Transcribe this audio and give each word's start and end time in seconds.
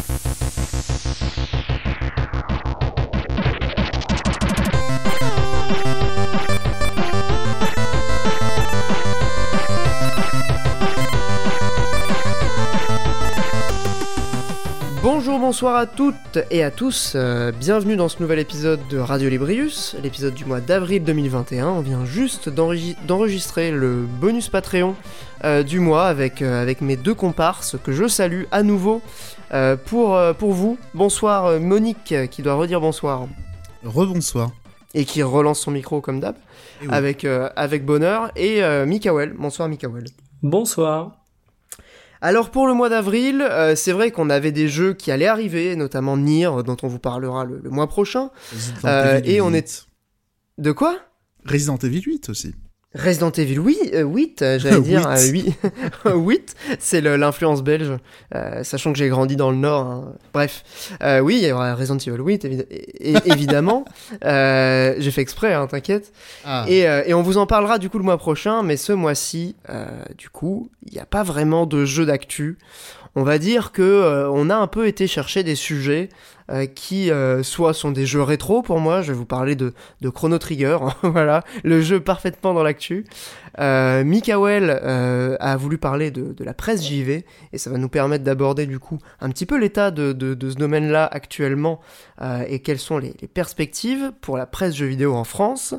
Thank 0.00 1.68
you. 1.70 1.77
Bonsoir 15.60 15.74
à 15.76 15.86
toutes 15.86 16.38
et 16.52 16.62
à 16.62 16.70
tous, 16.70 17.14
euh, 17.16 17.50
bienvenue 17.50 17.96
dans 17.96 18.08
ce 18.08 18.22
nouvel 18.22 18.38
épisode 18.38 18.78
de 18.90 18.98
Radio 18.98 19.28
Librius, 19.28 19.96
l'épisode 20.04 20.32
du 20.34 20.44
mois 20.44 20.60
d'avril 20.60 21.02
2021. 21.02 21.66
On 21.66 21.80
vient 21.80 22.04
juste 22.04 22.48
d'enregis- 22.48 22.94
d'enregistrer 23.08 23.72
le 23.72 24.06
bonus 24.20 24.48
Patreon 24.50 24.94
euh, 25.42 25.64
du 25.64 25.80
mois 25.80 26.04
avec, 26.06 26.42
euh, 26.42 26.62
avec 26.62 26.80
mes 26.80 26.94
deux 26.96 27.14
comparses 27.14 27.74
que 27.82 27.90
je 27.90 28.06
salue 28.06 28.44
à 28.52 28.62
nouveau 28.62 29.02
euh, 29.52 29.74
pour, 29.76 30.14
euh, 30.14 30.32
pour 30.32 30.52
vous. 30.52 30.78
Bonsoir 30.94 31.46
euh, 31.46 31.58
Monique 31.58 32.14
qui 32.30 32.42
doit 32.42 32.54
redire 32.54 32.80
bonsoir 32.80 33.26
Rebonsoir. 33.84 34.52
et 34.94 35.04
qui 35.04 35.24
relance 35.24 35.58
son 35.58 35.72
micro 35.72 36.00
comme 36.00 36.20
d'hab 36.20 36.36
Eh 36.82 36.86
oui. 36.86 36.94
avec, 36.94 37.24
euh, 37.24 37.48
avec 37.56 37.84
bonheur 37.84 38.30
et 38.36 38.62
euh, 38.62 38.86
Mikael. 38.86 39.34
Bonsoir 39.36 39.68
Mikael. 39.68 40.04
Bonsoir. 40.40 41.16
Alors 42.20 42.50
pour 42.50 42.66
le 42.66 42.74
mois 42.74 42.88
d'avril, 42.88 43.40
euh, 43.42 43.76
c'est 43.76 43.92
vrai 43.92 44.10
qu'on 44.10 44.28
avait 44.30 44.52
des 44.52 44.68
jeux 44.68 44.92
qui 44.94 45.10
allaient 45.10 45.26
arriver, 45.26 45.76
notamment 45.76 46.16
Nier, 46.16 46.50
dont 46.64 46.76
on 46.82 46.88
vous 46.88 46.98
parlera 46.98 47.44
le, 47.44 47.60
le 47.62 47.70
mois 47.70 47.86
prochain. 47.86 48.30
Resident 48.52 48.88
Euh, 48.88 49.20
et 49.24 49.40
on 49.40 49.50
8. 49.50 49.56
est- 49.56 49.86
De 50.58 50.72
quoi? 50.72 50.96
Resident 51.44 51.76
Evil 51.78 52.02
8 52.02 52.28
aussi. 52.28 52.54
Resident 52.94 53.30
Evil, 53.32 53.58
oui, 53.58 53.78
euh, 53.92 54.02
8, 54.02 54.40
euh, 54.42 54.58
j'allais 54.58 54.80
dire, 54.82 55.06
euh, 55.06 55.20
8, 55.22 55.54
8 56.06 56.54
c'est 56.78 57.00
l'influence 57.02 57.62
belge, 57.62 57.92
euh, 58.34 58.64
sachant 58.64 58.92
que 58.92 58.98
j'ai 58.98 59.08
grandi 59.08 59.36
dans 59.36 59.50
le 59.50 59.58
Nord. 59.58 59.86
hein. 59.86 60.12
Bref, 60.32 60.64
Euh, 61.02 61.20
oui, 61.20 61.38
il 61.42 61.46
y 61.46 61.52
aura 61.52 61.74
Resident 61.74 61.98
Evil 61.98 62.18
8, 62.22 62.44
évi- 62.46 62.64
évidemment. 63.26 63.84
Euh, 64.24 64.94
j'ai 64.98 65.10
fait 65.10 65.20
exprès, 65.20 65.52
hein, 65.52 65.66
t'inquiète. 65.66 66.12
Ah. 66.46 66.64
Et, 66.66 66.88
euh, 66.88 67.02
et 67.04 67.12
on 67.12 67.20
vous 67.22 67.36
en 67.36 67.46
parlera 67.46 67.78
du 67.78 67.90
coup 67.90 67.98
le 67.98 68.04
mois 68.04 68.16
prochain, 68.18 68.62
mais 68.62 68.78
ce 68.78 68.92
mois-ci, 68.94 69.54
euh, 69.68 69.86
du 70.16 70.30
coup, 70.30 70.70
il 70.86 70.94
n'y 70.94 70.98
a 71.00 71.06
pas 71.06 71.22
vraiment 71.22 71.66
de 71.66 71.84
jeu 71.84 72.06
d'actu. 72.06 72.56
On 73.14 73.22
va 73.22 73.38
dire 73.38 73.72
que 73.72 73.82
euh, 73.82 74.30
on 74.30 74.48
a 74.48 74.56
un 74.56 74.66
peu 74.66 74.86
été 74.86 75.06
chercher 75.06 75.42
des 75.42 75.56
sujets 75.56 76.08
euh, 76.50 76.64
qui 76.64 77.10
euh, 77.10 77.42
soit 77.42 77.74
sont 77.74 77.90
des 77.90 78.06
jeux 78.06 78.22
rétro 78.22 78.62
pour 78.62 78.80
moi, 78.80 79.02
je 79.02 79.12
vais 79.12 79.18
vous 79.18 79.26
parler 79.26 79.54
de, 79.54 79.74
de 80.00 80.08
Chrono 80.08 80.38
Trigger, 80.38 80.78
voilà, 81.02 81.44
le 81.62 81.82
jeu 81.82 82.00
parfaitement 82.00 82.54
dans 82.54 82.62
l'actu. 82.62 83.04
Euh, 83.60 84.02
Mikael 84.02 84.80
euh, 84.82 85.36
a 85.40 85.56
voulu 85.56 85.76
parler 85.76 86.10
de, 86.10 86.32
de 86.32 86.44
la 86.44 86.54
presse 86.54 86.86
JV 86.86 87.26
et 87.52 87.58
ça 87.58 87.68
va 87.70 87.76
nous 87.76 87.88
permettre 87.88 88.24
d'aborder 88.24 88.66
du 88.66 88.78
coup 88.78 88.98
un 89.20 89.28
petit 89.28 89.44
peu 89.44 89.58
l'état 89.58 89.90
de, 89.90 90.12
de, 90.12 90.32
de 90.34 90.50
ce 90.50 90.54
domaine-là 90.56 91.06
actuellement 91.10 91.80
et 92.48 92.60
quelles 92.60 92.80
sont 92.80 92.98
les, 92.98 93.14
les 93.20 93.28
perspectives 93.28 94.12
pour 94.20 94.36
la 94.36 94.46
presse 94.46 94.74
jeux 94.74 94.86
vidéo 94.86 95.14
en 95.14 95.22
France. 95.22 95.74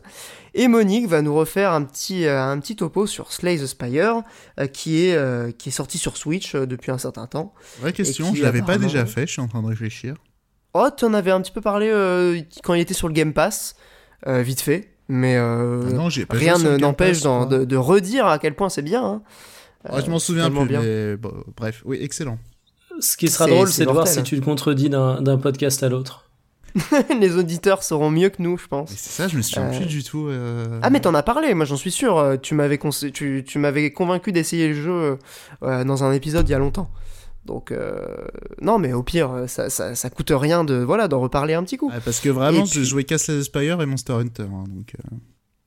Et 0.53 0.69
Monique 0.69 1.07
va 1.07 1.21
nous 1.21 1.35
refaire 1.35 1.73
un 1.73 1.83
petit, 1.83 2.25
un 2.27 2.57
petit 2.59 2.77
topo 2.77 3.07
sur 3.07 3.33
Slay 3.33 3.57
the 3.57 3.65
Spire 3.65 4.21
qui, 4.71 5.05
est, 5.05 5.57
qui 5.57 5.69
est 5.69 5.73
sorti 5.73 5.97
sur 5.97 6.15
Switch 6.15 6.55
depuis 6.55 6.91
un 6.91 6.97
certain 6.97 7.27
temps. 7.27 7.53
Vraie 7.81 7.91
question, 7.91 8.31
qui, 8.31 8.37
je 8.37 8.43
l'avais 8.43 8.61
pas 8.61 8.77
déjà 8.77 9.05
fait, 9.05 9.27
je 9.27 9.33
suis 9.33 9.41
en 9.41 9.47
train 9.47 9.61
de 9.61 9.67
réfléchir. 9.67 10.15
Oh, 10.73 10.87
t'en 10.95 11.13
avais 11.13 11.31
un 11.31 11.41
petit 11.41 11.51
peu 11.51 11.61
parlé 11.61 11.89
euh, 11.89 12.39
quand 12.63 12.73
il 12.75 12.81
était 12.81 12.93
sur 12.93 13.07
le 13.07 13.13
Game 13.13 13.33
Pass, 13.33 13.75
euh, 14.27 14.41
vite 14.41 14.61
fait, 14.61 14.91
mais 15.07 15.35
euh, 15.37 15.83
Ah 15.89 15.93
non, 15.93 16.09
j'ai 16.09 16.25
pas 16.25 16.37
rien 16.37 16.57
le 16.57 16.77
n'empêche 16.77 17.21
de, 17.23 17.65
de 17.65 17.75
redire 17.77 18.27
à 18.27 18.37
quel 18.39 18.55
point 18.55 18.69
c'est 18.69 18.81
bien. 18.83 19.03
hein. 19.03 19.21
Ah, 19.87 20.01
je 20.05 20.11
m'en 20.11 20.19
souviens 20.19 20.51
plus, 20.51 20.65
bien. 20.67 20.81
mais 20.81 21.15
bon, 21.15 21.31
bref, 21.57 21.81
oui, 21.85 21.97
excellent. 22.01 22.37
Ce 22.99 23.15
qui 23.17 23.29
sera 23.29 23.47
drôle, 23.47 23.69
c'est 23.69 23.85
de 23.85 23.89
voir 23.91 24.07
si 24.07 24.21
tu 24.23 24.39
te 24.39 24.45
contredis 24.45 24.89
d'un 24.89 25.37
podcast 25.37 25.81
à 25.83 25.89
l'autre. 25.89 26.25
Les 27.19 27.35
auditeurs 27.35 27.81
seront 27.81 28.11
mieux 28.11 28.29
que 28.29 28.43
nous, 28.43 28.57
je 28.57 28.67
pense. 28.67 28.89
C'est 28.91 29.09
ça, 29.09 29.27
je 29.27 29.37
me 29.37 29.41
souviens 29.41 29.69
Euh, 29.71 29.75
plus 29.77 29.87
du 29.87 30.03
tout. 30.03 30.27
euh, 30.27 30.79
Ah 30.83 30.91
mais 30.91 30.99
t'en 30.99 31.15
as 31.15 31.23
parlé, 31.23 31.55
moi 31.55 31.65
j'en 31.65 31.77
suis 31.77 31.89
sûr. 31.91 32.37
Tu 32.43 32.53
m'avais 32.53 32.77
tu, 33.11 33.43
tu 33.47 33.57
m'avais 33.57 33.91
convaincu 33.91 34.31
d'essayer 34.31 34.67
le 34.67 34.73
jeu 34.75 35.17
euh, 35.63 35.83
dans 35.83 36.03
un 36.03 36.11
épisode 36.11 36.47
il 36.47 36.51
y 36.51 36.55
a 36.55 36.59
longtemps. 36.59 36.91
Donc 37.49 37.71
euh, 37.71 37.99
non 38.61 38.77
mais 38.77 38.93
au 38.93 39.01
pire 39.01 39.31
ça, 39.47 39.71
ça, 39.71 39.95
ça 39.95 40.09
coûte 40.11 40.31
rien 40.33 40.63
de 40.63 40.75
voilà 40.75 41.07
d'en 41.07 41.19
reparler 41.19 41.55
un 41.55 41.63
petit 41.63 41.77
coup. 41.77 41.89
ah, 41.91 41.99
parce 42.05 42.19
que 42.19 42.29
vraiment, 42.29 42.63
j'ai 42.63 42.79
puis- 42.81 42.85
joué 42.85 43.03
Castle 43.03 43.43
Spire 43.43 43.81
et 43.81 43.87
Monster 43.87 44.13
Hunter. 44.13 44.43
hein, 44.43 44.65
donc, 44.67 44.93
euh, 44.95 45.15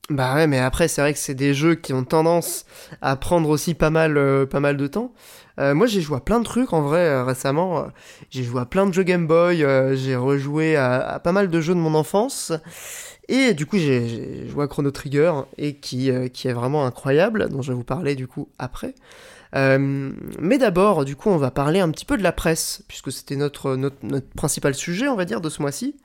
Bah 0.09 0.35
ouais 0.35 0.47
mais 0.47 0.59
après 0.59 0.87
c'est 0.87 1.01
vrai 1.01 1.11
que 1.13 1.19
c'est 1.19 1.35
des 1.35 1.53
jeux 1.53 1.75
qui 1.75 1.91
ont 1.93 2.05
tendance 2.05 2.65
à 3.01 3.17
prendre 3.17 3.49
aussi 3.49 3.73
pas 3.73 3.89
mal 3.89 4.17
euh, 4.17 4.45
pas 4.45 4.61
mal 4.61 4.77
de 4.77 4.87
temps. 4.87 5.11
Euh, 5.59 5.73
moi 5.75 5.85
j'ai 5.85 5.99
joué 6.01 6.15
à 6.17 6.19
plein 6.21 6.39
de 6.39 6.45
trucs 6.45 6.71
en 6.71 6.81
vrai 6.81 6.99
euh, 7.01 7.23
récemment. 7.25 7.85
j'ai 8.29 8.43
joué 8.43 8.61
à 8.61 8.65
plein 8.65 8.87
de 8.87 8.93
jeux 8.93 9.03
Game 9.03 9.27
Boy, 9.27 9.65
j'ai 9.95 10.15
rejoué 10.15 10.77
à, 10.77 10.95
à 11.15 11.19
pas 11.19 11.33
mal 11.33 11.49
de 11.49 11.59
jeux 11.61 11.75
de 11.75 11.79
mon 11.79 11.95
enfance. 11.95 12.53
Et 13.29 13.53
du 13.53 13.65
coup, 13.65 13.77
j'ai 13.77 14.49
joué 14.49 14.65
à 14.65 14.67
Chrono 14.67 14.91
Trigger 14.91 15.31
et 15.57 15.75
qui, 15.75 16.11
qui 16.33 16.47
est 16.49 16.53
vraiment 16.53 16.85
incroyable, 16.85 17.47
dont 17.49 17.61
je 17.61 17.71
vais 17.71 17.77
vous 17.77 17.85
parler 17.85 18.15
du 18.15 18.27
coup 18.27 18.49
après. 18.59 18.95
Euh, 19.55 20.11
mais 20.39 20.57
d'abord, 20.57 21.05
du 21.05 21.15
coup, 21.15 21.29
on 21.29 21.37
va 21.37 21.51
parler 21.51 21.79
un 21.79 21.89
petit 21.91 22.05
peu 22.05 22.17
de 22.17 22.23
la 22.23 22.31
presse, 22.31 22.83
puisque 22.87 23.11
c'était 23.11 23.35
notre, 23.35 23.75
notre, 23.75 23.97
principal 24.35 24.73
sujet, 24.73 25.07
on 25.07 25.15
va 25.15 25.25
dire, 25.25 25.41
de 25.41 25.49
ce 25.49 25.61
mois-ci. 25.61 25.95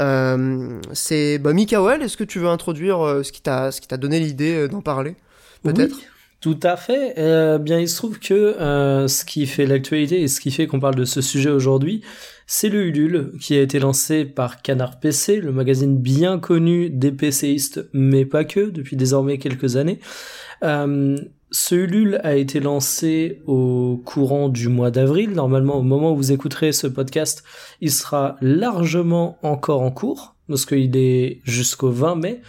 Euh, 0.00 0.80
c'est 0.92 1.38
bah, 1.38 1.52
Mikael, 1.52 2.02
est-ce 2.02 2.16
que 2.16 2.24
tu 2.24 2.38
veux 2.38 2.48
introduire 2.48 3.04
euh, 3.04 3.22
ce 3.22 3.32
qui 3.32 3.42
t'a 3.42 3.96
donné 3.96 4.20
l'idée 4.20 4.68
d'en 4.68 4.80
parler 4.80 5.16
Peut-être? 5.62 5.96
Oui, 5.96 6.04
tout 6.40 6.60
à 6.62 6.76
fait. 6.76 7.14
Bien, 7.58 7.80
il 7.80 7.88
se 7.88 7.96
trouve 7.96 8.18
que 8.18 8.54
ce 9.08 9.24
qui 9.24 9.46
fait 9.46 9.66
l'actualité 9.66 10.20
et 10.20 10.28
ce 10.28 10.40
qui 10.40 10.50
fait 10.50 10.66
qu'on 10.66 10.80
parle 10.80 10.94
de 10.94 11.06
ce 11.06 11.22
sujet 11.22 11.50
aujourd'hui, 11.50 12.02
c'est 12.46 12.68
le 12.68 12.84
Ulule 12.84 13.32
qui 13.40 13.56
a 13.56 13.62
été 13.62 13.78
lancé 13.78 14.26
par 14.26 14.60
Canard 14.60 15.00
PC, 15.00 15.40
le 15.40 15.52
magazine 15.52 15.96
bien 15.96 16.38
connu 16.38 16.90
des 16.90 17.10
PCistes, 17.12 17.88
mais 17.94 18.26
pas 18.26 18.44
que, 18.44 18.68
depuis 18.68 18.96
désormais 18.96 19.38
quelques 19.38 19.76
années. 19.76 20.00
Ce 21.54 21.76
Ulule 21.76 22.20
a 22.24 22.34
été 22.34 22.58
lancé 22.58 23.40
au 23.46 24.02
courant 24.04 24.48
du 24.48 24.68
mois 24.68 24.90
d'avril. 24.90 25.30
Normalement, 25.30 25.76
au 25.76 25.82
moment 25.82 26.10
où 26.10 26.16
vous 26.16 26.32
écouterez 26.32 26.72
ce 26.72 26.88
podcast, 26.88 27.44
il 27.80 27.92
sera 27.92 28.36
largement 28.40 29.38
encore 29.42 29.82
en 29.82 29.92
cours, 29.92 30.34
parce 30.48 30.66
qu'il 30.66 30.96
est 30.96 31.38
jusqu'au 31.44 31.90
20 31.90 32.16
mai. 32.16 32.40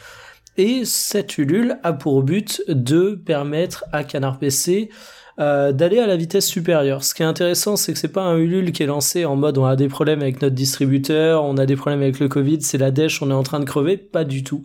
Et 0.58 0.86
cet 0.86 1.38
Ulule 1.38 1.78
a 1.84 1.94
pour 1.94 2.24
but 2.24 2.64
de 2.68 3.14
permettre 3.14 3.86
à 3.92 4.04
Canard 4.04 4.40
PC 4.40 4.90
euh, 5.38 5.72
d'aller 5.72 6.00
à 6.00 6.08
la 6.08 6.16
vitesse 6.16 6.48
supérieure. 6.48 7.04
Ce 7.04 7.14
qui 7.14 7.22
est 7.22 7.26
intéressant, 7.26 7.76
c'est 7.76 7.94
que 7.94 8.00
c'est 8.00 8.08
pas 8.08 8.24
un 8.24 8.38
Ulule 8.38 8.72
qui 8.72 8.82
est 8.82 8.88
lancé 8.88 9.26
en 9.26 9.36
mode 9.36 9.60
on 9.60 9.66
a 9.66 9.76
des 9.76 9.90
problèmes 9.90 10.22
avec 10.22 10.42
notre 10.42 10.56
distributeur, 10.56 11.44
on 11.44 11.58
a 11.58 11.68
des 11.68 11.76
problèmes 11.76 12.02
avec 12.02 12.20
le 12.20 12.28
Covid, 12.28 12.62
c'est 12.62 12.80
la 12.80 12.90
dèche, 12.90 13.22
on 13.22 13.30
est 13.30 13.36
en 13.36 13.44
train 13.44 13.60
de 13.60 13.66
crever. 13.66 13.98
Pas 13.98 14.24
du 14.24 14.44
tout. 14.44 14.64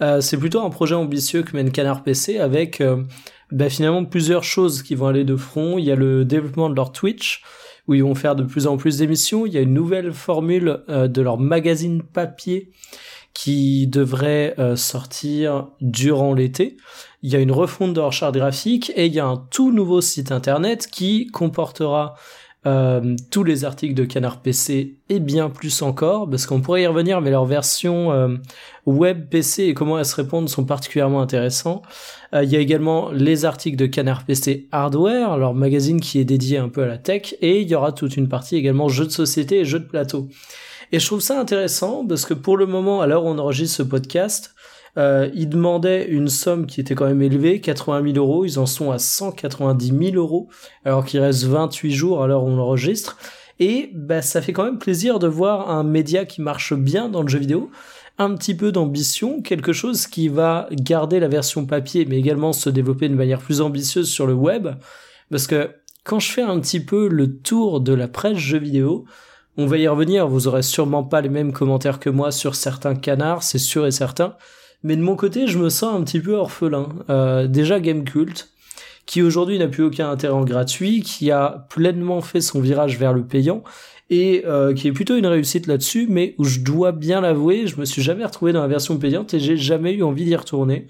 Euh, 0.00 0.20
c'est 0.20 0.36
plutôt 0.36 0.60
un 0.60 0.70
projet 0.70 0.94
ambitieux 0.94 1.42
que 1.42 1.56
mène 1.56 1.72
Canard 1.72 2.04
PC 2.04 2.38
avec 2.38 2.80
euh, 2.80 3.02
bah, 3.52 3.68
finalement 3.68 4.04
plusieurs 4.04 4.44
choses 4.44 4.82
qui 4.82 4.94
vont 4.94 5.06
aller 5.06 5.24
de 5.24 5.36
front. 5.36 5.78
Il 5.78 5.84
y 5.84 5.90
a 5.90 5.96
le 5.96 6.24
développement 6.24 6.70
de 6.70 6.74
leur 6.74 6.92
Twitch 6.92 7.42
où 7.88 7.94
ils 7.94 8.02
vont 8.02 8.14
faire 8.14 8.36
de 8.36 8.44
plus 8.44 8.66
en 8.66 8.76
plus 8.76 8.98
d'émissions. 8.98 9.46
Il 9.46 9.52
y 9.52 9.58
a 9.58 9.60
une 9.60 9.74
nouvelle 9.74 10.12
formule 10.12 10.82
euh, 10.88 11.08
de 11.08 11.22
leur 11.22 11.38
magazine 11.38 12.02
papier 12.02 12.70
qui 13.34 13.86
devrait 13.86 14.54
euh, 14.58 14.76
sortir 14.76 15.68
durant 15.80 16.34
l'été. 16.34 16.76
Il 17.22 17.30
y 17.30 17.36
a 17.36 17.40
une 17.40 17.52
refonte 17.52 17.92
de 17.94 18.00
leur 18.00 18.12
charte 18.12 18.34
graphique 18.34 18.92
et 18.96 19.06
il 19.06 19.14
y 19.14 19.20
a 19.20 19.26
un 19.26 19.36
tout 19.50 19.72
nouveau 19.72 20.00
site 20.00 20.32
internet 20.32 20.88
qui 20.90 21.26
comportera 21.28 22.14
euh, 22.66 23.16
tous 23.30 23.42
les 23.42 23.64
articles 23.64 23.94
de 23.94 24.04
Canard 24.04 24.42
PC 24.42 24.96
et 25.08 25.18
bien 25.18 25.48
plus 25.48 25.80
encore, 25.80 26.28
parce 26.28 26.44
qu'on 26.44 26.60
pourrait 26.60 26.82
y 26.82 26.86
revenir, 26.86 27.22
mais 27.22 27.30
leur 27.30 27.46
version 27.46 28.12
euh, 28.12 28.36
web 28.84 29.30
PC 29.30 29.64
et 29.64 29.74
comment 29.74 29.98
elles 29.98 30.04
se 30.04 30.16
répondent 30.16 30.48
sont 30.48 30.64
particulièrement 30.64 31.22
intéressants. 31.22 31.80
Euh, 32.34 32.44
il 32.44 32.50
y 32.50 32.56
a 32.56 32.58
également 32.58 33.10
les 33.12 33.46
articles 33.46 33.78
de 33.78 33.86
Canard 33.86 34.26
PC 34.26 34.68
Hardware, 34.72 35.38
leur 35.38 35.54
magazine 35.54 36.00
qui 36.00 36.18
est 36.18 36.24
dédié 36.24 36.58
un 36.58 36.68
peu 36.68 36.82
à 36.82 36.86
la 36.86 36.98
tech, 36.98 37.34
et 37.40 37.62
il 37.62 37.68
y 37.68 37.74
aura 37.74 37.92
toute 37.92 38.18
une 38.18 38.28
partie 38.28 38.56
également 38.56 38.90
jeux 38.90 39.06
de 39.06 39.10
société 39.10 39.60
et 39.60 39.64
jeux 39.64 39.80
de 39.80 39.88
plateau. 39.88 40.28
Et 40.92 40.98
je 40.98 41.06
trouve 41.06 41.20
ça 41.20 41.40
intéressant 41.40 42.04
parce 42.06 42.26
que 42.26 42.34
pour 42.34 42.56
le 42.56 42.66
moment, 42.66 43.00
à 43.00 43.08
on 43.08 43.38
enregistre 43.38 43.78
ce 43.78 43.82
podcast, 43.84 44.54
euh, 44.98 45.30
ils 45.34 45.48
demandaient 45.48 46.06
une 46.08 46.28
somme 46.28 46.66
qui 46.66 46.80
était 46.80 46.94
quand 46.94 47.06
même 47.06 47.22
élevée, 47.22 47.60
80 47.60 48.12
000 48.12 48.16
euros. 48.16 48.44
Ils 48.44 48.58
en 48.58 48.66
sont 48.66 48.90
à 48.90 48.98
190 48.98 50.12
000 50.12 50.16
euros, 50.16 50.48
alors 50.84 51.04
qu'il 51.04 51.20
reste 51.20 51.44
28 51.44 51.92
jours 51.92 52.22
à 52.22 52.26
l'heure 52.26 52.44
où 52.44 52.48
on 52.48 52.58
enregistre. 52.58 53.16
Et 53.58 53.90
bah, 53.94 54.22
ça 54.22 54.40
fait 54.40 54.52
quand 54.52 54.64
même 54.64 54.78
plaisir 54.78 55.18
de 55.18 55.26
voir 55.26 55.70
un 55.70 55.84
média 55.84 56.24
qui 56.24 56.40
marche 56.40 56.74
bien 56.74 57.08
dans 57.08 57.22
le 57.22 57.28
jeu 57.28 57.38
vidéo, 57.38 57.70
un 58.18 58.34
petit 58.34 58.54
peu 58.54 58.72
d'ambition, 58.72 59.42
quelque 59.42 59.72
chose 59.72 60.06
qui 60.06 60.28
va 60.28 60.68
garder 60.72 61.20
la 61.20 61.28
version 61.28 61.66
papier, 61.66 62.06
mais 62.06 62.18
également 62.18 62.52
se 62.52 62.70
développer 62.70 63.08
de 63.08 63.14
manière 63.14 63.40
plus 63.40 63.60
ambitieuse 63.60 64.08
sur 64.08 64.26
le 64.26 64.34
web. 64.34 64.68
Parce 65.30 65.46
que 65.46 65.70
quand 66.04 66.18
je 66.18 66.32
fais 66.32 66.42
un 66.42 66.58
petit 66.58 66.80
peu 66.80 67.08
le 67.08 67.36
tour 67.38 67.80
de 67.80 67.92
la 67.92 68.08
presse 68.08 68.38
jeu 68.38 68.58
vidéo, 68.58 69.04
on 69.56 69.66
va 69.66 69.76
y 69.76 69.86
revenir, 69.86 70.26
vous 70.26 70.48
aurez 70.48 70.62
sûrement 70.62 71.04
pas 71.04 71.20
les 71.20 71.28
mêmes 71.28 71.52
commentaires 71.52 72.00
que 72.00 72.08
moi 72.08 72.32
sur 72.32 72.54
certains 72.54 72.94
canards, 72.94 73.42
c'est 73.42 73.58
sûr 73.58 73.86
et 73.86 73.90
certain. 73.90 74.36
Mais 74.82 74.96
de 74.96 75.02
mon 75.02 75.16
côté, 75.16 75.46
je 75.46 75.58
me 75.58 75.68
sens 75.68 75.94
un 75.94 76.02
petit 76.04 76.20
peu 76.20 76.34
orphelin. 76.34 76.88
Euh, 77.10 77.46
déjà 77.46 77.80
Gamecult, 77.80 78.48
qui 79.06 79.22
aujourd'hui 79.22 79.58
n'a 79.58 79.68
plus 79.68 79.82
aucun 79.82 80.10
intérêt 80.10 80.34
en 80.34 80.44
gratuit, 80.44 81.02
qui 81.02 81.30
a 81.30 81.66
pleinement 81.68 82.20
fait 82.20 82.40
son 82.40 82.60
virage 82.60 82.98
vers 82.98 83.12
le 83.12 83.24
payant 83.24 83.62
et 84.10 84.42
euh, 84.44 84.74
qui 84.74 84.88
est 84.88 84.92
plutôt 84.92 85.16
une 85.16 85.26
réussite 85.26 85.66
là-dessus, 85.68 86.06
mais 86.08 86.34
où 86.38 86.44
je 86.44 86.60
dois 86.60 86.92
bien 86.92 87.20
l'avouer, 87.20 87.66
je 87.66 87.78
me 87.78 87.84
suis 87.84 88.02
jamais 88.02 88.24
retrouvé 88.24 88.52
dans 88.52 88.60
la 88.60 88.66
version 88.66 88.98
payante 88.98 89.34
et 89.34 89.40
j'ai 89.40 89.56
jamais 89.56 89.92
eu 89.92 90.02
envie 90.02 90.24
d'y 90.24 90.34
retourner. 90.34 90.86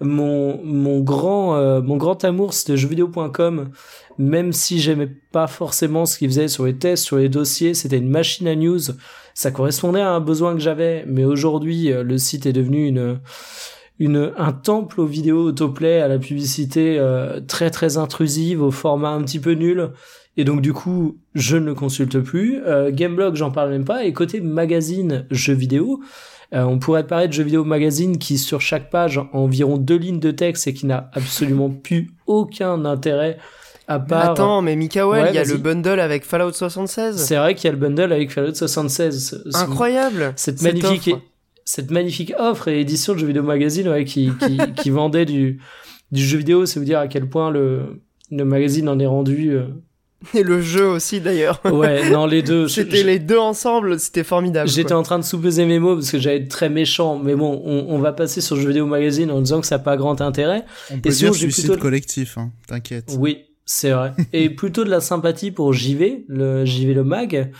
Mon 0.00 0.58
mon 0.64 1.00
grand 1.00 1.54
euh, 1.56 1.80
mon 1.80 1.96
grand 1.96 2.24
amour 2.24 2.54
c'était 2.54 2.76
jeuxvideo.com, 2.76 3.70
même 4.18 4.52
si 4.52 4.80
j'aimais 4.80 5.08
pas 5.30 5.46
forcément 5.46 6.06
ce 6.06 6.18
qu'il 6.18 6.28
faisait 6.28 6.48
sur 6.48 6.64
les 6.64 6.74
tests, 6.74 7.04
sur 7.04 7.18
les 7.18 7.28
dossiers, 7.28 7.74
c'était 7.74 7.98
une 7.98 8.08
machine 8.08 8.48
à 8.48 8.56
news, 8.56 8.80
ça 9.34 9.50
correspondait 9.50 10.00
à 10.00 10.10
un 10.10 10.20
besoin 10.20 10.54
que 10.54 10.60
j'avais, 10.60 11.04
mais 11.06 11.24
aujourd'hui 11.24 11.92
euh, 11.92 12.02
le 12.02 12.18
site 12.18 12.46
est 12.46 12.52
devenu 12.52 12.86
une 12.86 13.20
une, 13.98 14.32
un 14.36 14.52
temple 14.52 15.00
aux 15.00 15.06
vidéos 15.06 15.44
autoplay, 15.44 16.00
à 16.00 16.08
la 16.08 16.18
publicité 16.18 16.98
euh, 16.98 17.40
très 17.40 17.70
très 17.70 17.98
intrusive, 17.98 18.60
au 18.62 18.70
format 18.70 19.10
un 19.10 19.22
petit 19.22 19.38
peu 19.38 19.52
nul. 19.52 19.90
Et 20.36 20.44
donc 20.44 20.60
du 20.60 20.72
coup, 20.72 21.18
je 21.34 21.56
ne 21.56 21.66
le 21.66 21.74
consulte 21.74 22.18
plus. 22.18 22.60
Euh, 22.66 22.90
Gameblog, 22.92 23.36
j'en 23.36 23.50
parle 23.50 23.70
même 23.70 23.84
pas. 23.84 24.04
Et 24.04 24.12
côté 24.12 24.40
magazine 24.40 25.26
jeux 25.30 25.52
vidéo, 25.52 26.00
euh, 26.54 26.64
on 26.64 26.78
pourrait 26.78 27.06
parler 27.06 27.28
de 27.28 27.32
jeux 27.32 27.44
vidéo 27.44 27.64
magazine 27.64 28.18
qui 28.18 28.38
sur 28.38 28.60
chaque 28.60 28.90
page 28.90 29.18
a 29.18 29.28
environ 29.32 29.76
deux 29.76 29.96
lignes 29.96 30.20
de 30.20 30.30
texte 30.30 30.66
et 30.66 30.74
qui 30.74 30.86
n'a 30.86 31.10
absolument 31.12 31.70
plus 31.70 32.10
aucun 32.26 32.84
intérêt 32.84 33.38
à 33.88 33.98
part... 33.98 34.30
Attends, 34.30 34.62
mais 34.62 34.76
Mikael, 34.76 35.28
il 35.30 35.34
y 35.34 35.38
a 35.38 35.44
le 35.44 35.56
bundle 35.56 36.00
avec 36.00 36.24
Fallout 36.24 36.52
76. 36.52 37.16
C'est 37.16 37.36
vrai 37.36 37.54
qu'il 37.54 37.64
y 37.66 37.68
a 37.68 37.72
le 37.72 37.78
bundle 37.78 38.12
avec 38.12 38.30
Fallout 38.30 38.54
76. 38.54 39.44
Incroyable. 39.54 40.32
Cette 40.36 40.62
magnifique 40.62 41.14
cette 41.64 41.90
magnifique 41.90 42.32
offre 42.38 42.68
et 42.68 42.80
édition 42.80 43.14
de 43.14 43.18
jeux 43.18 43.26
vidéo 43.26 43.42
magazine 43.42 43.88
ouais, 43.88 44.04
qui, 44.04 44.30
qui, 44.40 44.58
qui 44.76 44.90
vendait 44.90 45.24
du, 45.24 45.60
du 46.10 46.22
jeu 46.24 46.38
vidéo, 46.38 46.66
c'est 46.66 46.78
vous 46.78 46.84
dire 46.84 46.98
à 46.98 47.08
quel 47.08 47.28
point 47.28 47.50
le, 47.50 48.02
le 48.30 48.44
magazine 48.44 48.88
en 48.88 48.98
est 48.98 49.06
rendu. 49.06 49.50
Euh, 49.50 49.66
et 50.34 50.42
le 50.42 50.60
jeu 50.60 50.86
aussi 50.86 51.20
d'ailleurs. 51.20 51.60
Ouais, 51.64 52.10
non, 52.10 52.26
les 52.26 52.42
deux. 52.42 52.68
C'était 52.68 53.02
les 53.02 53.18
deux 53.18 53.38
ensemble, 53.38 53.98
c'était 53.98 54.24
formidable. 54.24 54.68
J'étais 54.68 54.92
en 54.92 55.02
train 55.02 55.18
de 55.18 55.24
sous-peser 55.24 55.64
mes 55.64 55.78
mots 55.78 55.94
parce 55.94 56.10
que 56.10 56.18
j'allais 56.18 56.38
être 56.38 56.48
très 56.48 56.68
méchant, 56.68 57.18
mais 57.18 57.34
bon, 57.34 57.60
on, 57.64 57.86
on 57.88 57.98
va 57.98 58.12
passer 58.12 58.40
sur 58.40 58.56
jeu 58.56 58.68
vidéo 58.68 58.86
magazine 58.86 59.30
en 59.30 59.40
disant 59.40 59.60
que 59.60 59.66
ça 59.66 59.78
n'a 59.78 59.84
pas 59.84 59.96
grand 59.96 60.20
intérêt. 60.20 60.64
On 60.90 60.98
peut 60.98 61.10
et 61.10 61.12
dire 61.12 61.34
suicide 61.34 61.66
plutôt... 61.66 61.80
collectif, 61.80 62.38
hein, 62.38 62.52
t'inquiète. 62.68 63.16
Oui, 63.18 63.46
c'est 63.64 63.90
vrai. 63.90 64.12
et 64.32 64.50
plutôt 64.50 64.84
de 64.84 64.90
la 64.90 65.00
sympathie 65.00 65.50
pour 65.50 65.72
JV, 65.72 66.24
le 66.28 66.64
JV 66.64 66.94
le 66.94 67.04
mag 67.04 67.52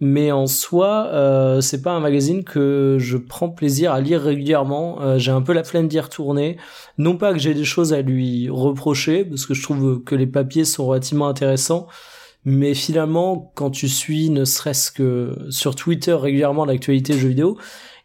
mais 0.00 0.30
en 0.30 0.46
soi, 0.46 1.08
euh, 1.12 1.60
c'est 1.60 1.82
pas 1.82 1.92
un 1.92 2.00
magazine 2.00 2.44
que 2.44 2.96
je 3.00 3.16
prends 3.16 3.48
plaisir 3.48 3.92
à 3.92 4.00
lire 4.00 4.22
régulièrement. 4.22 5.02
Euh, 5.02 5.18
j'ai 5.18 5.32
un 5.32 5.42
peu 5.42 5.52
la 5.52 5.64
flemme 5.64 5.88
d'y 5.88 5.98
retourner. 5.98 6.56
Non 6.98 7.16
pas 7.16 7.32
que 7.32 7.38
j'ai 7.38 7.54
des 7.54 7.64
choses 7.64 7.92
à 7.92 8.00
lui 8.00 8.48
reprocher, 8.48 9.24
parce 9.24 9.44
que 9.44 9.54
je 9.54 9.62
trouve 9.62 10.02
que 10.04 10.14
les 10.14 10.26
papiers 10.26 10.64
sont 10.64 10.86
relativement 10.86 11.28
intéressants, 11.28 11.88
mais 12.44 12.74
finalement, 12.74 13.52
quand 13.56 13.70
tu 13.70 13.88
suis, 13.88 14.30
ne 14.30 14.44
serait-ce 14.44 14.92
que 14.92 15.36
sur 15.50 15.74
Twitter 15.74 16.12
régulièrement 16.12 16.64
l'actualité 16.64 17.14
jeux 17.14 17.28
vidéo, 17.28 17.58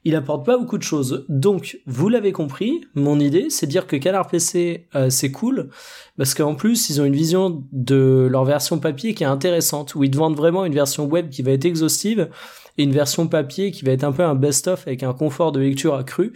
il 0.05 0.15
apporte 0.15 0.45
pas 0.45 0.57
beaucoup 0.57 0.77
de 0.77 0.83
choses. 0.83 1.25
Donc, 1.29 1.79
vous 1.85 2.09
l'avez 2.09 2.31
compris, 2.31 2.81
mon 2.93 3.19
idée, 3.19 3.49
c'est 3.49 3.67
de 3.67 3.71
dire 3.71 3.87
que 3.87 3.95
Canard 3.95 4.27
PC, 4.27 4.87
euh, 4.95 5.09
c'est 5.09 5.31
cool, 5.31 5.69
parce 6.17 6.35
qu'en 6.35 6.55
plus, 6.55 6.89
ils 6.89 7.01
ont 7.01 7.05
une 7.05 7.15
vision 7.15 7.63
de 7.71 8.27
leur 8.29 8.45
version 8.45 8.79
papier 8.79 9.13
qui 9.13 9.23
est 9.23 9.27
intéressante, 9.27 9.95
où 9.95 10.03
ils 10.03 10.11
te 10.11 10.17
vendent 10.17 10.35
vraiment 10.35 10.65
une 10.65 10.73
version 10.73 11.05
web 11.05 11.29
qui 11.29 11.41
va 11.41 11.51
être 11.51 11.65
exhaustive, 11.65 12.29
et 12.77 12.83
une 12.83 12.91
version 12.91 13.27
papier 13.27 13.71
qui 13.71 13.83
va 13.83 13.91
être 13.91 14.03
un 14.03 14.11
peu 14.11 14.23
un 14.23 14.35
best-of 14.35 14.87
avec 14.87 15.03
un 15.03 15.13
confort 15.13 15.51
de 15.51 15.59
lecture 15.59 15.95
accru. 15.95 16.33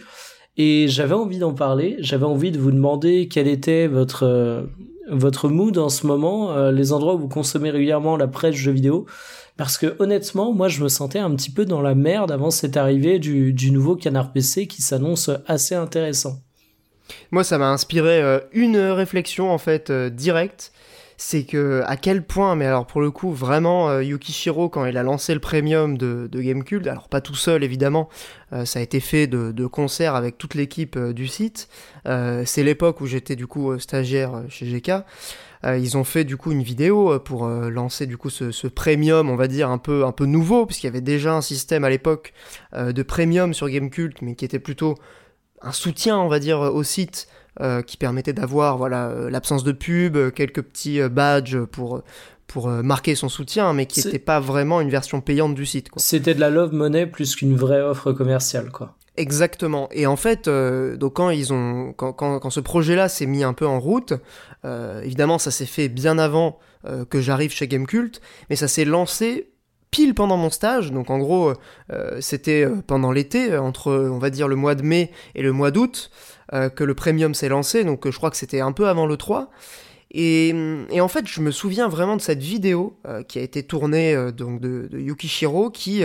Et 0.56 0.88
j'avais 0.88 1.14
envie 1.14 1.38
d'en 1.38 1.54
parler, 1.54 1.96
j'avais 2.00 2.24
envie 2.24 2.50
de 2.50 2.58
vous 2.58 2.72
demander 2.72 3.28
quel 3.28 3.46
était 3.46 3.86
votre 3.86 4.24
euh, 4.24 4.62
votre 5.10 5.48
mood 5.48 5.78
en 5.78 5.88
ce 5.88 6.06
moment, 6.06 6.52
euh, 6.52 6.70
les 6.70 6.92
endroits 6.92 7.14
où 7.14 7.18
vous 7.18 7.28
consommez 7.28 7.70
régulièrement 7.70 8.16
la 8.16 8.28
presse 8.28 8.54
jeux 8.54 8.72
vidéo, 8.72 9.06
parce 9.56 9.78
que 9.78 9.96
honnêtement, 10.00 10.52
moi 10.52 10.68
je 10.68 10.82
me 10.82 10.88
sentais 10.88 11.18
un 11.18 11.34
petit 11.34 11.50
peu 11.50 11.64
dans 11.64 11.80
la 11.80 11.94
merde 11.94 12.30
avant 12.30 12.50
cette 12.50 12.76
arrivée 12.76 13.18
du, 13.18 13.52
du 13.52 13.70
nouveau 13.70 13.96
Canard 13.96 14.32
PC 14.32 14.66
qui 14.66 14.82
s'annonce 14.82 15.30
assez 15.46 15.74
intéressant. 15.74 16.40
Moi 17.30 17.44
ça 17.44 17.58
m'a 17.58 17.70
inspiré 17.70 18.22
euh, 18.22 18.40
une 18.52 18.78
réflexion 18.78 19.50
en 19.50 19.58
fait 19.58 19.90
euh, 19.90 20.10
directe, 20.10 20.72
c'est 21.16 21.44
que 21.44 21.82
à 21.86 21.96
quel 21.96 22.22
point, 22.22 22.54
mais 22.54 22.64
alors 22.64 22.86
pour 22.86 23.00
le 23.00 23.10
coup 23.10 23.32
vraiment 23.32 23.90
euh, 23.90 24.04
Yukishiro 24.04 24.68
quand 24.68 24.84
il 24.86 24.96
a 24.96 25.02
lancé 25.02 25.34
le 25.34 25.40
premium 25.40 25.98
de, 25.98 26.28
de 26.30 26.40
Gamecult, 26.40 26.86
alors 26.86 27.08
pas 27.08 27.20
tout 27.20 27.34
seul 27.34 27.64
évidemment, 27.64 28.08
ça 28.64 28.78
a 28.78 28.82
été 28.82 29.00
fait 29.00 29.26
de, 29.26 29.66
concert 29.66 30.14
avec 30.14 30.38
toute 30.38 30.54
l'équipe 30.54 30.98
du 30.98 31.26
site, 31.26 31.68
c'est 32.06 32.62
l'époque 32.62 33.00
où 33.02 33.06
j'étais 33.06 33.36
du 33.36 33.46
coup 33.46 33.78
stagiaire 33.78 34.44
chez 34.48 34.64
GK, 34.64 35.04
ils 35.64 35.98
ont 35.98 36.04
fait 36.04 36.24
du 36.24 36.38
coup 36.38 36.52
une 36.52 36.62
vidéo 36.62 37.18
pour 37.18 37.46
lancer 37.46 38.06
du 38.06 38.16
coup 38.16 38.30
ce, 38.30 38.52
ce, 38.52 38.68
premium, 38.68 39.28
on 39.28 39.36
va 39.36 39.48
dire 39.48 39.68
un 39.68 39.76
peu 39.76 40.06
un 40.06 40.12
peu 40.12 40.24
nouveau, 40.24 40.64
puisqu'il 40.64 40.86
y 40.86 40.88
avait 40.88 41.02
déjà 41.02 41.34
un 41.34 41.42
système 41.42 41.84
à 41.84 41.90
l'époque 41.90 42.32
de 42.74 43.02
premium 43.02 43.52
sur 43.52 43.68
Gamecult, 43.68 44.22
mais 44.22 44.34
qui 44.34 44.46
était 44.46 44.60
plutôt 44.60 44.94
un 45.62 45.72
soutien, 45.72 46.18
on 46.18 46.28
va 46.28 46.38
dire, 46.38 46.60
au 46.60 46.82
site 46.82 47.28
qui 47.86 47.96
permettait 47.96 48.32
d'avoir 48.32 48.78
voilà 48.78 49.12
l'absence 49.30 49.64
de 49.64 49.72
pub, 49.72 50.16
quelques 50.30 50.62
petits 50.62 51.00
badges 51.08 51.58
pour 51.64 52.02
pour 52.46 52.68
marquer 52.68 53.16
son 53.16 53.28
soutien, 53.28 53.72
mais 53.72 53.86
qui 53.86 54.04
n'était 54.04 54.20
pas 54.20 54.38
vraiment 54.38 54.80
une 54.80 54.90
version 54.90 55.20
payante 55.20 55.56
du 55.56 55.66
site. 55.66 55.88
C'était 55.96 56.34
de 56.34 56.40
la 56.40 56.50
love 56.50 56.72
money 56.72 57.06
plus 57.06 57.34
qu'une 57.34 57.56
vraie 57.56 57.82
offre 57.82 58.12
commerciale, 58.12 58.70
quoi. 58.70 58.96
Exactement. 59.18 59.88
Et 59.90 60.06
en 60.06 60.14
fait, 60.14 60.46
euh, 60.46 60.96
donc 60.96 61.14
quand 61.14 61.30
ils 61.30 61.52
ont, 61.52 61.92
quand, 61.92 62.12
quand, 62.12 62.38
quand 62.38 62.50
ce 62.50 62.60
projet-là 62.60 63.08
s'est 63.08 63.26
mis 63.26 63.42
un 63.42 63.52
peu 63.52 63.66
en 63.66 63.80
route, 63.80 64.14
euh, 64.64 65.02
évidemment, 65.02 65.38
ça 65.38 65.50
s'est 65.50 65.66
fait 65.66 65.88
bien 65.88 66.18
avant 66.18 66.60
euh, 66.86 67.04
que 67.04 67.20
j'arrive 67.20 67.50
chez 67.50 67.66
Gamecult, 67.66 68.20
mais 68.48 68.54
ça 68.54 68.68
s'est 68.68 68.84
lancé 68.84 69.50
pile 69.90 70.14
pendant 70.14 70.36
mon 70.36 70.50
stage. 70.50 70.92
Donc 70.92 71.10
en 71.10 71.18
gros, 71.18 71.52
c'était 72.20 72.66
pendant 72.86 73.12
l'été, 73.12 73.56
entre, 73.56 73.92
on 73.92 74.18
va 74.18 74.30
dire, 74.30 74.48
le 74.48 74.56
mois 74.56 74.74
de 74.74 74.82
mai 74.82 75.10
et 75.34 75.42
le 75.42 75.52
mois 75.52 75.70
d'août, 75.70 76.10
que 76.52 76.84
le 76.84 76.94
premium 76.94 77.34
s'est 77.34 77.48
lancé. 77.48 77.84
Donc 77.84 78.08
je 78.08 78.16
crois 78.16 78.30
que 78.30 78.36
c'était 78.36 78.60
un 78.60 78.72
peu 78.72 78.88
avant 78.88 79.06
le 79.06 79.16
3. 79.16 79.50
Et, 80.10 80.54
en 81.00 81.08
fait, 81.08 81.26
je 81.26 81.40
me 81.40 81.50
souviens 81.50 81.88
vraiment 81.88 82.16
de 82.16 82.22
cette 82.22 82.42
vidéo 82.42 82.98
qui 83.28 83.38
a 83.38 83.42
été 83.42 83.62
tournée 83.62 84.14
de, 84.14 84.88
de 84.88 84.98
Yukishiro 84.98 85.70
qui 85.70 86.04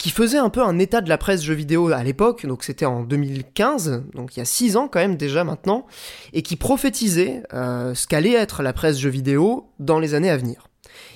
qui 0.00 0.08
faisait 0.08 0.38
un 0.38 0.48
peu 0.48 0.62
un 0.62 0.78
état 0.78 1.02
de 1.02 1.10
la 1.10 1.18
presse 1.18 1.42
jeux 1.42 1.52
vidéo 1.52 1.92
à 1.92 2.02
l'époque, 2.02 2.46
donc 2.46 2.64
c'était 2.64 2.86
en 2.86 3.02
2015, 3.02 4.04
donc 4.14 4.34
il 4.34 4.38
y 4.38 4.42
a 4.42 4.46
6 4.46 4.78
ans 4.78 4.88
quand 4.88 4.98
même 4.98 5.16
déjà 5.16 5.44
maintenant, 5.44 5.86
et 6.32 6.40
qui 6.40 6.56
prophétisait 6.56 7.42
euh, 7.52 7.94
ce 7.94 8.06
qu'allait 8.06 8.32
être 8.32 8.62
la 8.62 8.72
presse 8.72 8.98
jeux 8.98 9.10
vidéo 9.10 9.68
dans 9.78 9.98
les 9.98 10.14
années 10.14 10.30
à 10.30 10.38
venir. 10.38 10.68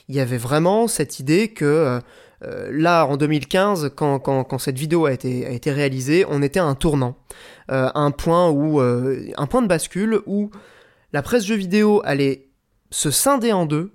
Il 0.08 0.14
y 0.14 0.20
avait 0.20 0.38
vraiment 0.38 0.86
cette 0.86 1.18
idée 1.18 1.48
que 1.48 1.64
euh, 1.64 2.00
euh, 2.44 2.70
là, 2.72 3.06
en 3.06 3.16
2015, 3.16 3.92
quand, 3.96 4.58
cette 4.58 4.78
vidéo 4.78 5.06
a 5.06 5.12
été, 5.12 5.70
réalisée, 5.70 6.24
on 6.28 6.42
était 6.42 6.60
à 6.60 6.64
un 6.64 6.74
tournant, 6.74 7.16
un 7.68 8.10
point 8.10 8.50
où, 8.50 8.80
un 8.80 9.46
point 9.46 9.62
de 9.62 9.66
bascule 9.66 10.20
où 10.26 10.50
la 11.12 11.22
presse 11.22 11.46
jeux 11.46 11.54
vidéo 11.54 12.02
allait 12.04 12.48
se 12.90 13.10
scinder 13.10 13.52
en 13.52 13.64
deux 13.64 13.92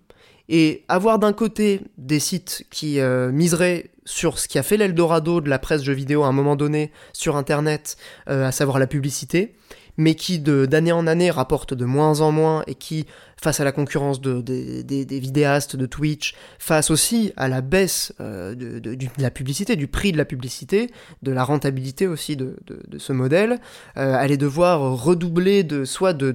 et 0.48 0.84
avoir 0.88 1.20
d'un 1.20 1.34
côté 1.34 1.82
des 1.98 2.20
sites 2.20 2.66
qui 2.72 3.00
miseraient 3.32 3.92
sur 4.10 4.40
ce 4.40 4.48
qui 4.48 4.58
a 4.58 4.64
fait 4.64 4.76
l'Eldorado 4.76 5.40
de 5.40 5.50
la 5.50 5.60
presse 5.60 5.84
jeux 5.84 5.94
vidéo 5.94 6.24
à 6.24 6.28
un 6.28 6.32
moment 6.32 6.56
donné 6.56 6.92
sur 7.14 7.36
Internet, 7.36 7.96
euh, 8.28 8.48
à 8.48 8.52
savoir 8.52 8.80
la 8.80 8.88
publicité, 8.88 9.56
mais 9.98 10.16
qui 10.16 10.40
d'année 10.40 10.92
en 10.92 11.06
année 11.06 11.30
rapporte 11.30 11.76
de 11.76 11.86
moins 11.86 12.22
en 12.22 12.32
moins 12.32 12.64
et 12.66 12.74
qui 12.74 13.06
face 13.42 13.60
à 13.60 13.64
la 13.64 13.72
concurrence 13.72 14.22
de, 14.22 14.42
des 14.42 15.20
vidéastes 15.20 15.76
de 15.76 15.86
Twitch, 15.86 16.36
face 16.58 16.92
aussi 16.92 17.32
à 17.38 17.48
la 17.48 17.62
baisse 17.62 18.14
euh, 18.20 18.56
de, 18.56 18.98
la 19.18 19.32
publicité, 19.32 19.76
du 19.76 19.88
prix 19.88 20.12
de 20.12 20.18
la 20.18 20.26
publicité, 20.26 20.92
de 21.24 21.32
la 21.32 21.44
rentabilité 21.44 22.08
aussi 22.08 22.36
de, 22.36 22.56
ce 22.98 23.14
modèle, 23.14 23.60
euh, 23.98 24.16
allait 24.16 24.38
devoir 24.38 24.82
redoubler 24.98 25.64
de 25.64 25.86
soit 25.86 26.14
de, 26.14 26.32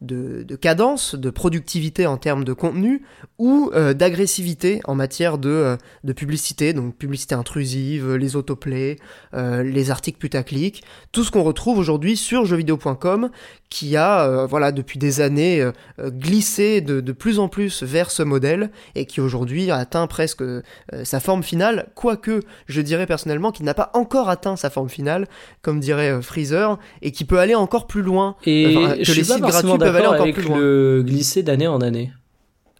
de, 0.00 0.56
cadence, 0.56 1.14
de 1.14 1.30
productivité 1.30 2.06
en 2.06 2.16
termes 2.16 2.44
de 2.44 2.52
contenu, 2.52 3.02
ou 3.38 3.70
euh, 3.74 3.94
d'agressivité 3.94 4.80
en 4.84 4.94
matière 4.94 5.38
de, 5.38 5.76
de 6.04 6.12
publicité, 6.12 6.72
donc 6.72 6.96
publicité 6.96 7.34
intrusive, 7.34 8.14
les 8.14 8.36
autoplays, 8.36 8.96
les 9.32 9.90
articles 9.90 10.18
putaclic, 10.18 10.82
tout 11.12 11.24
ce 11.24 11.30
qu'on 11.30 11.42
retrouve 11.42 11.78
aujourd'hui 11.78 12.16
sur 12.16 12.44
jeuxvideo.com, 12.44 13.30
qui 13.68 13.96
a, 13.96 14.46
voilà, 14.46 14.72
depuis 14.72 14.98
des 14.98 15.20
années, 15.20 15.64
glisser 16.20 16.80
de, 16.80 17.00
de, 17.00 17.12
plus 17.12 17.38
en 17.38 17.48
plus 17.48 17.82
vers 17.82 18.10
ce 18.10 18.22
modèle 18.22 18.70
et 18.94 19.06
qui 19.06 19.20
aujourd'hui 19.20 19.70
atteint 19.70 20.06
presque 20.06 20.42
euh, 20.42 20.62
sa 21.04 21.20
forme 21.20 21.42
finale, 21.42 21.88
quoique 21.94 22.40
je 22.66 22.80
dirais 22.80 23.06
personnellement 23.06 23.50
qu'il 23.50 23.64
n'a 23.64 23.74
pas 23.74 23.90
encore 23.94 24.28
atteint 24.28 24.56
sa 24.56 24.70
forme 24.70 24.88
finale, 24.88 25.26
comme 25.62 25.80
dirait 25.80 26.10
euh, 26.10 26.22
Freezer, 26.22 26.78
et 27.02 27.10
qui 27.10 27.24
peut 27.24 27.38
aller 27.38 27.54
encore 27.54 27.86
plus 27.86 28.02
loin. 28.02 28.36
Et 28.46 28.74
que 28.74 29.12
les 29.12 29.24
sites 29.24 29.40
gratuits 29.40 29.78
peuvent 29.78 29.96
aller 29.96 30.06
encore 30.06 30.32
plus 30.32 30.42
loin. 30.42 30.58
le 30.58 31.02
glisser 31.04 31.42
d'année 31.42 31.66
en 31.66 31.80
année. 31.80 32.12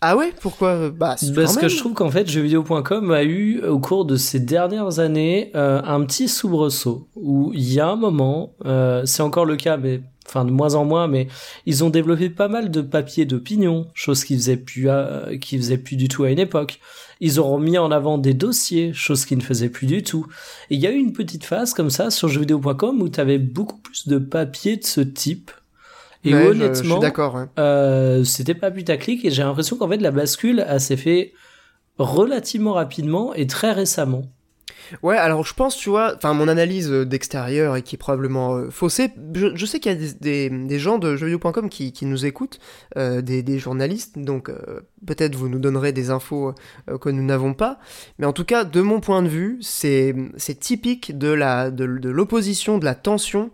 Ah 0.02 0.16
ouais? 0.16 0.32
Pourquoi? 0.40 0.88
Bah, 0.90 1.16
Parce 1.34 1.56
que 1.58 1.68
je 1.68 1.76
trouve 1.76 1.92
qu'en 1.92 2.10
fait, 2.10 2.26
jeuxvideo.com 2.26 3.10
a 3.10 3.22
eu, 3.22 3.62
au 3.62 3.78
cours 3.78 4.06
de 4.06 4.16
ces 4.16 4.40
dernières 4.40 4.98
années, 4.98 5.50
euh, 5.54 5.82
un 5.84 6.02
petit 6.04 6.26
soubresaut, 6.26 7.08
où 7.16 7.52
il 7.54 7.70
y 7.70 7.80
a 7.80 7.88
un 7.88 7.96
moment, 7.96 8.54
c'est 9.04 9.22
encore 9.22 9.44
le 9.44 9.56
cas, 9.56 9.76
mais 9.76 10.00
enfin 10.30 10.44
de 10.44 10.50
moins 10.50 10.74
en 10.74 10.84
moins, 10.84 11.08
mais 11.08 11.28
ils 11.66 11.82
ont 11.82 11.90
développé 11.90 12.30
pas 12.30 12.48
mal 12.48 12.70
de 12.70 12.80
papiers 12.80 13.24
d'opinion, 13.24 13.88
chose 13.94 14.24
qu'ils 14.24 14.38
faisaient 14.38 14.56
plus, 14.56 14.88
qui 15.40 15.58
faisaient 15.58 15.78
plus 15.78 15.96
du 15.96 16.08
tout 16.08 16.24
à 16.24 16.30
une 16.30 16.38
époque. 16.38 16.80
Ils 17.20 17.38
auront 17.38 17.58
mis 17.58 17.76
en 17.76 17.90
avant 17.90 18.16
des 18.16 18.32
dossiers, 18.32 18.92
chose 18.94 19.26
qu'ils 19.26 19.38
ne 19.38 19.42
faisaient 19.42 19.68
plus 19.68 19.86
du 19.86 20.02
tout. 20.02 20.26
Et 20.70 20.76
il 20.76 20.80
y 20.80 20.86
a 20.86 20.90
eu 20.90 20.96
une 20.96 21.12
petite 21.12 21.44
phase 21.44 21.74
comme 21.74 21.90
ça 21.90 22.10
sur 22.10 22.28
jeuxvideo.com 22.28 23.02
où 23.02 23.08
tu 23.08 23.20
avais 23.20 23.38
beaucoup 23.38 23.76
plus 23.78 24.08
de 24.08 24.18
papiers 24.18 24.76
de 24.76 24.84
ce 24.84 25.00
type. 25.00 25.50
Et 26.24 26.34
honnêtement, 26.34 26.98
d'accord. 26.98 27.46
Euh, 27.58 28.24
c'était 28.24 28.54
pas 28.54 28.70
putaclic 28.70 29.24
et 29.24 29.30
j'ai 29.30 29.42
l'impression 29.42 29.76
qu'en 29.76 29.88
fait 29.88 29.96
la 29.98 30.10
bascule 30.10 30.64
s'est 30.78 30.98
fait 30.98 31.32
relativement 31.98 32.74
rapidement 32.74 33.34
et 33.34 33.46
très 33.46 33.72
récemment. 33.72 34.22
Ouais, 35.02 35.16
alors 35.16 35.44
je 35.44 35.54
pense, 35.54 35.76
tu 35.76 35.90
vois, 35.90 36.14
enfin 36.16 36.34
mon 36.34 36.48
analyse 36.48 36.90
euh, 36.90 37.04
d'extérieur 37.04 37.76
et 37.76 37.82
qui 37.82 37.96
est 37.96 37.98
probablement 37.98 38.56
euh, 38.56 38.70
faussée, 38.70 39.10
je, 39.34 39.66
sais 39.66 39.80
qu'il 39.80 39.92
y 39.92 39.94
a 39.94 40.10
des, 40.20 40.78
gens 40.78 40.98
de 40.98 41.16
jeuxvideo.com 41.16 41.68
qui, 41.68 41.94
nous 42.02 42.26
écoutent, 42.26 42.58
euh, 42.96 43.22
des, 43.22 43.58
journalistes, 43.58 44.18
donc 44.18 44.50
peut-être 45.06 45.34
vous 45.34 45.48
nous 45.48 45.58
donnerez 45.58 45.92
des 45.92 46.10
infos 46.10 46.54
que 47.00 47.08
nous 47.08 47.22
n'avons 47.22 47.54
pas, 47.54 47.78
mais 48.18 48.26
en 48.26 48.32
tout 48.32 48.44
cas, 48.44 48.64
de 48.64 48.80
mon 48.80 49.00
point 49.00 49.22
de 49.22 49.28
vue, 49.28 49.58
c'est 49.60 50.14
typique 50.60 51.16
de 51.16 51.28
la 51.28 51.70
de, 51.70 51.84
l'opposition, 51.84 52.78
de 52.78 52.84
la 52.84 52.94
tension 52.94 53.50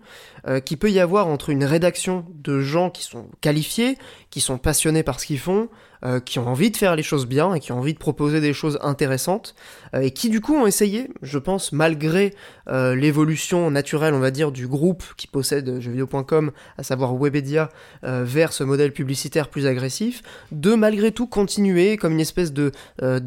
qui 0.64 0.76
peut 0.76 0.90
y 0.90 1.00
avoir 1.00 1.26
entre 1.26 1.50
une 1.50 1.64
rédaction 1.64 2.24
de 2.34 2.60
gens 2.60 2.90
qui 2.90 3.02
sont 3.02 3.26
qualifiés, 3.40 3.98
qui 4.30 4.40
sont 4.40 4.58
passionnés 4.58 5.02
par 5.02 5.18
ce 5.18 5.26
qu'ils 5.26 5.40
font, 5.40 5.68
euh, 6.04 6.20
qui 6.20 6.38
ont 6.38 6.46
envie 6.46 6.70
de 6.70 6.76
faire 6.76 6.94
les 6.94 7.02
choses 7.02 7.26
bien 7.26 7.54
et 7.54 7.60
qui 7.60 7.72
ont 7.72 7.78
envie 7.78 7.94
de 7.94 7.98
proposer 7.98 8.40
des 8.42 8.52
choses 8.52 8.78
intéressantes 8.82 9.54
euh, 9.94 10.00
et 10.00 10.10
qui 10.10 10.28
du 10.28 10.42
coup 10.42 10.54
ont 10.54 10.66
essayé, 10.66 11.08
je 11.22 11.38
pense, 11.38 11.72
malgré 11.72 12.34
euh, 12.68 12.94
l'évolution 12.94 13.70
naturelle, 13.70 14.12
on 14.12 14.18
va 14.18 14.30
dire, 14.30 14.52
du 14.52 14.68
groupe 14.68 15.02
qui 15.16 15.26
possède 15.26 15.80
jeuxvideo.com, 15.80 16.52
à 16.76 16.82
savoir 16.82 17.14
Webedia, 17.14 17.70
vers 18.02 18.52
ce 18.52 18.62
modèle 18.62 18.92
publicitaire 18.92 19.48
plus 19.48 19.66
agressif, 19.66 20.22
de 20.52 20.74
malgré 20.74 21.12
tout 21.12 21.26
continuer 21.26 21.96
comme 21.96 22.12
une 22.12 22.20
espèce 22.20 22.52
de, 22.52 22.72
de, 23.00 23.18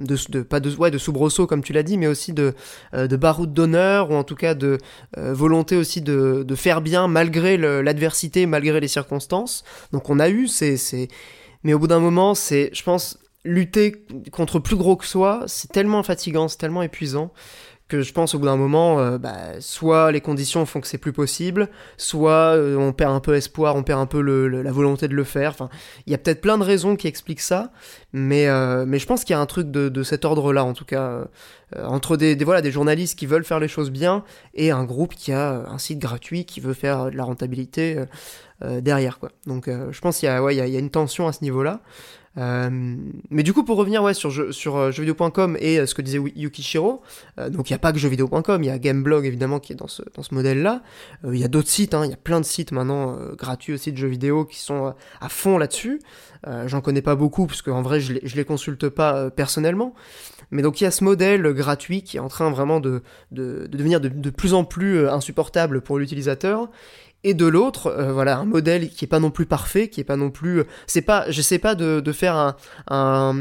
de, 0.00 0.42
pas 0.42 0.60
de, 0.60 0.74
ouais, 0.76 0.90
de 0.90 0.98
soubresaut 0.98 1.46
comme 1.46 1.62
tu 1.62 1.72
l'as 1.72 1.82
dit, 1.82 1.98
mais 1.98 2.06
aussi 2.06 2.32
de, 2.32 2.54
de 2.92 3.46
d'honneur 3.46 4.10
ou 4.10 4.14
en 4.14 4.24
tout 4.24 4.34
cas 4.34 4.54
de 4.54 4.78
volonté 5.16 5.76
aussi 5.76 6.00
de, 6.00 6.44
de 6.46 6.54
faire 6.54 6.80
bien 6.80 7.08
malgré 7.08 7.56
l'adversité, 7.56 8.46
malgré 8.46 8.80
les 8.80 8.88
circonstances. 8.88 9.64
Donc 9.92 10.10
on 10.10 10.18
a 10.18 10.28
eu 10.28 10.48
ces 10.48 11.08
mais 11.68 11.74
au 11.74 11.78
bout 11.78 11.86
d'un 11.86 12.00
moment, 12.00 12.34
c'est, 12.34 12.70
je 12.72 12.82
pense, 12.82 13.18
lutter 13.44 14.06
contre 14.32 14.58
plus 14.58 14.74
gros 14.74 14.96
que 14.96 15.04
soi, 15.04 15.44
c'est 15.46 15.70
tellement 15.70 16.02
fatigant, 16.02 16.48
c'est 16.48 16.56
tellement 16.56 16.82
épuisant 16.82 17.30
que 17.88 18.02
je 18.02 18.12
pense 18.12 18.34
au 18.34 18.38
bout 18.38 18.44
d'un 18.44 18.56
moment, 18.56 19.00
euh, 19.00 19.16
bah, 19.16 19.60
soit 19.60 20.12
les 20.12 20.20
conditions 20.20 20.66
font 20.66 20.80
que 20.80 20.86
c'est 20.86 20.98
plus 20.98 21.14
possible, 21.14 21.68
soit 21.96 22.54
euh, 22.54 22.76
on 22.76 22.92
perd 22.92 23.12
un 23.12 23.20
peu 23.20 23.34
espoir, 23.34 23.76
on 23.76 23.82
perd 23.82 23.98
un 23.98 24.06
peu 24.06 24.20
la 24.20 24.70
volonté 24.70 25.08
de 25.08 25.14
le 25.14 25.24
faire. 25.24 25.50
Enfin, 25.50 25.70
il 26.06 26.12
y 26.12 26.14
a 26.14 26.18
peut-être 26.18 26.42
plein 26.42 26.58
de 26.58 26.64
raisons 26.64 26.96
qui 26.96 27.08
expliquent 27.08 27.40
ça, 27.40 27.72
mais, 28.12 28.46
euh, 28.46 28.84
mais 28.86 28.98
je 28.98 29.06
pense 29.06 29.24
qu'il 29.24 29.32
y 29.32 29.36
a 29.36 29.40
un 29.40 29.46
truc 29.46 29.70
de, 29.70 30.02
cet 30.02 30.24
ordre-là, 30.24 30.64
en 30.64 30.74
tout 30.74 30.84
cas, 30.84 31.24
entre 31.76 32.16
des, 32.16 32.36
voilà, 32.44 32.60
des 32.62 32.70
journalistes 32.70 33.18
qui 33.18 33.26
veulent 33.26 33.44
faire 33.44 33.60
les 33.60 33.68
choses 33.68 33.90
bien 33.90 34.22
et 34.54 34.70
un 34.70 34.84
groupe 34.84 35.14
qui 35.14 35.32
a 35.32 35.64
un 35.68 35.78
site 35.78 35.98
gratuit 35.98 36.44
qui 36.44 36.60
veut 36.60 36.74
faire 36.74 37.10
de 37.10 37.16
la 37.16 37.24
rentabilité 37.24 38.04
derrière. 38.62 39.18
Quoi. 39.18 39.30
Donc 39.46 39.68
je 39.68 40.00
pense 40.00 40.18
qu'il 40.18 40.28
y, 40.28 40.54
y 40.54 40.76
a 40.76 40.78
une 40.78 40.90
tension 40.90 41.26
à 41.26 41.32
ce 41.32 41.42
niveau-là. 41.42 41.80
Euh, 42.38 42.96
mais 43.30 43.42
du 43.42 43.52
coup, 43.52 43.64
pour 43.64 43.76
revenir 43.76 44.02
ouais, 44.02 44.14
sur, 44.14 44.32
sur 44.54 44.76
euh, 44.76 44.90
jeuxvideo.com 44.92 45.56
et 45.60 45.80
euh, 45.80 45.86
ce 45.86 45.94
que 45.94 46.02
disait 46.02 46.20
Yukishiro, 46.36 47.02
donc 47.50 47.68
il 47.68 47.72
n'y 47.72 47.76
a 47.76 47.78
pas 47.78 47.92
que 47.92 47.98
jeuxvideo.com, 47.98 48.62
il 48.62 48.66
y 48.66 48.70
a 48.70 48.78
Gameblog 48.78 49.26
évidemment 49.26 49.58
qui 49.58 49.72
est 49.72 49.76
dans 49.76 49.88
ce, 49.88 50.02
dans 50.14 50.22
ce 50.22 50.34
modèle-là. 50.34 50.82
Il 51.24 51.38
y 51.38 51.44
a 51.44 51.48
d'autres 51.48 51.68
sites, 51.68 51.94
hein, 51.94 52.04
il 52.04 52.10
y 52.10 52.14
a 52.14 52.18
plein 52.18 52.40
de 52.40 52.44
sites 52.44 52.72
maintenant 52.72 53.16
gratuits 53.36 53.72
aussi 53.72 53.92
de 53.92 53.96
jeux 53.96 54.08
vidéo 54.08 54.44
qui 54.44 54.58
sont 54.58 54.94
à 55.20 55.28
fond 55.28 55.58
là-dessus. 55.58 56.00
J'en 56.66 56.80
connais 56.80 57.02
pas 57.02 57.16
beaucoup 57.16 57.46
parce 57.46 57.62
qu'en 57.62 57.82
vrai 57.82 58.00
je 58.00 58.12
les, 58.14 58.20
les 58.20 58.44
consulte 58.44 58.88
pas 58.88 59.30
personnellement. 59.30 59.94
Mais 60.50 60.62
donc 60.62 60.80
il 60.80 60.84
y 60.84 60.86
a 60.86 60.90
ce 60.90 61.04
modèle 61.04 61.42
gratuit 61.52 62.02
qui 62.02 62.16
est 62.16 62.20
en 62.20 62.28
train 62.28 62.50
vraiment 62.50 62.80
de, 62.80 63.02
de, 63.32 63.66
de 63.66 63.76
devenir 63.76 64.00
de, 64.00 64.08
de, 64.08 64.30
plus 64.30 64.54
en 64.54 64.64
plus 64.64 65.06
insupportable 65.08 65.80
pour 65.80 65.98
l'utilisateur 65.98 66.70
et 67.24 67.34
de 67.34 67.46
l'autre, 67.46 67.88
euh, 67.88 68.12
voilà, 68.12 68.38
un 68.38 68.44
modèle 68.44 68.90
qui 68.90 69.04
est 69.04 69.08
pas 69.08 69.18
non 69.18 69.30
plus 69.30 69.46
parfait, 69.46 69.88
qui 69.88 70.00
est 70.00 70.04
pas 70.04 70.16
non 70.16 70.30
plus, 70.30 70.62
c'est 70.86 71.02
pas, 71.02 71.28
j'essaie 71.30 71.58
pas 71.58 71.74
de, 71.74 72.12
faire 72.12 72.36
un, 72.36 72.56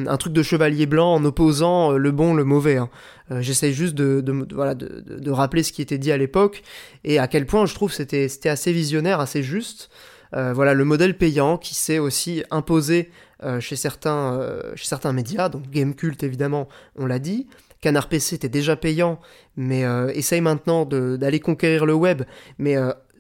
un, 0.08 0.18
truc 0.18 0.34
de 0.34 0.42
chevalier 0.42 0.88
blanc 0.88 1.14
en 1.14 1.24
opposant 1.26 1.94
euh, 1.94 1.98
le 1.98 2.12
bon, 2.12 2.34
le 2.34 2.44
mauvais. 2.44 2.78
Hein. 2.78 2.90
Euh, 3.32 3.42
j'essaie 3.42 3.74
juste 3.74 3.94
de, 3.94 4.24
voilà, 4.54 4.74
de, 4.74 5.32
rappeler 5.32 5.62
ce 5.62 5.72
qui 5.72 5.84
était 5.84 6.00
dit 6.00 6.12
à 6.12 6.18
l'époque 6.18 6.64
et 7.04 7.20
à 7.20 7.28
quel 7.28 7.46
point 7.46 7.66
je 7.66 7.76
trouve 7.76 7.92
c'était 7.92 8.30
c'était 8.30 8.50
assez 8.50 8.72
visionnaire, 8.72 9.20
assez 9.20 9.44
juste. 9.44 9.90
voilà, 10.32 10.74
le 10.74 10.86
modèle 10.86 11.18
payant 11.18 11.58
qui 11.58 11.76
s'est 11.76 12.00
aussi 12.00 12.44
imposé 12.50 13.12
chez 13.60 13.76
certains 13.76 14.42
chez 14.76 14.88
certains 14.88 15.14
médias, 15.14 15.50
donc 15.50 15.70
Gamecult 15.70 16.24
évidemment, 16.24 16.68
on 16.96 17.06
l'a 17.06 17.20
dit. 17.20 17.48
Canard 17.80 18.10
PC 18.10 18.36
était 18.36 18.50
déjà 18.50 18.76
payant, 18.76 19.20
mais 19.56 19.84
essaye 20.16 20.42
maintenant 20.42 20.86
d'aller 20.86 21.40
conquérir 21.40 21.86
le 21.86 21.94
web, 21.94 22.24
mais 22.58 22.76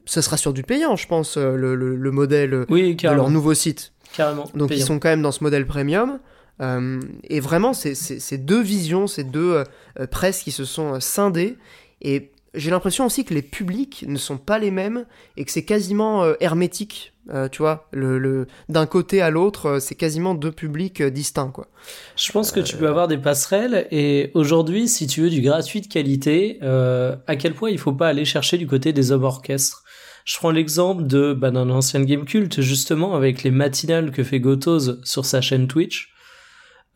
ce 0.07 0.21
sera 0.21 0.37
sur 0.37 0.53
du 0.53 0.63
payant, 0.63 0.95
je 0.95 1.05
pense, 1.05 1.37
euh, 1.37 1.55
le, 1.55 1.75
le, 1.75 2.11
modèle 2.11 2.51
de 2.51 3.13
leur 3.13 3.29
nouveau 3.29 3.53
site. 3.53 3.91
Carrément. 4.15 4.49
Donc 4.55 4.71
ils 4.71 4.81
sont 4.81 4.99
quand 4.99 5.09
même 5.09 5.21
dans 5.21 5.33
ce 5.33 5.43
modèle 5.43 5.67
premium. 5.67 6.19
Euh, 6.59 6.99
et 7.25 7.39
vraiment, 7.39 7.73
c'est 7.73 8.37
deux 8.37 8.61
visions, 8.61 9.05
ces 9.05 9.23
deux 9.23 9.63
euh, 9.99 10.07
presses 10.07 10.41
qui 10.41 10.51
se 10.51 10.65
sont 10.65 10.99
scindées. 10.99 11.57
Et 12.01 12.31
j'ai 12.53 12.71
l'impression 12.71 13.05
aussi 13.05 13.25
que 13.25 13.33
les 13.33 13.41
publics 13.41 14.05
ne 14.07 14.17
sont 14.17 14.37
pas 14.37 14.57
les 14.57 14.71
mêmes 14.71 15.05
et 15.35 15.43
que 15.43 15.51
c'est 15.51 15.65
quasiment 15.65 16.25
hermétique. 16.39 17.13
tu 17.51 17.61
vois, 17.61 17.89
le, 17.91 18.17
le 18.17 18.47
d'un 18.69 18.85
côté 18.85 19.21
à 19.21 19.29
l'autre, 19.29 19.79
c'est 19.79 19.95
quasiment 19.95 20.33
deux 20.33 20.53
publics 20.53 21.03
distincts, 21.03 21.51
quoi. 21.51 21.67
Je 22.15 22.31
pense 22.31 22.51
que 22.51 22.61
tu 22.61 22.77
peux 22.77 22.87
avoir 22.87 23.07
des 23.09 23.17
passerelles 23.17 23.87
et 23.91 24.31
aujourd'hui, 24.33 24.87
si 24.87 25.05
tu 25.05 25.21
veux 25.21 25.29
du 25.29 25.41
gratuit 25.41 25.81
de 25.81 25.87
qualité, 25.87 26.59
à 26.61 27.35
quel 27.35 27.53
point 27.53 27.69
il 27.69 27.77
faut 27.77 27.93
pas 27.93 28.07
aller 28.07 28.25
chercher 28.25 28.57
du 28.57 28.65
côté 28.65 28.93
des 28.93 29.11
hommes 29.11 29.25
orchestres? 29.25 29.83
Je 30.27 30.36
prends 30.36 30.51
l'exemple 30.51 31.07
de 31.07 31.31
bah, 31.31 31.51
d'un 31.51 31.69
ancien 31.69 32.03
game 32.03 32.25
culte 32.25 32.60
justement 32.60 33.15
avec 33.15 33.43
les 33.43 33.51
matinales 33.51 34.12
que 34.12 34.25
fait 34.25 34.41
Gotos 34.41 35.01
sur 35.05 35.24
sa 35.24 35.39
chaîne 35.39 35.69
Twitch. 35.69 36.13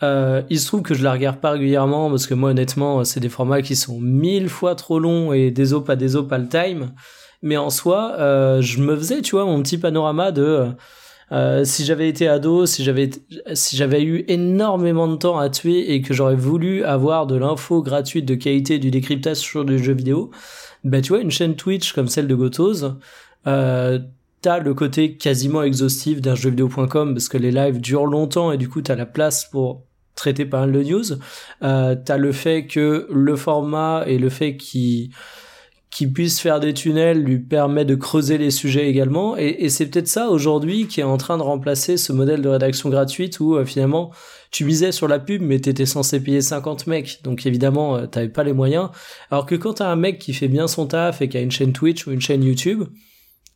Euh, 0.04 0.42
il 0.50 0.60
se 0.60 0.68
trouve 0.68 0.82
que 0.82 0.94
je 0.94 1.02
la 1.02 1.14
regarde 1.14 1.40
pas 1.40 1.52
régulièrement 1.52 2.10
parce 2.10 2.28
que 2.28 2.34
moi 2.34 2.50
honnêtement 2.50 3.06
c'est 3.06 3.22
des 3.22 3.30
formats 3.30 3.62
qui 3.62 3.78
sont 3.78 4.02
mille 4.02 4.50
fois 4.50 4.76
trop 4.76 5.00
longs 5.00 5.32
et 5.32 5.50
des 5.50 5.72
op 5.72 5.90
à 5.90 5.96
des 5.96 6.18
op 6.18 6.28
pas 6.28 6.40
le 6.40 6.50
time. 6.50 6.92
Mais 7.42 7.56
en 7.56 7.70
soi, 7.70 8.16
euh, 8.20 8.62
je 8.62 8.82
me 8.82 8.98
faisais 8.98 9.22
tu 9.22 9.38
vois 9.38 9.46
mon 9.46 9.64
petit 9.64 9.78
panorama 9.78 10.34
de 10.34 10.68
euh, 11.32 11.64
si 11.64 11.86
j'avais 11.86 12.10
été 12.10 12.28
ado, 12.28 12.66
si 12.66 12.84
j'avais 12.84 13.12
si 13.54 13.78
j'avais 13.78 14.04
eu 14.04 14.26
énormément 14.28 15.08
de 15.08 15.16
temps 15.16 15.40
à 15.40 15.50
tuer 15.50 15.94
et 15.94 16.02
que 16.02 16.14
j'aurais 16.14 16.36
voulu 16.36 16.84
avoir 16.84 17.28
de 17.28 17.38
l'info 17.38 17.82
gratuite 17.82 18.26
de 18.26 18.36
qualité 18.36 18.78
du 18.78 18.92
décryptage 18.92 19.38
sur 19.38 19.64
des 19.64 19.78
jeux 19.78 19.94
vidéo, 19.94 20.32
bah 20.84 21.02
tu 21.02 21.10
vois 21.10 21.22
une 21.22 21.32
chaîne 21.32 21.56
Twitch 21.56 21.94
comme 21.94 22.08
celle 22.08 22.28
de 22.28 22.36
Gotos, 22.36 22.86
euh, 23.48 24.00
t'as 24.42 24.60
le 24.60 24.74
côté 24.74 25.18
quasiment 25.18 25.64
exhaustif 25.64 26.22
d'un 26.22 26.36
jeuxvideo.com 26.36 27.14
parce 27.14 27.30
que 27.30 27.38
les 27.38 27.52
lives 27.52 27.80
durent 27.80 28.08
longtemps 28.08 28.52
et 28.52 28.58
du 28.58 28.68
coup 28.68 28.82
t'as 28.82 28.96
la 28.96 29.06
place 29.06 29.46
pour 29.46 29.84
traiter 30.16 30.46
pas 30.46 30.62
mal 30.62 30.72
de 30.72 30.84
news. 30.84 31.04
Euh, 31.64 31.96
t'as 32.04 32.18
le 32.18 32.32
fait 32.32 32.68
que 32.68 33.08
le 33.12 33.36
format 33.36 34.04
et 34.08 34.18
le 34.18 34.30
fait 34.30 34.58
qu'il 34.58 35.12
qui 35.92 36.08
puisse 36.08 36.40
faire 36.40 36.62
des 36.62 36.74
tunnels 36.74 37.22
lui 37.22 37.38
permet 37.38 37.84
de 37.84 37.96
creuser 37.96 38.38
les 38.38 38.50
sujets 38.50 38.90
également. 38.90 39.36
Et, 39.38 39.68
c'est 39.70 39.86
peut-être 39.88 40.08
ça 40.08 40.30
aujourd'hui 40.30 40.88
qui 40.88 41.02
est 41.02 41.04
en 41.04 41.18
train 41.18 41.38
de 41.38 41.44
remplacer 41.44 41.98
ce 41.98 42.14
modèle 42.14 42.42
de 42.42 42.48
rédaction 42.48 42.90
gratuite 42.90 43.40
où 43.42 43.56
euh, 43.56 43.66
finalement 43.66 44.12
tu 44.52 44.64
misais 44.66 44.92
sur 44.92 45.08
la 45.08 45.20
pub 45.20 45.42
mais 45.42 45.60
t'étais 45.60 45.86
censé 45.86 46.24
payer 46.24 46.42
50 46.42 46.88
mecs. 46.88 47.20
Donc 47.24 47.46
évidemment 47.46 47.98
euh, 47.98 48.08
t'avais 48.08 48.30
pas 48.30 48.44
les 48.44 48.54
moyens. 48.54 48.90
Alors 49.30 49.46
que 49.46 49.56
quand 49.56 49.76
t'as 49.76 49.90
un 49.90 49.98
mec 49.98 50.18
qui 50.18 50.34
fait 50.34 50.48
bien 50.48 50.68
son 50.68 50.88
taf 50.88 51.22
et 51.22 51.28
qui 51.28 51.38
a 51.38 51.42
une 51.42 51.52
chaîne 51.52 51.74
Twitch 51.74 52.08
ou 52.08 52.12
une 52.12 52.22
chaîne 52.22 52.44
YouTube, 52.44 52.86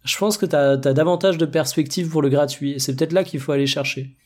je 0.03 0.17
pense 0.17 0.37
que 0.37 0.45
t'as 0.45 0.71
as 0.71 0.77
davantage 0.77 1.37
de 1.37 1.45
perspectives 1.45 2.09
pour 2.09 2.21
le 2.21 2.29
gratuit. 2.29 2.75
C'est 2.79 2.97
peut-être 2.97 3.13
là 3.13 3.23
qu'il 3.23 3.39
faut 3.39 3.53
aller 3.53 3.65
chercher. 3.65 4.17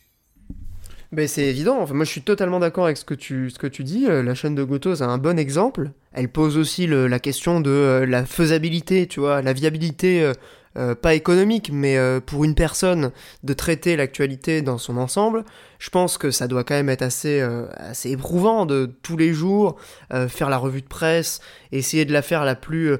Ben 1.11 1.27
c'est 1.27 1.45
évident. 1.45 1.79
Enfin, 1.79 1.95
moi, 1.95 2.05
je 2.05 2.11
suis 2.11 2.21
totalement 2.21 2.59
d'accord 2.59 2.85
avec 2.85 2.97
ce 2.97 3.05
que 3.05 3.15
tu, 3.15 3.49
ce 3.49 3.57
que 3.57 3.65
tu 3.65 3.83
dis. 3.83 4.05
Euh, 4.05 4.21
la 4.21 4.35
chaîne 4.35 4.53
de 4.53 4.63
Gotos 4.63 5.01
a 5.01 5.07
un 5.07 5.17
bon 5.17 5.39
exemple. 5.39 5.91
Elle 6.13 6.29
pose 6.29 6.57
aussi 6.57 6.87
la 6.87 7.19
question 7.19 7.61
de 7.61 7.69
euh, 7.69 8.05
la 8.05 8.25
faisabilité, 8.25 9.07
tu 9.07 9.19
vois, 9.19 9.41
la 9.41 9.53
viabilité, 9.53 10.31
euh, 10.77 10.95
pas 10.95 11.13
économique, 11.13 11.71
mais 11.73 11.97
pour 12.25 12.45
une 12.45 12.55
personne 12.55 13.11
de 13.43 13.53
traiter 13.53 13.95
l'actualité 13.95 14.61
dans 14.61 14.77
son 14.77 14.97
ensemble. 14.97 15.43
Je 15.77 15.89
pense 15.89 16.17
que 16.17 16.31
ça 16.31 16.47
doit 16.47 16.63
quand 16.63 16.75
même 16.75 16.89
être 16.89 17.01
assez, 17.01 17.41
assez 17.75 18.11
éprouvant 18.11 18.65
de 18.65 18.89
tous 19.01 19.17
les 19.17 19.33
jours 19.33 19.77
faire 20.29 20.49
la 20.49 20.57
revue 20.57 20.81
de 20.81 20.87
presse, 20.87 21.41
essayer 21.71 22.05
de 22.05 22.13
la 22.13 22.21
faire 22.21 22.45
la 22.45 22.55
plus 22.55 22.97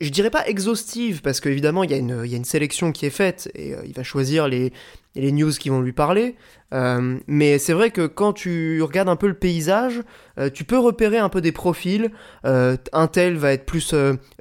je 0.00 0.08
dirais 0.08 0.30
pas 0.30 0.48
exhaustive, 0.48 1.20
parce 1.20 1.40
qu'évidemment, 1.40 1.84
il 1.84 1.90
y, 1.90 1.94
y 1.94 2.34
a 2.34 2.36
une 2.36 2.44
sélection 2.44 2.90
qui 2.90 3.04
est 3.04 3.10
faite, 3.10 3.50
et 3.54 3.74
il 3.84 3.92
va 3.92 4.02
choisir 4.02 4.48
les, 4.48 4.72
les 5.14 5.32
news 5.32 5.50
qui 5.50 5.68
vont 5.68 5.80
lui 5.80 5.92
parler. 5.92 6.36
Euh, 6.72 7.18
mais 7.26 7.58
c'est 7.58 7.72
vrai 7.72 7.90
que 7.90 8.06
quand 8.06 8.32
tu 8.32 8.80
regardes 8.82 9.08
un 9.08 9.16
peu 9.16 9.26
le 9.26 9.34
paysage, 9.34 10.02
euh, 10.38 10.50
tu 10.50 10.64
peux 10.64 10.78
repérer 10.78 11.18
un 11.18 11.28
peu 11.28 11.40
des 11.40 11.52
profils. 11.52 12.10
Euh, 12.44 12.76
un 12.92 13.08
tel 13.08 13.36
va 13.36 13.52
être 13.52 13.66
plus 13.66 13.94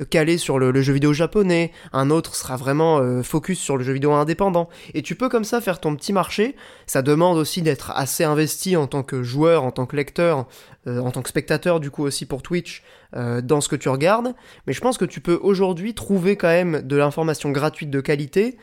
calé 0.10 0.38
sur 0.38 0.60
le, 0.60 0.80
jeu 0.82 0.94
vidéo 0.94 1.12
japonais, 1.14 1.72
un 1.92 2.10
autre 2.10 2.36
sera 2.36 2.56
vraiment 2.56 3.24
focus 3.24 3.60
sur 3.60 3.78
le 3.78 3.84
jeu 3.84 3.94
vidéo 3.94 4.14
indépendant. 4.14 4.70
Et 4.94 5.02
tu 5.02 5.16
peux 5.16 5.30
comme 5.30 5.44
ça 5.44 5.62
faire 5.62 5.80
ton 5.80 5.96
petit 5.96 6.14
marché. 6.14 6.56
Ça 6.86 7.02
demande 7.02 7.38
aussi 7.38 7.62
d'être 7.62 7.92
assez 7.96 8.24
investi 8.24 8.76
en 8.76 8.88
tant 8.88 9.04
que 9.04 9.24
joueur, 9.24 9.64
en 9.64 9.72
tant 9.72 9.86
que 9.86 9.96
lecteur, 9.96 10.48
en 10.88 11.12
tant 11.12 11.22
que 11.22 11.30
spectateur 11.30 11.80
du 11.80 11.92
coup 11.92 12.04
aussi 12.04 12.26
pour 12.26 12.42
Twitch 12.42 12.84
dans 13.14 13.60
ce 13.60 13.68
que 13.70 13.76
tu 13.76 13.90
regardes. 13.90 14.36
Mais 14.68 14.74
je 14.74 14.82
pense 14.82 14.98
que 14.98 15.06
tu 15.06 15.20
peux 15.20 15.40
aujourd'hui 15.42 15.96
trouver 15.96 16.36
quand 16.36 16.48
même 16.48 16.82
de 16.82 16.96
l'information 16.96 17.52
gratuite 17.52 17.90
de 17.90 18.02
qualité 18.02 18.58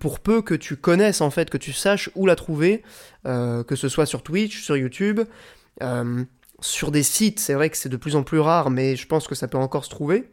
pour 0.00 0.20
peu 0.20 0.42
que 0.42 0.54
tu 0.54 0.76
connaisses 0.76 1.20
en 1.20 1.30
fait, 1.30 1.48
que 1.48 1.58
tu 1.58 1.72
saches 1.72 2.10
où 2.14 2.26
la 2.26 2.36
trouver 2.36 2.82
euh, 3.26 3.62
que 3.64 3.76
ce 3.76 3.88
soit 3.88 4.06
sur 4.06 4.22
Twitch, 4.22 4.62
sur 4.62 4.76
YouTube, 4.76 5.20
euh, 5.82 6.24
sur 6.60 6.90
des 6.90 7.02
sites, 7.02 7.38
c'est 7.38 7.54
vrai 7.54 7.68
que 7.68 7.76
c'est 7.76 7.88
de 7.88 7.96
plus 7.96 8.16
en 8.16 8.22
plus 8.22 8.38
rare, 8.38 8.70
mais 8.70 8.96
je 8.96 9.06
pense 9.06 9.26
que 9.26 9.34
ça 9.34 9.46
peut 9.48 9.58
encore 9.58 9.84
se 9.84 9.90
trouver. 9.90 10.30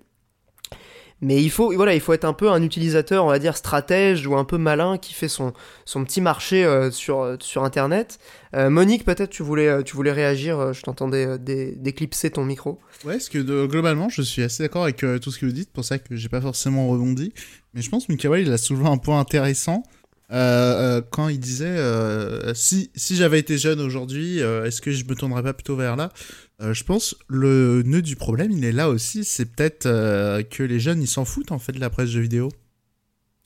Mais 1.21 1.41
il 1.41 1.49
faut, 1.49 1.73
voilà, 1.73 1.95
il 1.95 1.99
faut 1.99 2.13
être 2.13 2.25
un 2.25 2.33
peu 2.33 2.49
un 2.49 2.61
utilisateur, 2.61 3.25
on 3.25 3.29
va 3.29 3.39
dire, 3.39 3.57
stratège 3.57 4.27
ou 4.27 4.35
un 4.35 4.45
peu 4.45 4.57
malin 4.57 4.97
qui 4.97 5.13
fait 5.13 5.27
son, 5.27 5.53
son 5.85 6.03
petit 6.03 6.21
marché 6.21 6.63
euh, 6.63 6.91
sur, 6.91 7.37
sur 7.39 7.63
Internet. 7.63 8.19
Monique, 8.53 9.05
peut-être 9.05 9.29
tu 9.29 9.43
voulais, 9.43 9.83
tu 9.83 9.95
voulais 9.95 10.11
réagir, 10.11 10.73
je 10.73 10.81
t'entendais 10.81 11.37
déclipser 11.37 12.31
ton 12.31 12.43
micro. 12.43 12.79
Ouais, 13.05 13.13
parce 13.13 13.29
que 13.29 13.65
globalement, 13.67 14.09
je 14.09 14.23
suis 14.23 14.41
assez 14.41 14.63
d'accord 14.63 14.83
avec 14.83 14.97
tout 14.97 15.31
ce 15.31 15.37
que 15.37 15.45
vous 15.45 15.51
dites, 15.51 15.71
pour 15.71 15.85
ça 15.85 15.99
que 15.99 16.15
j'ai 16.15 16.29
pas 16.29 16.41
forcément 16.41 16.87
rebondi. 16.87 17.33
Mais 17.75 17.83
je 17.83 17.89
pense 17.91 18.07
que 18.07 18.11
Mikawa, 18.13 18.39
il 18.39 18.51
a 18.51 18.57
souvent 18.57 18.91
un 18.91 18.97
point 18.97 19.19
intéressant. 19.19 19.83
Euh, 20.29 20.97
euh, 20.97 21.01
quand 21.09 21.29
il 21.29 21.39
disait 21.39 21.65
euh, 21.65 22.53
si, 22.53 22.91
si 22.95 23.15
j'avais 23.15 23.39
été 23.39 23.57
jeune 23.57 23.79
aujourd'hui, 23.79 24.39
est-ce 24.39 24.81
que 24.81 24.91
je 24.91 25.05
me 25.05 25.15
tournerais 25.15 25.43
pas 25.43 25.53
plutôt 25.53 25.75
vers 25.75 25.95
là? 25.95 26.11
Je 26.59 26.83
pense 26.83 27.15
le 27.27 27.83
nœud 27.83 28.01
du 28.01 28.15
problème, 28.15 28.51
il 28.51 28.65
est 28.65 28.71
là 28.71 28.89
aussi. 28.89 29.23
C'est 29.23 29.45
peut-être 29.45 29.83
que 29.83 30.63
les 30.63 30.79
jeunes, 30.79 31.01
ils 31.01 31.07
s'en 31.07 31.25
foutent 31.25 31.51
en 31.51 31.59
fait 31.59 31.71
de 31.71 31.79
la 31.79 31.89
presse 31.89 32.11
de 32.11 32.19
vidéo. 32.19 32.49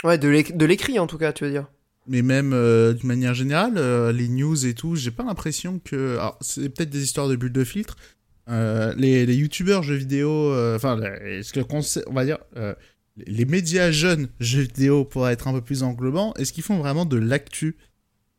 Ouais, 0.04 0.18
de 0.18 0.66
l'écrit 0.66 0.98
en 0.98 1.08
tout 1.08 1.18
cas, 1.18 1.34
tu 1.34 1.44
veux 1.44 1.52
dire. 1.52 1.68
Mais 2.08 2.24
même 2.24 2.50
d'une 2.50 3.08
manière 3.08 3.36
générale, 3.36 4.10
les 4.16 4.28
news 4.28 4.66
et 4.66 4.74
tout, 4.74 4.96
j'ai 4.96 5.12
pas 5.12 5.24
l'impression 5.24 5.80
que. 5.84 6.14
Alors, 6.14 6.38
c'est 6.42 6.70
peut-être 6.70 6.90
des 6.90 7.04
histoires 7.04 7.28
de 7.28 7.36
bulles 7.36 7.52
de 7.52 7.64
filtre. 7.64 7.98
les, 8.48 9.26
les 9.26 9.36
youtubeurs 9.36 9.84
jeux 9.84 9.96
vidéo, 9.96 10.54
enfin, 10.76 10.98
ce 11.44 11.52
que 11.52 11.60
on 12.08 12.14
va 12.14 12.26
dire 12.26 12.40
les 13.18 13.46
médias 13.46 13.92
jeunes 13.92 14.30
jeux 14.40 14.62
vidéo 14.62 15.06
pour 15.06 15.28
être 15.28 15.48
un 15.48 15.54
peu 15.54 15.62
plus 15.62 15.84
englobant, 15.84 16.34
est-ce 16.36 16.54
qu'ils 16.54 16.64
font 16.64 16.78
vraiment 16.78 17.06
de 17.06 17.18
l'actu? 17.18 17.76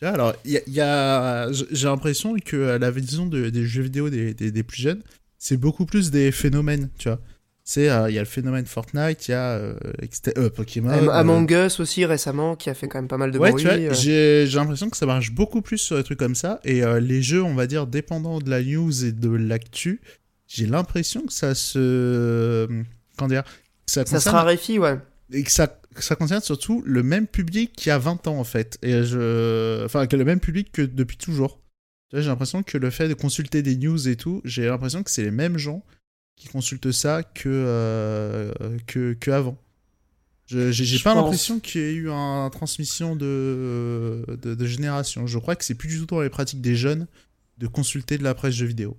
Alors, 0.00 0.34
il 0.44 0.60
y 0.66 0.80
a, 0.80 1.50
j'ai 1.52 1.86
l'impression 1.86 2.34
que 2.44 2.56
la 2.56 2.90
vision 2.90 3.26
des 3.26 3.66
jeux 3.66 3.82
vidéo 3.82 4.10
des, 4.10 4.34
des, 4.34 4.62
plus 4.62 4.82
jeunes, 4.82 5.02
c'est 5.38 5.56
beaucoup 5.56 5.86
plus 5.86 6.10
des 6.10 6.32
phénomènes, 6.32 6.88
tu 6.98 7.08
vois. 7.08 7.20
C'est 7.64 7.88
euh, 7.88 8.10
il 8.10 8.14
y 8.14 8.18
a 8.18 8.22
le 8.22 8.26
phénomène 8.26 8.66
Fortnite, 8.66 9.28
il 9.28 9.30
y 9.30 9.34
a 9.34 9.52
euh, 9.52 9.74
euh, 10.36 10.50
Pokémon, 10.50 11.08
Among 11.10 11.48
Us 11.52 11.78
aussi 11.78 12.04
récemment 12.04 12.56
qui 12.56 12.70
a 12.70 12.74
fait 12.74 12.88
quand 12.88 12.98
même 12.98 13.06
pas 13.06 13.18
mal 13.18 13.30
de 13.30 13.38
ouais, 13.38 13.52
bruit. 13.52 13.64
j'ai 13.92 14.46
l'impression 14.46 14.90
que 14.90 14.96
ça 14.96 15.06
marche 15.06 15.30
beaucoup 15.30 15.62
plus 15.62 15.78
sur 15.78 15.96
des 15.96 16.02
trucs 16.02 16.18
comme 16.18 16.34
ça 16.34 16.58
et 16.64 16.82
les 17.00 17.22
jeux, 17.22 17.40
on 17.40 17.54
va 17.54 17.68
dire 17.68 17.86
dépendants 17.86 18.40
de 18.40 18.50
la 18.50 18.64
news 18.64 19.04
et 19.04 19.12
de 19.12 19.30
l'actu, 19.30 20.00
j'ai 20.48 20.66
l'impression 20.66 21.24
que 21.24 21.32
ça 21.32 21.54
se 21.54 22.66
comment 23.16 23.28
dire 23.28 23.44
ça, 23.92 24.20
se 24.20 24.28
raréfie, 24.28 24.78
ouais. 24.78 24.98
Et 25.32 25.42
que 25.42 25.50
ça, 25.50 25.80
ça 25.98 26.16
concerne 26.16 26.42
surtout 26.42 26.82
le 26.84 27.02
même 27.02 27.26
public 27.26 27.72
qui 27.74 27.90
a 27.90 27.98
20 27.98 28.26
ans, 28.26 28.38
en 28.38 28.44
fait. 28.44 28.78
Et 28.82 29.04
je... 29.04 29.84
Enfin, 29.84 30.06
que 30.06 30.16
le 30.16 30.24
même 30.24 30.40
public 30.40 30.72
que 30.72 30.82
depuis 30.82 31.16
toujours. 31.16 31.58
J'ai 32.12 32.28
l'impression 32.28 32.62
que 32.62 32.76
le 32.76 32.90
fait 32.90 33.08
de 33.08 33.14
consulter 33.14 33.62
des 33.62 33.76
news 33.76 34.08
et 34.08 34.16
tout, 34.16 34.42
j'ai 34.44 34.66
l'impression 34.66 35.02
que 35.02 35.10
c'est 35.10 35.22
les 35.22 35.30
mêmes 35.30 35.56
gens 35.56 35.82
qui 36.36 36.48
consultent 36.48 36.92
ça 36.92 37.22
que, 37.22 37.48
euh, 37.48 38.52
que, 38.86 39.14
que, 39.14 39.30
avant. 39.30 39.56
J'ai 40.46 40.98
pas 40.98 41.14
l'impression 41.14 41.60
qu'il 41.60 41.80
y 41.80 41.84
ait 41.84 41.94
eu 41.94 42.08
une 42.10 42.50
transmission 42.50 43.16
de, 43.16 44.24
de, 44.42 44.54
de 44.54 44.66
génération. 44.66 45.26
Je 45.26 45.38
crois 45.38 45.56
que 45.56 45.64
c'est 45.64 45.74
plus 45.74 45.88
du 45.88 45.98
tout 45.98 46.06
dans 46.06 46.20
les 46.20 46.28
pratiques 46.28 46.60
des 46.60 46.76
jeunes 46.76 47.06
de 47.56 47.66
consulter 47.66 48.18
de 48.18 48.24
la 48.24 48.34
presse 48.34 48.54
jeux 48.54 48.66
vidéo. 48.66 48.96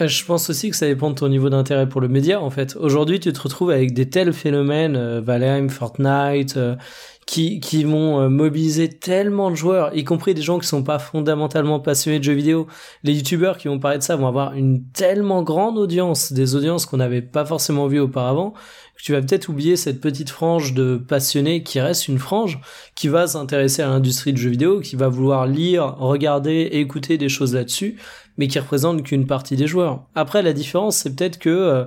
Euh, 0.00 0.08
je 0.08 0.24
pense 0.24 0.50
aussi 0.50 0.70
que 0.70 0.76
ça 0.76 0.86
dépend 0.86 1.10
de 1.10 1.14
ton 1.14 1.28
niveau 1.28 1.50
d'intérêt 1.50 1.88
pour 1.88 2.00
le 2.00 2.08
média, 2.08 2.40
en 2.40 2.50
fait. 2.50 2.76
Aujourd'hui, 2.76 3.20
tu 3.20 3.32
te 3.32 3.40
retrouves 3.40 3.70
avec 3.70 3.94
des 3.94 4.08
tels 4.10 4.32
phénomènes, 4.32 4.96
euh, 4.96 5.20
Valheim, 5.20 5.68
Fortnite, 5.68 6.56
euh, 6.56 6.74
qui, 7.26 7.60
qui 7.60 7.84
vont 7.84 8.28
mobiliser 8.28 8.90
tellement 8.90 9.50
de 9.50 9.54
joueurs, 9.54 9.96
y 9.96 10.04
compris 10.04 10.34
des 10.34 10.42
gens 10.42 10.58
qui 10.58 10.66
sont 10.66 10.82
pas 10.82 10.98
fondamentalement 10.98 11.80
passionnés 11.80 12.18
de 12.18 12.24
jeux 12.24 12.34
vidéo. 12.34 12.66
Les 13.02 13.14
youtubeurs 13.14 13.56
qui 13.56 13.68
vont 13.68 13.78
parler 13.78 13.96
de 13.96 14.02
ça 14.02 14.16
vont 14.16 14.26
avoir 14.26 14.52
une 14.52 14.84
tellement 14.92 15.42
grande 15.42 15.78
audience, 15.78 16.34
des 16.34 16.54
audiences 16.54 16.84
qu'on 16.84 16.98
n'avait 16.98 17.22
pas 17.22 17.46
forcément 17.46 17.86
vues 17.86 18.00
auparavant, 18.00 18.52
tu 19.04 19.12
vas 19.12 19.20
peut-être 19.20 19.50
oublier 19.50 19.76
cette 19.76 20.00
petite 20.00 20.30
frange 20.30 20.72
de 20.72 20.96
passionnés 20.96 21.62
qui 21.62 21.78
reste 21.78 22.08
une 22.08 22.18
frange, 22.18 22.58
qui 22.94 23.08
va 23.08 23.26
s'intéresser 23.26 23.82
à 23.82 23.88
l'industrie 23.88 24.32
de 24.32 24.38
jeux 24.38 24.48
vidéo, 24.48 24.80
qui 24.80 24.96
va 24.96 25.08
vouloir 25.08 25.46
lire, 25.46 25.96
regarder 25.98 26.70
écouter 26.72 27.18
des 27.18 27.28
choses 27.28 27.54
là-dessus, 27.54 27.98
mais 28.38 28.48
qui 28.48 28.58
représente 28.58 29.02
qu'une 29.02 29.26
partie 29.26 29.56
des 29.56 29.66
joueurs. 29.66 30.06
Après, 30.14 30.40
la 30.40 30.54
différence, 30.54 30.96
c'est 30.96 31.14
peut-être 31.14 31.38
que 31.38 31.50
euh, 31.50 31.84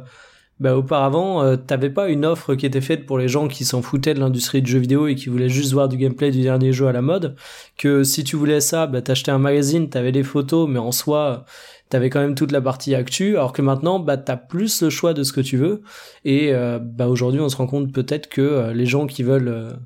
bah, 0.59 0.75
auparavant, 0.75 1.43
euh, 1.43 1.55
t'avais 1.55 1.91
pas 1.91 2.09
une 2.09 2.25
offre 2.25 2.55
qui 2.55 2.65
était 2.65 2.81
faite 2.81 3.05
pour 3.05 3.19
les 3.19 3.27
gens 3.27 3.47
qui 3.47 3.63
s'en 3.63 3.83
foutaient 3.83 4.15
de 4.15 4.19
l'industrie 4.19 4.63
du 4.63 4.71
jeu 4.71 4.79
vidéo 4.79 5.05
et 5.05 5.13
qui 5.13 5.29
voulaient 5.29 5.49
juste 5.49 5.71
voir 5.71 5.87
du 5.87 5.97
gameplay 5.97 6.31
du 6.31 6.41
dernier 6.41 6.73
jeu 6.73 6.87
à 6.87 6.91
la 6.91 7.03
mode. 7.03 7.35
Que 7.77 8.03
si 8.03 8.23
tu 8.23 8.35
voulais 8.35 8.59
ça, 8.59 8.87
bah, 8.87 9.03
t'achetais 9.03 9.29
un 9.29 9.37
magazine, 9.37 9.89
t'avais 9.89 10.11
des 10.11 10.23
photos, 10.23 10.67
mais 10.67 10.79
en 10.79 10.91
soi, 10.91 11.45
t'avais 11.89 12.09
quand 12.09 12.19
même 12.19 12.33
toute 12.33 12.51
la 12.51 12.61
partie 12.61 12.95
actu. 12.95 13.37
Alors 13.37 13.53
que 13.53 13.61
maintenant, 13.61 13.99
bah, 13.99 14.17
t'as 14.17 14.35
plus 14.35 14.81
le 14.81 14.89
choix 14.89 15.13
de 15.13 15.21
ce 15.21 15.31
que 15.31 15.41
tu 15.41 15.57
veux. 15.57 15.83
Et 16.25 16.53
euh, 16.53 16.79
bah, 16.79 17.07
aujourd'hui, 17.07 17.39
on 17.39 17.49
se 17.49 17.57
rend 17.57 17.67
compte 17.67 17.93
peut-être 17.93 18.27
que 18.27 18.41
euh, 18.41 18.73
les 18.73 18.87
gens 18.87 19.05
qui 19.05 19.21
veulent 19.21 19.77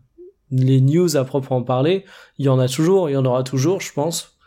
les 0.52 0.80
news 0.80 1.18
à 1.18 1.26
proprement 1.26 1.64
parler, 1.64 2.06
il 2.38 2.46
y 2.46 2.50
en 2.50 2.60
a 2.60 2.70
toujours, 2.70 3.10
il 3.10 3.14
y 3.14 3.18
en 3.18 3.26
aura 3.26 3.44
toujours, 3.44 3.82
je 3.82 3.92
pense. 3.92 4.38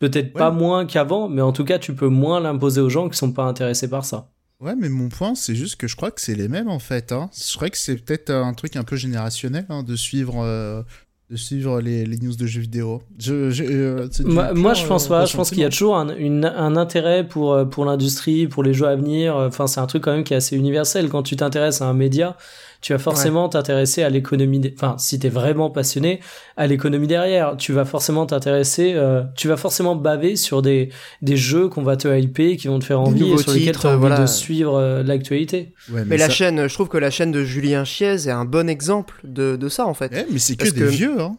Peut-être 0.00 0.32
pas 0.32 0.50
moins 0.50 0.84
qu'avant, 0.84 1.28
mais 1.28 1.42
en 1.42 1.52
tout 1.52 1.64
cas, 1.64 1.78
tu 1.78 1.94
peux 1.94 2.08
moins 2.08 2.40
l'imposer 2.40 2.80
aux 2.80 2.88
gens 2.88 3.08
qui 3.08 3.16
sont 3.16 3.32
pas 3.32 3.44
intéressés 3.44 3.88
par 3.88 4.04
ça. 4.04 4.32
Ouais, 4.62 4.76
mais 4.76 4.88
mon 4.88 5.08
point, 5.08 5.34
c'est 5.34 5.56
juste 5.56 5.74
que 5.74 5.88
je 5.88 5.96
crois 5.96 6.12
que 6.12 6.20
c'est 6.20 6.36
les 6.36 6.46
mêmes 6.46 6.68
en 6.68 6.78
fait. 6.78 7.10
Hein. 7.10 7.28
Je 7.36 7.56
crois 7.56 7.68
que 7.68 7.76
c'est 7.76 7.96
peut-être 7.96 8.30
un 8.30 8.54
truc 8.54 8.76
un 8.76 8.84
peu 8.84 8.94
générationnel 8.94 9.66
hein, 9.68 9.82
de 9.82 9.96
suivre. 9.96 10.36
Euh, 10.38 10.82
de 11.30 11.36
suivre 11.36 11.80
les, 11.80 12.04
les, 12.04 12.18
news 12.18 12.36
de 12.36 12.44
jeux 12.44 12.60
vidéo. 12.60 13.00
Je, 13.18 13.62
euh, 13.62 14.06
moi, 14.54 14.74
je 14.74 14.86
pense 14.86 15.08
pas. 15.08 15.24
Je 15.24 15.34
pense 15.34 15.48
qu'il 15.48 15.60
y 15.60 15.64
a 15.64 15.70
toujours 15.70 15.96
un, 15.96 16.10
un 16.10 16.76
intérêt 16.76 17.26
pour, 17.26 17.54
euh, 17.54 17.64
pour 17.64 17.86
l'industrie, 17.86 18.46
pour 18.48 18.62
les 18.62 18.74
jeux 18.74 18.86
à 18.86 18.96
venir. 18.96 19.34
Enfin, 19.34 19.66
c'est 19.66 19.80
un 19.80 19.86
truc 19.86 20.04
quand 20.04 20.12
même 20.12 20.24
qui 20.24 20.34
est 20.34 20.36
assez 20.36 20.56
universel. 20.56 21.08
Quand 21.08 21.22
tu 21.22 21.34
t'intéresses 21.34 21.80
à 21.80 21.86
un 21.86 21.94
média, 21.94 22.36
tu 22.82 22.92
vas 22.92 22.98
forcément 22.98 23.48
t'intéresser 23.48 24.02
à 24.02 24.10
l'économie, 24.10 24.60
enfin, 24.74 24.96
si 24.98 25.20
t'es 25.20 25.28
vraiment 25.28 25.70
passionné, 25.70 26.18
à 26.56 26.66
l'économie 26.66 27.06
derrière. 27.06 27.56
Tu 27.56 27.72
vas 27.72 27.84
forcément 27.84 28.26
t'intéresser, 28.26 28.94
euh, 28.94 29.22
tu 29.36 29.46
vas 29.46 29.56
forcément 29.56 29.94
baver 29.94 30.34
sur 30.34 30.62
des, 30.62 30.90
des 31.22 31.36
jeux 31.36 31.68
qu'on 31.68 31.84
va 31.84 31.96
te 31.96 32.08
hyper, 32.08 32.56
qui 32.56 32.66
vont 32.66 32.80
te 32.80 32.84
faire 32.84 33.00
envie 33.00 33.30
et 33.30 33.38
sur 33.38 33.52
lesquels 33.52 33.78
tu 33.78 33.86
as 33.86 33.96
envie 33.96 34.20
de 34.20 34.26
suivre 34.26 34.74
euh, 34.74 35.04
l'actualité. 35.04 35.72
mais, 35.88 36.16
la 36.16 36.28
chaîne, 36.28 36.66
je 36.66 36.74
trouve 36.74 36.88
que 36.88 36.98
la 36.98 37.10
chaîne 37.10 37.30
de 37.30 37.44
Julien 37.44 37.84
Chiez 37.84 38.26
est 38.26 38.30
un 38.30 38.44
bon 38.44 38.68
exemple 38.68 39.20
de, 39.22 39.54
de 39.54 39.68
ça, 39.68 39.86
en 39.86 39.94
fait. 39.94 40.10
mais 40.30 40.38
c'est 40.40 40.56
que 40.56 40.68
des 40.68 40.86
vieux, 40.86 41.20
hein. 41.20 41.36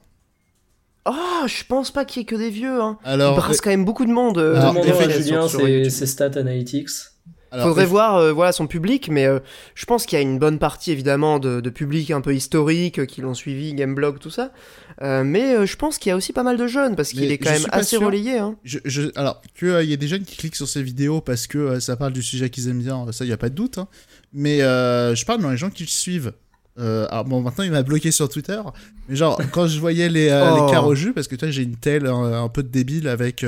Oh, 1.05 1.45
je 1.47 1.65
pense 1.67 1.91
pas 1.91 2.05
qu'il 2.05 2.21
y 2.21 2.23
ait 2.23 2.25
que 2.25 2.35
des 2.35 2.49
vieux. 2.49 2.81
Hein. 2.81 2.97
Alors, 3.03 3.33
Il 3.33 3.35
brasse 3.35 3.59
quand 3.59 3.69
même 3.69 3.83
beaucoup 3.83 4.05
de 4.05 4.11
monde. 4.11 4.37
Euh, 4.37 4.71
Julien 5.09 5.49
c'est 5.49 6.05
Stat 6.05 6.39
Analytics. 6.39 7.12
Faudrait 7.61 7.85
voir 7.85 8.15
euh, 8.17 8.33
voilà 8.33 8.51
son 8.51 8.67
public, 8.67 9.09
mais 9.09 9.25
euh, 9.25 9.39
je 9.75 9.85
pense 9.85 10.05
qu'il 10.05 10.17
y 10.17 10.19
a 10.19 10.23
une 10.23 10.39
bonne 10.39 10.57
partie 10.59 10.91
évidemment 10.91 11.39
de, 11.39 11.61
de 11.61 11.69
public 11.69 12.09
un 12.11 12.21
peu 12.21 12.33
historique 12.33 12.99
euh, 12.99 13.05
qui 13.05 13.21
l'ont 13.21 13.33
suivi, 13.33 13.73
Gameblog, 13.73 14.19
tout 14.19 14.29
ça. 14.29 14.51
mais 15.01 15.65
je 15.65 15.75
pense 15.75 15.97
qu'il 15.97 16.09
y 16.09 16.13
a 16.13 16.15
aussi 16.15 16.33
pas 16.33 16.43
mal 16.43 16.57
de 16.57 16.67
jeunes 16.67 16.95
parce 16.95 17.09
qu'il 17.09 17.31
est 17.31 17.37
quand 17.37 17.51
même 17.51 17.67
assez 17.71 17.97
relayé. 17.97 18.39
Hein. 18.39 18.55
Je, 18.63 18.79
je, 18.85 19.03
alors 19.15 19.41
qu'il 19.57 19.89
y 19.89 19.93
a 19.93 19.97
des 19.97 20.07
jeunes 20.07 20.23
qui 20.23 20.37
cliquent 20.37 20.55
sur 20.55 20.67
ces 20.67 20.81
vidéos 20.81 21.21
parce 21.21 21.47
que 21.47 21.79
ça 21.79 21.95
parle 21.95 22.13
du 22.13 22.23
sujet 22.23 22.49
qu'ils 22.49 22.69
aiment 22.69 22.81
bien, 22.81 23.11
ça 23.11 23.25
y 23.25 23.31
a 23.31 23.37
pas 23.37 23.49
de 23.49 23.55
doute. 23.55 23.77
Hein. 23.77 23.87
Mais 24.33 24.59
je 24.59 25.25
parle 25.25 25.41
dans 25.41 25.51
les 25.51 25.57
gens 25.57 25.69
qui 25.69 25.83
le 25.83 25.89
suivent. 25.89 26.33
alors 26.77 27.25
bon, 27.25 27.41
maintenant 27.41 27.63
il 27.63 27.71
m'a 27.71 27.83
bloqué 27.83 28.11
sur 28.11 28.29
Twitter, 28.29 28.61
mais 29.07 29.15
genre 29.15 29.39
quand 29.51 29.67
je 29.67 29.79
voyais 29.79 30.09
les, 30.09 30.29
les 30.29 30.77
oh. 30.83 30.95
jus, 30.95 31.13
parce 31.13 31.27
que 31.27 31.35
toi 31.35 31.51
j'ai 31.51 31.63
une 31.63 31.75
telle 31.75 32.07
un, 32.07 32.49
peu 32.49 32.63
de 32.63 32.69
débile 32.69 33.07
avec 33.07 33.45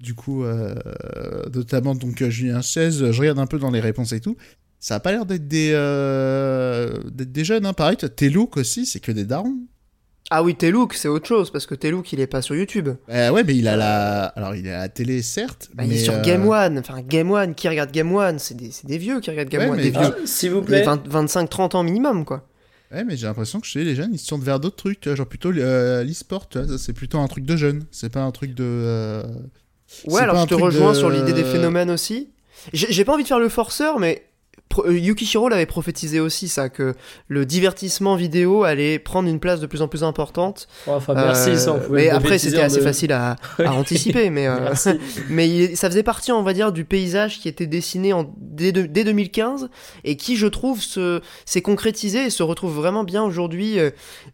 du 0.00 0.14
coup, 0.14 0.44
euh, 0.44 0.74
notamment 1.52 1.94
donc 1.94 2.22
euh, 2.22 2.30
Julien 2.30 2.62
16, 2.62 3.10
je 3.10 3.20
regarde 3.20 3.38
un 3.38 3.46
peu 3.46 3.58
dans 3.58 3.70
les 3.70 3.80
réponses 3.80 4.12
et 4.12 4.20
tout. 4.20 4.36
Ça 4.80 4.96
a 4.96 5.00
pas 5.00 5.10
l'air 5.10 5.26
d'être 5.26 5.48
des, 5.48 5.72
euh, 5.72 6.92
des 7.12 7.44
jeunes, 7.44 7.66
hein. 7.66 7.72
pareil. 7.72 7.96
Telouk 7.96 8.56
aussi, 8.56 8.86
c'est 8.86 9.00
que 9.00 9.10
des 9.10 9.24
darons. 9.24 9.56
Ah 10.30 10.42
oui, 10.42 10.54
Telouk, 10.54 10.94
c'est 10.94 11.08
autre 11.08 11.26
chose, 11.26 11.50
parce 11.50 11.66
que 11.66 11.74
Telouk, 11.74 12.12
il 12.12 12.20
est 12.20 12.26
pas 12.26 12.42
sur 12.42 12.54
YouTube. 12.54 12.90
Euh, 13.08 13.30
ouais, 13.30 13.42
mais 13.44 13.56
il 13.56 13.66
a 13.66 13.76
la... 13.76 14.26
Alors, 14.26 14.54
il 14.54 14.66
est 14.66 14.72
à 14.72 14.80
la 14.80 14.88
télé, 14.90 15.22
certes, 15.22 15.70
bah, 15.74 15.84
Il 15.84 15.92
est 15.92 16.04
sur 16.04 16.20
Game 16.20 16.46
One. 16.46 16.78
Enfin, 16.78 17.00
Game 17.00 17.30
One, 17.30 17.54
qui 17.54 17.66
regarde 17.68 17.90
Game 17.90 18.14
One 18.14 18.38
C'est 18.38 18.54
des, 18.54 18.70
des, 18.84 18.98
vieux 18.98 19.20
qui 19.20 19.30
regardent 19.30 19.48
Game 19.48 19.70
One. 19.70 19.78
Des 19.78 19.90
vieux. 19.90 20.26
S'il 20.26 20.50
vous 20.50 20.62
plaît. 20.62 20.84
25-30 20.84 21.76
ans 21.76 21.82
minimum, 21.82 22.24
quoi. 22.26 22.46
Ouais, 22.92 23.04
mais 23.04 23.16
j'ai 23.16 23.26
l'impression 23.26 23.60
que 23.60 23.66
chez 23.66 23.84
les 23.84 23.94
jeunes, 23.94 24.14
ils 24.14 24.18
se 24.18 24.28
tournent 24.28 24.44
vers 24.44 24.60
d'autres 24.60 24.76
trucs, 24.76 25.12
genre 25.14 25.26
plutôt 25.26 25.52
euh, 25.52 26.04
l'e-sport, 26.04 26.48
c'est 26.78 26.94
plutôt 26.94 27.18
un 27.18 27.28
truc 27.28 27.44
de 27.44 27.54
jeunes, 27.54 27.84
c'est 27.90 28.08
pas 28.10 28.22
un 28.22 28.30
truc 28.30 28.54
de. 28.54 29.22
Ouais, 30.06 30.20
alors 30.20 30.36
je 30.36 30.46
te 30.46 30.54
rejoins 30.54 30.92
de- 30.92 30.96
sur 30.96 31.10
l'idée 31.10 31.32
des 31.32 31.44
phénomènes 31.44 31.90
aussi. 31.90 32.30
J'ai 32.72 33.04
pas 33.04 33.14
envie 33.14 33.22
de 33.22 33.28
faire 33.28 33.38
le 33.38 33.48
forceur, 33.48 33.98
mais 33.98 34.24
euh, 34.84 34.98
Yukishiro 34.98 35.48
l'avait 35.48 35.64
prophétisé 35.64 36.20
aussi, 36.20 36.46
ça, 36.48 36.68
que 36.68 36.94
le 37.28 37.46
divertissement 37.46 38.16
vidéo 38.16 38.64
allait 38.64 38.98
prendre 38.98 39.26
une 39.28 39.40
place 39.40 39.60
de 39.60 39.66
plus 39.66 39.80
en 39.80 39.88
plus 39.88 40.04
importante. 40.04 40.68
Enfin, 40.86 41.14
merci, 41.14 41.50
Euh, 41.50 41.56
ça, 41.56 41.72
on 41.72 41.78
pouvait 41.80 42.02
mais 42.02 42.10
après, 42.10 42.38
c'était 42.38 42.60
assez 42.60 42.80
facile 42.82 43.12
à, 43.12 43.36
à 43.64 43.72
anticiper, 43.72 44.28
mais, 44.28 44.46
euh, 44.46 44.74
mais 45.30 45.48
il- 45.48 45.76
ça 45.76 45.88
faisait 45.88 46.02
partie, 46.02 46.32
on 46.32 46.42
va 46.42 46.52
dire, 46.52 46.70
du 46.72 46.84
paysage 46.84 47.38
qui 47.40 47.48
était 47.48 47.66
dessiné 47.66 48.12
en, 48.12 48.30
dès, 48.36 48.72
de- 48.72 48.82
dès 48.82 49.04
2015 49.04 49.70
et 50.04 50.16
qui, 50.16 50.36
je 50.36 50.46
trouve, 50.48 50.82
se- 50.82 51.22
s'est 51.46 51.62
concrétisé 51.62 52.24
et 52.26 52.30
se 52.30 52.42
retrouve 52.42 52.74
vraiment 52.74 53.04
bien 53.04 53.22
aujourd'hui. 53.22 53.78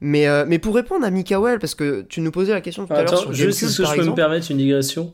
Mais, 0.01 0.27
euh, 0.27 0.45
mais 0.49 0.59
pour 0.59 0.75
répondre 0.75 1.05
à 1.07 1.11
Mikael, 1.11 1.61
parce 1.61 1.77
que 1.77 2.03
tu 2.09 2.21
nous 2.23 2.33
posais 2.33 2.53
la 2.53 2.61
question 2.61 2.87
tout 2.87 2.93
à 2.93 3.03
l'heure 3.03 3.13
Attends, 3.13 3.21
sur 3.23 3.33
juste, 3.33 3.61
par 3.83 3.93
je 3.93 4.01
peux 4.01 4.03
me 4.11 4.17
permettre 4.17 4.51
une 4.51 4.57
digression? 4.59 5.13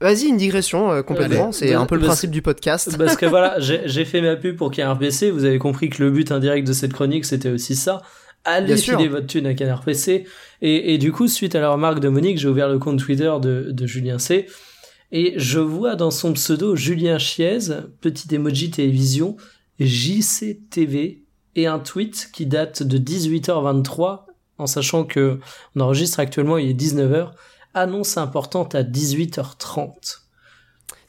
Vas-y, 0.00 0.26
une 0.26 0.36
digression 0.36 0.92
euh, 0.92 1.02
complètement. 1.02 1.52
C'est 1.52 1.74
un 1.74 1.86
peu 1.86 1.96
le 1.96 2.02
principe 2.02 2.30
du 2.30 2.42
podcast. 2.42 2.96
Parce 2.96 3.16
que 3.16 3.26
voilà, 3.26 3.58
j'ai 3.60 4.04
fait 4.04 4.20
ma 4.20 4.36
pub 4.36 4.56
pour 4.56 4.70
Canard 4.70 4.98
PC. 4.98 5.30
Vous 5.30 5.44
avez 5.44 5.58
compris 5.58 5.90
que 5.90 6.02
le 6.02 6.10
but 6.10 6.30
indirect 6.30 6.66
de 6.66 6.72
cette 6.72 6.92
chronique, 6.92 7.24
c'était 7.24 7.50
aussi 7.50 7.74
ça. 7.74 8.02
Allez 8.44 8.76
filer 8.76 9.08
votre 9.08 9.26
thune 9.26 9.46
à 9.46 9.54
Canard 9.54 9.82
PC. 9.82 10.24
Et, 10.62 10.94
et 10.94 10.98
du 10.98 11.12
coup, 11.12 11.26
suite 11.28 11.54
à 11.54 11.60
la 11.60 11.70
remarque 11.70 12.00
de 12.00 12.08
Monique, 12.08 12.38
j'ai 12.38 12.48
ouvert 12.48 12.68
le 12.68 12.78
compte 12.78 12.98
Twitter 12.98 13.32
de, 13.40 13.68
de 13.70 13.86
Julien 13.86 14.18
C. 14.18 14.46
Et 15.10 15.34
je 15.36 15.58
vois 15.58 15.96
dans 15.96 16.10
son 16.10 16.32
pseudo 16.34 16.76
Julien 16.76 17.18
Chiez, 17.18 17.58
petit 18.00 18.34
emoji 18.34 18.70
télévision, 18.70 19.36
JCTV, 19.80 21.22
et 21.56 21.66
un 21.66 21.78
tweet 21.78 22.30
qui 22.32 22.46
date 22.46 22.82
de 22.82 22.98
18h23, 22.98 24.26
en 24.58 24.66
sachant 24.66 25.04
que 25.04 25.40
on 25.74 25.80
enregistre 25.80 26.20
actuellement, 26.20 26.58
il 26.58 26.70
est 26.70 26.80
19h, 26.80 27.30
annonce 27.80 28.16
importante 28.16 28.74
à 28.74 28.82
18h30. 28.82 30.20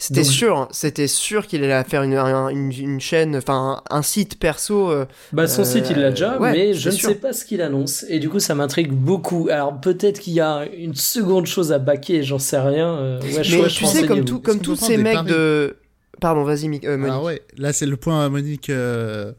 C'était 0.02 0.22
Donc- 0.24 0.32
sûr, 0.32 0.58
hein. 0.58 0.68
c'était 0.72 1.08
sûr 1.08 1.46
qu'il 1.46 1.62
allait 1.64 1.84
faire 1.84 2.04
une, 2.04 2.14
un- 2.16 2.48
une, 2.48 2.72
une 2.72 3.02
chaîne, 3.02 3.36
enfin 3.36 3.82
un 3.90 4.02
site 4.02 4.40
perso. 4.40 4.90
euh, 4.90 5.06
Bah 5.34 5.46
son 5.46 5.64
Euh, 5.64 5.66
site 5.66 5.88
il 5.90 5.98
l'a 6.00 6.12
déjà, 6.12 6.40
ouais, 6.40 6.52
mais 6.54 6.74
je 6.74 6.90
ne 6.90 6.96
sais 6.96 7.16
pas 7.16 7.34
ce 7.34 7.44
qu'il 7.44 7.62
annonce. 7.62 8.06
Et 8.08 8.20
du 8.20 8.30
coup 8.30 8.40
ça 8.40 8.56
m'intrigue 8.56 8.94
beaucoup. 8.94 9.50
Alors 9.52 9.78
peut-être 9.82 10.20
qu'il 10.22 10.32
y 10.34 10.40
a 10.40 10.66
une 10.74 10.96
seconde 10.96 11.48
chose 11.48 11.74
à 11.74 11.80
baquer, 11.80 12.24
j'en 12.24 12.40
sais 12.40 12.60
rien. 12.60 12.96
Euh, 12.98 13.20
mais 13.36 13.42
tu 13.42 13.86
sais, 13.86 14.08
comme, 14.08 14.24
tout, 14.24 14.40
comme 14.40 14.60
tous 14.62 14.78
ces 14.78 14.96
mecs 14.96 15.16
paris 15.16 15.28
de. 15.32 15.78
Pardon, 16.22 16.44
vas-y, 16.46 16.68
euh, 16.86 16.98
Monique. 16.98 17.14
Ah 17.18 17.22
ouais, 17.22 17.42
là 17.58 17.74
c'est 17.74 17.86
le 17.86 17.98
point 17.98 18.24
à 18.26 18.30
Monique. 18.30 18.70
euh, 18.70 19.34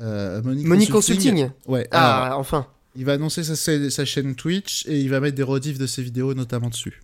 euh, 0.00 0.42
Monique, 0.42 0.66
Monique 0.66 0.90
Consulting. 0.90 1.50
Ouais, 1.66 1.86
alors, 1.90 2.08
Ah, 2.32 2.38
enfin. 2.38 2.66
Il 2.96 3.04
va 3.04 3.14
annoncer 3.14 3.42
sa, 3.42 4.04
chaîne 4.04 4.34
Twitch 4.34 4.86
et 4.86 5.00
il 5.00 5.08
va 5.08 5.20
mettre 5.20 5.36
des 5.36 5.42
rediffs 5.42 5.78
de 5.78 5.86
ses 5.86 6.02
vidéos 6.02 6.34
notamment 6.34 6.68
dessus. 6.68 7.02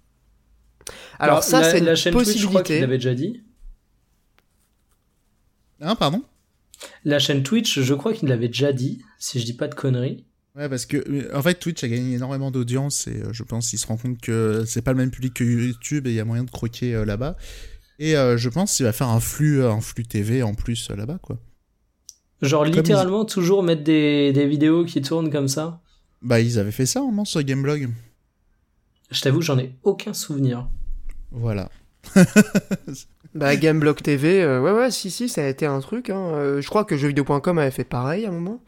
Alors, 1.18 1.42
ça, 1.42 1.64
c'est 1.64 1.78
une 1.78 1.84
la 1.84 1.94
chaîne 1.94 2.14
Twitch, 2.14 2.38
je 2.38 2.46
crois 2.46 2.62
qu'il 2.62 2.76
possibilité. 2.76 2.80
l'avait 2.80 2.98
déjà 2.98 3.14
dit. 3.14 3.42
Hein, 5.80 5.94
pardon? 5.96 6.22
La 7.04 7.18
chaîne 7.18 7.42
Twitch, 7.42 7.80
je 7.80 7.94
crois 7.94 8.12
qu'il 8.12 8.28
l'avait 8.28 8.48
déjà 8.48 8.72
dit, 8.72 9.02
si 9.18 9.40
je 9.40 9.44
dis 9.44 9.54
pas 9.54 9.68
de 9.68 9.74
conneries. 9.74 10.24
Ouais, 10.56 10.68
parce 10.68 10.86
que 10.86 11.32
en 11.36 11.42
fait 11.42 11.54
Twitch 11.54 11.84
a 11.84 11.88
gagné 11.88 12.14
énormément 12.14 12.50
d'audience 12.50 13.06
et 13.06 13.22
euh, 13.22 13.32
je 13.32 13.44
pense 13.44 13.70
qu'il 13.70 13.78
se 13.78 13.86
rend 13.86 13.96
compte 13.96 14.20
que 14.20 14.64
c'est 14.66 14.82
pas 14.82 14.90
le 14.90 14.96
même 14.96 15.12
public 15.12 15.34
que 15.34 15.44
YouTube 15.44 16.08
et 16.08 16.10
il 16.10 16.16
y 16.16 16.20
a 16.20 16.24
moyen 16.24 16.42
de 16.42 16.50
croquer 16.50 16.94
euh, 16.94 17.04
là-bas. 17.04 17.36
Et 17.98 18.16
euh, 18.16 18.36
je 18.36 18.48
pense 18.48 18.76
qu'il 18.76 18.86
va 18.86 18.92
faire 18.92 19.08
un 19.08 19.20
flux, 19.20 19.64
un 19.64 19.80
flux 19.80 20.04
TV 20.04 20.42
en 20.42 20.54
plus 20.54 20.90
euh, 20.90 20.96
là-bas, 20.96 21.18
quoi. 21.20 21.38
Genre 22.42 22.64
Comme 22.64 22.72
littéralement 22.72 23.24
toujours 23.24 23.62
mettre 23.62 23.82
des, 23.82 24.32
des 24.32 24.46
vidéos 24.46 24.84
qui 24.84 25.02
tournent 25.02 25.30
comme 25.30 25.48
ça. 25.48 25.80
Bah, 26.22 26.40
ils 26.40 26.58
avaient 26.58 26.72
fait 26.72 26.86
ça, 26.86 27.00
au 27.02 27.06
moment 27.06 27.24
sur 27.24 27.42
Gameblog. 27.42 27.88
Je 29.10 29.20
t'avoue, 29.20 29.40
j'en 29.42 29.58
ai 29.58 29.72
aucun 29.82 30.12
souvenir. 30.12 30.68
Voilà. 31.30 31.68
Bah, 33.34 33.54
Gameblock 33.56 34.02
TV, 34.02 34.42
euh, 34.42 34.60
ouais, 34.60 34.72
ouais, 34.72 34.90
si, 34.90 35.10
si, 35.10 35.28
ça 35.28 35.44
a 35.44 35.48
été 35.48 35.66
un 35.66 35.80
truc. 35.80 36.08
Hein. 36.08 36.32
Euh, 36.32 36.62
je 36.62 36.68
crois 36.68 36.84
que 36.84 36.96
jeuxvideo.com 36.96 37.58
avait 37.58 37.70
fait 37.70 37.84
pareil 37.84 38.24
à 38.24 38.30
un 38.30 38.32
moment. 38.32 38.62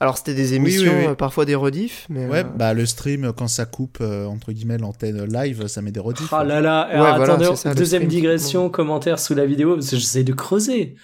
Alors, 0.00 0.16
c'était 0.16 0.34
des 0.34 0.54
émissions, 0.54 0.92
oui, 0.92 0.98
oui. 1.00 1.06
euh, 1.08 1.14
parfois 1.14 1.44
des 1.44 1.56
rediffs, 1.56 2.06
mais. 2.08 2.26
Ouais, 2.26 2.44
euh, 2.44 2.44
bah 2.44 2.72
le 2.72 2.86
stream, 2.86 3.32
quand 3.36 3.48
ça 3.48 3.66
coupe, 3.66 3.98
euh, 4.00 4.26
entre 4.26 4.52
guillemets, 4.52 4.78
l'antenne 4.78 5.24
live, 5.24 5.66
ça 5.66 5.82
met 5.82 5.90
des 5.90 5.98
rediffs. 5.98 6.32
Ah 6.32 6.44
là 6.44 6.60
là, 6.60 6.88
Ouais, 6.88 6.96
voilà, 6.96 7.34
attendez, 7.34 7.56
ça, 7.56 7.74
deuxième 7.74 8.06
digression, 8.06 8.70
commentaire 8.70 9.18
sous 9.18 9.34
la 9.34 9.44
vidéo, 9.44 9.74
parce 9.74 9.90
que 9.90 9.96
j'essaie 9.96 10.22
de 10.22 10.32
creuser. 10.32 10.94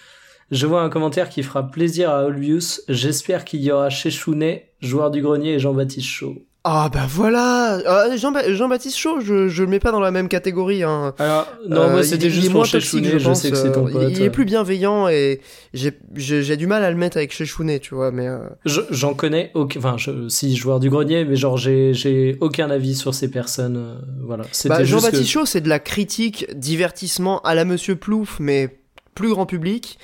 Je 0.51 0.67
vois 0.67 0.81
un 0.81 0.89
commentaire 0.89 1.29
qui 1.29 1.41
fera 1.43 1.63
plaisir 1.69 2.09
à 2.11 2.23
Olbius. 2.25 2.81
J'espère 2.87 3.45
qu'il 3.45 3.61
y 3.61 3.71
aura 3.71 3.89
chez 3.89 4.11
Chounet, 4.11 4.69
joueur 4.81 5.09
du 5.11 5.21
grenier 5.21 5.53
et 5.53 5.59
Jean-Baptiste 5.59 6.07
Chaud. 6.07 6.35
Ah, 6.67 6.89
bah 6.91 7.05
voilà 7.07 7.79
Ah, 7.85 8.15
Jean- 8.17 8.33
Jean-Baptiste 8.53 8.97
Chaud, 8.97 9.19
je, 9.19 9.47
je 9.49 9.61
le 9.63 9.69
mets 9.69 9.79
pas 9.79 9.91
dans 9.91 9.99
la 9.99 10.09
même 10.09 10.27
catégorie. 10.27 10.81
Hein. 10.81 11.13
Alors, 11.19 11.47
non, 11.69 11.81
Euh, 11.81 11.89
moi 11.91 11.99
il 12.01 12.05
c'était 12.05 12.31
juste 12.31 12.47
pour 12.47 12.55
moins 12.55 12.65
chez 12.65 12.79
toxique, 12.79 13.05
Chounet, 13.05 13.19
je, 13.19 13.25
pense, 13.27 13.41
sais 13.41 13.51
que 13.51 13.57
c'est 13.57 13.71
ton 13.71 13.87
euh, 13.87 13.91
pote. 13.91 14.03
Il, 14.09 14.17
il 14.17 14.23
est 14.23 14.29
plus 14.31 14.45
bienveillant 14.45 15.07
et 15.07 15.41
j'ai 15.75 16.57
du 16.57 16.65
mal 16.65 16.83
à 16.83 16.89
le 16.89 16.97
mettre 16.97 17.17
avec 17.17 17.33
chez 17.33 17.45
Chounet, 17.45 17.79
tu 17.79 17.93
vois, 17.93 18.11
mais. 18.11 18.27
euh, 18.27 18.39
Je- 18.65 18.81
J'en 18.89 19.13
connais 19.13 19.51
aucun, 19.53 19.79
enfin, 19.79 19.95
je, 19.97 20.27
si 20.27 20.55
joueur 20.55 20.79
du 20.79 20.89
grenier, 20.89 21.23
mais 21.25 21.35
genre 21.35 21.57
j'ai 21.57 22.35
aucun 22.41 22.69
avis 22.71 22.95
sur 22.95 23.13
ces 23.13 23.29
personnes. 23.29 23.77
euh, 23.77 23.95
voilà. 24.25 24.45
Bah, 24.65 24.83
Jean-Baptiste 24.83 25.21
que- 25.23 25.27
Chaud, 25.29 25.45
c'est 25.45 25.61
de 25.61 25.69
la 25.69 25.79
critique, 25.79 26.47
divertissement 26.55 27.41
à 27.41 27.53
la 27.53 27.65
Monsieur 27.65 27.95
Plouf, 27.95 28.37
mais 28.39 28.79
plus 29.15 29.29
grand 29.29 29.45
public. 29.45 29.97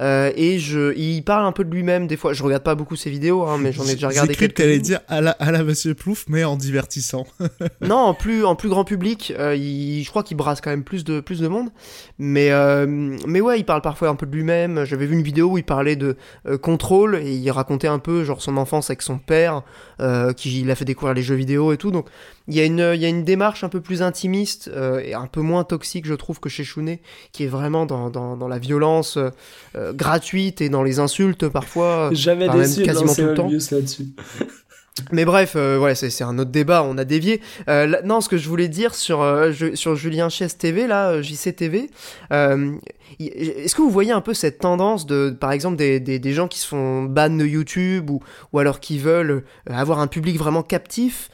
Euh, 0.00 0.30
et 0.36 0.58
je, 0.58 0.96
il 0.96 1.22
parle 1.24 1.46
un 1.46 1.52
peu 1.52 1.64
de 1.64 1.70
lui-même 1.74 2.06
des 2.06 2.16
fois. 2.16 2.34
Je 2.34 2.42
regarde 2.42 2.62
pas 2.62 2.74
beaucoup 2.74 2.96
ses 2.96 3.10
vidéos, 3.10 3.44
hein, 3.44 3.58
mais 3.58 3.72
j'en 3.72 3.84
ai 3.84 3.94
déjà 3.94 4.08
regardé 4.08 4.34
quelques. 4.34 4.54
t'allais 4.54 4.78
dire 4.78 5.00
à 5.08 5.20
la, 5.20 5.30
à 5.32 5.50
la 5.50 5.64
Monsieur 5.64 5.94
Plouf, 5.94 6.26
mais 6.28 6.44
en 6.44 6.56
divertissant. 6.56 7.26
Non, 7.80 7.96
en 7.96 8.14
plus, 8.14 8.44
en 8.44 8.54
plus 8.54 8.68
grand 8.68 8.84
public, 8.84 9.32
euh, 9.38 9.54
il, 9.54 10.02
je 10.02 10.10
crois 10.10 10.22
qu'il 10.22 10.36
brasse 10.36 10.60
quand 10.60 10.70
même 10.70 10.84
plus 10.84 11.04
de, 11.04 11.20
plus 11.20 11.40
de 11.40 11.48
monde. 11.48 11.70
Mais, 12.18 12.50
euh, 12.50 12.86
mais 13.26 13.40
ouais, 13.40 13.58
il 13.58 13.64
parle 13.64 13.80
parfois 13.80 14.08
un 14.08 14.14
peu 14.14 14.26
de 14.26 14.34
lui-même. 14.34 14.84
J'avais 14.84 15.06
vu 15.06 15.14
une 15.14 15.22
vidéo 15.22 15.52
où 15.52 15.58
il 15.58 15.64
parlait 15.64 15.96
de 15.96 16.16
euh, 16.46 16.58
contrôle 16.58 17.16
et 17.16 17.34
il 17.34 17.50
racontait 17.50 17.88
un 17.88 17.98
peu 17.98 18.24
genre 18.24 18.42
son 18.42 18.56
enfance 18.56 18.90
avec 18.90 19.02
son 19.02 19.18
père, 19.18 19.62
euh, 20.00 20.32
qui 20.32 20.62
l'a 20.64 20.74
fait 20.74 20.84
découvrir 20.84 21.14
les 21.14 21.22
jeux 21.22 21.34
vidéo 21.34 21.72
et 21.72 21.76
tout. 21.76 21.90
Donc 21.90 22.06
il 22.46 22.54
y 22.54 22.60
a 22.60 22.64
une, 22.64 22.92
il 22.94 23.00
y 23.00 23.04
a 23.04 23.08
une 23.08 23.24
démarche 23.24 23.64
un 23.64 23.68
peu 23.68 23.80
plus 23.80 24.02
intimiste 24.02 24.70
euh, 24.72 25.00
et 25.00 25.14
un 25.14 25.26
peu 25.26 25.40
moins 25.40 25.64
toxique, 25.64 26.06
je 26.06 26.14
trouve, 26.14 26.40
que 26.40 26.48
chez 26.48 26.64
Chounet, 26.64 27.00
qui 27.32 27.44
est 27.44 27.48
vraiment 27.48 27.86
dans, 27.86 28.10
dans, 28.10 28.36
dans 28.36 28.48
la 28.48 28.58
violence 28.58 29.18
euh, 29.18 29.92
gratuite 29.92 30.60
et 30.60 30.68
dans 30.68 30.82
les 30.82 30.98
insultes 30.98 31.48
parfois. 31.48 32.10
Jamais 32.12 32.48
déçu 32.48 32.80
de 32.80 32.84
quasiment 32.84 33.14
tout 33.14 33.22
le 33.22 33.34
temps. 33.34 33.48
Là-dessus. 33.48 34.06
Mais 35.12 35.24
bref, 35.24 35.54
euh, 35.56 35.78
ouais, 35.78 35.94
c'est 35.94 36.22
un 36.24 36.38
autre 36.38 36.50
débat, 36.50 36.82
on 36.82 36.98
a 36.98 37.04
dévié. 37.04 37.40
Euh, 37.68 38.00
non, 38.04 38.20
ce 38.20 38.28
que 38.28 38.36
je 38.36 38.48
voulais 38.48 38.68
dire 38.68 38.94
sur, 38.94 39.22
euh, 39.22 39.52
sur 39.74 39.96
Julien 39.96 40.28
Chies 40.28 40.48
TV, 40.48 40.86
là, 40.86 41.20
JCTV, 41.22 41.90
est-ce 42.30 43.74
que 43.74 43.82
vous 43.82 43.90
voyez 43.90 44.12
un 44.12 44.20
peu 44.20 44.34
cette 44.34 44.58
tendance 44.58 45.06
de, 45.06 45.30
par 45.30 45.52
exemple, 45.52 45.76
des, 45.76 46.00
des, 46.00 46.18
des 46.18 46.32
gens 46.32 46.48
qui 46.48 46.58
se 46.58 46.68
font 46.68 47.04
ban 47.04 47.30
de 47.30 47.44
YouTube 47.44 48.10
ou, 48.10 48.20
ou 48.52 48.58
alors 48.58 48.80
qui 48.80 48.98
veulent 48.98 49.44
avoir 49.68 50.00
un 50.00 50.06
public 50.06 50.38
vraiment 50.38 50.62
captif, 50.62 51.30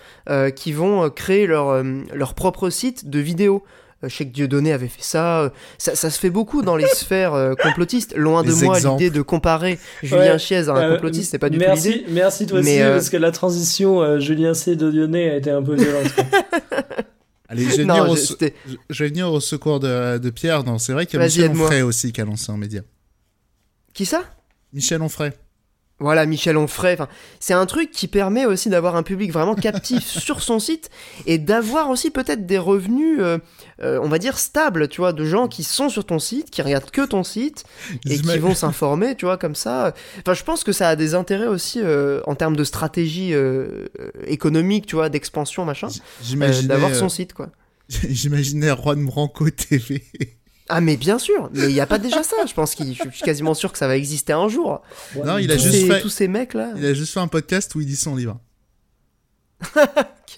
qui 0.57 0.72
vont 0.72 1.11
créer 1.11 1.46
leur, 1.46 1.83
leur 1.83 2.35
propre 2.35 2.70
site 2.70 3.11
de 3.11 3.18
vidéos? 3.18 3.62
Euh, 4.04 4.08
je 4.08 4.14
sais 4.16 4.24
que 4.26 4.32
Dieudonné 4.32 4.72
avait 4.72 4.88
fait 4.88 5.02
ça. 5.02 5.40
euh, 5.42 5.50
ça. 5.78 5.94
Ça 5.96 6.10
se 6.10 6.18
fait 6.18 6.30
beaucoup 6.30 6.62
dans 6.62 6.76
les 6.76 6.86
sphères 6.94 7.34
euh, 7.34 7.54
complotistes. 7.54 8.14
Loin 8.16 8.42
de 8.42 8.52
moi 8.52 8.78
l'idée 8.78 9.10
de 9.10 9.22
comparer 9.22 9.78
Julien 10.02 10.32
Ouais, 10.34 10.38
Chies 10.38 10.54
à 10.54 10.70
un 10.72 10.76
Euh, 10.90 10.94
complotiste, 10.94 11.30
c'est 11.32 11.38
pas 11.38 11.48
du 11.50 11.58
tout 11.58 11.64
l'idée. 11.64 11.72
merci, 11.74 12.04
merci 12.10 12.46
toi 12.46 12.60
Mais, 12.62 12.70
aussi, 12.72 12.80
euh, 12.82 12.92
parce 12.94 13.10
que 13.10 13.16
la 13.16 13.30
transition 13.32 14.00
euh, 14.02 14.20
Julien 14.20 14.54
C. 14.54 14.76
de 14.76 14.86
Lyonnais 14.86 15.30
a 15.30 15.36
été 15.36 15.50
un 15.50 15.62
peu 15.62 15.74
violente. 15.74 16.12
Allez, 17.48 17.64
je 17.64 17.76
vais, 17.76 17.84
Non, 17.84 17.94
venir, 17.98 18.10
au, 18.10 18.16
je- 18.16 18.20
se- 18.20 18.26
c'était- 18.28 18.54
je- 18.66 18.76
je 18.90 19.04
vais 19.04 19.10
venir 19.10 19.30
au 19.30 19.38
secours 19.40 19.78
de, 19.80 20.18
de 20.18 20.30
Pierre. 20.30 20.64
Non, 20.64 20.78
c'est 20.78 20.92
vrai 20.92 21.06
qu'il 21.06 21.18
y 21.18 21.22
a 21.22 21.26
Michel. 21.26 21.50
Onfray 21.50 21.82
aussi 21.82 22.10
qui 22.12 22.20
a 22.20 22.24
lancé 22.24 22.50
un 22.50 22.56
média. 22.56 22.80
Qui 23.92 24.06
ça? 24.06 24.22
Michel 24.72 25.02
Onfray. 25.02 25.32
Voilà, 26.00 26.26
Michel 26.26 26.57
Onfray. 26.57 26.94
Enfin, 26.94 27.09
c'est 27.38 27.54
un 27.54 27.66
truc 27.66 27.90
qui 27.92 28.09
permet 28.09 28.46
aussi 28.46 28.68
d'avoir 28.68 28.96
un 28.96 29.04
public 29.04 29.33
vraiment 29.33 29.54
captif 29.54 30.04
sur 30.18 30.42
son 30.42 30.59
site 30.59 30.90
et 31.26 31.38
d'avoir 31.38 31.88
aussi 31.88 32.11
peut-être 32.11 32.46
des 32.46 32.59
revenus, 32.59 33.18
euh, 33.20 33.38
euh, 33.80 34.00
on 34.02 34.09
va 34.09 34.18
dire 34.18 34.38
stables, 34.38 34.88
tu 34.88 35.00
vois, 35.00 35.12
de 35.12 35.24
gens 35.24 35.46
qui 35.46 35.62
sont 35.62 35.88
sur 35.88 36.04
ton 36.04 36.18
site, 36.18 36.50
qui 36.50 36.62
regardent 36.62 36.90
que 36.90 37.07
ton 37.07 37.22
site 37.22 37.64
et 38.07 38.18
qui 38.18 38.38
vont 38.38 38.54
s'informer, 38.54 39.14
tu 39.14 39.24
vois, 39.24 39.38
comme 39.38 39.54
ça. 39.54 39.94
Enfin, 40.18 40.35
je 40.35 40.42
pense 40.42 40.64
que 40.64 40.72
ça 40.72 40.88
a 40.88 40.96
des 40.96 41.14
intérêts 41.14 41.46
aussi 41.46 41.80
euh, 41.80 42.20
en 42.26 42.35
termes 42.35 42.57
de 42.57 42.64
stratégie 42.64 43.33
économique, 44.26 44.87
tu 44.87 44.96
vois, 44.96 45.09
d'expansion, 45.09 45.64
machin, 45.64 45.88
d'avoir 46.64 46.94
son 46.94 47.09
site, 47.09 47.35
quoi. 47.35 47.50
j'imaginais 47.88 48.74
Juan 48.74 49.04
Branco 49.04 49.48
TV. 49.50 50.02
Ah, 50.68 50.81
mais 50.81 50.96
bien 50.96 51.18
sûr, 51.18 51.50
mais 51.53 51.64
il 51.68 51.74
n'y 51.74 51.81
a 51.81 51.87
pas 51.87 51.98
déjà 51.98 52.22
ça. 52.22 52.37
Je 52.48 52.55
pense 52.55 52.74
qu'il, 52.74 52.94
je 52.94 53.03
suis 53.11 53.22
quasiment 53.22 53.53
sûr 53.55 53.70
que 53.70 53.77
ça 53.79 53.87
va 53.87 53.96
exister 53.96 54.33
un 54.33 54.48
jour. 54.48 54.81
Non, 55.24 55.37
il 55.38 55.50
a 55.53 55.57
tous, 55.57 55.62
juste 55.64 55.74
ces, 55.74 55.87
fait- 55.87 56.00
tous 56.00 56.09
ces 56.09 56.27
mecs 56.29 56.55
là. 56.55 56.72
Il 56.77 56.87
a 56.87 56.94
juste 56.94 57.12
fait 57.12 57.20
un 57.20 57.29
podcast 57.29 57.74
où 57.74 57.81
il 57.81 57.87
dit 57.87 57.96
son 57.96 58.16
livre. 58.16 58.38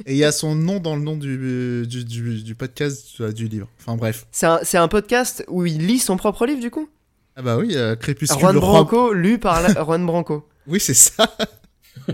Et 0.04 0.12
il 0.12 0.18
y 0.18 0.24
a 0.24 0.32
son 0.32 0.54
nom 0.54 0.78
dans 0.78 0.94
le 0.94 1.02
nom 1.02 1.16
du, 1.16 1.86
du, 1.86 2.04
du, 2.04 2.42
du 2.42 2.54
podcast 2.54 3.06
euh, 3.20 3.32
du 3.32 3.48
livre. 3.48 3.66
Enfin 3.80 3.96
bref. 3.96 4.26
C'est 4.30 4.46
un, 4.46 4.60
c'est 4.62 4.76
un 4.78 4.88
podcast 4.88 5.44
où 5.48 5.64
il 5.64 5.86
lit 5.86 5.98
son 5.98 6.16
propre 6.18 6.44
livre, 6.44 6.60
du 6.60 6.70
coup? 6.70 6.88
Ah 7.34 7.42
bah 7.42 7.56
oui, 7.56 7.72
euh, 7.76 7.96
Crépuscule, 7.96 8.40
Juan. 8.40 8.56
Branco, 8.58 9.12
lu 9.14 9.38
par 9.38 9.62
la- 9.62 9.72
Juan 9.84 10.04
Branco. 10.04 10.46
Oui, 10.66 10.80
c'est 10.80 10.94
ça. 10.94 11.34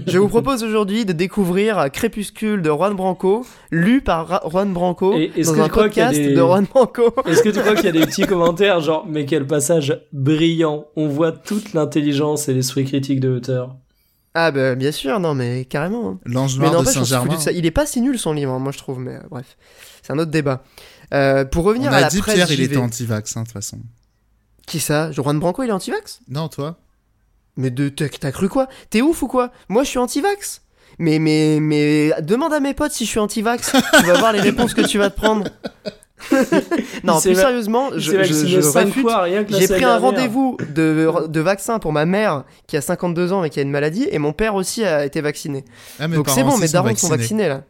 Je 0.06 0.18
vous 0.18 0.28
propose 0.28 0.62
aujourd'hui 0.64 1.04
de 1.04 1.12
découvrir 1.12 1.90
Crépuscule 1.92 2.62
de 2.62 2.70
Juan 2.70 2.94
Branco, 2.94 3.44
lu 3.70 4.00
par 4.00 4.26
Ra- 4.26 4.42
Juan 4.50 4.72
Branco 4.72 5.14
Et 5.14 5.30
dans 5.44 5.54
que 5.54 5.60
un 5.60 5.68
podcast 5.68 6.14
des- 6.18 6.32
de 6.34 6.40
Juan 6.40 6.64
Branco. 6.64 7.14
Est-ce 7.26 7.42
que 7.42 7.50
tu 7.50 7.60
crois 7.60 7.74
qu'il 7.74 7.84
y 7.84 7.88
a 7.88 7.92
des 7.92 8.06
petits 8.06 8.26
commentaires 8.26 8.80
genre 8.80 9.06
mais 9.08 9.26
quel 9.26 9.46
passage 9.46 10.00
brillant 10.12 10.86
On 10.96 11.08
voit 11.08 11.32
toute 11.32 11.72
l'intelligence 11.74 12.48
et 12.48 12.54
l'esprit 12.54 12.84
critique 12.84 13.20
de 13.20 13.28
l'auteur. 13.28 13.76
Ah 14.34 14.50
bah 14.50 14.74
bien 14.76 14.92
sûr, 14.92 15.20
non 15.20 15.34
mais 15.34 15.66
carrément. 15.66 16.08
hein. 16.12 16.18
L'ange 16.24 16.58
Mais 16.58 16.70
de 16.70 16.76
on 16.76 16.84
Saint-Germain. 16.84 17.36
Il 17.52 17.66
est 17.66 17.70
pas 17.70 17.84
si 17.84 18.00
nul 18.00 18.18
son 18.18 18.32
livre, 18.32 18.52
hein, 18.52 18.58
moi 18.58 18.72
je 18.72 18.78
trouve, 18.78 18.98
mais 18.98 19.16
euh, 19.16 19.20
bref, 19.30 19.58
c'est 20.02 20.12
un 20.12 20.18
autre 20.18 20.30
débat. 20.30 20.62
Euh, 21.12 21.44
pour 21.44 21.64
On 21.64 21.68
revenir 21.68 21.92
à 21.92 21.96
a 21.96 22.00
la 22.00 22.08
dit 22.08 22.18
presse 22.20 22.36
Pierre, 22.36 22.50
il 22.50 22.62
était 22.62 22.78
anti-vax, 22.78 23.36
hein, 23.36 23.42
de 23.42 23.46
toute 23.46 23.52
façon. 23.52 23.78
Qui 24.66 24.80
ça? 24.80 25.12
Juan 25.12 25.38
Branco, 25.38 25.62
il 25.64 25.68
est 25.68 25.72
anti-vax? 25.72 26.20
Non, 26.30 26.48
toi? 26.48 26.78
Mais 27.56 27.70
de 27.70 27.88
t'as 27.88 28.08
t'as 28.08 28.32
cru 28.32 28.48
quoi? 28.48 28.68
T'es 28.90 29.02
ouf 29.02 29.22
ou 29.22 29.28
quoi? 29.28 29.50
Moi 29.68 29.82
je 29.84 29.88
suis 29.88 29.98
anti-vax 29.98 30.62
mais, 30.98 31.18
mais, 31.18 31.58
mais 31.60 32.12
demande 32.20 32.52
à 32.52 32.60
mes 32.60 32.74
potes 32.74 32.92
si 32.92 33.04
je 33.06 33.10
suis 33.10 33.18
anti-vax. 33.18 33.72
tu 33.98 34.04
vas 34.06 34.18
voir 34.18 34.32
les 34.32 34.40
réponses 34.40 34.74
que 34.74 34.82
tu 34.82 34.98
vas 34.98 35.08
te 35.10 35.16
prendre. 35.16 35.48
non, 37.02 37.18
plus 37.20 37.32
va- 37.32 37.40
sérieusement, 37.40 37.90
je, 37.96 38.22
je, 38.22 38.60
J'ai 39.58 39.66
pris 39.68 39.84
un 39.84 39.98
rendez-vous 39.98 40.56
de, 40.74 41.10
de 41.26 41.40
vaccin 41.40 41.78
pour 41.78 41.92
ma 41.92 42.04
mère 42.04 42.44
qui 42.66 42.76
a 42.76 42.80
52 42.80 43.32
ans 43.32 43.42
et 43.42 43.50
qui 43.50 43.58
a 43.58 43.62
une 43.62 43.70
maladie, 43.70 44.06
et 44.10 44.18
mon 44.18 44.32
père 44.32 44.54
aussi 44.54 44.84
a 44.84 45.04
été 45.04 45.20
vacciné. 45.20 45.64
ah, 45.98 46.06
Donc 46.08 46.28
c'est 46.30 46.44
bon, 46.44 46.58
mes 46.58 46.68
darons 46.68 46.94
sont 46.94 47.08
vaccinés. 47.08 47.48
là. 47.48 47.62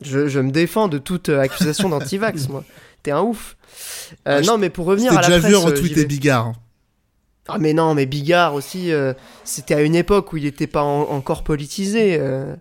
Je, 0.00 0.26
je 0.26 0.40
me 0.40 0.50
défends 0.50 0.88
de 0.88 0.98
toute 0.98 1.28
euh, 1.28 1.40
accusation 1.40 1.88
d'anti-vax, 1.88 2.48
moi. 2.48 2.64
T'es 3.04 3.12
un 3.12 3.22
ouf. 3.22 3.56
Euh, 4.28 4.40
Ouais, 4.40 4.46
non, 4.46 4.58
mais 4.58 4.68
pour 4.70 4.86
revenir 4.86 5.12
à 5.12 5.22
la 5.22 5.28
déjà 5.28 5.38
presse, 5.38 5.50
vu 5.50 5.54
euh, 5.56 5.58
retweeter 5.60 5.94
JV. 6.00 6.06
Bigard. 6.06 6.52
Hein. 7.48 7.54
Ah 7.54 7.58
mais 7.58 7.72
non, 7.72 7.94
mais 7.94 8.06
Bigard 8.06 8.54
aussi, 8.54 8.92
euh, 8.92 9.12
c'était 9.44 9.74
à 9.74 9.82
une 9.82 9.94
époque 9.94 10.32
où 10.32 10.36
il 10.36 10.44
n'était 10.44 10.66
pas 10.66 10.82
en- 10.82 11.02
encore 11.10 11.42
politisé. 11.44 12.16
euh, 12.20 12.54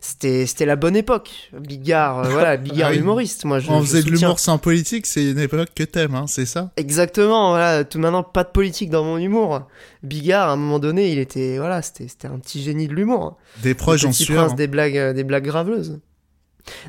c'était, 0.00 0.46
c'était 0.46 0.64
la 0.64 0.76
bonne 0.76 0.94
époque. 0.94 1.50
Bigard, 1.58 2.20
euh, 2.20 2.28
voilà, 2.30 2.56
Bigard 2.56 2.90
Ah 2.90 2.92
oui. 2.92 2.98
humoriste. 2.98 3.44
Moi, 3.44 3.58
je, 3.58 3.68
On 3.70 3.80
je 3.80 3.86
faisait 3.86 4.02
de 4.04 4.10
l'humour 4.10 4.38
sans 4.38 4.56
politique, 4.56 5.06
c'est 5.06 5.28
une 5.32 5.40
époque 5.40 5.70
que 5.74 5.82
t'aimes, 5.82 6.14
hein, 6.14 6.26
c'est 6.28 6.46
ça? 6.46 6.70
Exactement, 6.76 7.50
voilà. 7.50 7.82
Tout 7.84 7.98
maintenant, 7.98 8.22
pas 8.22 8.44
de 8.44 8.50
politique 8.50 8.90
dans 8.90 9.02
mon 9.02 9.18
humour. 9.18 9.66
Bigard, 10.04 10.50
à 10.50 10.52
un 10.52 10.56
moment 10.56 10.78
donné, 10.78 11.10
il 11.10 11.18
était, 11.18 11.58
voilà, 11.58 11.82
c'était, 11.82 12.06
c'était 12.06 12.28
un 12.28 12.38
petit 12.38 12.62
génie 12.62 12.86
de 12.86 12.94
l'humour. 12.94 13.38
Des 13.62 13.74
proches, 13.74 14.02
j'en 14.02 14.12
suis. 14.12 14.32
prince 14.32 14.54
des 14.54 14.68
blagues, 14.68 14.96
euh, 14.96 15.12
des 15.12 15.24
blagues 15.24 15.44
graveleuses. 15.46 15.98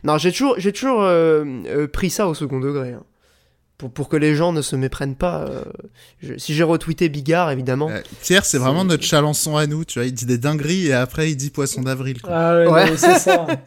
Non, 0.03 0.17
j'ai 0.19 0.31
toujours, 0.31 0.55
j'ai 0.59 0.71
toujours 0.71 1.01
euh, 1.01 1.87
pris 1.91 2.09
ça 2.11 2.27
au 2.27 2.33
second 2.35 2.59
degré. 2.59 2.91
hein. 2.93 3.03
Pour, 3.79 3.89
pour 3.89 4.09
que 4.09 4.17
les 4.17 4.35
gens 4.35 4.51
ne 4.53 4.61
se 4.61 4.75
méprennent 4.75 5.15
pas. 5.15 5.45
euh, 5.47 5.63
je- 6.21 6.37
si 6.37 6.53
j'ai 6.53 6.63
retweeté 6.63 7.09
Bigard, 7.09 7.49
évidemment. 7.49 7.89
Euh, 7.89 8.01
Pierre, 8.21 8.45
c'est 8.45 8.57
vraiment 8.59 8.83
notre 8.85 9.03
chalençon 9.05 9.55
à 9.57 9.65
nous, 9.67 9.85
tu 9.85 9.97
vois. 9.99 10.05
Il 10.05 10.13
dit 10.13 10.25
des 10.27 10.37
dingueries 10.37 10.87
et 10.87 10.93
après 10.93 11.31
il 11.31 11.35
dit 11.37 11.49
poisson 11.49 11.81
d'avril. 11.81 12.21
quoi. 12.21 12.31
Ah 12.33 12.57
ouais, 12.59 12.67
Ouais. 12.67 12.97
c'est 12.97 13.17
ça. 13.17 13.47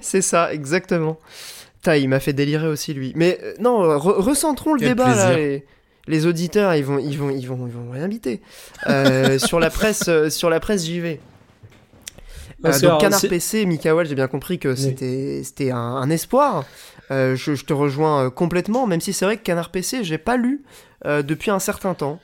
C'est 0.00 0.22
ça, 0.22 0.52
exactement. 0.52 1.18
Putain, 1.76 1.96
il 1.96 2.08
m'a 2.08 2.20
fait 2.20 2.32
délirer 2.32 2.66
aussi 2.68 2.94
lui. 2.94 3.12
Mais 3.16 3.38
euh, 3.42 3.54
non, 3.60 3.82
euh, 3.84 3.96
re- 3.96 4.20
recentrons 4.20 4.72
le 4.74 4.80
Quel 4.80 4.88
débat 4.90 5.08
là. 5.14 5.32
plaisir. 5.32 5.36
Les, 5.36 5.66
les 6.08 6.26
auditeurs, 6.26 6.74
ils 6.74 6.84
vont, 6.84 6.98
ils 6.98 7.18
vont, 7.18 7.30
ils 7.30 7.46
vont, 7.46 7.66
ils 7.66 7.72
vont 7.72 7.90
rien 7.90 8.08
biter. 8.08 8.40
Euh, 8.86 9.38
sur 9.40 9.60
la 9.60 9.68
presse, 9.70 10.04
euh, 10.08 10.30
sur 10.30 10.48
la 10.50 10.60
presse 10.60 10.86
JV. 10.86 11.16
Parce 11.16 11.35
Euh, 12.64 12.72
donc 12.72 12.82
alors, 12.84 12.98
Canard 12.98 13.20
PC, 13.28 13.66
Mikael, 13.66 14.06
j'ai 14.06 14.14
bien 14.14 14.28
compris 14.28 14.58
que 14.58 14.68
Oui. 14.70 14.76
c'était, 14.76 15.42
c'était 15.44 15.70
un, 15.70 15.76
un 15.78 16.08
espoir. 16.10 16.64
Euh, 17.10 17.36
je, 17.36 17.54
je 17.54 17.64
te 17.64 17.72
rejoins 17.72 18.24
euh, 18.26 18.30
complètement, 18.30 18.86
même 18.86 19.00
si 19.00 19.12
c'est 19.12 19.24
vrai 19.24 19.36
que 19.36 19.42
Canard 19.42 19.70
PC, 19.70 20.02
j'ai 20.04 20.18
pas 20.18 20.36
lu 20.36 20.64
euh, 21.04 21.22
depuis 21.22 21.50
un 21.50 21.58
certain 21.58 21.94
temps. 21.94 22.18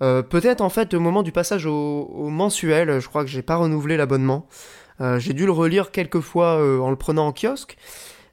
Peut-être 0.00 0.62
en 0.62 0.68
fait 0.68 0.94
au 0.94 0.98
moment 1.00 1.22
du 1.22 1.30
passage 1.30 1.64
au, 1.64 2.10
au 2.12 2.28
mensuel, 2.28 2.98
je 2.98 3.06
crois 3.06 3.22
que 3.22 3.30
j'ai 3.30 3.42
pas 3.42 3.54
renouvelé 3.54 3.96
l'abonnement. 3.96 4.48
J'ai 5.18 5.32
dû 5.32 5.46
le 5.46 5.52
relire 5.52 5.92
quelques 5.92 6.18
fois 6.18 6.56
en 6.82 6.90
le 6.90 6.96
prenant 6.96 7.28
en 7.28 7.32
kiosque. 7.32 7.76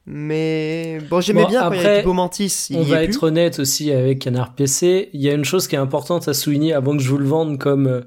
Mais 0.08 0.98
bon, 1.12 1.22
j'aimais 1.22 1.44
Bon, 1.44 1.50
bien 1.50 1.62
quand 1.62 1.72
il 1.72 1.76
y 1.76 1.80
après, 1.82 1.90
avait 1.92 2.00
Pipo 2.00 2.14
Mantis. 2.14 2.68
Il 2.72 2.78
On 2.78 2.82
y 2.82 2.90
va 2.90 3.02
est 3.02 3.06
être 3.06 3.20
plus. 3.20 3.28
honnête 3.28 3.60
aussi 3.60 3.92
avec 3.92 4.18
Canard 4.18 4.56
PC. 4.56 5.10
Il 5.14 5.22
y 5.22 5.30
a 5.30 5.34
une 5.34 5.46
chose 5.46 5.68
qui 5.68 5.76
est 5.76 5.80
importante 5.80 6.28
à 6.28 6.34
souligner 6.34 6.74
avant 6.74 6.98
que 6.98 7.04
je 7.04 7.10
vous 7.10 7.20
le 7.20 7.28
vende 7.28 7.60
comme 7.60 8.04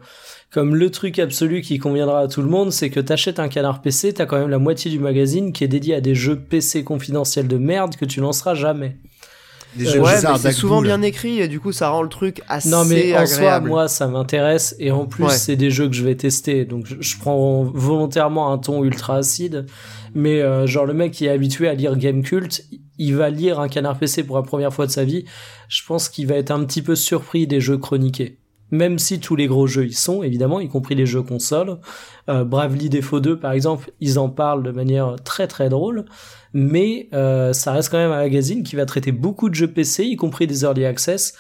comme 0.53 0.75
le 0.77 0.91
truc 0.91 1.19
absolu 1.19 1.63
qui 1.63 1.79
conviendra 1.79 2.21
à 2.21 2.29
tout 2.29 2.43
le 2.43 2.49
monde, 2.49 2.73
c'est 2.73 2.91
que 2.91 3.01
t'achètes 3.01 3.39
un 3.39 3.49
Canard 3.49 3.81
PC, 3.81 4.13
t'as 4.13 4.27
quand 4.27 4.39
même 4.39 4.51
la 4.51 4.59
moitié 4.59 4.91
du 4.91 4.99
magazine 4.99 5.53
qui 5.53 5.65
est 5.65 5.69
dédié 5.69 5.95
à 5.95 6.01
des 6.01 6.15
jeux 6.15 6.39
PC 6.39 6.85
confidentiels 6.85 7.49
de 7.49 7.57
merde 7.57 7.97
que 7.97 8.05
tu 8.05 8.21
lanceras 8.21 8.55
jamais. 8.55 8.97
Euh, 9.81 9.85
jeux 9.87 10.01
Ouais, 10.03 10.17
bizarres 10.17 10.35
mais 10.35 10.39
c'est 10.51 10.53
souvent 10.53 10.83
bien 10.83 11.01
écrit 11.01 11.41
et 11.41 11.49
du 11.49 11.59
coup 11.59 11.73
ça 11.73 11.89
rend 11.89 12.03
le 12.03 12.11
truc 12.11 12.43
assez 12.47 12.69
non 12.69 12.85
mais 12.85 13.17
en 13.17 13.25
soi, 13.25 13.59
moi 13.61 13.89
ça 13.89 14.07
m'intéresse 14.07 14.77
et 14.79 14.91
en 14.91 15.07
plus 15.07 15.25
Ouais. 15.25 15.31
c'est 15.31 15.57
des 15.57 15.71
jeux 15.71 15.89
que 15.89 15.95
je 15.95 16.05
vais 16.05 16.15
tester, 16.15 16.67
donc 16.67 16.85
je, 16.87 16.97
je 17.01 17.19
prends 17.19 17.65
volontairement 17.65 18.53
un 18.53 18.59
ton 18.59 18.85
ultra 18.85 19.17
acide. 19.17 19.65
Mais 20.15 20.43
euh, 20.43 20.67
genre 20.67 20.85
le 20.85 20.93
mec 20.93 21.13
qui 21.13 21.25
est 21.25 21.31
habitué 21.31 21.69
à 21.69 21.73
lire 21.75 21.97
Game 21.97 22.23
Cult, 22.23 22.67
il 22.99 23.15
va 23.17 23.31
lire 23.31 23.59
un 23.61 23.69
Canard 23.69 23.99
PC 23.99 24.25
pour 24.25 24.37
la 24.37 24.43
première 24.43 24.75
fois 24.75 24.85
de 24.87 24.91
sa 24.91 25.05
vie. 25.05 25.25
Je 25.69 25.81
pense 25.87 26.11
qu'il 26.11 26.27
va 26.27 26.35
être 26.35 26.51
un 26.51 26.63
petit 26.65 26.83
peu 26.83 26.95
surpris 26.95 27.47
des 27.47 27.63
jeux 27.63 27.79
chroniqués. 27.79 28.37
Même 28.73 28.99
si 28.99 29.21
tous 29.21 29.37
les 29.37 29.47
gros 29.47 29.69
jeux 29.69 29.87
y 29.87 29.93
sont, 29.93 30.23
évidemment, 30.23 30.59
y 30.59 30.69
compris 30.69 30.95
les 30.95 31.07
jeux 31.07 31.23
consoles. 31.23 31.79
Euh, 32.29 32.43
Bravely 32.43 32.89
Default 32.89 33.21
2, 33.21 33.39
par 33.39 33.53
exemple, 33.53 33.93
ils 34.01 34.19
en 34.19 34.29
parlent 34.29 34.65
de 34.65 34.73
manière 34.73 35.17
très 35.23 35.47
très 35.47 35.69
drôle. 35.69 36.07
Mais 36.55 37.09
euh, 37.13 37.53
ça 37.53 37.73
reste 37.73 37.91
quand 37.91 37.99
même 37.99 38.11
un 38.11 38.17
magazine 38.17 38.63
qui 38.63 38.75
va 38.75 38.87
traiter 38.87 39.13
beaucoup 39.13 39.49
de 39.49 39.55
jeux 39.55 39.71
PC, 39.71 40.05
y 40.05 40.17
compris 40.17 40.47
des 40.47 40.65
Early 40.65 40.85
Access, 40.85 41.35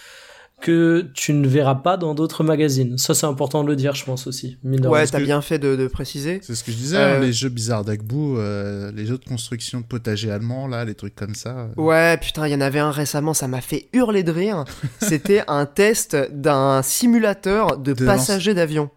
que 0.63 1.11
tu 1.13 1.35
ne 1.35 1.47
verras 1.47 1.75
pas 1.75 1.97
dans 1.99 2.15
d'autres 2.15 2.43
magazines. 2.45 2.97
Ça, 2.97 3.13
c'est 3.15 3.27
important 3.27 3.63
de 3.65 3.69
le 3.69 3.77
dire, 3.77 3.95
je 3.95 4.05
pense 4.07 4.27
aussi. 4.27 4.57
mine 4.65 4.87
Ouais, 4.87 5.07
t'as 5.07 5.19
que- 5.19 5.25
bien 5.25 5.43
fait 5.43 5.59
de, 5.59 5.77
de 5.77 5.87
préciser. 5.89 6.39
C'est 6.43 6.55
ce 6.55 6.65
que 6.65 6.73
je 6.73 6.77
disais, 6.79 6.97
Euh, 6.97 7.17
hein, 7.19 7.21
les 7.21 7.33
jeux 7.35 7.51
bizarres 7.51 7.85
d'Agbou, 7.85 8.39
euh, 8.39 8.91
les 8.93 9.05
jeux 9.05 9.19
de 9.19 9.25
construction 9.25 9.81
de 9.81 9.85
potager 9.85 10.31
allemand, 10.31 10.67
là, 10.69 10.85
les 10.87 10.95
trucs 10.95 11.15
comme 11.15 11.35
ça. 11.35 11.69
euh. 11.77 11.83
Ouais, 11.83 12.17
putain, 12.17 12.47
il 12.49 12.53
y 12.53 12.55
en 12.55 12.61
avait 12.63 12.79
un 12.79 12.91
récemment, 12.93 13.35
ça 13.35 13.49
m'a 13.49 13.61
fait 13.61 13.89
hurler 13.93 14.23
de 14.23 14.33
rire. 14.33 14.65
C'était 15.01 15.43
un 15.49 15.67
test 15.67 16.17
d'un 16.33 16.81
simulateur 16.83 17.77
de, 17.77 17.93
De 17.93 18.07
passagers 18.07 18.55
d'avion. 18.55 18.89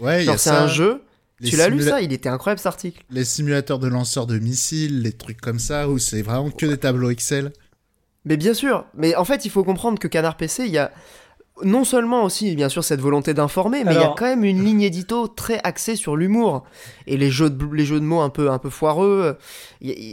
Ouais, 0.00 0.20
il 0.20 0.22
y 0.22 0.26
Genre, 0.26 0.34
a 0.36 0.38
c'est 0.38 0.50
ça. 0.50 0.62
un 0.64 0.68
jeu. 0.68 1.02
les 1.40 1.50
Tu 1.50 1.56
l'as 1.56 1.68
lu 1.68 1.82
ça? 1.82 2.00
Il 2.00 2.12
était 2.12 2.28
incroyable 2.28 2.58
cet 2.60 2.66
article. 2.66 3.02
Les 3.10 3.24
simulateurs 3.24 3.78
de 3.78 3.88
lanceurs 3.88 4.26
de 4.26 4.38
missiles, 4.38 5.02
les 5.02 5.12
trucs 5.12 5.40
comme 5.40 5.58
ça, 5.58 5.88
où 5.88 5.98
c'est 5.98 6.22
vraiment 6.22 6.50
que 6.50 6.66
des 6.66 6.78
tableaux 6.78 7.10
Excel. 7.10 7.52
Mais 8.24 8.36
bien 8.36 8.54
sûr. 8.54 8.84
Mais 8.94 9.14
en 9.16 9.24
fait, 9.24 9.44
il 9.44 9.50
faut 9.50 9.64
comprendre 9.64 9.98
que 9.98 10.08
Canard 10.08 10.36
PC, 10.36 10.64
il 10.66 10.72
y 10.72 10.78
a 10.78 10.90
non 11.64 11.84
seulement 11.84 12.24
aussi, 12.24 12.56
bien 12.56 12.70
sûr, 12.70 12.82
cette 12.82 13.00
volonté 13.00 13.34
d'informer, 13.34 13.84
mais 13.84 13.92
il 13.92 14.00
y 14.00 14.02
a 14.04 14.14
quand 14.16 14.24
même 14.24 14.42
une 14.42 14.64
ligne 14.64 14.80
édito 14.82 15.28
très 15.28 15.60
axée 15.64 15.96
sur 15.96 16.16
l'humour. 16.16 16.64
Et 17.06 17.16
les 17.18 17.30
jeux 17.30 17.50
de, 17.50 17.64
les 17.74 17.84
jeux 17.84 18.00
de 18.00 18.04
mots 18.04 18.20
un 18.22 18.30
peu, 18.30 18.50
un 18.50 18.58
peu 18.58 18.70
foireux. 18.70 19.36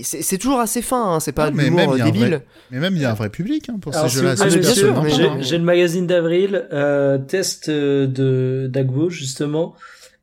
C'est 0.04 0.38
toujours 0.38 0.60
assez 0.60 0.82
fin, 0.82 1.14
hein, 1.14 1.20
c'est 1.22 1.32
pas 1.32 1.50
de 1.50 1.56
l'humour 1.66 1.96
débile. 2.12 2.28
vrai- 2.30 2.46
Mais 2.72 2.80
même, 2.80 2.96
il 2.96 3.02
y 3.02 3.06
a 3.06 3.12
un 3.12 3.16
vrai 3.16 3.30
public 3.30 3.70
hein, 3.70 3.78
pour 3.80 3.96
Alors, 3.96 4.10
ces 4.10 4.18
jeux-là. 4.20 4.36
hein. 5.32 5.38
J'ai 5.40 5.58
le 5.58 5.64
magazine 5.64 6.06
d'avril, 6.08 6.68
euh, 6.74 7.18
test 7.20 7.70
euh, 7.70 8.06
de 8.06 8.68
d'Agbo 8.70 9.10
justement, 9.10 9.76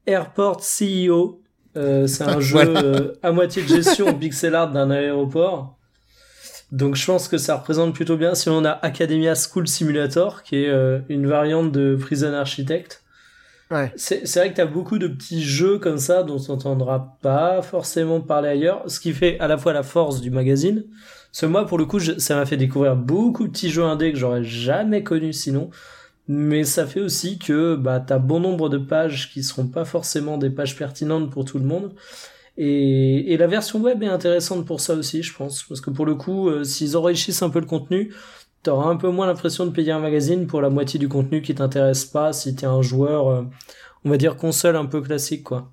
Airport 0.07 0.61
CEO. 0.61 1.41
Euh, 1.77 2.07
c'est 2.07 2.25
un 2.25 2.41
jeu 2.41 2.63
Voilà. 2.63 2.83
euh, 2.83 3.13
à 3.23 3.33
moitié 3.33 3.63
de 3.63 3.69
gestion 3.69 4.13
pixel 4.15 4.55
art 4.55 4.71
d'un 4.71 4.91
aéroport. 4.91 5.77
Donc 6.73 6.97
je 6.97 7.07
pense 7.07 7.29
que 7.29 7.39
ça 7.39 7.57
représente 7.57 7.95
plutôt 7.95 8.17
bien. 8.17 8.35
Si 8.35 8.49
on 8.49 8.65
a 8.65 8.71
Academia 8.71 9.35
School 9.35 9.69
Simulator, 9.69 10.43
qui 10.43 10.57
est 10.65 10.69
euh, 10.69 10.99
une 11.09 11.27
variante 11.27 11.73
de 11.73 11.97
Prison 11.97 12.33
Architect. 12.35 13.03
Ouais. 13.71 13.93
C'est 13.97 14.25
vrai 14.37 14.51
que 14.53 14.57
t'as 14.57 14.67
beaucoup 14.67 14.99
de 14.99 15.09
petits 15.09 15.43
jeux 15.43 15.79
comme 15.79 15.99
ça 15.99 16.23
dont 16.23 16.39
on 16.49 16.53
n'entendra 16.53 17.17
pas 17.21 17.63
forcément 17.63 18.21
parler 18.21 18.49
ailleurs, 18.49 18.85
ce 18.87 19.01
qui 19.01 19.13
fait 19.13 19.39
à 19.41 19.49
la 19.49 19.59
fois 19.59 19.73
la 19.73 19.83
force 19.83 20.21
du 20.21 20.31
magazine. 20.31 20.85
Parce 21.33 21.41
que 21.41 21.47
moi, 21.47 21.67
pour 21.67 21.77
le 21.77 21.85
coup, 21.85 21.99
je- 21.99 22.19
ça 22.19 22.37
m'a 22.37 22.47
fait 22.47 22.57
découvrir 22.57 22.95
beaucoup 22.95 23.45
de 23.47 23.51
petits 23.53 23.71
jeux 23.71 23.83
indés 23.83 24.13
que 24.13 24.19
j'aurais 24.19 24.45
jamais 24.45 25.03
connus 25.03 25.33
sinon. 25.33 25.71
Mais 26.29 26.65
ça 26.65 26.87
fait 26.87 27.01
aussi 27.01 27.39
que 27.39 27.77
bah, 27.77 28.01
t'as 28.05 28.19
bon 28.19 28.41
nombre 28.41 28.69
de 28.69 28.79
pages 28.79 29.31
qui 29.33 29.43
seront 29.45 29.67
pas 29.67 29.85
forcément 29.85 30.39
des 30.39 30.51
pages 30.51 30.77
pertinentes 30.77 31.31
pour 31.31 31.45
tout 31.45 31.59
le 31.59 31.65
monde. 31.65 31.93
Et, 32.59 33.33
et 33.33 33.37
la 33.37 33.47
version 33.47 33.81
web 33.81 34.03
est 34.03 34.09
intéressante 34.09 34.65
pour 34.65 34.81
ça 34.81 34.95
aussi, 34.95 35.23
je 35.23 35.35
pense. 35.35 35.63
Parce 35.65 35.81
que 35.81 35.91
pour 35.91 36.07
le 36.07 36.15
coup, 36.15 36.49
euh, 36.49 36.65
s'ils 36.65 36.97
enrichissent 36.97 37.43
un 37.43 37.51
peu 37.51 37.61
le 37.61 37.67
contenu, 37.67 38.13
t'auras 38.63 38.89
un 38.89 38.97
peu 38.97 39.09
moins 39.11 39.27
l'impression 39.27 39.67
de 39.67 39.71
payer 39.71 39.93
un 39.93 39.99
magazine 40.01 40.47
pour 40.47 40.61
la 40.61 40.71
moitié 40.71 40.99
du 40.99 41.09
contenu 41.09 41.43
qui 41.43 41.55
t'intéresse 41.55 42.05
pas 42.05 42.33
si 42.33 42.55
t'es 42.55 42.67
un 42.67 42.83
joueur, 42.83 43.29
euh, 43.29 43.43
on 44.05 44.11
va 44.11 44.17
dire 44.17 44.37
console 44.37 44.77
un 44.77 44.87
peu 44.87 45.01
classique, 45.01 45.45
quoi. 45.45 45.71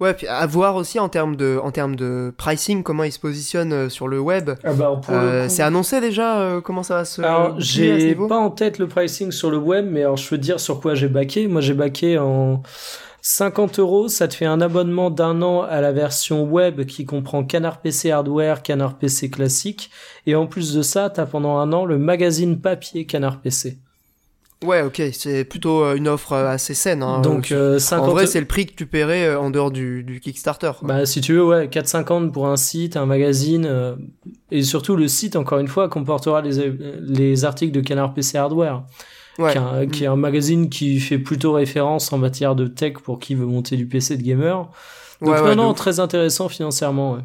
Ouais, 0.00 0.14
puis 0.14 0.26
à 0.26 0.44
voir 0.46 0.74
aussi 0.74 0.98
en 0.98 1.08
termes 1.08 1.36
de, 1.36 1.60
en 1.62 1.70
termes 1.70 1.96
de 1.96 2.32
pricing, 2.36 2.82
comment 2.82 3.04
il 3.04 3.12
se 3.12 3.20
positionne 3.20 3.72
euh, 3.72 3.88
sur 3.88 4.08
le 4.08 4.18
web. 4.18 4.50
Ah 4.64 4.72
bah, 4.72 5.00
Euh, 5.10 5.48
c'est 5.48 5.62
annoncé 5.62 6.00
déjà 6.00 6.38
euh, 6.40 6.60
comment 6.60 6.82
ça 6.82 6.96
va 6.96 7.04
se. 7.04 7.22
Alors, 7.22 7.54
j'ai 7.60 8.14
pas 8.14 8.38
en 8.38 8.50
tête 8.50 8.78
le 8.78 8.88
pricing 8.88 9.30
sur 9.30 9.50
le 9.50 9.58
web, 9.58 9.86
mais 9.88 10.00
alors 10.00 10.16
je 10.16 10.28
peux 10.28 10.36
te 10.36 10.42
dire 10.42 10.58
sur 10.60 10.80
quoi 10.80 10.94
j'ai 10.94 11.08
baqué. 11.08 11.46
Moi, 11.46 11.60
j'ai 11.60 11.74
baqué 11.74 12.18
en 12.18 12.62
50 13.28 13.80
euros. 13.80 14.06
Ça 14.06 14.28
te 14.28 14.34
fait 14.34 14.46
un 14.46 14.60
abonnement 14.60 15.10
d'un 15.10 15.42
an 15.42 15.62
à 15.62 15.80
la 15.80 15.90
version 15.90 16.44
web 16.44 16.84
qui 16.84 17.04
comprend 17.06 17.42
Canard 17.42 17.80
PC 17.80 18.12
Hardware, 18.12 18.62
Canard 18.62 18.98
PC 18.98 19.30
classique. 19.30 19.90
Et 20.26 20.36
en 20.36 20.46
plus 20.46 20.72
de 20.72 20.80
ça, 20.82 21.10
t'as 21.10 21.26
pendant 21.26 21.58
un 21.58 21.72
an 21.72 21.84
le 21.84 21.98
magazine 21.98 22.60
papier 22.60 23.04
Canard 23.04 23.40
PC. 23.40 23.78
Ouais, 24.64 24.82
ok, 24.82 25.02
c'est 25.12 25.44
plutôt 25.44 25.82
euh, 25.82 25.96
une 25.96 26.06
offre 26.06 26.32
euh, 26.34 26.48
assez 26.48 26.72
saine. 26.72 27.02
Hein. 27.02 27.20
Donc, 27.20 27.50
Euh, 27.50 27.74
euh, 27.74 27.78
50 27.80 28.08
En 28.08 28.12
vrai, 28.12 28.26
c'est 28.28 28.38
le 28.40 28.46
prix 28.46 28.64
que 28.66 28.74
tu 28.74 28.86
paierais 28.86 29.26
euh, 29.26 29.40
en 29.40 29.50
dehors 29.50 29.72
du, 29.72 30.04
du 30.04 30.20
Kickstarter. 30.20 30.70
quoi. 30.78 30.86
Bah, 30.88 31.04
si 31.04 31.20
tu 31.20 31.32
veux, 31.34 31.44
ouais, 31.44 31.66
4,50 31.66 32.30
pour 32.30 32.46
un 32.46 32.56
site, 32.56 32.96
un 32.96 33.06
magazine, 33.06 33.66
euh, 33.66 33.96
et 34.52 34.62
surtout 34.62 34.94
le 34.94 35.08
site, 35.08 35.34
encore 35.34 35.58
une 35.58 35.68
fois, 35.68 35.88
comportera 35.88 36.42
les, 36.42 36.72
les 37.02 37.44
articles 37.44 37.72
de 37.72 37.80
Canard 37.80 38.14
PC 38.14 38.38
Hardware, 38.38 38.84
ouais. 39.38 39.52
qui, 39.52 39.58
est 39.58 39.60
un, 39.60 39.86
qui 39.86 40.04
est 40.04 40.08
un 40.08 40.16
magazine 40.16 40.68
qui 40.68 41.00
fait 41.00 41.18
plutôt 41.18 41.52
référence 41.52 42.12
en 42.12 42.18
matière 42.18 42.54
de 42.54 42.66
tech 42.66 42.94
pour 43.02 43.18
qui 43.18 43.34
veut 43.34 43.46
monter 43.46 43.76
du 43.76 43.86
PC 43.86 44.16
de 44.16 44.22
gamer. 44.22 44.68
Donc 45.20 45.30
Ouais, 45.30 45.40
non, 45.40 45.56
non, 45.56 45.74
très 45.74 46.00
intéressant 46.00 46.48
financièrement. 46.48 47.18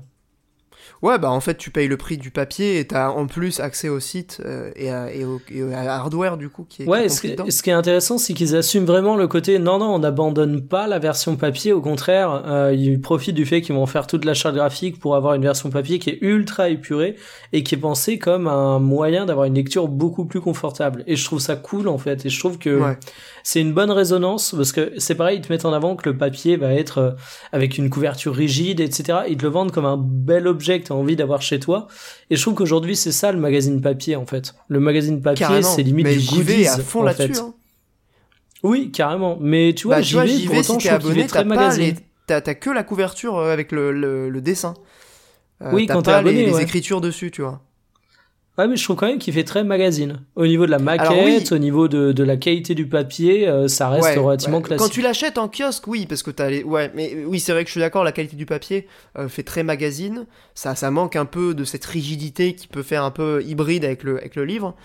Ouais. 1.02 1.18
Bah 1.20 1.30
en 1.32 1.40
fait, 1.40 1.58
tu 1.58 1.72
payes 1.72 1.88
le 1.88 1.98
prix 1.98 2.18
du 2.18 2.32
papier 2.32 2.80
et 2.80 2.86
t'as 2.88 3.10
en 3.10 3.26
plus 3.28 3.60
accès 3.60 3.90
au 3.90 4.00
site 4.00 4.42
euh, 4.46 4.72
et, 4.76 4.92
à, 4.92 5.12
et, 5.14 5.26
au, 5.26 5.42
et 5.50 5.74
à 5.74 5.96
hardware 5.96 6.38
du 6.38 6.50
coup 6.50 6.66
qui 6.70 6.84
est, 6.84 6.86
qui 6.86 6.92
Ouais, 6.92 7.06
est 7.06 7.10
ce, 7.10 7.22
qui- 7.22 7.52
ce 7.52 7.64
qui 7.64 7.70
est 7.70 7.74
intéressant, 7.74 8.18
c'est 8.18 8.34
qu'ils 8.34 8.56
assument 8.56 8.86
vraiment 8.86 9.16
le 9.16 9.28
côté 9.28 9.58
non, 9.60 9.80
non, 9.80 9.96
on 9.96 10.00
n'abandonne 10.00 10.62
pas 10.62 10.88
la 10.88 11.00
version 11.00 11.36
papier. 11.36 11.74
Au 11.74 11.82
contraire, 11.82 12.44
euh, 12.46 12.74
ils 12.74 13.02
profitent 13.02 13.36
du 13.36 13.46
fait 13.46 13.62
qu'ils 13.62 13.76
vont 13.76 13.86
faire 13.88 14.06
toute 14.08 14.26
la 14.26 14.34
charte 14.34 14.56
graphique 14.56 15.00
pour 15.00 15.16
avoir 15.16 15.34
une 15.34 15.42
version 15.44 15.70
papier 15.70 15.98
qui 16.00 16.10
est 16.12 16.20
ultra 16.22 16.70
épurée 16.70 17.16
et 17.54 17.64
qui 17.64 17.76
est 17.76 17.80
pensée 17.80 18.20
comme 18.20 18.48
un 18.48 18.80
moyen 18.80 19.26
d'avoir 19.26 19.46
une 19.48 19.56
lecture 19.56 19.88
beaucoup 19.88 20.26
plus 20.26 20.42
confortable. 20.42 21.04
Et 21.08 21.16
je 21.16 21.26
trouve 21.26 21.40
ça 21.40 21.56
cool 21.56 21.88
en 21.88 21.98
fait. 21.98 22.26
Et 22.26 22.30
je 22.30 22.40
trouve 22.40 22.58
que 22.60 22.80
Ouais. 22.80 22.98
C'est 23.44 23.62
une 23.62 23.74
bonne 23.74 23.92
résonance 23.92 24.54
parce 24.56 24.72
que 24.72 24.94
c'est 24.98 25.16
pareil, 25.16 25.38
ils 25.40 25.42
te 25.42 25.52
mettent 25.52 25.66
en 25.66 25.74
avant 25.74 25.96
que 25.96 26.10
le 26.10 26.18
papier 26.18 26.58
va 26.58 26.74
être 26.74 26.98
euh, 27.00 27.12
avec 27.52 27.78
une 27.78 27.90
couverture 27.90 28.34
rigide, 28.36 28.80
etc. 28.80 29.20
Ils 29.30 29.38
te 29.38 29.44
le 29.44 29.50
vendent 29.50 29.72
comme 29.72 29.86
un 29.86 29.98
bel 29.98 30.48
objet 30.48 30.80
que 30.82 30.88
tu 30.88 30.92
as 30.92 30.96
envie 30.96 31.16
d'avoir 31.16 31.42
chez 31.42 31.60
toi. 31.60 31.88
Et 32.30 32.36
je 32.36 32.42
trouve 32.42 32.56
qu'aujourd'hui, 32.56 32.96
c'est 32.96 33.12
ça 33.12 33.32
le 33.32 33.40
magazine 33.40 33.82
papier 33.82 34.16
en 34.16 34.26
fait. 34.26 34.54
Le 34.68 34.80
magazine 34.80 35.22
papier, 35.22 35.46
c'est 35.64 35.84
limite 35.84 36.06
Mais 36.06 36.16
du 36.16 36.20
vais 36.20 36.36
goodies 36.56 36.68
à 36.68 36.78
fond 36.78 37.04
là-dessus. 37.04 37.40
hein. 37.40 37.54
Oui, 38.64 38.92
carrément. 38.92 39.38
Mais 39.42 39.74
tu 39.74 39.88
vois, 39.88 39.98
Bah, 39.98 40.02
j'y 40.02 40.16
vais, 40.16 40.46
pour 40.46 40.56
autant, 40.58 40.80
si 40.80 40.88
je 40.88 40.94
abonné, 40.94 41.22
t'as 41.24 41.28
très 41.28 41.44
magazine. 41.46 41.96
t'as 42.28 42.42
t'as 42.42 42.54
que 42.54 42.70
la 42.70 42.84
couverture 42.84 43.38
euh, 43.38 43.52
avec 43.52 43.72
le, 43.72 43.92
le, 43.92 44.30
le 44.30 44.42
dessin. 44.42 44.76
Euh, 45.64 45.72
Oui, 45.74 45.88
t'as 45.88 45.96
quand 45.96 46.04
t'es 46.04 46.12
pas 46.12 46.18
abonné, 46.18 46.42
les, 46.42 46.46
les 46.48 46.54
ouais. 46.54 46.64
écritures 46.64 47.02
dessus, 47.02 47.32
tu 47.32 47.42
vois. 47.42 47.62
Ouais, 48.58 48.68
mais 48.68 48.76
je 48.76 48.84
trouve 48.84 48.98
quand 48.98 49.08
même 49.08 49.18
qu'il 49.18 49.34
fait 49.34 49.46
très 49.46 49.64
magazine. 49.64 50.20
Au 50.36 50.46
niveau 50.46 50.66
de 50.66 50.72
la 50.72 50.78
maquette, 50.78 51.10
oui. 51.50 51.56
au 51.56 51.58
niveau 51.58 51.88
de, 51.88 52.12
de 52.12 52.24
la 52.24 52.36
qualité 52.36 52.76
du 52.76 52.86
papier, 52.86 53.48
euh, 53.48 53.68
ça 53.70 53.88
reste 53.90 54.04
Ouais, 54.04 54.18
relativement 54.18 54.58
ouais. 54.58 54.64
classique. 54.64 54.86
Quand 54.86 54.92
tu 54.94 55.02
l'achètes 55.02 55.38
en 55.38 55.48
kiosque, 55.48 55.88
oui, 55.88 56.06
parce 56.06 56.22
que 56.22 56.32
t'as 56.32 56.50
les. 56.50 56.62
Ouais, 56.64 56.92
mais 56.94 57.16
oui, 57.26 57.40
c'est 57.40 57.54
vrai 57.54 57.64
que 57.64 57.70
je 57.70 57.72
suis 57.72 57.80
d'accord, 57.80 58.04
la 58.04 58.12
qualité 58.12 58.36
du 58.36 58.46
papier 58.46 58.88
euh, 59.18 59.30
fait 59.30 59.44
très 59.44 59.64
magazine. 59.64 60.26
Ça, 60.54 60.76
ça 60.76 60.92
manque 60.92 61.16
un 61.16 61.26
peu 61.26 61.54
de 61.54 61.64
cette 61.64 61.86
rigidité 61.86 62.54
qui 62.54 62.68
peut 62.68 62.84
faire 62.84 63.04
un 63.06 63.12
peu 63.12 63.42
hybride 63.44 63.86
avec 63.86 64.04
le, 64.04 64.18
avec 64.18 64.36
le 64.36 64.44
livre. 64.44 64.76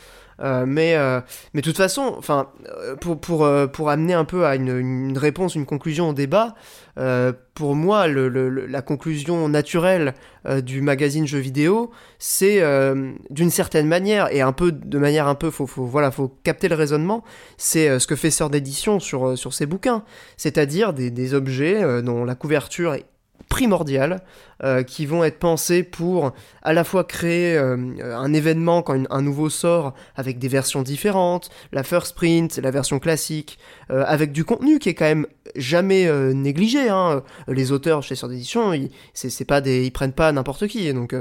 Euh, 0.40 0.66
mais, 0.66 0.94
euh, 0.96 1.20
mais 1.54 1.60
de 1.60 1.66
toute 1.66 1.76
façon, 1.76 2.14
enfin, 2.18 2.50
euh, 2.68 2.96
pour, 2.96 3.18
pour, 3.20 3.48
pour 3.72 3.90
amener 3.90 4.14
un 4.14 4.24
peu 4.24 4.46
à 4.46 4.56
une, 4.56 5.16
réponse, 5.16 5.54
une 5.54 5.66
conclusion 5.66 6.10
au 6.10 6.12
débat, 6.12 6.54
pour 7.54 7.74
moi, 7.74 8.06
la 8.08 8.82
conclusion 8.82 9.48
naturelle 9.50 10.14
du 10.62 10.80
magazine 10.80 11.26
jeux 11.26 11.38
vidéo, 11.38 11.90
c'est 12.18 12.62
d'une 13.28 13.50
certaine 13.50 13.86
manière 13.86 14.32
et 14.32 14.40
un 14.40 14.52
peu 14.52 14.72
de 14.72 14.98
manière 14.98 15.28
un 15.28 15.34
peu, 15.34 15.50
faut, 15.50 15.66
faut 15.66 15.84
voilà, 15.84 16.10
faut 16.10 16.28
capter 16.42 16.68
le 16.68 16.74
raisonnement. 16.74 17.22
C'est 17.58 17.98
ce 17.98 18.06
que 18.06 18.16
fait 18.16 18.30
Sœur 18.30 18.48
d'édition 18.48 18.98
sur 18.98 19.36
sur 19.36 19.52
ses 19.52 19.66
bouquins, 19.66 20.04
c'est-à-dire 20.38 20.94
des, 20.94 21.10
des 21.10 21.34
objets 21.34 22.02
dont 22.02 22.24
la 22.24 22.34
couverture 22.34 22.94
est 22.94 23.04
primordiale, 23.48 24.20
euh, 24.62 24.82
qui 24.82 25.06
vont 25.06 25.22
être 25.22 25.38
pensés 25.38 25.82
pour 25.82 26.32
à 26.62 26.72
la 26.72 26.82
fois 26.82 27.04
créer 27.04 27.56
euh, 27.56 27.76
un 28.02 28.32
événement 28.32 28.82
quand 28.82 28.98
un 29.10 29.22
nouveau 29.22 29.50
sort 29.50 29.94
avec 30.14 30.38
des 30.38 30.48
versions 30.48 30.82
différentes, 30.82 31.50
la 31.72 31.82
first 31.82 32.14
print, 32.16 32.56
la 32.56 32.70
version 32.70 32.98
classique, 32.98 33.58
euh, 33.90 34.02
avec 34.06 34.32
du 34.32 34.44
contenu 34.44 34.78
qui 34.78 34.88
est 34.88 34.94
quand 34.94 35.04
même 35.04 35.26
jamais 35.56 36.10
négligé. 36.34 36.88
Hein. 36.88 37.22
Les 37.48 37.70
auteurs 37.70 38.02
chez 38.02 38.14
Sœur 38.14 38.28
d'édition, 38.28 38.72
ils, 38.72 38.90
c'est, 39.14 39.44
pas 39.44 39.60
des, 39.60 39.84
ils 39.84 39.90
prennent 39.92 40.12
pas 40.12 40.32
n'importe 40.32 40.66
qui. 40.66 40.92
Donc 40.92 41.14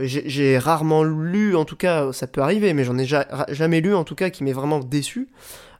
j'ai, 0.00 0.28
j'ai 0.28 0.58
rarement 0.58 1.04
lu, 1.04 1.56
en 1.56 1.64
tout 1.64 1.76
cas, 1.76 2.12
ça 2.12 2.26
peut 2.26 2.42
arriver, 2.42 2.74
mais 2.74 2.84
j'en 2.84 2.98
ai 2.98 3.06
jamais 3.06 3.80
lu 3.80 3.94
en 3.94 4.04
tout 4.04 4.14
cas 4.14 4.30
qui 4.30 4.42
m'est 4.42 4.52
vraiment 4.52 4.80
déçu 4.80 5.28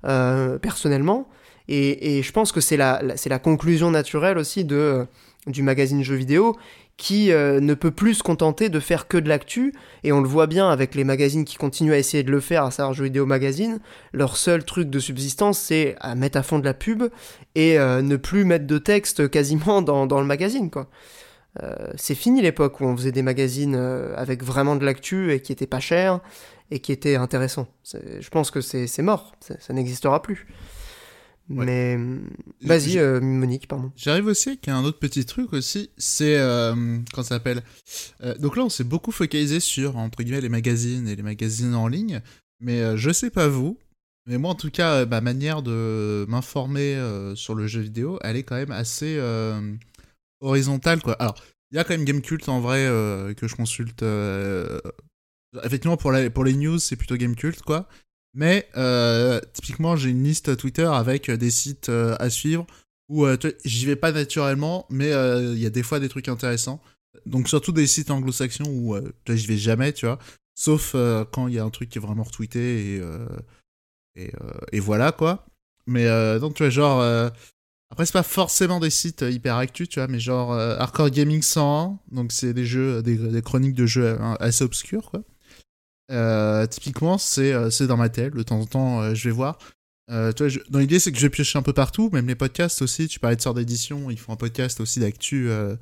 personnellement. 0.03 1.29
Et, 1.69 2.23
je 2.23 2.33
pense 2.33 2.53
que 2.53 2.61
c'est 2.61 2.77
la, 2.77 3.03
c'est 3.17 3.31
la 3.31 3.39
conclusion 3.39 3.91
naturelle 3.91 4.37
aussi 4.39 4.65
de, 4.65 5.07
du 5.47 5.63
magazine 5.63 6.03
jeux 6.03 6.15
vidéo 6.15 6.57
qui 6.97 7.33
euh, 7.33 7.61
ne 7.61 7.75
peut 7.75 7.91
plus 7.91 8.15
se 8.15 8.23
contenter 8.23 8.69
de 8.69 8.81
faire 8.81 9.09
que 9.09 9.17
de 9.17 9.29
l'actu. 9.29 9.75
Et 10.05 10.13
on 10.13 10.21
le 10.21 10.29
voit 10.29 10.47
bien 10.47 10.69
avec 10.71 10.95
les 10.95 11.05
magazines 11.05 11.45
qui 11.45 11.57
continuent 11.57 11.93
à 11.93 11.99
essayer 11.99 12.23
de 12.23 12.31
le 12.31 12.41
faire, 12.41 12.65
à 12.65 12.71
savoir 12.71 12.95
Jeux 12.95 13.05
vidéo 13.05 13.27
magazine. 13.27 13.81
Leur 14.13 14.37
seul 14.37 14.65
truc 14.65 14.91
de 14.91 14.99
subsistance, 14.99 15.59
c'est 15.59 15.97
à 16.01 16.15
mettre 16.15 16.39
à 16.39 16.43
fond 16.43 16.59
de 16.59 16.65
la 16.65 16.75
pub 16.75 17.05
et 17.55 17.79
euh, 17.79 18.03
ne 18.03 18.17
plus 18.17 18.45
mettre 18.45 18.67
de 18.67 18.79
texte 18.79 19.29
quasiment 19.31 19.83
dans, 19.83 20.07
dans 20.07 20.21
le 20.21 20.27
magazine, 20.27 20.71
quoi. 20.71 20.89
Euh, 21.63 21.93
c'est 21.95 22.17
fini 22.17 22.43
l'époque 22.43 22.81
où 22.81 22.85
on 22.85 22.97
faisait 22.97 23.13
des 23.13 23.23
magazines 23.23 23.77
avec 24.17 24.43
vraiment 24.43 24.75
de 24.75 24.85
l'actu 24.85 25.33
et 25.33 25.41
qui 25.41 25.53
étaient 25.53 25.69
pas 25.69 25.79
chers 25.79 26.19
et 26.73 26.81
qui 26.81 26.91
étaient 26.91 27.15
intéressants. 27.15 27.69
Je 27.85 28.29
pense 28.29 28.51
que 28.51 28.61
c'est 28.61 28.89
c'est 28.89 29.03
mort, 29.03 29.37
ça 29.41 29.73
n'existera 29.73 30.21
plus. 30.21 30.49
Ouais. 31.51 31.67
Mais 31.67 31.99
vas-y, 32.63 32.99
euh, 32.99 33.21
Monique, 33.21 33.69
pardon. 33.69 33.93
J'arrive 33.97 34.27
aussi 34.27 34.49
avec 34.51 34.67
un 34.69 34.83
autre 34.83 34.99
petit 34.99 35.27
truc 35.27 35.53
aussi, 35.53 35.91
c'est 35.99 36.39
euh, 36.39 36.75
quand 37.13 37.23
ça 37.23 37.31
s'appelle. 37.37 37.63
euh, 38.23 38.35
donc 38.39 38.57
là, 38.57 38.65
on 38.65 38.71
s'est 38.71 38.85
beaucoup 38.85 39.13
focalisé 39.13 39.61
sur 39.61 39.97
entre 39.99 40.23
guillemets 40.23 40.41
les 40.41 40.49
magazines 40.49 41.07
et 41.07 41.17
les 41.17 41.23
magazines 41.23 41.75
en 41.75 41.87
ligne, 41.87 42.23
mais 42.61 42.81
euh, 42.81 42.97
je 42.97 43.11
sais 43.11 43.29
pas 43.29 43.47
vous, 43.49 43.79
mais 44.27 44.39
moi 44.39 44.53
en 44.53 44.55
tout 44.55 44.71
cas, 44.71 45.05
ma 45.05 45.21
manière 45.21 45.61
de 45.63 46.25
m'informer 46.31 46.99
sur 47.37 47.55
le 47.55 47.67
jeu 47.67 47.81
vidéo, 47.83 48.19
elle 48.23 48.37
est 48.37 48.43
quand 48.43 48.57
même 48.57 48.71
assez 48.73 49.21
horizontale 50.41 51.03
quoi. 51.03 51.13
Alors, 51.15 51.35
il 51.71 51.77
y 51.77 51.79
a 51.79 51.85
quand 51.85 51.95
même 51.95 52.05
Gamecult 52.07 52.49
en 52.49 52.61
vrai 52.61 52.87
que 53.37 53.47
je 53.47 53.55
consulte. 53.55 54.03
effectivement, 55.63 55.97
pour, 55.97 56.11
la- 56.13 56.31
pour 56.31 56.45
les 56.45 56.55
news, 56.55 56.79
c'est 56.79 56.97
plutôt 56.97 57.17
Gamecult 57.17 57.61
quoi. 57.63 57.87
Mais 58.35 58.69
euh, 58.77 59.41
typiquement, 59.53 59.95
j'ai 59.95 60.11
une 60.11 60.25
liste 60.25 60.57
Twitter 60.57 60.87
avec 60.87 61.29
euh, 61.29 61.37
des 61.37 61.53
sites 61.53 61.89
euh, 61.89 62.17
à 62.19 62.31
suivre 62.31 62.67
où 63.09 63.27
euh, 63.27 63.37
j'y 63.65 63.87
vais 63.87 63.97
pas 63.97 64.11
naturellement, 64.11 64.87
mais 64.91 65.13
euh, 65.13 65.53
il 65.55 65.61
y 65.61 65.67
a 65.67 65.71
des 65.71 65.85
fois 65.85 66.01
des 66.01 66.09
trucs 66.09 66.29
intéressants. 66.29 66.83
Donc 67.27 67.49
surtout 67.49 67.71
des 67.73 67.87
sites 67.87 68.11
anglo-saxons 68.11 68.65
où 68.67 68.97
j'y 69.29 69.47
vais 69.47 69.57
jamais, 69.57 69.93
tu 69.93 70.07
vois. 70.07 70.19
Sauf 70.57 70.95
quand 71.33 71.49
il 71.49 71.55
y 71.55 71.59
a 71.59 71.65
un 71.65 71.71
truc 71.71 71.89
qui 71.89 71.99
est 71.99 72.01
vraiment 72.01 72.25
retweeté 72.25 72.97
et, 72.97 73.03
et, 74.17 74.33
et 74.73 74.81
voilà 74.81 75.13
quoi. 75.13 75.47
Mais 75.87 76.07
donc 76.41 76.55
tu 76.55 76.65
vois, 76.65 76.71
genre... 76.71 77.03
après, 77.91 78.05
c'est 78.05 78.13
pas 78.13 78.25
forcément 78.25 78.81
des 78.81 78.91
sites 78.91 79.23
hyper 79.23 79.57
actus, 79.57 79.89
tu 79.89 80.01
vois, 80.01 80.09
mais 80.09 80.19
genre 80.19 80.53
Hardcore 80.53 81.11
Gaming 81.11 81.41
101, 81.41 81.99
donc 82.11 82.33
c'est 82.33 82.53
des 82.53 82.67
jeux, 82.67 83.03
des, 83.03 83.17
des 83.17 83.43
chroniques 83.43 83.75
de 83.75 83.87
jeux 83.87 84.19
assez 84.41 84.65
obscurs, 84.65 85.11
quoi. 85.11 85.23
Euh, 86.11 86.67
typiquement, 86.67 87.17
c'est 87.19 87.53
euh, 87.53 87.71
c'est 87.71 87.87
dans 87.87 87.97
ma 87.97 88.09
tête. 88.09 88.35
De 88.35 88.43
temps 88.43 88.61
en 88.61 88.67
temps, 88.67 89.01
euh, 89.01 89.15
je 89.15 89.29
vais 89.29 89.35
voir. 89.35 89.59
Euh, 90.11 90.33
je- 90.39 90.61
dans 90.69 90.79
l'idée, 90.79 90.99
c'est 90.99 91.11
que 91.13 91.17
je 91.19 91.23
vais 91.23 91.31
piocher 91.31 91.59
un 91.59 91.63
peu 91.63 91.73
partout, 91.73 92.11
même 92.13 92.27
les 92.27 92.35
podcasts 92.35 92.83
aussi. 92.83 93.09
Tu 93.09 93.19
parlais 93.19 93.37
de 93.37 93.41
sorte 93.41 93.57
d'édition, 93.57 94.11
ils 94.11 94.19
font 94.19 94.33
un 94.33 94.37
podcast 94.37 94.81
aussi 94.81 95.01
d'actu 95.01 95.49
euh, 95.49 95.77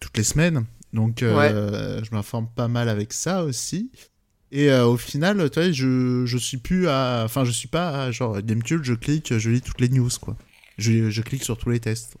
toutes 0.00 0.16
les 0.16 0.24
semaines. 0.24 0.64
Donc, 0.92 1.22
je 2.02 2.10
m'informe 2.14 2.48
pas 2.54 2.68
mal 2.68 2.88
avec 2.88 3.12
ça 3.12 3.44
aussi. 3.44 3.90
Et 4.50 4.70
au 4.72 4.96
final, 4.98 5.48
tu 5.50 5.60
vois, 5.60 5.70
je, 5.72 6.24
je 6.26 6.38
suis 6.38 6.58
plus 6.58 6.88
à. 6.88 7.22
Enfin, 7.24 7.44
je 7.44 7.50
suis 7.50 7.68
pas 7.68 8.04
à 8.04 8.10
genre 8.10 8.40
Gamecube, 8.42 8.84
je 8.84 8.94
clique, 8.94 9.36
je 9.38 9.50
lis 9.50 9.62
toutes 9.62 9.80
les 9.80 9.88
news, 9.88 10.10
quoi. 10.20 10.36
Je, 10.78 11.10
je 11.10 11.22
clique 11.22 11.44
sur 11.44 11.56
tous 11.58 11.70
les 11.70 11.80
tests. 11.80 12.16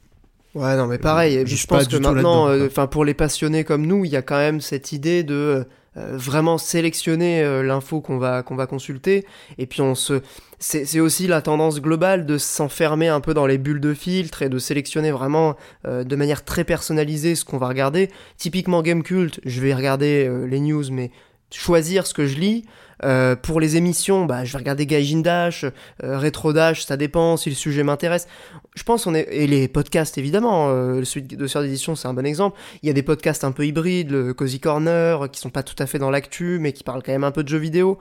Ouais, 0.54 0.76
non, 0.76 0.86
mais 0.86 0.98
pareil, 0.98 1.44
je 1.46 1.56
je 1.56 1.66
pense 1.66 1.88
que 1.88 1.96
maintenant, 2.14 2.48
enfin 2.66 2.86
pour 2.86 3.06
les 3.06 3.14
passionnés 3.14 3.64
comme 3.64 3.86
nous, 3.86 4.04
il 4.04 4.10
y 4.10 4.16
a 4.16 4.22
quand 4.22 4.36
même 4.36 4.60
cette 4.60 4.92
idée 4.92 5.22
de 5.24 5.66
euh, 5.96 6.16
vraiment 6.16 6.58
sélectionner 6.58 7.42
euh, 7.42 7.62
l'info 7.62 8.00
qu'on 8.00 8.18
va 8.18 8.42
qu'on 8.42 8.56
va 8.56 8.66
consulter, 8.66 9.26
et 9.58 9.66
puis 9.66 9.82
on 9.82 9.94
se, 9.94 10.22
c'est 10.62 11.00
aussi 11.00 11.26
la 11.26 11.42
tendance 11.42 11.80
globale 11.80 12.24
de 12.24 12.38
s'enfermer 12.38 13.08
un 13.08 13.20
peu 13.20 13.34
dans 13.34 13.46
les 13.46 13.58
bulles 13.58 13.80
de 13.80 13.94
filtre 13.94 14.42
et 14.42 14.48
de 14.48 14.58
sélectionner 14.58 15.10
vraiment 15.10 15.56
euh, 15.86 16.04
de 16.04 16.16
manière 16.16 16.44
très 16.44 16.62
personnalisée 16.62 17.34
ce 17.34 17.44
qu'on 17.44 17.58
va 17.58 17.68
regarder. 17.68 18.10
Typiquement 18.36 18.80
Game 18.82 19.02
Cult, 19.02 19.40
je 19.44 19.60
vais 19.60 19.74
regarder 19.74 20.26
euh, 20.28 20.46
les 20.46 20.60
news, 20.60 20.84
mais 20.92 21.10
choisir 21.50 22.06
ce 22.06 22.14
que 22.14 22.26
je 22.26 22.38
lis. 22.38 22.64
Euh, 23.04 23.34
pour 23.36 23.60
les 23.60 23.76
émissions, 23.76 24.26
bah, 24.26 24.44
je 24.44 24.52
vais 24.52 24.58
regarder 24.58 24.86
Gaijin 24.86 25.20
Dash, 25.20 25.64
euh, 26.02 26.18
Retro 26.18 26.52
Dash, 26.52 26.84
ça 26.84 26.96
dépend 26.96 27.36
si 27.36 27.48
le 27.48 27.56
sujet 27.56 27.82
m'intéresse. 27.82 28.28
Je 28.74 28.82
pense 28.84 29.06
on 29.06 29.14
est 29.14 29.26
et 29.30 29.46
les 29.46 29.68
podcasts 29.68 30.18
évidemment, 30.18 30.68
euh, 30.70 31.04
celui 31.04 31.26
de 31.26 31.46
Sœur 31.46 31.62
d'édition 31.62 31.96
c'est 31.96 32.08
un 32.08 32.14
bon 32.14 32.24
exemple. 32.24 32.58
Il 32.82 32.86
y 32.86 32.90
a 32.90 32.92
des 32.92 33.02
podcasts 33.02 33.44
un 33.44 33.52
peu 33.52 33.66
hybrides, 33.66 34.10
le 34.10 34.34
Cozy 34.34 34.60
Corner, 34.60 35.30
qui 35.30 35.40
sont 35.40 35.50
pas 35.50 35.62
tout 35.62 35.74
à 35.78 35.86
fait 35.86 35.98
dans 35.98 36.10
l'actu, 36.10 36.58
mais 36.60 36.72
qui 36.72 36.84
parlent 36.84 37.02
quand 37.02 37.12
même 37.12 37.24
un 37.24 37.32
peu 37.32 37.42
de 37.42 37.48
jeux 37.48 37.58
vidéo. 37.58 37.98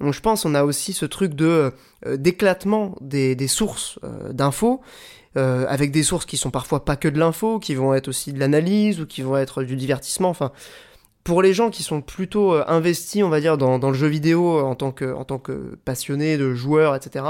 Donc 0.00 0.12
je 0.12 0.20
pense 0.20 0.44
on 0.44 0.54
a 0.54 0.64
aussi 0.64 0.92
ce 0.92 1.06
truc 1.06 1.34
de 1.34 1.72
d'éclatement 2.16 2.96
des, 3.00 3.36
sources 3.48 3.98
d'infos. 4.30 4.80
avec 5.36 5.90
des 5.90 6.02
sources 6.02 6.26
qui 6.26 6.36
sont 6.36 6.50
parfois 6.50 6.84
pas 6.84 6.96
que 6.96 7.08
de 7.08 7.18
l'info, 7.18 7.58
qui 7.58 7.74
vont 7.74 7.94
être 7.94 8.08
aussi 8.08 8.32
de 8.32 8.38
l'analyse 8.38 9.00
ou 9.00 9.06
qui 9.06 9.22
vont 9.22 9.36
être 9.36 9.62
du 9.62 9.76
divertissement. 9.76 10.30
Enfin, 10.30 10.52
pour 11.24 11.42
les 11.42 11.54
gens 11.54 11.70
qui 11.70 11.82
sont 11.82 12.02
plutôt 12.02 12.54
euh, 12.54 12.64
investis, 12.68 13.22
on 13.22 13.30
va 13.30 13.40
dire, 13.40 13.58
dans, 13.58 13.78
dans 13.78 13.88
le 13.88 13.96
jeu 13.96 14.06
vidéo 14.06 14.60
en 14.60 14.74
tant 14.74 14.92
que, 14.92 15.12
en 15.12 15.24
tant 15.24 15.38
que 15.38 15.78
passionné 15.84 16.36
de 16.36 16.52
joueurs, 16.54 16.94
etc., 16.94 17.24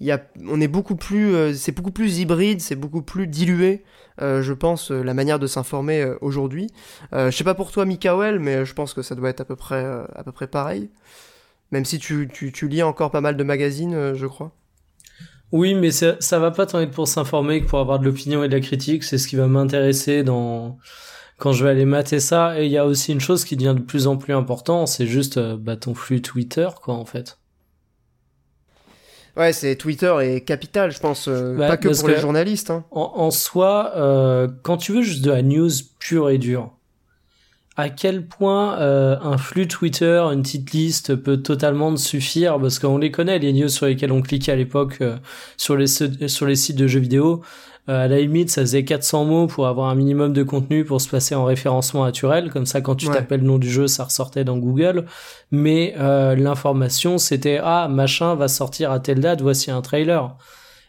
y 0.00 0.10
a, 0.10 0.26
on 0.48 0.60
est 0.60 0.68
beaucoup 0.68 0.96
plus, 0.96 1.54
c'est 1.54 1.72
beaucoup 1.72 1.90
plus 1.90 2.18
hybride, 2.18 2.60
c'est 2.60 2.76
beaucoup 2.76 3.02
plus 3.02 3.26
dilué, 3.26 3.84
je 4.20 4.52
pense, 4.52 4.90
la 4.90 5.14
manière 5.14 5.38
de 5.38 5.46
s'informer 5.46 6.04
aujourd'hui. 6.20 6.68
je 7.12 7.30
sais 7.30 7.44
pas 7.44 7.54
pour 7.54 7.70
toi, 7.70 7.84
Mikael, 7.84 8.38
mais 8.38 8.64
je 8.64 8.74
pense 8.74 8.94
que 8.94 9.02
ça 9.02 9.14
doit 9.14 9.30
être 9.30 9.40
à 9.40 9.44
peu 9.44 9.56
près, 9.56 9.84
à 10.14 10.22
peu 10.24 10.32
près 10.32 10.46
pareil. 10.46 10.90
Même 11.72 11.84
si 11.84 11.98
tu, 11.98 12.28
tu, 12.32 12.52
tu 12.52 12.68
lis 12.68 12.82
encore 12.82 13.10
pas 13.10 13.20
mal 13.20 13.36
de 13.36 13.44
magazines, 13.44 14.14
je 14.14 14.26
crois. 14.26 14.52
Oui, 15.52 15.74
mais 15.74 15.90
ça, 15.90 16.16
ça 16.20 16.38
va 16.38 16.50
pas 16.50 16.66
tant 16.66 16.80
être 16.80 16.90
pour 16.90 17.06
s'informer 17.06 17.62
que 17.62 17.66
pour 17.66 17.78
avoir 17.78 17.98
de 17.98 18.04
l'opinion 18.04 18.42
et 18.42 18.48
de 18.48 18.54
la 18.54 18.60
critique. 18.60 19.04
C'est 19.04 19.18
ce 19.18 19.28
qui 19.28 19.36
va 19.36 19.46
m'intéresser 19.46 20.22
dans 20.24 20.78
quand 21.38 21.52
je 21.52 21.64
vais 21.64 21.70
aller 21.70 21.84
mater 21.84 22.20
ça. 22.20 22.60
Et 22.60 22.66
il 22.66 22.72
y 22.72 22.78
a 22.78 22.86
aussi 22.86 23.12
une 23.12 23.20
chose 23.20 23.44
qui 23.44 23.56
devient 23.56 23.74
de 23.76 23.82
plus 23.82 24.06
en 24.06 24.16
plus 24.16 24.34
important, 24.34 24.86
c'est 24.86 25.06
juste 25.06 25.36
euh, 25.36 25.56
bah, 25.58 25.76
ton 25.76 25.94
flux 25.94 26.22
Twitter, 26.22 26.68
quoi, 26.82 26.94
en 26.94 27.04
fait. 27.04 27.38
Ouais, 29.36 29.52
c'est 29.52 29.76
Twitter 29.76 30.14
est 30.22 30.40
capital, 30.40 30.90
je 30.90 30.98
pense, 30.98 31.28
euh, 31.28 31.54
bah, 31.56 31.68
pas 31.68 31.76
que 31.76 31.88
pour 31.88 32.08
les 32.08 32.18
journalistes. 32.18 32.70
Hein. 32.70 32.84
En, 32.90 33.12
en, 33.16 33.30
soi, 33.30 33.92
euh, 33.96 34.48
quand 34.62 34.78
tu 34.78 34.92
veux 34.92 35.02
juste 35.02 35.22
de 35.22 35.30
la 35.30 35.42
news 35.42 35.70
pure 35.98 36.30
et 36.30 36.38
dure, 36.38 36.72
à 37.76 37.90
quel 37.90 38.26
point 38.26 38.78
euh, 38.78 39.18
un 39.20 39.36
flux 39.36 39.68
Twitter, 39.68 40.18
une 40.32 40.42
petite 40.42 40.72
liste 40.72 41.14
peut 41.16 41.36
totalement 41.36 41.94
suffire? 41.98 42.58
Parce 42.58 42.78
qu'on 42.78 42.96
les 42.96 43.10
connaît 43.10 43.38
les 43.38 43.52
news 43.52 43.68
sur 43.68 43.84
lesquelles 43.84 44.12
on 44.12 44.22
cliquait 44.22 44.52
à 44.52 44.56
l'époque 44.56 45.02
sur 45.58 45.76
les 45.76 45.86
sur 45.86 46.46
les 46.46 46.56
sites 46.56 46.76
de 46.76 46.86
jeux 46.86 47.00
vidéo. 47.00 47.42
Euh, 47.88 48.04
à 48.04 48.08
la 48.08 48.20
limite, 48.20 48.50
ça 48.50 48.62
faisait 48.62 48.84
400 48.84 49.24
mots 49.24 49.46
pour 49.46 49.66
avoir 49.68 49.88
un 49.88 49.94
minimum 49.94 50.32
de 50.32 50.42
contenu 50.42 50.84
pour 50.84 51.00
se 51.00 51.08
passer 51.08 51.34
en 51.34 51.44
référencement 51.44 52.04
naturel. 52.04 52.50
Comme 52.50 52.66
ça, 52.66 52.80
quand 52.80 52.96
tu 52.96 53.06
t'appelles 53.06 53.40
le 53.40 53.46
nom 53.46 53.58
du 53.58 53.70
jeu, 53.70 53.86
ça 53.86 54.04
ressortait 54.04 54.44
dans 54.44 54.58
Google. 54.58 55.06
Mais 55.52 55.94
l'information, 55.96 57.18
c'était 57.18 57.60
ah 57.62 57.88
machin 57.88 58.34
va 58.34 58.48
sortir 58.48 58.90
à 58.90 58.98
telle 58.98 59.20
date, 59.20 59.40
voici 59.40 59.70
un 59.70 59.82
trailer. 59.82 60.36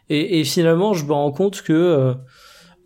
Et, 0.10 0.40
et 0.40 0.44
finalement, 0.44 0.94
je 0.94 1.06
me 1.06 1.14
rends 1.14 1.32
compte 1.32 1.62
que 1.62 2.16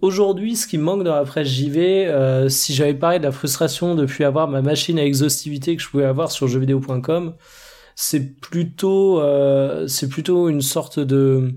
Aujourd'hui, 0.02 0.56
ce 0.56 0.66
qui 0.66 0.80
me 0.80 0.84
manque 0.84 1.04
dans 1.04 1.16
la 1.16 1.24
presse 1.24 1.48
JV, 1.48 2.08
euh, 2.08 2.50
si 2.50 2.74
j'avais 2.74 2.96
parlé 2.96 3.20
de 3.20 3.24
la 3.24 3.32
frustration 3.32 3.94
depuis 3.94 4.24
avoir 4.24 4.48
ma 4.48 4.64
machine 4.64 4.98
à 4.98 5.06
exhaustivité 5.06 5.76
que 5.76 5.82
je 5.82 5.90
pouvais 5.90 6.06
avoir 6.06 6.32
sur 6.32 6.48
jeuxvideo.com, 6.48 7.36
c'est 7.96 8.40
plutôt, 8.40 9.22
euh, 9.22 9.86
c'est 9.88 10.10
plutôt 10.10 10.50
une 10.50 10.62
sorte 10.62 11.00
de, 11.00 11.54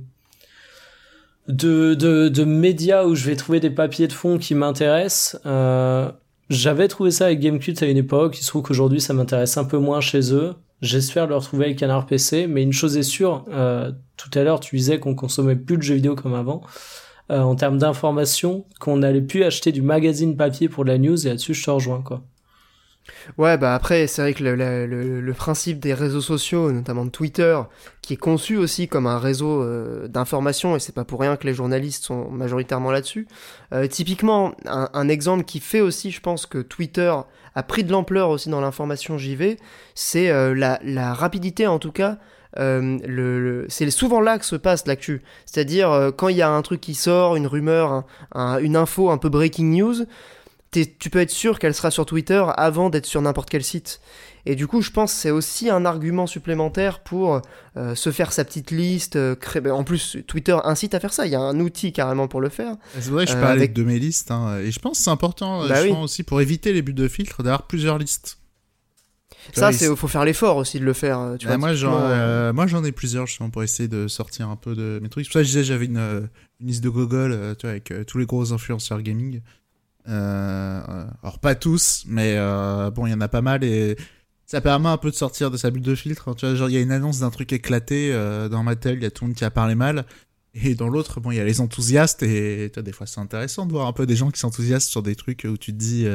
de, 1.48 1.94
de, 1.94 2.28
de 2.28 2.44
média 2.44 3.06
où 3.06 3.14
je 3.14 3.24
vais 3.24 3.36
trouver 3.36 3.60
des 3.60 3.70
papiers 3.70 4.08
de 4.08 4.12
fond 4.12 4.38
qui 4.38 4.54
m'intéressent. 4.54 5.40
Euh, 5.46 6.10
j'avais 6.50 6.88
trouvé 6.88 7.10
ça 7.10 7.26
avec 7.26 7.40
Gamecult 7.40 7.82
à 7.82 7.86
une 7.86 7.96
époque. 7.96 8.38
Il 8.38 8.42
se 8.42 8.48
trouve 8.48 8.62
qu'aujourd'hui, 8.62 9.00
ça 9.00 9.14
m'intéresse 9.14 9.56
un 9.56 9.64
peu 9.64 9.78
moins 9.78 10.00
chez 10.00 10.32
eux. 10.32 10.54
J'espère 10.82 11.26
le 11.26 11.36
retrouver 11.36 11.66
avec 11.66 11.78
Canard 11.78 12.06
PC. 12.06 12.46
Mais 12.46 12.62
une 12.62 12.72
chose 12.72 12.96
est 12.96 13.02
sûre, 13.02 13.44
euh, 13.50 13.92
tout 14.16 14.30
à 14.38 14.42
l'heure, 14.42 14.60
tu 14.60 14.76
disais 14.76 14.98
qu'on 14.98 15.14
consommait 15.14 15.56
plus 15.56 15.76
de 15.76 15.82
jeux 15.82 15.94
vidéo 15.94 16.14
comme 16.14 16.34
avant. 16.34 16.62
Euh, 17.30 17.40
en 17.40 17.54
termes 17.56 17.78
d'information 17.78 18.66
qu'on 18.80 19.02
allait 19.02 19.22
plus 19.22 19.44
acheter 19.44 19.72
du 19.72 19.80
magazine 19.80 20.36
papier 20.36 20.68
pour 20.68 20.84
la 20.84 20.98
news 20.98 21.26
et 21.26 21.30
là-dessus 21.30 21.54
je 21.54 21.64
te 21.64 21.70
rejoins 21.70 22.02
quoi. 22.02 22.22
Ouais, 23.36 23.58
bah 23.58 23.74
après, 23.74 24.06
c'est 24.06 24.22
vrai 24.22 24.34
que 24.34 24.42
le, 24.42 25.32
principe 25.34 25.78
des 25.78 25.92
réseaux 25.92 26.20
sociaux, 26.20 26.72
notamment 26.72 27.04
de 27.04 27.10
Twitter, 27.10 27.58
qui 28.00 28.14
est 28.14 28.18
conçu 28.18 28.56
aussi 28.56 28.88
comme 28.88 29.06
un 29.06 29.18
réseau 29.18 29.62
euh, 29.62 30.08
d'information, 30.08 30.74
et 30.76 30.80
c'est 30.80 30.94
pas 30.94 31.04
pour 31.04 31.20
rien 31.20 31.36
que 31.36 31.46
les 31.46 31.54
journalistes 31.54 32.04
sont 32.04 32.30
majoritairement 32.30 32.90
là-dessus. 32.90 33.26
Euh, 33.72 33.86
typiquement, 33.86 34.54
un, 34.66 35.08
exemple 35.08 35.44
qui 35.44 35.60
fait 35.60 35.80
aussi, 35.80 36.10
je 36.10 36.20
pense, 36.20 36.46
que 36.46 36.58
Twitter 36.58 37.14
a 37.54 37.62
pris 37.62 37.84
de 37.84 37.92
l'ampleur 37.92 38.30
aussi 38.30 38.48
dans 38.48 38.60
l'information 38.60 39.18
JV, 39.18 39.58
c'est 39.94 40.32
la, 40.54 40.80
la 40.82 41.14
rapidité 41.14 41.66
en 41.66 41.78
tout 41.78 41.92
cas 41.92 42.18
euh, 42.58 43.64
c'est 43.68 43.90
souvent 43.90 44.20
là 44.20 44.38
que 44.38 44.46
se 44.46 44.56
passe 44.56 44.86
l'actu. 44.86 45.22
C'est-à-dire 45.46 45.90
euh, 45.90 46.10
quand 46.10 46.28
il 46.28 46.36
y 46.36 46.42
a 46.42 46.50
un 46.50 46.62
truc 46.62 46.80
qui 46.80 46.94
sort, 46.94 47.36
une 47.36 47.46
rumeur, 47.46 48.04
une 48.34 48.76
info 48.76 49.10
un 49.10 49.18
peu 49.18 49.28
breaking 49.28 49.76
news, 49.76 50.06
tu 50.82 51.10
peux 51.10 51.20
être 51.20 51.30
sûr 51.30 51.58
qu'elle 51.58 51.74
sera 51.74 51.90
sur 51.90 52.06
Twitter 52.06 52.44
avant 52.56 52.90
d'être 52.90 53.06
sur 53.06 53.22
n'importe 53.22 53.50
quel 53.50 53.64
site. 53.64 54.00
Et 54.46 54.56
du 54.56 54.66
coup, 54.66 54.82
je 54.82 54.90
pense 54.90 55.12
que 55.12 55.18
c'est 55.18 55.30
aussi 55.30 55.70
un 55.70 55.86
argument 55.86 56.26
supplémentaire 56.26 57.00
pour 57.00 57.40
euh, 57.76 57.94
se 57.94 58.12
faire 58.12 58.32
sa 58.32 58.44
petite 58.44 58.70
liste. 58.70 59.18
créer... 59.36 59.62
Ben, 59.62 59.72
en 59.72 59.84
plus, 59.84 60.18
Twitter 60.26 60.56
incite 60.64 60.94
à 60.94 61.00
faire 61.00 61.14
ça. 61.14 61.26
Il 61.26 61.32
y 61.32 61.34
a 61.34 61.40
un 61.40 61.58
outil 61.60 61.92
carrément 61.92 62.28
pour 62.28 62.40
le 62.40 62.50
faire. 62.50 62.76
C'est 62.94 63.10
vrai, 63.10 63.26
je 63.26 63.32
parlais 63.32 63.68
de 63.68 63.82
mes 63.82 63.98
listes. 63.98 64.30
Hein, 64.30 64.58
et 64.58 64.70
je 64.70 64.78
pense 64.80 64.98
que 64.98 65.04
c'est 65.04 65.10
important 65.10 65.66
bah 65.66 65.82
aussi 66.02 66.22
pour 66.24 66.40
éviter 66.40 66.72
les 66.72 66.82
buts 66.82 66.92
de 66.92 67.08
filtre 67.08 67.42
d'avoir 67.42 67.66
plusieurs 67.66 67.96
listes. 67.96 68.38
Ça, 69.52 69.72
c'est 69.72 69.94
faut 69.94 70.08
faire 70.08 70.24
l'effort 70.24 70.56
aussi 70.56 70.80
de 70.80 70.84
le 70.84 70.92
faire. 70.92 71.18
Euh, 71.20 71.36
tu 71.36 71.46
bah, 71.46 71.58
moi, 71.58 71.74
j'en, 71.74 71.98
euh, 71.98 72.52
moi, 72.52 72.66
j'en 72.66 72.82
ai 72.84 72.92
plusieurs 72.92 73.26
justement 73.26 73.50
pour 73.50 73.62
essayer 73.62 73.88
de 73.88 74.08
sortir 74.08 74.48
un 74.48 74.56
peu 74.56 74.74
de 74.74 74.98
mes 75.02 75.08
trucs. 75.08 75.24
C'est 75.24 75.28
pour 75.28 75.34
ça 75.34 75.40
que 75.40 75.44
je 75.44 75.50
disais, 75.50 75.64
j'avais 75.64 75.86
une, 75.86 75.98
euh, 75.98 76.20
une 76.60 76.68
liste 76.68 76.82
de 76.82 76.88
Google, 76.88 77.54
tu 77.58 77.66
vois, 77.66 77.70
avec 77.70 77.92
tous 78.06 78.18
les 78.18 78.26
gros 78.26 78.52
influenceurs 78.52 79.02
gaming. 79.02 79.40
Alors 80.06 81.38
pas 81.40 81.54
tous, 81.54 82.04
mais 82.06 82.36
bon, 82.90 83.06
il 83.06 83.10
y 83.10 83.14
en 83.14 83.20
a 83.20 83.28
pas 83.28 83.42
mal 83.42 83.64
et 83.64 83.96
ça 84.46 84.60
permet 84.60 84.88
un 84.88 84.98
peu 84.98 85.10
de 85.10 85.16
sortir 85.16 85.50
de 85.50 85.56
sa 85.56 85.70
bulle 85.70 85.82
de 85.82 85.94
filtre. 85.94 86.28
Hein. 86.28 86.34
tu 86.36 86.46
vois, 86.46 86.54
genre 86.54 86.68
il 86.68 86.74
y 86.74 86.78
a 86.78 86.80
une 86.80 86.92
annonce 86.92 87.20
d'un 87.20 87.30
truc 87.30 87.52
éclaté 87.52 88.12
dans 88.50 88.62
ma 88.62 88.76
tête, 88.76 88.94
il 88.96 89.02
y 89.02 89.06
a 89.06 89.10
tout 89.10 89.24
le 89.24 89.28
monde 89.28 89.36
qui 89.36 89.44
a 89.44 89.50
parlé 89.50 89.74
mal. 89.74 90.04
Et 90.54 90.74
dans 90.76 90.88
l'autre, 90.88 91.20
bon, 91.20 91.32
il 91.32 91.36
y 91.36 91.40
a 91.40 91.44
les 91.44 91.60
enthousiastes 91.60 92.22
et 92.22 92.70
tu 92.72 92.82
des 92.82 92.92
fois 92.92 93.06
c'est 93.06 93.20
intéressant 93.20 93.66
de 93.66 93.72
voir 93.72 93.88
un 93.88 93.92
peu 93.92 94.06
des 94.06 94.14
gens 94.14 94.30
qui 94.30 94.38
s'enthousiastent 94.38 94.88
sur 94.90 95.02
des 95.02 95.16
trucs 95.16 95.46
où 95.50 95.56
tu 95.56 95.72
te 95.72 95.78
dis, 95.78 96.06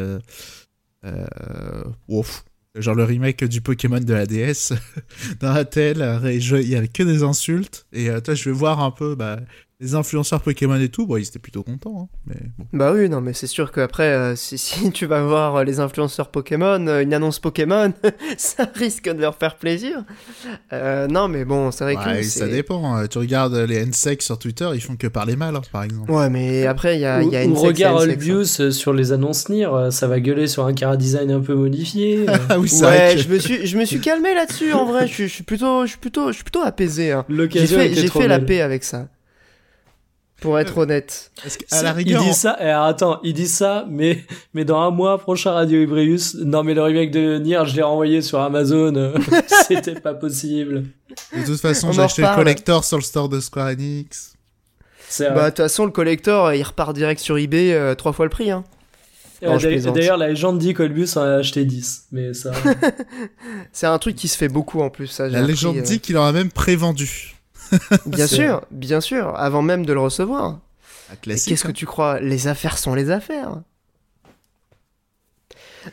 euh, 1.05 1.83
ouf, 2.07 2.43
genre 2.75 2.95
le 2.95 3.03
remake 3.03 3.43
du 3.45 3.61
Pokémon 3.61 3.99
de 3.99 4.13
la 4.13 4.25
DS 4.25 4.73
dans 5.39 5.53
la 5.53 5.65
telle, 5.65 6.19
il 6.23 6.67
y 6.67 6.75
avait 6.75 6.87
que 6.87 7.03
des 7.03 7.23
insultes 7.23 7.87
et 7.93 8.09
euh, 8.09 8.19
toi 8.19 8.33
je 8.33 8.49
vais 8.49 8.55
voir 8.55 8.81
un 8.81 8.91
peu 8.91 9.15
bah, 9.15 9.39
les 9.81 9.95
influenceurs 9.95 10.41
Pokémon 10.41 10.79
et 10.79 10.89
tout, 10.89 11.07
bon, 11.07 11.15
ils 11.15 11.25
étaient 11.25 11.39
plutôt 11.39 11.63
contents. 11.63 12.09
Hein, 12.11 12.17
mais 12.27 12.35
Bah 12.73 12.91
oui, 12.93 13.07
non, 13.07 13.21
mais 13.21 13.31
c'est 13.31 13.47
sûr 13.47 13.71
qu'après, 13.71 14.11
euh, 14.11 14.35
si, 14.35 14.57
si, 14.57 14.91
tu 14.93 15.05
vas 15.05 15.23
voir 15.23 15.55
euh, 15.55 15.63
les 15.63 15.79
influenceurs 15.79 16.31
Pokémon, 16.31 16.85
euh, 16.87 17.01
une 17.01 17.13
annonce 17.13 17.39
Pokémon, 17.39 17.93
ça 18.37 18.69
risque 18.75 19.09
de 19.09 19.21
leur 19.21 19.35
faire 19.35 19.55
plaisir. 19.55 20.03
non, 21.09 21.29
mais 21.29 21.45
bon, 21.45 21.71
c'est 21.71 21.85
vrai 21.85 21.95
que. 21.95 22.23
Ça 22.23 22.47
dépend. 22.47 22.93
Hein. 22.93 23.07
Tu 23.07 23.17
regardes 23.19 23.55
les 23.55 23.85
NSEC 23.85 24.21
sur 24.21 24.37
Twitter, 24.37 24.69
ils 24.73 24.81
font 24.81 24.97
que 24.97 25.07
parler 25.07 25.37
mal, 25.37 25.55
hein, 25.55 25.61
par 25.71 25.83
exemple. 25.83 26.11
Ouais, 26.11 26.29
mais 26.29 26.65
après, 26.65 26.97
il 26.97 27.01
y 27.01 27.05
a, 27.05 27.23
y 27.23 27.37
a 27.37 27.45
Ou 27.45 27.53
regarde 27.55 28.01
Albius 28.01 28.69
sur 28.71 28.91
les 28.91 29.13
annonces 29.13 29.47
NIR, 29.47 29.93
ça 29.93 30.07
va 30.07 30.19
gueuler 30.19 30.47
sur 30.47 30.65
un 30.65 30.73
cara 30.73 30.97
design 30.97 31.31
un 31.31 31.39
peu 31.39 31.55
modifié. 31.55 32.25
ah 32.49 32.59
oui, 32.59 32.69
ouais, 32.81 33.17
je, 33.17 33.29
me 33.29 33.39
suis, 33.39 33.65
je 33.65 33.77
me 33.77 33.85
suis 33.85 34.01
calmé 34.01 34.33
là-dessus, 34.33 34.73
en 34.73 34.85
vrai. 34.85 35.07
Je, 35.07 35.25
suis 35.25 35.43
plutôt, 35.43 35.85
je, 35.85 35.91
suis 35.91 35.99
plutôt, 35.99 36.27
je 36.27 36.33
suis 36.33 36.43
plutôt 36.43 36.63
apaisé. 36.63 37.17
J'ai 37.49 37.67
fait, 37.67 37.95
fait 38.09 38.27
la 38.27 38.39
paix 38.39 38.59
avec 38.59 38.83
ça 38.83 39.07
pour 40.39 40.59
être 40.59 40.77
honnête. 40.77 41.31
À 41.71 41.83
la 41.83 41.93
rigueur, 41.93 42.21
il 42.21 42.29
dit 42.29 42.33
ça, 42.33 42.57
et 42.59 42.65
eh, 42.65 42.69
attends, 42.69 43.19
il 43.23 43.33
dit 43.33 43.47
ça, 43.47 43.85
mais, 43.89 44.23
mais 44.53 44.65
dans 44.65 44.79
un 44.79 44.91
mois, 44.91 45.17
prochain 45.17 45.51
Radio 45.51 45.81
Ibrius, 45.81 46.35
non 46.35 46.63
mais 46.63 46.73
le 46.73 46.81
remake 46.81 47.11
de 47.11 47.39
Nier, 47.39 47.61
je 47.65 47.75
l'ai 47.75 47.81
renvoyé 47.81 48.21
sur 48.21 48.39
Amazon, 48.39 49.13
c'était 49.67 49.99
pas 49.99 50.13
possible. 50.13 50.85
De 51.35 51.45
toute 51.45 51.59
façon, 51.59 51.91
j'ai 51.91 52.01
acheté 52.01 52.21
le 52.21 52.35
collector 52.35 52.83
sur 52.83 52.97
le 52.97 53.03
store 53.03 53.29
de 53.29 53.39
Square 53.39 53.69
Enix. 53.69 54.33
Bah, 55.19 55.45
de 55.45 55.49
toute 55.49 55.57
façon, 55.57 55.85
le 55.85 55.91
collector, 55.91 56.53
il 56.53 56.63
repart 56.63 56.93
direct 56.93 57.19
sur 57.19 57.37
eBay, 57.37 57.73
euh, 57.73 57.95
trois 57.95 58.13
fois 58.13 58.25
le 58.25 58.29
prix, 58.29 58.51
hein. 58.51 58.63
D'ailleurs, 59.41 60.17
la 60.17 60.27
légende 60.27 60.59
dit 60.59 60.73
qu'Olbus 60.73 61.15
en 61.15 61.21
a 61.21 61.35
acheté 61.35 61.63
10, 61.63 62.07
mais 62.11 62.33
ça... 62.33 62.51
C'est 63.71 63.87
un 63.87 63.97
truc 63.97 64.15
qui 64.15 64.27
se 64.27 64.37
fait 64.37 64.49
beaucoup 64.49 64.81
en 64.81 64.89
plus, 64.89 65.07
ça. 65.07 65.29
La 65.29 65.41
légende 65.41 65.77
euh. 65.77 65.81
dit 65.81 65.99
qu'il 65.99 66.17
en 66.17 66.25
a 66.25 66.31
même 66.31 66.51
prévendu. 66.51 67.38
bien 68.05 68.27
sûr, 68.27 68.61
bien 68.71 69.01
sûr, 69.01 69.35
avant 69.35 69.61
même 69.61 69.85
de 69.85 69.93
le 69.93 69.99
recevoir. 69.99 70.59
Qu'est-ce 71.21 71.63
que 71.63 71.69
hein. 71.69 71.73
tu 71.73 71.85
crois? 71.85 72.19
Les 72.19 72.47
affaires 72.47 72.77
sont 72.77 72.93
les 72.93 73.11
affaires. 73.11 73.61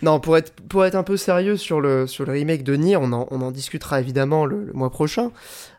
Non, 0.02 0.20
pour 0.20 0.36
être, 0.36 0.52
pour 0.68 0.84
être 0.84 0.94
un 0.94 1.02
peu 1.02 1.16
sérieux 1.16 1.56
sur 1.56 1.80
le, 1.80 2.06
sur 2.06 2.24
le 2.24 2.32
remake 2.32 2.64
de 2.64 2.74
Nier, 2.74 2.96
on 2.96 3.12
en, 3.12 3.26
on 3.30 3.40
en 3.40 3.50
discutera 3.50 4.00
évidemment 4.00 4.44
le, 4.44 4.70
mois 4.74 4.90
prochain. 4.90 5.30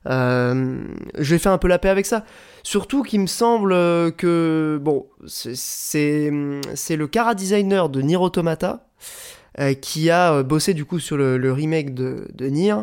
Euh, 0.07 0.81
je 1.17 1.35
vais 1.35 1.39
faire 1.39 1.51
un 1.51 1.57
peu 1.57 1.67
la 1.67 1.77
paix 1.77 1.89
avec 1.89 2.05
ça. 2.05 2.23
Surtout 2.63 3.03
qu'il 3.03 3.19
me 3.19 3.27
semble 3.27 3.71
que, 4.13 4.79
bon, 4.81 5.05
c'est 5.25 6.29
le 6.31 7.05
cara 7.07 7.35
designer 7.35 7.89
de 7.89 8.01
Nier 8.01 8.17
Automata 8.17 8.87
euh, 9.59 9.73
qui 9.73 10.09
a 10.09 10.41
bossé 10.43 10.73
du 10.73 10.85
coup 10.85 10.99
sur 10.99 11.17
le, 11.17 11.37
le 11.37 11.51
remake 11.51 11.93
de, 11.93 12.27
de 12.33 12.47
Nier. 12.47 12.75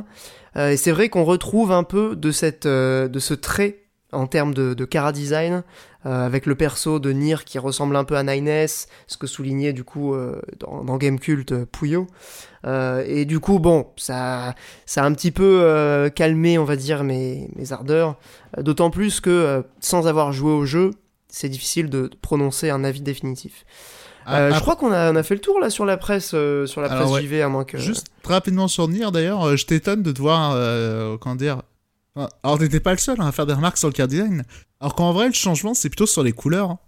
Euh, 0.56 0.70
et 0.70 0.76
c'est 0.76 0.92
vrai 0.92 1.08
qu'on 1.08 1.24
retrouve 1.24 1.72
un 1.72 1.84
peu 1.84 2.16
de, 2.16 2.30
cette, 2.30 2.66
euh, 2.66 3.08
de 3.08 3.18
ce 3.18 3.34
trait 3.34 3.80
en 4.12 4.26
termes 4.26 4.54
de, 4.54 4.74
de 4.74 4.84
cara 4.84 5.10
design, 5.10 5.64
euh, 6.06 6.26
avec 6.26 6.46
le 6.46 6.54
perso 6.54 7.00
de 7.00 7.10
Nier 7.10 7.38
qui 7.44 7.58
ressemble 7.58 7.96
un 7.96 8.04
peu 8.04 8.16
à 8.16 8.22
Nines, 8.22 8.68
ce 8.68 9.16
que 9.18 9.26
soulignait 9.26 9.72
du 9.72 9.82
coup 9.82 10.14
dans, 10.60 10.84
dans 10.84 10.96
Game 10.98 11.18
Cult 11.18 11.52
Puyo. 11.64 12.06
et 12.64 13.24
du 13.24 13.40
coup, 13.40 13.58
bon, 13.58 13.88
ça, 13.96 14.54
ça 14.86 15.02
a 15.02 15.06
un 15.06 15.12
petit 15.14 15.32
peu 15.32 16.08
calmé, 16.14 16.58
on 16.58 16.64
va 16.64 16.76
dire, 16.76 17.02
mes, 17.02 17.48
mes 17.56 17.72
ardeurs. 17.72 18.16
D'autant 18.56 18.90
plus 18.90 19.18
que, 19.18 19.64
sans 19.80 20.06
avoir 20.06 20.30
joué 20.30 20.52
au 20.52 20.64
jeu, 20.64 20.92
c'est 21.28 21.48
difficile 21.48 21.90
de 21.90 22.08
prononcer 22.22 22.70
un 22.70 22.84
avis 22.84 23.00
définitif. 23.00 23.64
Euh, 24.28 24.50
Ah, 24.52 24.56
je 24.56 24.60
crois 24.60 24.76
qu'on 24.76 24.90
a, 24.92 25.12
on 25.12 25.16
a 25.16 25.22
fait 25.22 25.34
le 25.34 25.40
tour 25.40 25.60
là 25.60 25.70
sur 25.70 25.84
la 25.84 25.96
presse, 25.96 26.32
euh, 26.34 26.66
sur 26.66 26.80
la 26.80 26.88
presse 26.88 27.10
ouais. 27.10 27.22
JV, 27.22 27.42
à 27.42 27.48
moins 27.48 27.64
que. 27.64 27.76
Juste 27.78 28.06
rapidement 28.24 28.68
sur 28.68 28.88
Nier 28.88 29.10
d'ailleurs, 29.12 29.42
euh, 29.46 29.56
je 29.56 29.66
t'étonne 29.66 30.02
de 30.02 30.12
te 30.12 30.20
voir, 30.20 30.52
euh, 30.54 31.16
comment 31.18 31.34
dire. 31.36 31.62
Alors 32.44 32.58
t'étais 32.58 32.80
pas 32.80 32.92
le 32.92 32.98
seul 32.98 33.16
hein, 33.20 33.26
à 33.26 33.32
faire 33.32 33.44
des 33.46 33.54
remarques 33.54 33.76
sur 33.76 33.88
le 33.88 33.92
card 33.92 34.06
design. 34.08 34.44
Alors 34.80 34.94
qu'en 34.94 35.12
vrai, 35.12 35.26
le 35.26 35.32
changement 35.34 35.74
c'est 35.74 35.88
plutôt 35.88 36.06
sur 36.06 36.22
les 36.22 36.32
couleurs. 36.32 36.70
hein. 36.70 36.78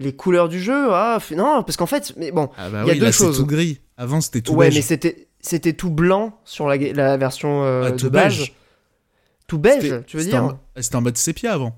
Les 0.00 0.12
couleurs 0.14 0.48
du 0.48 0.60
jeu, 0.60 0.88
ah, 0.92 1.18
non, 1.36 1.62
parce 1.62 1.76
qu'en 1.76 1.86
fait, 1.86 2.14
mais 2.16 2.32
bon, 2.32 2.48
Ah 2.56 2.68
bah 2.68 2.82
Il 2.84 2.86
y 2.88 2.90
a 2.90 2.92
oui, 2.94 2.98
deux 3.00 3.04
là 3.06 3.12
c'est 3.12 3.24
choses. 3.24 3.36
tout 3.38 3.46
gris. 3.46 3.80
Avant 3.96 4.20
c'était 4.20 4.40
tout 4.40 4.54
ouais, 4.54 4.66
beige. 4.66 4.74
mais 4.76 4.82
c'était, 4.82 5.28
c'était 5.40 5.72
tout 5.72 5.90
blanc 5.90 6.38
sur 6.44 6.66
la, 6.68 7.16
version 7.16 7.62
euh, 7.64 7.84
Ah, 7.86 7.90
de 7.92 7.96
tout 7.96 8.10
base. 8.10 8.36
beige. 8.38 8.54
Tout 9.46 9.58
beige, 9.58 10.00
tu 10.06 10.16
veux 10.16 10.24
dire 10.24 10.56
C'était 10.76 10.96
en 10.96 11.02
mode 11.02 11.16
sépia 11.18 11.52
avant. 11.52 11.76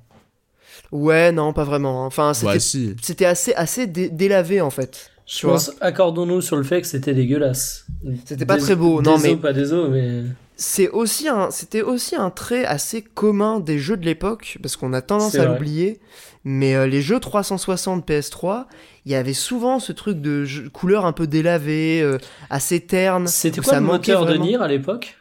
Ouais, 0.92 1.32
non, 1.32 1.52
pas 1.52 1.64
vraiment. 1.64 2.04
Enfin, 2.06 2.32
c'était, 2.34 2.52
Bah 2.54 2.60
si. 2.60 2.94
c'était 3.02 3.24
assez, 3.24 3.54
assez 3.54 3.86
dé- 3.86 4.08
délavé 4.08 4.60
en 4.60 4.70
fait. 4.70 5.10
Je 5.26 5.44
pense, 5.46 5.72
accordons-nous 5.80 6.40
sur 6.40 6.56
le 6.56 6.62
fait 6.62 6.80
que 6.80 6.86
c'était 6.86 7.12
dégueulasse. 7.12 7.86
C'était 8.24 8.46
pas 8.46 8.58
très 8.58 8.76
beau, 8.76 9.02
des 9.02 9.10
non, 9.10 9.16
os, 9.16 9.22
mais- 9.24 9.36
pas 9.36 9.52
des 9.52 9.72
os, 9.72 9.88
mais. 9.90 10.22
C'est 10.58 10.88
aussi 10.88 11.28
un, 11.28 11.50
c'était 11.50 11.82
aussi 11.82 12.14
un 12.16 12.30
trait 12.30 12.64
assez 12.64 13.02
commun 13.02 13.60
des 13.60 13.78
jeux 13.78 13.96
de 13.96 14.04
l'époque, 14.06 14.56
parce 14.62 14.76
qu'on 14.76 14.92
a 14.94 15.02
tendance 15.02 15.34
à 15.34 15.44
l'oublier. 15.44 16.00
Mais 16.44 16.76
euh, 16.76 16.86
les 16.86 17.02
jeux 17.02 17.18
360 17.18 18.08
PS3, 18.08 18.66
il 19.04 19.10
y 19.12 19.16
avait 19.16 19.34
souvent 19.34 19.80
ce 19.80 19.90
truc 19.92 20.20
de 20.20 20.44
jeu- 20.44 20.70
couleur 20.70 21.04
un 21.04 21.12
peu 21.12 21.26
délavée, 21.26 22.00
euh, 22.00 22.18
assez 22.48 22.78
terne. 22.80 23.26
C'était 23.26 23.60
quoi 23.60 23.72
ça 23.74 23.80
le 23.80 23.86
moteur 23.86 24.24
vraiment. 24.24 24.44
de 24.44 24.48
Nier 24.50 24.56
à 24.62 24.68
l'époque? 24.68 25.16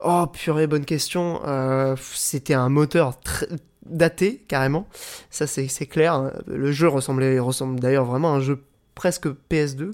Oh 0.00 0.26
purée, 0.26 0.66
bonne 0.66 0.84
question. 0.84 1.40
Euh, 1.46 1.94
c'était 2.12 2.54
un 2.54 2.68
moteur 2.68 3.20
très 3.20 3.46
daté 3.90 4.44
carrément. 4.48 4.86
Ça 5.30 5.46
c'est 5.46 5.68
c'est 5.68 5.86
clair. 5.86 6.32
Le 6.46 6.72
jeu 6.72 6.88
ressemblait 6.88 7.38
ressemble 7.38 7.80
d'ailleurs 7.80 8.04
vraiment 8.04 8.32
à 8.34 8.36
un 8.36 8.40
jeu 8.40 8.62
presque 8.94 9.26
PS2. 9.50 9.92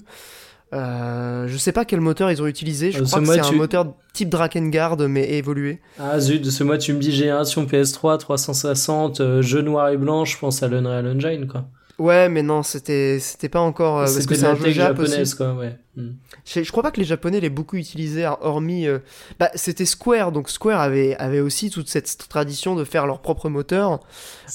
Euh, 0.73 1.47
je 1.47 1.57
sais 1.57 1.71
pas 1.71 1.85
quel 1.85 2.01
moteur 2.01 2.31
ils 2.31 2.41
ont 2.41 2.47
utilisé. 2.47 2.91
Je 2.91 3.01
Euh, 3.01 3.05
crois 3.05 3.19
que 3.21 3.25
c'est 3.27 3.39
un 3.39 3.51
moteur 3.51 3.93
type 4.13 4.29
Drakengard 4.29 4.97
mais 5.07 5.29
évolué. 5.33 5.79
Ah 5.99 6.19
zut, 6.19 6.43
ce 6.49 6.63
mois 6.63 6.77
tu 6.77 6.93
me 6.93 6.99
dis 6.99 7.11
génération 7.11 7.65
PS3, 7.65 8.17
360, 8.17 9.21
euh, 9.21 9.41
jeu 9.41 9.61
noir 9.61 9.89
et 9.89 9.97
blanc, 9.97 10.25
je 10.25 10.37
pense 10.37 10.63
à 10.63 10.67
l'Unreal 10.67 11.07
Engine 11.07 11.47
quoi. 11.47 11.65
Ouais, 11.97 12.27
mais 12.27 12.43
non, 12.43 12.61
c'était 12.61 13.19
c'était 13.19 13.47
pas 13.47 13.61
encore 13.61 13.99
euh, 13.99 14.01
parce 14.01 14.13
C'était 14.15 14.25
que 14.27 14.35
c'est 14.35 14.45
un 14.47 14.55
jeu 14.55 14.69
japonaise 14.71 15.33
quoi, 15.33 15.53
ouais. 15.53 15.77
Hmm. 15.95 16.09
Je, 16.43 16.61
je 16.61 16.69
crois 16.71 16.83
pas 16.83 16.91
que 16.91 16.99
les 16.99 17.05
japonais 17.05 17.39
l'aient 17.39 17.49
beaucoup 17.49 17.77
utilisé 17.77 18.29
hormis 18.41 18.85
euh, 18.85 18.99
bah 19.39 19.49
c'était 19.55 19.85
Square 19.85 20.33
donc 20.33 20.49
Square 20.49 20.81
avait 20.81 21.15
avait 21.15 21.39
aussi 21.39 21.69
toute 21.69 21.87
cette 21.87 22.27
tradition 22.27 22.75
de 22.75 22.83
faire 22.83 23.07
leur 23.07 23.21
propre 23.21 23.47
moteur 23.47 24.01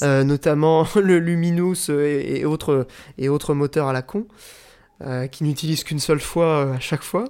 euh, 0.02 0.22
notamment 0.22 0.86
le 0.96 1.18
Luminous 1.18 1.88
euh, 1.88 2.04
et, 2.22 2.40
et 2.40 2.44
autres 2.44 2.86
et 3.16 3.30
autres 3.30 3.54
moteurs 3.54 3.88
à 3.88 3.94
la 3.94 4.02
con 4.02 4.26
euh, 5.02 5.26
qui 5.26 5.44
n'utilisent 5.44 5.82
qu'une 5.82 5.98
seule 5.98 6.20
fois 6.20 6.66
euh, 6.66 6.74
à 6.74 6.80
chaque 6.80 7.02
fois. 7.02 7.24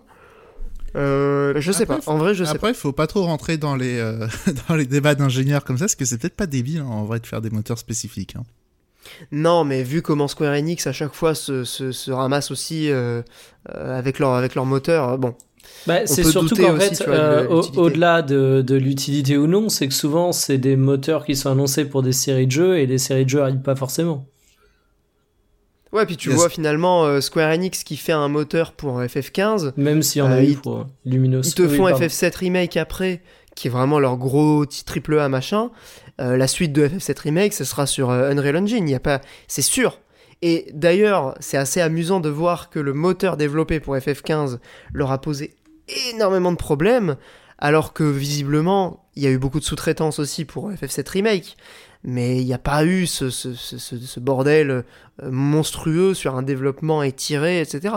Euh, 0.97 1.55
je 1.61 1.71
sais 1.71 1.85
Après, 1.85 1.99
pas. 2.01 2.11
En 2.11 2.19
vrai, 2.19 2.35
je 2.35 2.43
sais 2.43 2.51
pas. 2.51 2.57
Après, 2.57 2.75
faut 2.75 2.91
pas 2.93 3.07
trop 3.07 3.23
rentrer 3.23 3.59
dans 3.59 3.77
les 3.77 3.97
euh, 4.01 4.27
dans 4.69 4.75
les 4.75 4.87
débats 4.87 5.15
d'ingénieurs 5.15 5.63
comme 5.63 5.79
ça, 5.79 5.85
parce 5.85 5.95
que 5.95 6.05
c'est 6.05 6.19
peut-être 6.19 6.35
pas 6.35 6.47
débile 6.47 6.81
hein, 6.81 6.87
en 6.91 7.05
vrai 7.05 7.21
de 7.21 7.27
faire 7.29 7.41
des 7.41 7.51
moteurs 7.51 7.79
spécifiques. 7.79 8.35
hein. 8.37 8.43
Non, 9.33 9.65
mais 9.65 9.83
vu 9.83 10.03
comment 10.03 10.29
Square 10.29 10.53
Enix 10.55 10.87
à 10.87 10.93
chaque 10.93 11.15
fois 11.15 11.35
se, 11.35 11.65
se, 11.65 11.93
se 11.93 12.11
ramasse 12.11 12.51
aussi 12.51 12.91
euh, 12.91 13.23
euh, 13.75 13.99
avec 13.99 14.19
leur 14.19 14.35
avec 14.35 14.55
leur 14.55 14.67
moteur, 14.67 15.09
euh, 15.11 15.17
bon. 15.17 15.35
Bah, 15.87 16.07
c'est 16.07 16.23
peut 16.23 16.31
surtout 16.31 16.49
douter 16.51 16.63
qu'en 16.63 16.73
aussi, 16.77 16.95
fait, 16.97 17.09
euh, 17.09 17.47
au-delà 17.49 18.23
de, 18.23 18.63
de 18.67 18.75
l'utilité 18.77 19.37
ou 19.37 19.47
non, 19.47 19.69
c'est 19.69 19.89
que 19.89 19.95
souvent 19.95 20.33
c'est 20.33 20.59
des 20.59 20.77
moteurs 20.77 21.25
qui 21.25 21.37
sont 21.37 21.51
annoncés 21.51 21.85
pour 21.85 22.03
des 22.03 22.13
séries 22.13 22.47
de 22.47 22.53
jeux 22.53 22.79
et 22.79 22.87
les 22.87 22.99
séries 22.99 23.25
de 23.25 23.31
jeux 23.31 23.43
arrivent 23.43 23.63
pas 23.63 23.77
forcément. 23.77 24.27
Ouais, 25.93 26.07
puis 26.07 26.17
tu 26.17 26.29
Yes. 26.29 26.39
vois 26.39 26.49
finalement 26.49 27.05
euh, 27.05 27.21
Square 27.21 27.51
Enix 27.53 27.83
qui 27.83 27.97
fait 27.97 28.13
un 28.13 28.29
moteur 28.29 28.73
pour 28.73 29.01
FF15, 29.01 29.73
Même 29.77 30.03
s'il 30.03 30.21
y 30.21 30.23
en 30.23 30.31
a 30.31 30.41
eu 30.43 30.55
pour 30.55 30.87
Luminos. 31.05 31.49
ils 31.49 31.55
te 31.55 31.63
Oui, 31.63 31.77
font 31.77 31.89
pardon. 31.89 32.05
FF7 32.07 32.37
remake 32.37 32.77
après, 32.77 33.23
qui 33.61 33.69
est 33.69 33.71
vraiment 33.71 33.99
leur 33.99 34.17
gros 34.17 34.65
triple 34.65 35.19
A 35.19 35.29
machin. 35.29 35.71
Euh, 36.19 36.37
la 36.39 36.47
suite 36.47 36.73
de 36.73 36.89
FF7 36.89 37.21
remake, 37.21 37.53
ce 37.53 37.65
sera 37.65 37.87
sur 37.87 38.09
euh, 38.09 38.31
Unreal 38.31 38.57
Engine, 38.57 38.89
il 38.89 38.93
y 38.93 38.95
a 38.95 39.01
pas, 39.01 39.21
c'est 39.49 39.61
sûr. 39.63 40.01
Et 40.41 40.71
d'ailleurs, 40.73 41.35
c'est 41.41 41.59
assez 41.59 41.83
amusant 41.83 42.21
de 42.21 42.31
voir 42.31 42.71
que 42.71 42.79
le 42.79 42.95
moteur 42.95 43.37
développé 43.37 43.79
pour 43.79 43.95
FF15 43.97 44.59
leur 44.95 45.11
a 45.13 45.21
posé 45.21 45.55
énormément 46.13 46.53
de 46.53 46.57
problèmes, 46.57 47.17
alors 47.59 47.93
que 47.93 48.05
visiblement, 48.05 49.05
il 49.17 49.23
y 49.23 49.27
a 49.27 49.31
eu 49.31 49.37
beaucoup 49.39 49.61
de 49.61 49.65
sous-traitance 49.65 50.19
aussi 50.19 50.47
pour 50.47 50.71
FF7 50.73 51.11
remake. 51.11 51.57
Mais 52.03 52.39
il 52.39 52.47
n'y 52.47 52.55
a 52.55 52.59
pas 52.59 52.87
eu 52.87 53.07
ce, 53.07 53.29
ce, 53.29 53.53
ce, 53.53 53.77
ce- 53.77 53.99
ce 53.99 54.21
bordel 54.21 54.71
euh, 54.71 54.83
monstrueux 55.31 56.15
sur 56.15 56.35
un 56.37 56.43
développement 56.43 57.03
étiré, 57.03 57.61
etc. 57.61 57.93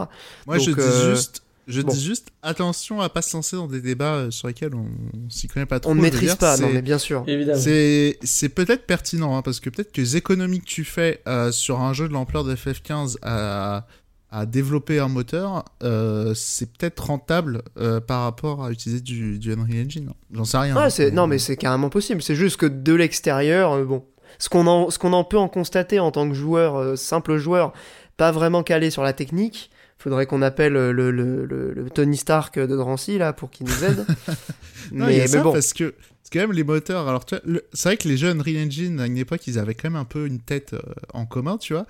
Moi, 0.46 0.58
Donc, 0.58 0.66
je 0.68 0.72
dis 0.74 1.10
juste, 1.10 1.43
je 1.68 1.82
bon. 1.82 1.92
dis 1.92 2.04
juste, 2.04 2.30
attention 2.42 3.02
à 3.02 3.10
pas 3.10 3.22
se 3.22 3.36
lancer 3.36 3.56
dans 3.56 3.68
des 3.68 3.82
débats 3.82 4.16
euh, 4.16 4.32
sur 4.32 4.48
lesquels 4.48 4.76
on, 4.76 4.88
on 5.14 5.30
s'y 5.30 5.48
connaît 5.48 5.66
pas 5.66 5.80
trop. 5.80 5.92
On 5.92 5.96
ne 5.96 6.02
maîtrise 6.02 6.30
dire, 6.30 6.38
pas, 6.38 6.58
non 6.58 6.70
mais 6.72 6.82
bien 6.82 6.98
sûr. 6.98 7.24
Évidemment. 7.28 7.60
C'est 7.60 8.18
c'est 8.24 8.50
peut-être 8.50 8.86
pertinent 8.86 9.38
hein, 9.38 9.42
parce 9.42 9.60
que 9.60 9.70
peut-être 9.70 9.92
que 9.92 10.02
les 10.02 10.18
économies 10.18 10.60
que 10.60 10.66
tu 10.66 10.84
fais 10.84 11.22
euh, 11.28 11.52
sur 11.52 11.82
un 11.82 11.94
jeu 11.94 12.08
de 12.08 12.14
l'ampleur 12.14 12.44
de 12.44 12.56
FF15 12.56 13.18
à, 13.22 13.86
à 14.34 14.48
développer 14.48 15.00
un 15.00 15.10
moteur, 15.10 15.64
euh, 15.84 16.34
c'est 16.34 16.66
peut-être 16.74 17.06
rentable 17.06 17.62
euh, 17.78 18.00
par 18.00 18.24
rapport 18.24 18.64
à 18.64 18.72
utiliser 18.72 19.00
du, 19.00 19.38
du 19.38 19.54
Unreal 19.54 19.86
Engine. 19.86 20.10
J'en 20.34 20.44
sais 20.44 20.58
rien. 20.58 20.76
Ouais, 20.76 21.02
hein. 21.02 21.10
non 21.14 21.28
mais 21.28 21.38
c'est 21.38 21.56
carrément 21.56 21.90
possible. 21.90 22.24
C'est 22.24 22.36
juste 22.36 22.58
que 22.58 22.66
de 22.66 22.94
l'extérieur, 22.94 23.74
euh, 23.74 23.86
bon, 23.86 24.04
ce 24.40 24.50
qu'on 24.50 24.66
en 24.66 24.90
ce 24.90 24.98
qu'on 24.98 25.14
en 25.14 25.24
peut 25.24 25.38
en 25.38 25.48
constater 25.48 26.00
en 26.00 26.10
tant 26.10 26.28
que 26.28 26.34
joueur, 26.34 26.76
euh, 26.76 26.96
simple 26.96 27.38
joueur, 27.38 27.74
pas 28.18 28.32
vraiment 28.32 28.64
calé 28.64 28.90
sur 28.90 29.04
la 29.04 29.14
technique. 29.14 29.70
Faudrait 30.04 30.26
qu'on 30.26 30.42
appelle 30.42 30.76
euh, 30.76 30.92
le, 30.92 31.12
le, 31.12 31.46
le, 31.46 31.72
le 31.74 31.90
Tony 31.90 32.18
Stark 32.18 32.60
de 32.60 32.76
Drancy 32.76 33.18
là 33.18 33.32
pour 33.32 33.50
qu'il 33.52 33.66
nous 33.68 33.84
aide. 33.84 34.06
Non, 34.92 35.08
il 35.08 35.14
y 35.14 35.16
mais, 35.16 35.20
a 35.20 35.24
mais 35.24 35.28
ça 35.28 35.42
bon, 35.44 35.54
parce 35.54 35.72
que 35.72 35.92
que 35.92 35.96
quand 36.32 36.40
même 36.40 36.52
les 36.52 36.66
moteurs. 36.66 37.08
Alors 37.08 37.26
c'est 37.28 37.84
vrai 37.90 37.96
que 37.98 38.08
les 38.10 38.18
jeux 38.18 38.30
Unreal 38.30 38.66
Engine 38.68 39.00
à 39.00 39.06
une 39.06 39.18
époque 39.18 39.48
ils 39.48 39.58
avaient 39.58 39.76
quand 39.76 39.90
même 39.90 40.00
un 40.00 40.04
peu 40.06 40.26
une 40.28 40.40
tête 40.42 40.74
euh, 40.74 40.80
en 41.14 41.26
commun, 41.26 41.58
tu 41.58 41.72
vois. 41.74 41.86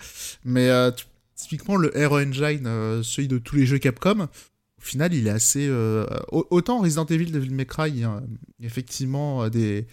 Mais 0.46 0.70
euh, 0.70 0.92
typiquement 1.36 1.76
le 1.76 1.96
Hero 1.98 2.20
Engine, 2.20 2.66
euh, 2.68 3.02
celui 3.02 3.28
de 3.28 3.40
tous 3.40 3.56
les 3.56 3.66
jeux 3.66 3.80
Capcom. 3.80 4.28
Au 4.78 4.86
final, 4.86 5.14
il 5.14 5.26
est 5.28 5.32
assez. 5.32 5.70
au- 6.32 6.46
autant 6.52 6.80
Resident 6.82 7.06
Evil 7.06 7.32
Devil 7.32 7.50
May 7.52 7.66
Cry, 7.66 7.90
il 7.90 8.00
y 8.00 8.04
a 8.04 8.22
effectivement 8.62 9.44
euh, 9.44 9.50
des, 9.50 9.88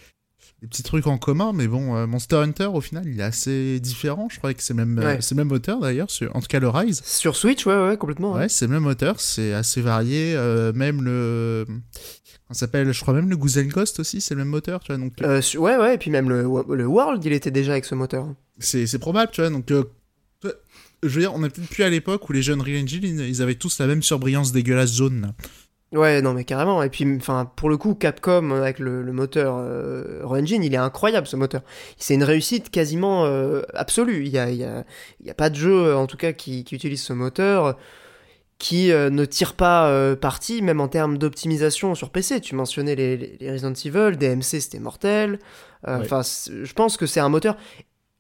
des 0.61 0.67
petits 0.69 0.83
trucs 0.83 1.07
en 1.07 1.17
commun, 1.17 1.53
mais 1.55 1.67
bon, 1.67 1.97
euh, 1.97 2.07
Monster 2.07 2.37
Hunter, 2.37 2.67
au 2.67 2.81
final, 2.83 3.05
il 3.07 3.19
est 3.19 3.23
assez 3.23 3.81
différent. 3.81 4.29
Je 4.31 4.37
crois 4.39 4.53
que 4.53 4.63
c'est 4.63 4.75
le 4.75 4.85
même, 4.85 4.99
euh, 4.99 5.15
Ouais. 5.15 5.19
c'est 5.21 5.35
même 5.35 5.49
moteur 5.49 5.81
d'ailleurs, 5.81 6.11
sur- 6.11 6.35
en 6.37 6.41
tout 6.41 6.49
cas 6.49 6.61
le 6.61 6.69
Rise. 6.69 7.01
sur 7.05 7.35
Switch, 7.35 7.65
ouais, 7.67 7.75
ouais, 7.89 7.97
complètement. 7.97 8.33
ouais. 8.35 8.41
Ouais, 8.41 8.49
c'est 8.51 8.67
le 8.67 8.73
même 8.73 8.83
moteur, 8.83 9.21
c'est 9.21 9.53
assez 9.55 9.81
varié. 9.81 10.35
euh, 10.37 10.73
même 10.75 11.03
le. 11.03 11.65
On 12.51 12.55
s'appelle, 12.55 12.93
je 12.93 13.01
crois 13.01 13.15
même 13.15 13.31
le 13.31 13.37
Guzen 13.37 13.69
Ghost 13.69 14.01
aussi, 14.01 14.21
c'est 14.21 14.35
le 14.35 14.41
même 14.41 14.49
moteur, 14.49 14.81
tu 14.81 14.93
vois. 14.93 14.99
Donc 15.01 15.13
Euh, 15.23 15.41
ouais, 15.57 15.77
ouais, 15.77 15.95
et 15.95 15.99
puis 15.99 16.11
même 16.11 16.29
le, 16.29 16.43
le 16.43 16.87
World, 16.87 17.25
il 17.25 17.33
était 17.33 17.51
déjà 17.53 17.73
avec 17.73 17.85
ce 17.85 17.95
moteur. 17.95 18.27
c'est 18.59 18.87
c'est 18.87 18.99
probable, 18.99 19.31
tu 19.33 19.41
vois. 19.41 19.51
Donc, 19.51 19.67
je 21.03 21.09
veux 21.09 21.21
dire, 21.23 21.33
on 21.35 21.43
est 21.45 21.49
peut-être 21.49 21.71
plus 21.71 21.85
à 21.85 21.89
l'époque 21.91 22.29
où 22.29 22.33
les 22.33 22.43
jeunes 22.43 22.61
Real 22.61 22.83
Engine, 22.83 23.01
ils 23.03 23.21
ils 23.21 23.41
avaient 23.43 23.55
tous 23.55 23.79
la 23.79 23.87
même 23.87 24.03
surbrillance 24.03 24.53
dégueulasse 24.53 24.95
jaune. 24.95 25.33
Ouais, 25.93 26.23
non 26.23 26.35
mais 26.35 26.45
carrément. 26.45 26.83
Et 26.85 26.89
puis, 26.89 27.05
enfin, 27.17 27.51
pour 27.57 27.69
le 27.69 27.77
coup, 27.77 27.95
Capcom 27.97 28.53
avec 28.53 28.79
le, 28.79 29.03
le 29.03 29.13
moteur 29.13 29.57
euh, 29.59 30.23
Engine, 30.25 30.63
il 30.63 30.73
est 30.73 30.77
incroyable 30.77 31.27
ce 31.27 31.35
moteur. 31.35 31.63
C'est 31.99 32.15
une 32.15 32.23
réussite 32.23 32.71
quasiment 32.71 33.25
euh, 33.25 33.63
absolue. 33.75 34.25
Il 34.25 34.31
y 34.31 34.39
a, 34.39 34.51
il 34.51 34.59
y, 34.59 34.65
a, 34.65 34.85
il 35.21 35.27
y 35.27 35.31
a 35.31 35.35
pas 35.35 35.51
de 35.51 35.57
jeu, 35.57 35.97
en 35.97 36.07
tout 36.07 36.17
cas, 36.17 36.33
qui, 36.33 36.63
qui 36.63 36.77
utilise 36.77 37.03
ce 37.03 37.13
moteur 37.13 37.77
qui 38.59 38.93
euh, 38.93 39.09
ne 39.09 39.25
tire 39.25 39.55
pas 39.55 39.89
euh, 39.89 40.15
parti, 40.15 40.61
même 40.61 40.81
en 40.83 40.89
termes 40.89 41.17
d'optimisation 41.19 41.95
sur 41.95 42.11
PC. 42.11 42.41
Tu 42.43 42.55
mentionnais 42.55 42.95
les, 42.95 43.17
les, 43.17 43.37
les 43.41 43.51
Resident 43.51 43.73
Evil, 43.73 44.17
DMC 44.19 44.43
c'était 44.61 44.79
mortel. 44.79 45.39
Euh, 45.89 45.97
Ouais. 45.99 46.05
Enfin, 46.05 46.21
je 46.23 46.73
pense 46.75 46.99
que 46.99 47.07
c'est 47.07 47.21
un 47.21 47.31
moteur. 47.31 47.57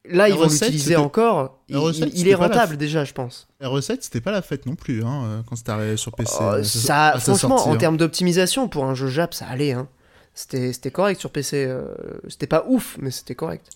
Là, 0.08 0.16
La 0.24 0.28
ils 0.30 0.34
vont 0.34 0.44
recette, 0.44 0.60
l'utiliser 0.68 0.84
c'était- 0.90 0.96
encore. 0.96 1.58
Il, 1.68 1.76
recette, 1.76 2.08
il- 2.14 2.20
il 2.20 2.28
est 2.28 2.34
rentable 2.34 2.74
f- 2.74 2.78
déjà, 2.78 3.04
je 3.04 3.12
pense. 3.12 3.48
La 3.60 3.68
recette, 3.68 4.02
c'était 4.02 4.22
pas 4.22 4.32
la 4.32 4.40
fête 4.40 4.64
non 4.64 4.74
plus, 4.74 5.04
hein, 5.04 5.24
euh, 5.24 5.40
quand 5.46 5.56
c'était 5.56 5.72
arrivé 5.72 5.96
sur 5.98 6.12
PC. 6.12 6.36
Oh, 6.40 6.44
euh, 6.44 6.62
ça, 6.62 7.14
franchement, 7.18 7.58
sortie, 7.58 7.68
en 7.68 7.74
hein. 7.74 7.76
termes 7.76 7.96
d'optimisation, 7.98 8.66
pour 8.68 8.86
un 8.86 8.94
jeu 8.94 9.08
Jap, 9.08 9.34
ça 9.34 9.46
allait. 9.46 9.72
Hein. 9.72 9.88
C'était 10.32 10.90
correct 10.90 11.20
sur 11.20 11.30
PC. 11.30 11.66
euh, 11.68 11.84
c'était 12.28 12.46
pas 12.46 12.64
ouf, 12.66 12.96
mais 13.00 13.10
c'était 13.10 13.34
correct. 13.34 13.66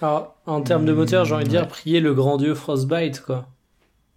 Alors, 0.00 0.36
en 0.46 0.60
termes 0.62 0.84
de 0.84 0.92
moteur, 0.92 1.24
j'ai 1.24 1.34
envie 1.34 1.44
de 1.44 1.48
dire, 1.50 1.66
prier 1.66 1.98
le 2.00 2.14
grand 2.14 2.36
dieu 2.36 2.54
Frostbite, 2.54 3.20
quoi. 3.20 3.48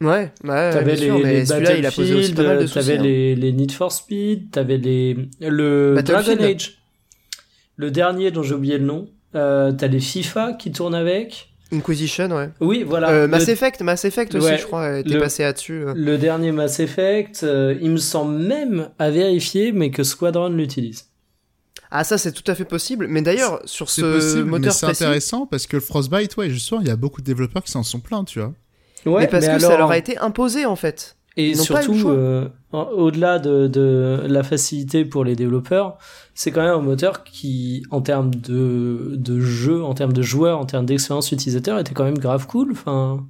Ouais, 0.01 0.32
ouais, 0.43 0.72
T'avais 0.72 0.95
les, 0.97 1.09
les 1.24 1.45
celui-là, 1.45 1.78
il 1.78 1.86
a 1.86 1.91
posé 1.91 2.13
aussi 2.13 2.34
pas 2.34 2.43
mal 2.43 2.57
de 2.57 2.66
Battlefield, 2.66 2.68
soucis. 2.68 2.86
t'avais 2.88 2.99
hein. 2.99 3.03
les, 3.03 3.36
les 3.36 3.51
Need 3.53 3.72
for 3.72 3.91
Speed, 3.91 4.51
t'avais 4.51 4.78
les, 4.78 5.18
le. 5.39 5.99
Dragon 6.03 6.38
Age. 6.43 6.80
Le 7.78 7.91
dernier 7.91 8.30
dont 8.30 8.43
j'ai 8.43 8.53
oublié 8.53 8.78
le 8.78 8.86
nom. 8.86 9.07
Euh, 9.36 9.72
t'as 9.72 9.88
les 9.88 9.99
FIFA 9.99 10.53
qui 10.53 10.72
tournent 10.72 10.95
avec. 10.95 11.49
Inquisition, 11.76 12.30
ouais. 12.32 12.49
Oui, 12.59 12.84
voilà. 12.88 13.09
Euh, 13.09 13.21
Le- 13.23 13.28
Mass 13.28 13.47
Effect, 13.47 13.82
Mass 13.82 14.05
Effect 14.05 14.36
aussi, 14.36 14.45
Ouais, 14.45 14.57
je 14.57 14.65
crois, 14.65 14.99
était 14.99 15.09
le- 15.15 15.19
passé 15.19 15.43
là-dessus. 15.43 15.84
euh. 15.86 15.93
Le 15.95 16.17
dernier 16.17 16.51
Mass 16.51 16.80
Effect, 16.80 17.41
euh, 17.43 17.76
il 17.82 17.91
me 17.91 17.97
semble 17.97 18.38
même 18.38 18.89
à 18.99 19.09
vérifier, 19.09 19.71
mais 19.71 19.91
que 19.91 20.03
Squadron 20.03 20.49
l'utilise. 20.49 21.05
Ah, 21.91 22.03
ça, 22.03 22.17
c'est 22.17 22.32
tout 22.32 22.49
à 22.51 22.55
fait 22.55 22.65
possible. 22.65 23.07
Mais 23.07 23.21
d'ailleurs, 23.21 23.61
sur 23.65 23.89
ce 23.89 24.01
possible, 24.01 24.43
mais 24.45 24.51
moteur 24.59 24.73
c'est 24.73 24.86
précis, 24.88 25.03
intéressant 25.03 25.45
parce 25.45 25.67
que 25.67 25.78
le 25.78 25.82
Frostbite, 25.82 26.36
ouais, 26.38 26.49
justement, 26.49 26.82
il 26.82 26.88
y 26.88 26.91
a 26.91 26.95
beaucoup 26.95 27.21
de 27.21 27.26
développeurs 27.26 27.63
qui 27.63 27.71
s'en 27.71 27.84
sont 27.84 27.99
plaints, 27.99 28.23
tu 28.26 28.39
vois. 28.39 28.53
Ouais, 29.05 29.21
mais 29.21 29.28
parce 29.28 29.47
que 29.47 29.59
ça 29.59 29.78
leur 29.78 29.91
a 29.91 29.97
été 29.97 30.17
imposé 30.17 30.65
en 30.65 30.76
fait. 30.76 31.15
Et 31.38 31.49
Ils 31.49 31.57
surtout, 31.57 32.09
euh, 32.09 32.47
au-delà 32.71 33.39
de, 33.39 33.67
de 33.67 34.21
la 34.25 34.41
facilité 34.43 35.03
pour 35.03 35.25
les 35.25 35.36
développeurs, 35.36 35.97
c'est 36.33 36.51
quand 36.51 36.61
même 36.61 36.75
un 36.75 36.81
moteur 36.81 37.23
qui, 37.25 37.83
en 37.91 38.01
termes 38.01 38.33
de, 38.33 39.15
de 39.17 39.39
jeu, 39.41 39.83
en 39.83 39.93
termes 39.93 40.13
de 40.13 40.21
joueurs, 40.21 40.59
en 40.59 40.65
termes 40.65 40.86
d'expérience 40.86 41.31
utilisateur, 41.31 41.77
était 41.77 41.93
quand 41.93 42.05
même 42.05 42.17
grave 42.17 42.47
cool. 42.47 42.71
Enfin, 42.71 43.25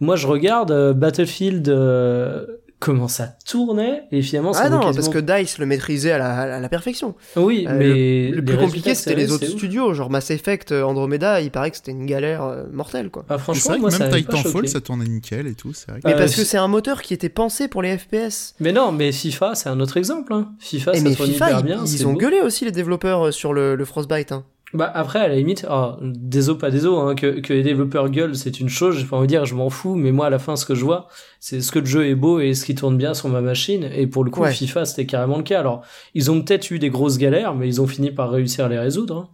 moi, 0.00 0.14
je 0.14 0.26
regarde 0.26 0.70
euh, 0.70 0.92
Battlefield, 0.92 1.68
euh, 1.68 2.46
comment 2.80 3.06
ça 3.08 3.34
tournait, 3.46 4.04
et 4.10 4.20
finalement, 4.22 4.52
ça 4.52 4.62
Ah 4.64 4.68
non, 4.70 4.80
quasiment- 4.80 4.94
parce 4.94 5.08
que 5.10 5.18
Dice 5.20 5.58
le 5.58 5.66
maîtrisait 5.66 6.10
à 6.10 6.18
la, 6.18 6.56
à 6.56 6.60
la 6.60 6.68
perfection. 6.68 7.14
Oui, 7.36 7.66
Euh, 7.68 7.76
mais 7.78 8.30
le, 8.30 8.42
plus 8.44 8.56
compliqué 8.56 8.94
c'était 8.96 9.14
les 9.14 9.28
ça 9.28 9.34
autres 9.34 9.46
studios, 9.46 9.94
genre 9.94 10.10
Mass 10.10 10.30
Effect, 10.30 10.72
euh, 10.72 10.82
Andromeda, 10.82 11.40
il 11.40 11.50
paraît 11.52 11.70
que 11.70 11.76
c'était 11.76 11.92
une 11.92 12.06
galère 12.06 12.42
euh, 12.42 12.64
mortelle 12.72 13.10
quoi. 13.10 13.24
Ah, 13.28 13.38
franchement, 13.38 13.70
vrai 13.72 13.78
moi, 13.78 13.90
que 13.90 13.96
ça 13.96 14.08
même 14.08 14.14
Titanfall, 14.14 14.66
ça 14.66 14.80
tournait 14.80 15.04
nickel 15.06 15.46
et 15.46 15.54
tout, 15.54 15.72
c'est 15.72 15.90
vrai. 15.90 16.00
que- 16.00 16.08
Mais 16.08 16.14
Euh, 16.14 16.18
parce 16.18 16.34
que 16.34 16.42
c'est 16.44 16.58
un 16.58 16.68
moteur 16.68 17.02
qui 17.02 17.14
était 17.14 17.28
pensé 17.28 17.68
pour 17.68 17.82
les 17.82 17.96
FPS. 17.96 18.54
Mais 18.58 18.72
non, 18.72 18.90
mais 18.92 19.12
FIFA, 19.12 19.54
c'est 19.54 19.68
un 19.68 19.78
autre 19.78 19.96
exemple. 19.96 20.32
Hein. 20.32 20.48
FIFA, 20.58 20.92
Et 20.94 20.96
ça 20.98 21.04
mais 21.04 21.14
FIFA, 21.14 21.46
hyper 21.46 21.60
ils, 21.60 21.64
bien. 21.64 21.84
ils 21.86 22.06
ont 22.06 22.12
beau. 22.14 22.18
gueulé 22.18 22.40
aussi 22.40 22.64
les 22.64 22.72
développeurs 22.72 23.32
sur 23.32 23.52
le, 23.52 23.76
le 23.76 23.84
Frostbite. 23.84 24.32
Hein. 24.32 24.44
Bah 24.72 24.90
après, 24.94 25.18
à 25.18 25.26
la 25.26 25.34
limite, 25.34 25.66
oh, 25.68 25.94
des 26.00 26.48
os 26.48 26.56
pas 26.56 26.70
des 26.70 26.86
os, 26.86 26.96
hein, 27.10 27.16
que, 27.16 27.40
que 27.40 27.52
les 27.52 27.64
développeurs 27.64 28.08
gueulent, 28.08 28.36
c'est 28.36 28.60
une 28.60 28.68
chose, 28.68 28.96
j'ai 28.98 29.04
pas 29.04 29.16
envie 29.16 29.26
de 29.26 29.32
dire, 29.32 29.44
je 29.44 29.56
m'en 29.56 29.68
fous, 29.68 29.96
mais 29.96 30.12
moi, 30.12 30.26
à 30.26 30.30
la 30.30 30.38
fin, 30.38 30.54
ce 30.54 30.64
que 30.64 30.76
je 30.76 30.84
vois, 30.84 31.08
c'est 31.40 31.56
est-ce 31.56 31.72
que 31.72 31.80
le 31.80 31.86
jeu 31.86 32.06
est 32.06 32.14
beau 32.14 32.38
et 32.40 32.50
est-ce 32.50 32.64
qu'il 32.64 32.76
tourne 32.76 32.96
bien 32.96 33.12
sur 33.12 33.28
ma 33.28 33.40
machine, 33.40 33.90
et 33.92 34.06
pour 34.06 34.22
le 34.22 34.30
coup, 34.30 34.42
Ouais. 34.42 34.52
FIFA, 34.52 34.84
c'était 34.84 35.06
carrément 35.06 35.38
le 35.38 35.42
cas. 35.42 35.58
Alors, 35.58 35.82
ils 36.14 36.30
ont 36.30 36.40
peut-être 36.40 36.70
eu 36.70 36.78
des 36.78 36.88
grosses 36.90 37.18
galères, 37.18 37.54
mais 37.56 37.66
ils 37.66 37.80
ont 37.80 37.88
fini 37.88 38.12
par 38.12 38.30
réussir 38.30 38.66
à 38.66 38.68
les 38.68 38.78
résoudre. 38.78 39.16
hein. 39.16 39.28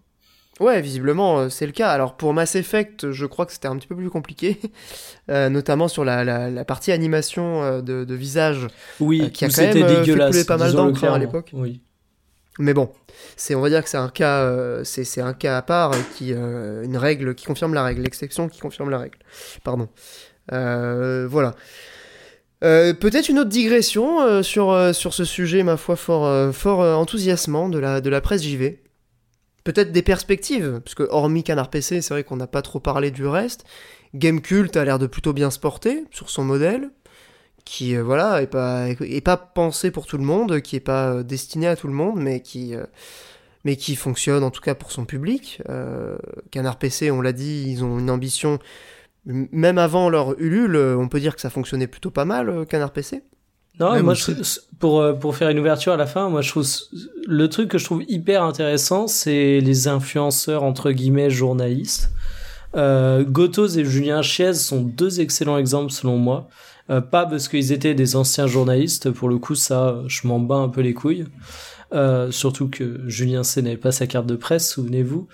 Ouais, 0.58 0.80
visiblement 0.80 1.38
euh, 1.40 1.48
c'est 1.50 1.66
le 1.66 1.72
cas. 1.72 1.90
Alors 1.90 2.16
pour 2.16 2.32
Mass 2.32 2.54
Effect, 2.56 3.10
je 3.12 3.26
crois 3.26 3.44
que 3.44 3.52
c'était 3.52 3.68
un 3.68 3.76
petit 3.76 3.86
peu 3.88 3.94
plus 3.94 4.08
compliqué, 4.08 4.56
euh, 5.30 5.50
notamment 5.50 5.86
sur 5.86 6.02
la, 6.02 6.24
la, 6.24 6.50
la 6.50 6.64
partie 6.64 6.92
animation 6.92 7.62
euh, 7.62 7.82
de, 7.82 8.04
de 8.06 8.14
visage. 8.14 8.66
Oui, 8.98 9.20
Euh, 9.24 9.28
qui 9.28 9.44
a 9.44 9.48
quand 9.50 9.58
même, 9.60 9.82
euh, 9.82 9.86
fait 9.88 10.00
dégueulasse. 10.00 10.30
couler 10.30 10.44
pas 10.44 10.56
mal 10.56 10.72
d'encre, 10.72 11.04
hein, 11.04 11.12
à 11.12 11.18
l'époque. 11.18 11.50
Oui. 11.52 11.82
Mais 12.58 12.72
bon, 12.72 12.88
c'est 13.36 13.54
on 13.54 13.60
va 13.60 13.68
dire 13.68 13.82
que 13.82 13.88
c'est 13.88 13.96
un 13.96 14.08
cas, 14.08 14.42
euh, 14.42 14.84
c'est 14.84 15.20
un 15.20 15.34
cas 15.34 15.56
à 15.56 15.62
part 15.62 15.92
qui 16.16 16.32
euh, 16.32 16.82
une 16.84 16.96
règle 16.96 17.34
qui 17.34 17.46
confirme 17.46 17.74
la 17.74 17.84
règle, 17.84 18.02
l'exception 18.02 18.48
qui 18.48 18.60
confirme 18.60 18.90
la 18.90 18.98
règle. 18.98 19.18
Pardon. 19.64 19.88
Euh, 20.52 21.26
voilà. 21.28 21.54
Peut-être 22.60 23.28
une 23.28 23.38
autre 23.38 23.50
digression 23.50 24.42
sur, 24.42 24.92
sur 24.92 25.14
ce 25.14 25.24
sujet, 25.24 25.62
ma 25.62 25.76
foi, 25.76 25.94
fort, 25.94 26.52
fort 26.52 26.80
enthousiasmant 26.98 27.68
de 27.68 27.78
la, 27.78 28.00
de 28.00 28.10
la 28.10 28.20
presse 28.20 28.42
JV. 28.42 28.82
Peut-être 29.62 29.92
des 29.92 30.02
perspectives, 30.02 30.80
parce 30.82 30.96
que 30.96 31.04
hormis 31.04 31.44
Canard 31.44 31.70
PC, 31.70 32.00
c'est 32.00 32.12
vrai 32.12 32.24
qu'on 32.24 32.36
n'a 32.36 32.48
pas 32.48 32.62
trop 32.62 32.80
parlé 32.80 33.12
du 33.12 33.24
reste. 33.24 33.64
Gamecult 34.14 34.76
a 34.76 34.84
l'air 34.84 34.98
de 34.98 35.06
plutôt 35.06 35.32
bien 35.32 35.50
se 35.50 35.60
porter 35.60 36.04
sur 36.10 36.28
son 36.28 36.42
modèle, 36.42 36.90
qui 37.66 37.94
euh, 37.94 38.02
voilà 38.02 38.40
est 38.40 38.46
pas 38.46 38.88
est 38.88 39.20
pas 39.20 39.36
pensé 39.36 39.90
pour 39.90 40.06
tout 40.06 40.16
le 40.16 40.24
monde, 40.24 40.62
qui 40.62 40.76
est 40.76 40.80
pas 40.80 41.10
euh, 41.12 41.22
destiné 41.22 41.66
à 41.66 41.76
tout 41.76 41.88
le 41.88 41.92
monde, 41.92 42.16
mais 42.16 42.40
qui 42.40 42.74
euh, 42.74 42.86
mais 43.64 43.76
qui 43.76 43.96
fonctionne 43.96 44.42
en 44.44 44.50
tout 44.50 44.62
cas 44.62 44.74
pour 44.74 44.92
son 44.92 45.04
public. 45.04 45.60
Euh, 45.68 46.16
Canard 46.50 46.78
PC, 46.78 47.10
on 47.10 47.20
l'a 47.20 47.32
dit, 47.32 47.64
ils 47.66 47.84
ont 47.84 47.98
une 47.98 48.08
ambition. 48.08 48.58
Même 49.26 49.76
avant 49.76 50.08
leur 50.08 50.40
Ulule, 50.40 50.76
on 50.76 51.08
peut 51.08 51.18
dire 51.18 51.34
que 51.34 51.40
ça 51.40 51.50
fonctionnait 51.50 51.88
plutôt 51.88 52.12
pas 52.12 52.24
mal, 52.24 52.48
euh, 52.48 52.64
Canard 52.64 52.92
PC. 52.92 53.24
Non, 53.80 53.92
Même 53.92 54.04
moi, 54.04 54.14
je, 54.14 54.30
pour, 54.78 55.18
pour 55.18 55.36
faire 55.36 55.50
une 55.50 55.58
ouverture 55.58 55.92
à 55.92 55.96
la 55.96 56.06
fin, 56.06 56.30
moi, 56.30 56.42
je 56.42 56.50
trouve 56.50 56.66
le 57.26 57.48
truc 57.48 57.68
que 57.68 57.76
je 57.76 57.84
trouve 57.84 58.04
hyper 58.08 58.44
intéressant, 58.44 59.08
c'est 59.08 59.60
les 59.60 59.88
influenceurs 59.88 60.62
entre 60.62 60.92
guillemets 60.92 61.28
journalistes. 61.28 62.10
Euh, 62.76 63.24
Gotos 63.24 63.76
et 63.76 63.84
Julien 63.84 64.22
Chiez 64.22 64.54
sont 64.54 64.82
deux 64.82 65.20
excellents 65.20 65.58
exemples 65.58 65.92
selon 65.92 66.18
moi. 66.18 66.48
Euh, 66.88 67.00
pas 67.00 67.26
parce 67.26 67.48
qu'ils 67.48 67.72
étaient 67.72 67.94
des 67.94 68.14
anciens 68.16 68.46
journalistes, 68.46 69.10
pour 69.10 69.28
le 69.28 69.38
coup, 69.38 69.54
ça, 69.54 70.02
je 70.06 70.26
m'en 70.28 70.38
bats 70.38 70.56
un 70.56 70.68
peu 70.68 70.80
les 70.82 70.94
couilles. 70.94 71.24
Euh, 71.92 72.32
surtout 72.32 72.68
que 72.68 73.00
Julien 73.06 73.44
C 73.44 73.62
n'avait 73.62 73.76
pas 73.76 73.92
sa 73.92 74.06
carte 74.08 74.26
de 74.26 74.34
presse, 74.36 74.68
souvenez-vous. 74.72 75.28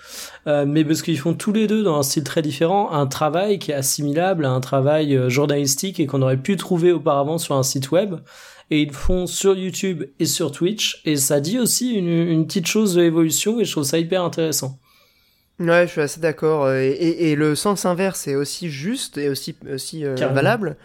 Euh, 0.47 0.65
mais 0.67 0.83
parce 0.85 1.01
qu'ils 1.01 1.17
font 1.17 1.33
tous 1.33 1.51
les 1.51 1.65
deux, 1.67 1.83
dans 1.83 1.97
un 1.97 2.03
style 2.03 2.23
très 2.23 2.41
différent, 2.43 2.91
un 2.91 3.07
travail 3.07 3.57
qui 3.59 3.71
est 3.71 3.75
assimilable 3.75 4.45
à 4.45 4.51
un 4.51 4.59
travail 4.61 5.15
euh, 5.15 5.29
journalistique 5.29 5.99
et 5.99 6.05
qu'on 6.05 6.21
aurait 6.21 6.37
pu 6.37 6.55
trouver 6.55 6.91
auparavant 6.91 7.37
sur 7.39 7.55
un 7.55 7.63
site 7.63 7.91
web. 7.91 8.15
Et 8.69 8.81
ils 8.81 8.91
font 8.93 9.27
sur 9.27 9.55
YouTube 9.55 10.03
et 10.19 10.25
sur 10.25 10.51
Twitch. 10.51 11.01
Et 11.05 11.17
ça 11.17 11.39
dit 11.39 11.59
aussi 11.59 11.93
une, 11.93 12.07
une 12.07 12.45
petite 12.47 12.67
chose 12.67 12.95
de 12.95 13.01
l'évolution 13.01 13.59
et 13.59 13.65
je 13.65 13.71
trouve 13.71 13.83
ça 13.83 13.97
hyper 13.99 14.23
intéressant. 14.23 14.79
Ouais, 15.59 15.85
je 15.85 15.91
suis 15.91 16.01
assez 16.01 16.19
d'accord. 16.19 16.71
Et, 16.71 16.91
et- 16.91 17.31
et 17.31 17.35
le 17.35 17.55
sens 17.55 17.85
inverse 17.85 18.27
est 18.27 18.35
aussi 18.35 18.69
juste 18.69 19.17
et 19.17 19.29
aussi, 19.29 19.55
aussi 19.71 20.05
euh, 20.05 20.15
valable, 20.15 20.77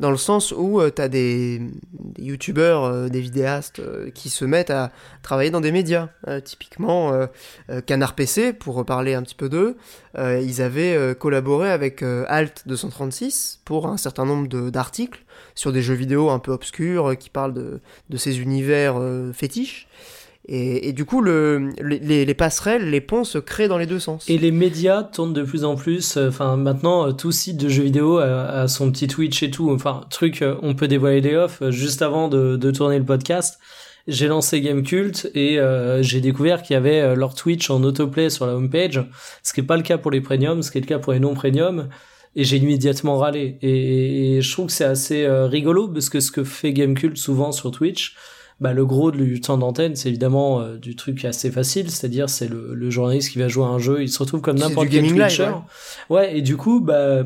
dans 0.00 0.10
le 0.10 0.16
sens 0.16 0.52
où 0.52 0.82
tu 0.82 0.92
t'as 0.92 1.08
des, 1.08 1.60
des 1.92 2.24
youtubeurs, 2.24 2.84
euh, 2.84 3.08
des 3.08 3.20
vidéastes 3.20 3.80
euh, 3.80 4.10
qui 4.10 4.30
se 4.30 4.46
mettent 4.46 4.70
à 4.70 4.90
travailler 5.22 5.50
dans 5.50 5.60
des 5.60 5.72
médias. 5.72 6.08
Euh, 6.26 6.40
typiquement, 6.40 7.12
euh, 7.12 7.26
euh, 7.68 7.82
Canard 7.82 8.14
PC, 8.14 8.54
pour 8.54 8.74
reparler 8.74 9.14
un 9.14 9.22
petit 9.22 9.34
peu 9.34 9.50
d'eux, 9.50 9.76
euh, 10.18 10.40
ils 10.42 10.62
avaient 10.62 10.96
euh, 10.96 11.14
collaboré 11.14 11.70
avec 11.70 12.02
euh, 12.02 12.24
Alt 12.28 12.62
236 12.66 13.60
pour 13.64 13.86
un 13.86 13.98
certain 13.98 14.24
nombre 14.24 14.48
d'articles 14.70 15.22
sur 15.54 15.72
des 15.72 15.82
jeux 15.82 15.94
vidéo 15.94 16.30
un 16.30 16.38
peu 16.38 16.52
obscurs 16.52 17.10
euh, 17.10 17.14
qui 17.14 17.28
parlent 17.28 17.54
de, 17.54 18.16
ces 18.16 18.40
univers 18.40 18.94
euh, 18.98 19.32
fétiches. 19.32 19.86
Et, 20.48 20.88
et 20.88 20.92
du 20.92 21.04
coup, 21.04 21.20
le, 21.20 21.70
les, 21.80 22.24
les 22.24 22.34
passerelles, 22.34 22.90
les 22.90 23.00
ponts 23.00 23.24
se 23.24 23.38
créent 23.38 23.68
dans 23.68 23.78
les 23.78 23.86
deux 23.86 24.00
sens. 24.00 24.28
Et 24.28 24.38
les 24.38 24.50
médias 24.50 25.02
tournent 25.02 25.34
de 25.34 25.42
plus 25.42 25.64
en 25.64 25.76
plus. 25.76 26.16
euh, 26.16 26.28
Enfin, 26.28 26.56
maintenant, 26.56 27.08
euh, 27.08 27.12
tout 27.12 27.30
site 27.30 27.56
de 27.58 27.68
jeux 27.68 27.84
vidéo 27.84 28.18
a, 28.18 28.46
a 28.48 28.66
son 28.68 28.90
petit 28.90 29.06
Twitch 29.06 29.42
et 29.42 29.50
tout. 29.50 29.70
Enfin, 29.70 30.02
truc, 30.10 30.42
euh, 30.42 30.56
on 30.62 30.74
peut 30.74 30.88
dévoiler 30.88 31.20
les 31.20 31.36
offs. 31.36 31.62
Juste 31.70 32.02
avant 32.02 32.28
de, 32.28 32.56
de 32.56 32.70
tourner 32.70 32.98
le 32.98 33.04
podcast, 33.04 33.60
j'ai 34.08 34.26
lancé 34.28 34.60
Gamecult 34.60 35.30
et 35.34 35.60
euh, 35.60 36.02
j'ai 36.02 36.20
découvert 36.20 36.62
qu'il 36.62 36.74
y 36.74 36.76
avait 36.76 37.14
leur 37.14 37.34
Twitch 37.34 37.68
en 37.70 37.82
autoplay 37.84 38.30
sur 38.30 38.46
la 38.46 38.54
homepage. 38.56 39.04
Ce 39.44 39.52
qui 39.52 39.60
est 39.60 39.64
pas 39.64 39.76
le 39.76 39.82
cas 39.82 39.98
pour 39.98 40.10
les 40.10 40.22
premiums, 40.22 40.62
ce 40.62 40.70
qui 40.72 40.78
est 40.78 40.80
le 40.80 40.86
cas 40.86 40.98
pour 40.98 41.12
les 41.12 41.20
non 41.20 41.34
premiums. 41.34 41.88
Et 42.34 42.44
j'ai 42.44 42.56
immédiatement 42.56 43.18
râlé. 43.18 43.58
Et, 43.60 44.36
et 44.36 44.42
je 44.42 44.50
trouve 44.52 44.66
que 44.66 44.72
c'est 44.72 44.84
assez 44.84 45.24
euh, 45.24 45.46
rigolo 45.46 45.86
parce 45.88 46.08
que 46.08 46.18
ce 46.18 46.32
que 46.32 46.44
fait 46.44 46.72
Gamecult 46.72 47.16
souvent 47.18 47.52
sur 47.52 47.70
Twitch, 47.72 48.16
bah, 48.60 48.72
le 48.74 48.84
gros 48.84 49.10
du 49.10 49.40
temps 49.40 49.56
d'antenne, 49.56 49.96
c'est 49.96 50.10
évidemment 50.10 50.60
euh, 50.60 50.76
du 50.76 50.94
truc 50.94 51.24
assez 51.24 51.50
facile, 51.50 51.90
c'est-à-dire 51.90 52.28
c'est 52.28 52.48
le, 52.48 52.74
le 52.74 52.90
journaliste 52.90 53.32
qui 53.32 53.38
va 53.38 53.48
jouer 53.48 53.64
à 53.64 53.68
un 53.68 53.78
jeu, 53.78 54.02
il 54.02 54.08
se 54.08 54.18
retrouve 54.18 54.42
comme 54.42 54.58
n'importe 54.58 54.88
quel 54.90 55.04
live, 55.04 55.16
Twitcher. 55.16 55.52
ouais. 56.10 56.36
et 56.36 56.42
du 56.42 56.56
coup, 56.56 56.80
bah, 56.80 57.24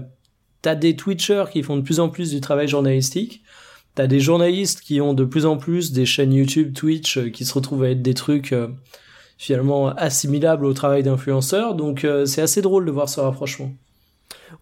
t'as 0.63 0.75
des 0.77 0.97
Twitchers 0.97 1.47
qui 1.53 1.63
font 1.63 1.77
de 1.77 1.83
plus 1.83 2.01
en 2.01 2.09
plus 2.09 2.31
du 2.31 2.41
travail 2.41 2.69
journalistique, 2.69 3.43
t'as 3.95 4.07
des 4.07 4.21
journalistes 4.21 4.81
qui 4.81 5.01
ont 5.01 5.13
de 5.13 5.25
plus 5.25 5.45
en 5.45 5.57
plus 5.57 5.93
des 5.93 6.07
chaînes 6.07 6.33
YouTube, 6.33 6.73
Twitch, 6.73 7.19
euh, 7.19 7.31
qui 7.31 7.45
se 7.45 7.55
retrouvent 7.55 7.85
à 7.85 7.91
être 7.91 8.03
des 8.03 8.15
trucs 8.15 8.53
euh, 8.53 8.69
finalement 9.37 9.89
assimilables 9.89 10.65
au 10.65 10.73
travail 10.73 11.03
d'influenceurs, 11.03 11.75
donc 11.75 12.05
euh, 12.05 12.27
c'est 12.27 12.43
assez 12.43 12.63
drôle 12.63 12.85
de 12.87 12.91
voir 12.91 13.09
ce 13.09 13.21
rapprochement. 13.21 13.73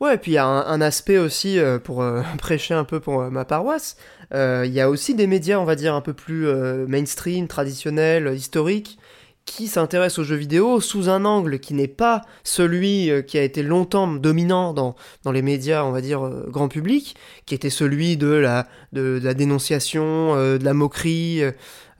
Ouais, 0.03 0.17
et 0.17 0.19
puis 0.19 0.33
il 0.33 0.35
y 0.35 0.39
a 0.39 0.47
un, 0.47 0.81
aspect 0.81 1.17
aussi, 1.17 1.61
euh, 1.61 1.79
pour 1.79 2.03
euh, 2.03 2.23
prêcher 2.39 2.75
un 2.75 2.83
peu 2.83 2.99
pour 2.99 3.21
euh, 3.21 3.31
ma 3.31 3.45
paroisse, 3.45 3.97
il 4.33 4.73
y 4.73 4.81
a 4.81 4.91
aussi 4.91 5.15
des 5.15 5.29
médias, 5.29 5.59
on 5.59 5.65
va 5.65 5.77
dire, 5.77 5.95
un 5.95 6.01
peu 6.01 6.13
plus 6.15 6.47
mainstream, 6.89 7.47
traditionnels, 7.47 8.33
historiques, 8.35 8.99
qui 9.45 9.69
s'intéressent 9.69 10.21
aux 10.21 10.25
jeux 10.25 10.37
vidéo 10.37 10.81
sous 10.81 11.11
un 11.11 11.27
angle 11.27 11.61
qui 11.61 11.75
n'est 11.75 11.87
pas 11.87 12.23
celui 12.43 13.11
qui 13.27 13.37
a 13.37 13.43
été 13.43 13.63
longtemps 13.63 14.07
dominant 14.07 14.73
dans, 14.73 14.97
dans 15.23 15.33
les 15.33 15.43
médias, 15.43 15.85
on 15.85 15.91
va 15.91 16.01
dire, 16.01 16.27
grand 16.49 16.69
public, 16.69 17.15
qui 17.45 17.55
était 17.55 17.69
celui 17.69 18.17
de 18.17 18.29
la, 18.29 18.67
de, 18.95 19.21
la 19.23 19.35
dénonciation, 19.35 20.35
de 20.35 20.65
la 20.65 20.73
moquerie. 20.73 21.43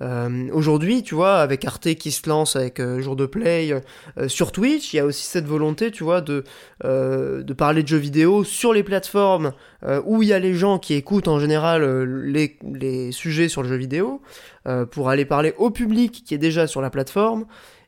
Euh, 0.03 0.13
euh, 0.13 0.49
Aujourd'hui, 0.53 1.03
tu 1.03 1.15
vois, 1.15 1.37
avec 1.37 1.65
Arte 1.65 1.95
qui 1.95 2.11
se 2.11 2.29
lance 2.29 2.57
avec 2.57 2.81
euh, 2.81 3.01
Jour 3.01 3.17
de 3.17 3.27
Play 3.27 3.73
euh, 3.73 4.29
sur 4.29 4.53
Twitch, 4.53 4.93
il 4.93 4.97
y 4.97 5.01
a 5.01 5.05
aussi 5.05 5.25
cette 5.25 5.47
volonté, 5.47 5.91
tu 5.91 6.05
vois, 6.05 6.21
de, 6.21 6.45
euh, 6.85 7.43
de 7.43 7.53
parler 7.53 7.83
de 7.83 7.89
jeux 7.89 7.99
vidéo 7.99 8.45
sur 8.45 8.73
les 8.73 8.83
plateformes 8.83 9.53
euh, 9.85 10.01
où 10.05 10.23
il 10.23 10.29
y 10.29 10.33
a 10.33 10.39
les 10.39 10.55
gens 10.55 10.79
qui 10.79 10.95
écoutent 10.95 11.29
en 11.29 11.39
général 11.39 11.83
euh, 11.83 12.05
les, 12.05 12.57
les 12.75 13.13
sujets 13.13 13.49
sur 13.49 13.63
le 13.63 13.69
jeu 13.69 13.77
vidéo, 13.77 14.21
euh, 14.69 14.87
pour 14.87 15.09
aller 15.09 15.25
parler 15.25 15.55
au 15.59 15.71
public 15.71 16.23
qui 16.25 16.35
est 16.35 16.39
déjà 16.39 16.67
sur 16.67 16.81
la 16.81 16.91
plateforme, 16.91 17.47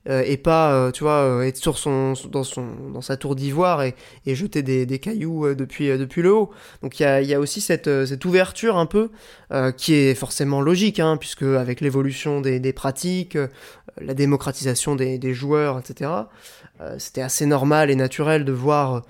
euh, 0.09 0.23
et 0.27 0.37
pas, 0.37 0.75
euh, 0.75 0.91
tu 0.91 1.03
vois, 1.05 1.23
euh, 1.23 1.43
être 1.43 1.57
sur 1.57 1.79
son, 1.79 2.13
dans, 2.31 2.45
son, 2.45 2.67
dans 2.93 3.01
sa 3.01 3.17
tour 3.17 3.35
d'ivoire 3.35 3.83
et, 3.83 3.95
et 4.27 4.35
jeter 4.35 4.63
des, 4.63 4.85
des 4.85 4.99
cailloux 4.99 5.55
depuis, 5.55 5.89
depuis 5.97 6.21
le 6.21 6.33
haut. 6.33 6.51
Donc 6.83 7.01
il 7.01 7.05
y 7.05 7.07
a, 7.07 7.23
y 7.23 7.33
a 7.33 7.41
aussi 7.41 7.61
cette, 7.61 7.89
cette 8.05 8.25
ouverture 8.25 8.77
un 8.77 8.87
peu, 8.87 9.11
qui 9.77 9.95
est 9.95 10.15
forcément 10.15 10.61
logique, 10.61 11.01
hein, 11.01 11.17
puisque 11.17 11.43
avec 11.43 11.81
l'évolution 11.81 12.41
des, 12.41 12.59
des 12.61 12.73
pratiques, 12.73 13.39
la 14.01 14.15
démocratisation 14.15 14.97
des, 14.97 15.19
des 15.19 15.33
joueurs, 15.33 15.79
etc., 15.79 16.11
c'était 16.99 17.23
assez 17.23 17.47
normal 17.47 17.91
et 17.91 17.95
naturel 17.95 18.45
de 18.45 18.53
voir 18.53 19.03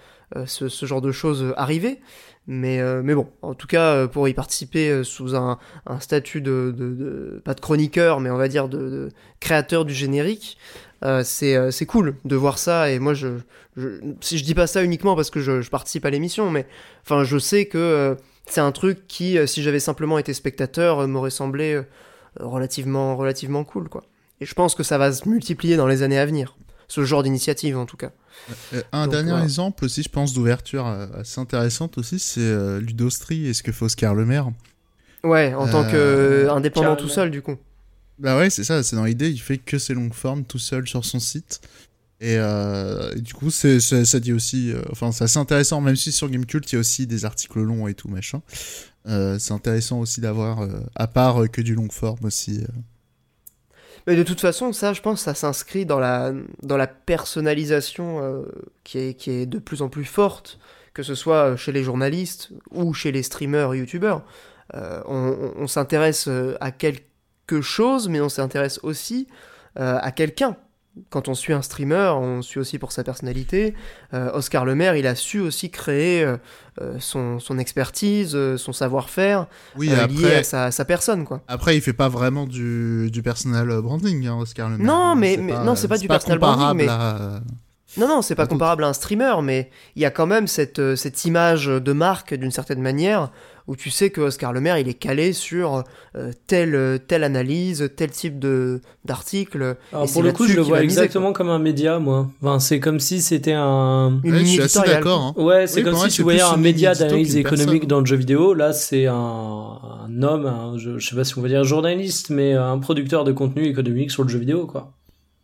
ce, 0.46 0.68
ce 0.68 0.86
genre 0.86 1.00
de 1.00 1.12
choses 1.12 1.54
arriver. 1.56 2.00
Mais, 2.46 2.80
euh, 2.80 3.00
mais 3.02 3.14
bon, 3.14 3.28
en 3.40 3.54
tout 3.54 3.66
cas, 3.66 3.94
euh, 3.94 4.06
pour 4.06 4.28
y 4.28 4.34
participer 4.34 4.90
euh, 4.90 5.02
sous 5.02 5.34
un, 5.34 5.58
statut 6.00 6.42
de, 6.42 7.40
pas 7.44 7.54
de 7.54 7.60
chroniqueur, 7.60 8.20
mais 8.20 8.30
on 8.30 8.36
va 8.36 8.48
dire 8.48 8.68
de, 8.68 9.08
créateur 9.40 9.86
du 9.86 9.94
générique, 9.94 10.58
euh, 11.04 11.22
c'est 11.24 11.56
euh, 11.56 11.70
cool 11.88 12.16
de 12.24 12.36
voir 12.36 12.58
ça. 12.58 12.90
Et 12.90 12.98
moi, 12.98 13.14
je, 13.14 13.28
je, 13.76 14.42
dis 14.42 14.54
pas 14.54 14.66
ça 14.66 14.82
uniquement 14.82 15.16
parce 15.16 15.30
que 15.30 15.40
je, 15.40 15.68
participe 15.70 16.04
à 16.04 16.10
l'émission, 16.10 16.50
mais 16.50 16.66
enfin, 17.02 17.24
je 17.24 17.38
sais 17.38 17.64
que 17.66 17.78
euh, 17.78 18.14
c'est 18.46 18.60
un 18.60 18.72
truc 18.72 19.06
qui, 19.08 19.38
euh, 19.38 19.46
si 19.46 19.62
j'avais 19.62 19.80
simplement 19.80 20.18
été 20.18 20.34
spectateur, 20.34 21.00
euh, 21.00 21.06
m'aurait 21.06 21.30
semblé 21.30 21.72
euh, 21.74 21.84
relativement, 22.40 23.16
relativement 23.16 23.64
cool, 23.64 23.88
quoi. 23.88 24.04
Et 24.40 24.46
je 24.46 24.54
pense 24.54 24.74
que 24.74 24.82
ça 24.82 24.98
va 24.98 25.12
se 25.12 25.28
multiplier 25.28 25.76
dans 25.76 25.86
les 25.86 26.02
années 26.02 26.18
à 26.18 26.26
venir. 26.26 26.56
Ce 26.94 27.04
genre 27.04 27.22
d'initiative, 27.22 27.76
en 27.76 27.86
tout 27.86 27.96
cas. 27.96 28.12
Euh, 28.72 28.82
un 28.92 29.04
Donc, 29.04 29.12
dernier 29.12 29.30
voilà. 29.30 29.44
exemple 29.44 29.84
aussi, 29.84 30.02
je 30.02 30.08
pense, 30.08 30.32
d'ouverture 30.32 30.86
euh, 30.86 31.06
assez 31.20 31.40
intéressante 31.40 31.98
aussi, 31.98 32.18
c'est 32.18 32.40
euh, 32.40 32.80
Ludostri 32.80 33.46
et 33.46 33.54
ce 33.54 33.62
que 33.62 33.72
fait 33.72 33.84
Oscar 33.84 34.14
Le 34.14 34.24
Maire. 34.26 34.50
Ouais, 35.24 35.54
en 35.54 35.66
tant 35.66 35.84
Euh, 35.84 36.46
qu'indépendant 36.46 36.96
tout 36.96 37.08
seul, 37.08 37.30
du 37.30 37.42
coup. 37.42 37.56
Bah 38.18 38.38
ouais, 38.38 38.48
c'est 38.50 38.62
ça, 38.64 38.82
c'est 38.82 38.94
dans 38.96 39.04
l'idée, 39.04 39.30
il 39.30 39.38
fait 39.40 39.58
que 39.58 39.78
ses 39.78 39.92
longues 39.94 40.14
formes 40.14 40.44
tout 40.44 40.58
seul 40.58 40.86
sur 40.86 41.04
son 41.04 41.18
site. 41.18 41.60
Et, 42.20 42.36
euh, 42.38 43.12
et 43.16 43.20
du 43.20 43.34
coup, 43.34 43.50
c'est, 43.50 43.80
c'est- 43.80 44.04
ça 44.04 44.20
dit 44.20 44.32
aussi, 44.32 44.72
euh, 44.72 44.82
enfin, 44.92 45.12
c'est 45.12 45.24
assez 45.24 45.38
intéressant, 45.38 45.80
même 45.80 45.96
si 45.96 46.12
sur 46.12 46.30
Gamecult, 46.30 46.70
il 46.72 46.76
y 46.76 46.78
a 46.78 46.80
aussi 46.80 47.06
des 47.06 47.24
articles 47.24 47.60
longs 47.60 47.88
et 47.88 47.94
tout, 47.94 48.08
machin. 48.08 48.42
Euh, 49.08 49.38
c'est 49.38 49.52
intéressant 49.54 50.00
aussi 50.00 50.20
d'avoir, 50.20 50.62
euh, 50.62 50.80
à 50.94 51.08
part 51.08 51.42
euh, 51.44 51.48
que 51.48 51.62
du 51.62 51.74
long 51.74 51.90
forme 51.90 52.24
aussi. 52.24 52.64
Euh. 54.06 54.10
Mais 54.10 54.16
de 54.16 54.22
toute 54.22 54.40
façon, 54.40 54.72
ça, 54.72 54.92
je 54.92 55.00
pense, 55.00 55.22
ça 55.22 55.34
s'inscrit 55.34 55.86
dans 55.86 55.98
la, 55.98 56.32
dans 56.62 56.76
la 56.76 56.86
personnalisation 56.86 58.20
euh, 58.22 58.42
qui, 58.84 58.98
est, 58.98 59.14
qui 59.14 59.30
est 59.30 59.46
de 59.46 59.58
plus 59.58 59.82
en 59.82 59.88
plus 59.88 60.04
forte, 60.04 60.58
que 60.92 61.02
ce 61.02 61.14
soit 61.14 61.56
chez 61.56 61.72
les 61.72 61.82
journalistes 61.82 62.50
ou 62.70 62.94
chez 62.94 63.12
les 63.12 63.22
streamers, 63.22 63.74
youtubeurs. 63.74 64.22
Euh, 64.74 65.02
on 65.06 65.66
s'intéresse 65.66 66.26
euh, 66.28 66.56
à 66.60 66.70
quelque 66.70 67.60
chose, 67.60 68.08
mais 68.08 68.20
on 68.20 68.28
s'intéresse 68.28 68.80
aussi 68.82 69.28
euh, 69.78 69.98
à 70.00 70.10
quelqu'un. 70.10 70.56
Quand 71.10 71.28
on 71.28 71.34
suit 71.34 71.52
un 71.52 71.62
streamer, 71.62 72.12
on 72.16 72.40
suit 72.40 72.60
aussi 72.60 72.78
pour 72.78 72.92
sa 72.92 73.02
personnalité. 73.02 73.74
Euh, 74.12 74.30
Oscar 74.32 74.64
Le 74.64 74.76
Maire, 74.76 74.94
il 74.94 75.08
a 75.08 75.16
su 75.16 75.40
aussi 75.40 75.68
créer 75.70 76.22
euh, 76.22 76.36
euh, 76.80 76.96
son, 77.00 77.40
son 77.40 77.58
expertise, 77.58 78.36
euh, 78.36 78.56
son 78.56 78.72
savoir-faire 78.72 79.46
Oui, 79.76 79.88
lié 79.88 79.94
après, 79.96 80.36
à 80.36 80.42
sa, 80.44 80.70
sa 80.70 80.84
personne, 80.84 81.24
quoi. 81.24 81.40
après, 81.48 81.76
il 81.76 81.80
fait 81.80 81.92
pas 81.92 82.08
vraiment 82.08 82.46
du, 82.46 83.10
du 83.10 83.22
personal 83.22 83.66
branding, 83.82 84.24
hein, 84.28 84.36
Oscar 84.40 84.70
Le 84.70 84.78
Maire. 84.78 84.86
Non, 84.86 84.94
hein, 84.94 85.14
mais- 85.16 85.36
mais- 85.36 85.52
non, 85.64 85.74
c'est 85.74 85.88
pas 85.88 85.98
du 85.98 86.06
personal 86.06 86.38
comparable 86.38 86.60
branding, 86.60 86.86
mais- 86.86 86.88
à- 86.88 87.40
Non, 87.96 88.08
non, 88.08 88.22
c'est 88.22 88.34
pas 88.36 88.42
Pas 88.42 88.46
tout. 88.48 88.54
comparable 88.54 88.84
à 88.84 88.88
un 88.88 88.92
streamer, 88.92 89.34
mais 89.42 89.70
il 89.96 90.02
y 90.02 90.04
a 90.04 90.10
quand 90.10 90.26
même 90.26 90.46
cette, 90.48 90.94
cette 90.96 91.24
image 91.24 91.66
de 91.66 91.92
marque 91.92 92.34
d'une 92.34 92.50
certaine 92.50 92.80
manière 92.82 93.30
où 93.66 93.76
tu 93.76 93.90
sais 93.90 94.10
que 94.10 94.20
Oscar 94.20 94.52
Le 94.52 94.60
Maire, 94.60 94.78
il 94.78 94.88
est 94.88 94.94
calé 94.94 95.32
sur 95.32 95.84
euh, 96.16 96.32
telle, 96.46 97.00
telle 97.08 97.24
analyse, 97.24 97.90
tel 97.96 98.10
type 98.10 98.38
de 98.38 98.80
d'article. 99.04 99.76
Alors 99.92 100.04
Et 100.04 100.06
c'est 100.06 100.12
pour 100.12 100.22
le 100.22 100.32
coup, 100.32 100.46
je 100.46 100.54
le 100.56 100.62
vois 100.62 100.82
miser, 100.82 101.00
exactement 101.00 101.32
comme 101.32 101.48
un 101.48 101.58
média, 101.58 101.98
moi. 101.98 102.28
Enfin, 102.42 102.58
c'est 102.58 102.80
comme 102.80 103.00
si 103.00 103.22
c'était 103.22 103.52
un. 103.54 104.20
Une 104.22 104.32
Ouais, 104.32 104.40
je 104.40 104.44
suis 104.44 104.60
assez 104.62 104.80
d'accord. 104.82 105.34
hein. 105.36 105.42
Ouais, 105.42 105.66
c'est 105.66 105.76
Oui, 105.78 105.84
comme 105.84 105.96
si 105.96 106.08
tu 106.08 106.22
voyais 106.22 106.40
un 106.42 106.56
média 106.56 106.94
d'analyse 106.94 107.36
économique 107.36 107.66
personne. 107.72 107.88
dans 107.88 108.00
le 108.00 108.06
jeu 108.06 108.16
vidéo. 108.16 108.54
Là, 108.54 108.72
c'est 108.72 109.06
un, 109.06 109.14
un 109.14 110.22
homme, 110.22 110.46
un- 110.46 110.76
je, 110.78 110.98
je 110.98 111.08
sais 111.08 111.16
pas 111.16 111.24
si 111.24 111.38
on 111.38 111.42
va 111.42 111.48
dire 111.48 111.64
journaliste, 111.64 112.30
mais 112.30 112.52
un 112.54 112.78
producteur 112.78 113.24
de 113.24 113.32
contenu 113.32 113.64
économique 113.66 114.10
sur 114.10 114.22
le 114.24 114.28
jeu 114.28 114.38
vidéo, 114.38 114.66
quoi. 114.66 114.92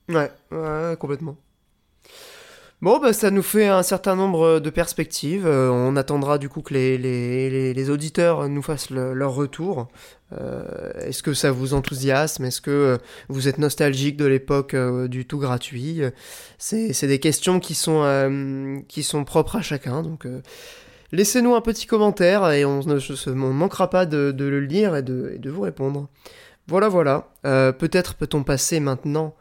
Ouais, 0.09 0.31
ouais, 0.51 0.97
complètement. 0.99 1.37
Bon, 2.83 2.99
bah, 2.99 3.13
ça 3.13 3.31
nous 3.31 3.43
fait 3.43 3.67
un 3.69 3.83
certain 3.83 4.17
nombre 4.17 4.59
de 4.59 4.71
perspectives. 4.71 5.47
Euh, 5.47 5.69
on 5.71 5.97
attendra 5.97 6.39
du 6.39 6.49
coup 6.49 6.63
que 6.63 6.73
les, 6.73 7.91
auditeurs 7.91 8.49
nous 8.49 8.63
fassent 8.63 8.89
le- 8.89 9.13
leur 9.13 9.35
retour. 9.35 9.89
Euh, 10.33 10.91
Est-ce 10.95 11.23
que 11.23 11.35
ça 11.35 11.51
vous 11.51 11.75
enthousiasme? 11.75 12.47
Est-ce 12.47 12.63
que 12.63 12.71
euh, 12.71 12.97
vous 13.29 13.49
êtes 13.49 13.59
nostalgique 13.59 14.17
de 14.17 14.25
l'époque 14.25 14.75
du 15.09 15.27
tout 15.27 15.37
gratuit? 15.39 16.01
C'est 16.57 17.07
des 17.07 17.19
questions 17.21 17.61
qui 17.61 17.75
sont, 17.75 18.03
propres 19.27 19.57
à 19.57 19.63
chacun. 19.63 20.03
Donc, 20.03 20.27
laissez-nous 21.13 21.55
un 21.55 21.61
petit 21.61 21.87
commentaire 21.87 22.51
et 22.51 22.65
on 22.65 22.81
ne 22.81 23.53
manquera 23.53 23.91
pas 23.91 24.07
de, 24.07 24.35
le 24.39 24.61
lire 24.61 24.97
et 24.97 25.03
de, 25.03 25.33
et 25.35 25.39
de 25.39 25.51
vous 25.51 25.61
répondre. 25.61 26.09
Voilà, 26.67 26.89
voilà. 26.89 27.29
Peut-être 27.43 28.15
peut-on 28.15 28.43
passer 28.43 28.81
maintenant 28.81 29.35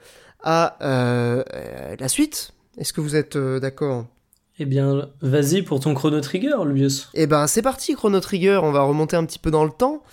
à 0.43 0.75
la 0.81 2.07
suite. 2.09 2.51
Est-ce 2.79 2.93
que 2.93 3.01
vous 3.01 3.15
êtes 3.15 3.35
euh, 3.35 3.59
d'accord? 3.59 4.05
Eh 4.57 4.65
bien, 4.65 5.07
vas-y 5.21 5.61
pour 5.61 5.79
ton 5.79 5.93
chrono 5.93 6.19
trigger, 6.19 6.55
Lubius. 6.65 7.09
Eh 7.13 7.27
ben 7.27 7.47
c'est 7.47 7.61
parti 7.61 7.93
Chrono 7.95 8.19
Trigger, 8.19 8.59
on 8.61 8.71
va 8.71 8.81
remonter 8.81 9.15
un 9.15 9.23
petit 9.25 9.39
peu 9.39 9.51
dans 9.51 9.63
le 9.63 9.71
temps. 9.71 10.03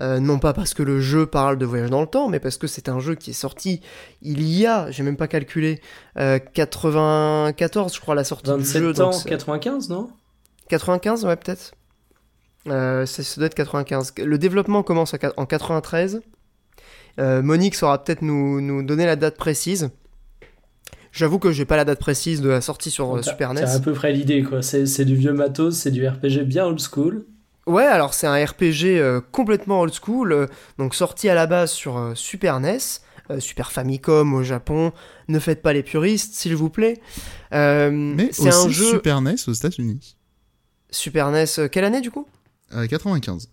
Euh, 0.00 0.18
non 0.20 0.38
pas 0.38 0.54
parce 0.54 0.72
que 0.72 0.82
le 0.82 1.00
jeu 1.00 1.26
parle 1.26 1.58
de 1.58 1.66
voyage 1.66 1.90
dans 1.90 2.00
le 2.00 2.06
temps, 2.06 2.28
mais 2.28 2.40
parce 2.40 2.56
que 2.56 2.66
c'est 2.66 2.88
un 2.88 3.00
jeu 3.00 3.14
qui 3.14 3.30
est 3.30 3.34
sorti 3.34 3.82
il 4.22 4.42
y 4.42 4.64
a, 4.64 4.90
j'ai 4.90 5.02
même 5.02 5.18
pas 5.18 5.28
calculé, 5.28 5.82
euh, 6.18 6.38
94 6.38 7.94
je 7.94 8.00
crois 8.00 8.14
la 8.14 8.24
sortie 8.24 8.50
du 8.50 8.56
27 8.56 8.82
jeu. 8.82 8.90
ans, 9.02 9.10
donc 9.10 9.14
c'est- 9.14 9.28
95, 9.28 9.90
non? 9.90 10.08
95 10.68 11.24
ouais 11.26 11.36
peut-être. 11.36 11.72
Euh, 12.68 13.04
ça, 13.04 13.22
ça 13.22 13.36
doit 13.38 13.46
être 13.46 13.54
95. 13.54 14.14
Le 14.18 14.38
développement 14.38 14.82
commence 14.82 15.12
en 15.12 15.18
qua- 15.18 15.34
en 15.36 15.44
93. 15.44 16.20
Euh, 17.18 17.42
Monique 17.42 17.74
saura 17.74 18.02
peut-être 18.02 18.22
nous, 18.22 18.60
nous 18.62 18.82
donner 18.82 19.04
la 19.04 19.16
date 19.16 19.36
précise. 19.36 19.90
J'avoue 21.12 21.38
que 21.38 21.50
j'ai 21.52 21.64
pas 21.64 21.76
la 21.76 21.84
date 21.84 21.98
précise 21.98 22.40
de 22.40 22.48
la 22.48 22.60
sortie 22.60 22.90
sur 22.90 23.16
euh, 23.16 23.22
Super 23.22 23.52
NES. 23.52 23.62
T'as 23.62 23.74
à 23.74 23.80
peu 23.80 23.92
près 23.92 24.12
l'idée, 24.12 24.42
quoi. 24.42 24.62
C'est 24.62 24.86
c'est 24.86 25.04
du 25.04 25.16
vieux 25.16 25.32
matos, 25.32 25.76
c'est 25.76 25.90
du 25.90 26.06
RPG 26.06 26.44
bien 26.44 26.66
old 26.66 26.80
school. 26.80 27.24
Ouais, 27.66 27.84
alors 27.84 28.14
c'est 28.14 28.26
un 28.26 28.44
RPG 28.44 28.84
euh, 28.98 29.20
complètement 29.32 29.80
old 29.80 29.92
school, 29.92 30.32
euh, 30.32 30.46
donc 30.78 30.94
sorti 30.94 31.28
à 31.28 31.34
la 31.34 31.46
base 31.46 31.70
sur 31.72 31.98
euh, 31.98 32.14
Super 32.14 32.58
NES, 32.58 32.78
euh, 33.30 33.38
Super 33.40 33.70
Famicom 33.70 34.32
au 34.34 34.42
Japon. 34.42 34.92
Ne 35.28 35.38
faites 35.38 35.62
pas 35.62 35.72
les 35.72 35.82
puristes, 35.82 36.34
s'il 36.34 36.56
vous 36.56 36.70
plaît. 36.70 36.98
Euh, 37.52 37.90
Mais 37.92 38.30
c'est 38.32 38.52
un 38.52 38.68
jeu 38.68 38.84
Super 38.90 39.20
NES 39.20 39.34
aux 39.46 39.52
États-Unis. 39.52 40.16
Super 40.90 41.30
NES. 41.30 41.44
euh, 41.58 41.68
quelle 41.68 41.84
année 41.84 42.00
du 42.00 42.10
coup? 42.10 42.26
Euh, 42.74 42.86
95. 42.86 43.48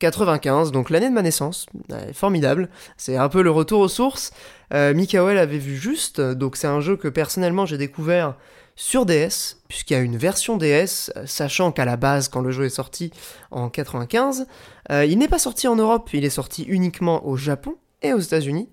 95, 0.00 0.72
donc 0.72 0.90
l'année 0.90 1.08
de 1.08 1.14
ma 1.14 1.22
naissance. 1.22 1.66
Formidable. 2.12 2.68
C'est 2.96 3.16
un 3.16 3.28
peu 3.28 3.42
le 3.42 3.50
retour 3.50 3.80
aux 3.80 3.88
sources. 3.88 4.32
Euh, 4.74 4.94
Mikael 4.94 5.38
avait 5.38 5.58
vu 5.58 5.76
juste, 5.76 6.20
donc 6.20 6.56
c'est 6.56 6.66
un 6.66 6.80
jeu 6.80 6.96
que 6.96 7.06
personnellement 7.06 7.66
j'ai 7.66 7.78
découvert 7.78 8.34
sur 8.76 9.04
DS, 9.04 9.58
puisqu'il 9.68 9.92
y 9.92 9.96
a 9.96 10.00
une 10.00 10.16
version 10.16 10.56
DS, 10.56 11.12
sachant 11.26 11.70
qu'à 11.70 11.84
la 11.84 11.96
base, 11.96 12.28
quand 12.28 12.40
le 12.40 12.50
jeu 12.50 12.64
est 12.64 12.70
sorti 12.70 13.12
en 13.50 13.68
95, 13.68 14.46
euh, 14.90 15.04
il 15.04 15.18
n'est 15.18 15.28
pas 15.28 15.38
sorti 15.38 15.68
en 15.68 15.76
Europe, 15.76 16.08
il 16.14 16.24
est 16.24 16.30
sorti 16.30 16.62
uniquement 16.62 17.26
au 17.26 17.36
Japon 17.36 17.76
et 18.02 18.12
aux 18.12 18.18
États-Unis. 18.18 18.68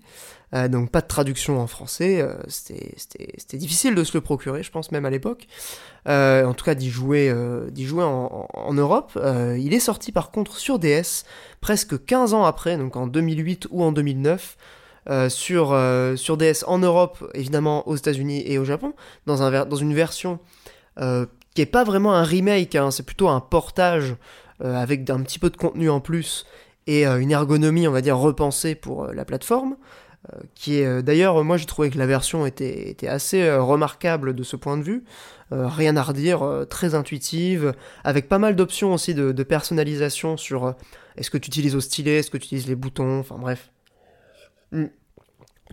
Euh, 0.54 0.68
donc 0.68 0.90
pas 0.90 1.02
de 1.02 1.06
traduction 1.06 1.60
en 1.60 1.66
français, 1.66 2.22
euh, 2.22 2.34
c'était- 2.48 3.58
difficile 3.58 3.94
de 3.94 4.02
se 4.04 4.16
le 4.16 4.22
procurer, 4.22 4.62
je 4.62 4.70
pense 4.70 4.90
même 4.92 5.04
à 5.04 5.10
l'époque. 5.10 5.46
Euh, 6.08 6.44
en 6.44 6.54
tout 6.54 6.64
cas 6.64 6.74
d'y 6.74 6.90
jouer, 6.90 7.34
jouer 7.76 8.04
en, 8.04 8.72
Europe. 8.72 9.18
Il 9.58 9.74
est 9.74 9.80
sorti 9.80 10.12
par 10.12 10.30
contre 10.30 10.56
sur 10.56 10.78
DS 10.78 11.24
presque 11.60 12.04
15 12.04 12.32
ans 12.34 12.44
après, 12.44 12.78
donc 12.78 12.96
en 12.96 13.06
2008 13.06 13.68
ou 13.70 13.82
en 13.82 13.92
2009. 13.92 14.56
euh, 15.10 15.28
sur, 16.16 16.36
DS 16.36 16.64
en 16.66 16.78
Europe, 16.78 17.30
évidemment 17.34 17.86
aux 17.88 17.96
États-Unis 17.96 18.42
et 18.46 18.58
au 18.58 18.64
Japon, 18.64 18.92
dans, 19.26 19.76
une 19.76 19.94
version 19.94 20.38
qui 21.54 21.62
est 21.62 21.66
pas 21.66 21.84
vraiment 21.84 22.14
un 22.14 22.24
remake, 22.24 22.74
hein, 22.74 22.90
c'est 22.90 23.04
plutôt 23.04 23.28
un 23.28 23.40
portage 23.40 24.16
avec 24.60 25.08
un 25.10 25.22
petit 25.22 25.38
peu 25.38 25.50
de 25.50 25.56
contenu 25.56 25.88
en 25.90 26.00
plus 26.00 26.44
et 26.88 27.06
euh, 27.06 27.20
une 27.20 27.30
ergonomie, 27.30 27.86
on 27.86 27.92
va 27.92 28.00
dire, 28.00 28.18
repensée 28.18 28.74
pour 28.74 29.04
euh, 29.04 29.12
la 29.12 29.24
plateforme. 29.24 29.76
euh, 30.32 30.38
qui 30.56 30.78
est 30.78 31.02
d'ailleurs, 31.02 31.44
moi 31.44 31.58
j'ai 31.58 31.66
trouvé 31.66 31.90
que 31.90 31.98
la 31.98 32.06
version 32.06 32.44
était, 32.44 32.96
assez 33.06 33.48
remarquable 33.52 34.34
de 34.34 34.42
ce 34.42 34.56
point 34.56 34.76
de 34.76 34.82
vue. 34.82 35.04
Rien 35.50 35.96
à 35.96 36.02
redire, 36.02 36.66
très 36.68 36.94
intuitive, 36.94 37.72
avec 38.04 38.28
pas 38.28 38.38
mal 38.38 38.56
d'options 38.56 38.92
aussi 38.92 39.14
de, 39.14 39.42
personnalisation 39.44 40.36
sur 40.36 40.74
est-ce 41.16 41.30
que 41.30 41.38
tu 41.38 41.48
utilises 41.48 41.76
au 41.76 41.80
stylet, 41.80 42.16
est-ce 42.16 42.30
que 42.30 42.36
tu 42.36 42.46
utilises 42.46 42.66
les 42.66 42.74
boutons, 42.74 43.20
enfin 43.20 43.36
bref. 43.38 43.70
Mm. 44.72 44.86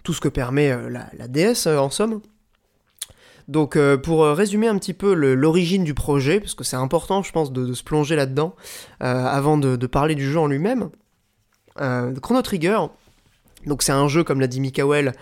Tout 0.03 0.13
ce 0.13 0.22
que 0.22 0.30
permet 0.30 0.74
la, 0.89 1.28
DS 1.28 1.68
en 1.68 1.89
somme. 1.89 2.22
Donc 3.47 3.78
pour 4.03 4.26
résumer 4.26 4.68
un 4.68 4.78
petit 4.78 4.93
peu 4.93 5.13
l'origine 5.13 5.84
du 5.84 5.95
projet, 5.95 6.39
parce 6.39 6.53
que 6.53 6.63
c'est 6.63 6.78
important 6.78 7.24
je 7.24 7.32
pense 7.32 7.51
de, 7.51 7.74
se 7.74 7.84
plonger 7.84 8.16
là-dedans 8.16 8.55
avant 8.99 9.57
de 9.57 9.88
parler 9.88 10.13
du 10.13 10.32
jeu 10.32 10.39
en 10.39 10.47
lui-même. 10.47 10.91
Euh, 11.82 12.13
Chrono 12.21 12.41
Trigger, 12.41 12.80
donc 13.65 13.84
c'est 13.84 13.91
un 13.91 14.07
jeu 14.07 14.23
comme 14.23 14.39
l'a 14.39 14.47
dit 14.47 14.59
Mikael, 14.59 15.13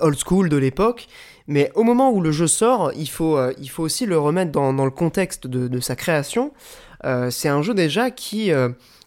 old 0.00 0.18
school 0.18 0.48
de 0.48 0.56
l'époque. 0.56 1.06
Mais 1.46 1.70
au 1.74 1.84
moment 1.84 2.10
où 2.10 2.20
le 2.20 2.32
jeu 2.32 2.48
sort, 2.48 2.92
il 2.96 3.08
faut, 3.08 3.38
il 3.58 3.68
faut 3.68 3.84
aussi 3.84 4.04
le 4.04 4.18
remettre 4.18 4.50
dans, 4.50 4.72
le 4.84 4.90
contexte 4.90 5.46
de, 5.46 5.80
sa 5.80 5.94
création. 5.94 6.52
c'est 7.30 7.48
un 7.48 7.62
jeu 7.62 7.72
déjà 7.72 8.10
qui 8.10 8.50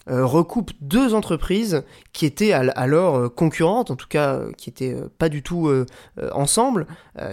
recoupe 0.06 0.70
deux 0.80 1.12
entreprises 1.12 1.82
qui 2.14 2.24
étaient 2.24 2.52
alors 2.52 3.34
concurrentes, 3.34 3.90
en 3.90 3.96
tout 3.96 4.08
cas 4.08 4.40
qui 4.56 4.70
étaient 4.70 4.96
pas 5.18 5.28
du 5.28 5.42
tout 5.42 5.70
ensemble. 6.32 6.86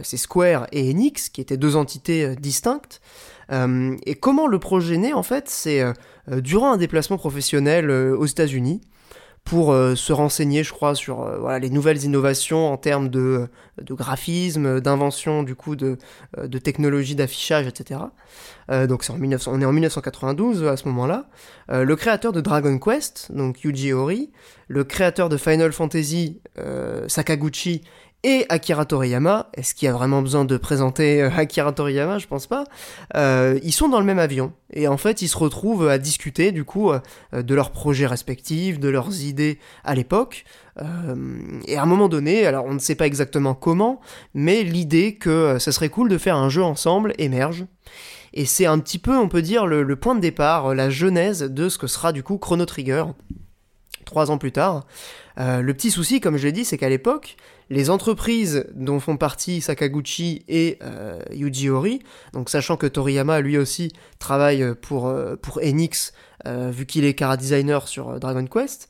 c'est 0.03 0.17
Square 0.17 0.67
et 0.73 0.91
Enix, 0.91 1.29
qui 1.29 1.39
étaient 1.39 1.55
deux 1.55 1.77
entités 1.77 2.35
distinctes. 2.35 2.99
et 3.49 4.15
comment 4.15 4.47
le 4.47 4.59
projet 4.59 4.97
naît 4.97 5.13
en 5.13 5.23
fait, 5.23 5.47
c'est 5.47 5.85
durant 6.27 6.73
un 6.73 6.77
déplacement 6.77 7.17
professionnel 7.17 7.89
aux 7.89 8.25
États-Unis 8.25 8.81
pour 9.47 9.71
euh, 9.71 9.95
se 9.95 10.11
renseigner, 10.11 10.63
je 10.63 10.73
crois, 10.73 10.93
sur 10.93 11.23
euh, 11.23 11.37
voilà, 11.39 11.59
les 11.59 11.69
nouvelles 11.69 12.03
innovations 12.03 12.71
en 12.71 12.75
termes 12.75 13.07
de, 13.07 13.47
de 13.81 13.93
graphisme, 13.93 14.81
d'invention, 14.81 15.43
du 15.43 15.55
coup, 15.55 15.77
de, 15.77 15.97
euh, 16.37 16.47
de 16.47 16.57
technologie 16.57 17.15
d'affichage, 17.15 17.65
etc. 17.65 18.01
donc 18.89 19.05
c'est 19.05 19.13
en 19.13 19.17
1900, 19.17 19.51
on 19.53 19.61
est 19.61 19.65
en 19.65 19.71
1992 19.71 20.65
à 20.65 20.75
ce 20.75 20.89
moment-là. 20.89 21.29
le 21.69 21.95
créateur 21.95 22.33
de 22.33 22.41
Dragon 22.41 22.77
Quest, 22.77 23.31
donc 23.31 23.63
Yuji 23.63 23.93
Horii, 23.93 24.29
le 24.67 24.83
créateur 24.83 25.29
de 25.29 25.37
Final 25.37 25.71
Fantasy, 25.71 26.41
Sakaguchi, 27.07 27.83
et 28.23 28.45
Akira 28.49 28.85
Toriyama. 28.85 29.49
Est-ce 29.53 29.75
qu'il 29.75 29.85
y 29.85 29.89
a 29.89 29.93
vraiment 29.93 30.21
besoin 30.21 30.45
de 30.45 30.57
présenter 30.57 31.21
euh, 31.21 31.29
Akira 31.35 31.71
Toriyama? 31.71 32.17
Je 32.17 32.27
pense 32.27 32.47
pas. 32.47 32.63
Euh, 33.15 33.59
ils 33.63 33.71
sont 33.71 33.89
dans 33.89 33.99
le 33.99 34.05
même 34.05 34.19
avion 34.19 34.53
et 34.73 34.87
en 34.87 34.97
fait 34.97 35.21
ils 35.21 35.27
se 35.27 35.37
retrouvent 35.37 35.87
à 35.87 35.97
discuter 35.97 36.51
du 36.51 36.65
coup 36.65 36.91
euh, 36.91 36.99
de 37.33 37.55
leurs 37.55 37.71
projets 37.71 38.07
respectifs, 38.07 38.79
de 38.79 38.89
leurs 38.89 39.23
idées 39.23 39.59
à 39.83 39.95
l'époque. 39.95 40.45
et 41.67 41.75
à 41.75 41.81
un 41.81 41.85
moment 41.85 42.07
donné, 42.07 42.45
alors 42.45 42.65
on 42.65 42.73
ne 42.73 42.79
sait 42.79 42.95
pas 42.95 43.07
exactement 43.07 43.55
comment, 43.55 43.99
mais 44.35 44.63
l'idée 44.63 45.15
que 45.15 45.57
ça 45.57 45.71
serait 45.71 45.89
cool 45.89 46.07
de 46.07 46.19
faire 46.19 46.35
un 46.35 46.49
jeu 46.49 46.61
ensemble 46.63 47.13
émerge. 47.17 47.65
Et 48.33 48.45
c'est 48.45 48.67
un 48.67 48.77
petit 48.77 48.99
peu, 48.99 49.17
on 49.17 49.27
peut 49.27 49.41
dire, 49.41 49.65
le, 49.65 49.81
le 49.81 49.95
point 49.95 50.13
de 50.13 50.19
départ, 50.19 50.75
la 50.75 50.91
genèse 50.91 51.41
de 51.41 51.69
ce 51.69 51.79
que 51.79 51.87
sera 51.87 52.11
du 52.11 52.21
coup 52.21 52.37
Chrono 52.37 52.65
Trigger, 52.65 53.05
trois 54.05 54.29
ans 54.29 54.37
plus 54.37 54.51
tard. 54.51 54.85
le 55.37 55.71
petit 55.71 55.89
souci, 55.89 56.19
comme 56.21 56.37
je 56.37 56.45
l'ai 56.45 56.51
dit, 56.51 56.65
c'est 56.65 56.77
qu'à 56.77 56.89
l'époque, 56.89 57.37
les 57.69 57.89
entreprises 57.89 58.65
dont 58.73 58.99
font 58.99 59.17
partie 59.17 59.61
Sakaguchi 59.61 60.43
et 60.47 60.77
euh, 60.83 61.19
Yuji 61.31 61.69
Horii, 61.69 61.99
donc 62.33 62.49
sachant 62.49 62.77
que 62.77 62.87
Toriyama 62.87 63.41
lui 63.41 63.57
aussi 63.57 63.91
travaille 64.19 64.73
pour, 64.81 65.07
euh, 65.07 65.35
pour 65.35 65.59
Enix, 65.59 66.13
euh, 66.45 66.71
vu 66.71 66.85
qu'il 66.85 67.03
est 67.03 67.13
cara 67.13 67.35
designer 67.35 67.87
sur 67.87 68.19
Dragon 68.19 68.45
Quest, 68.45 68.89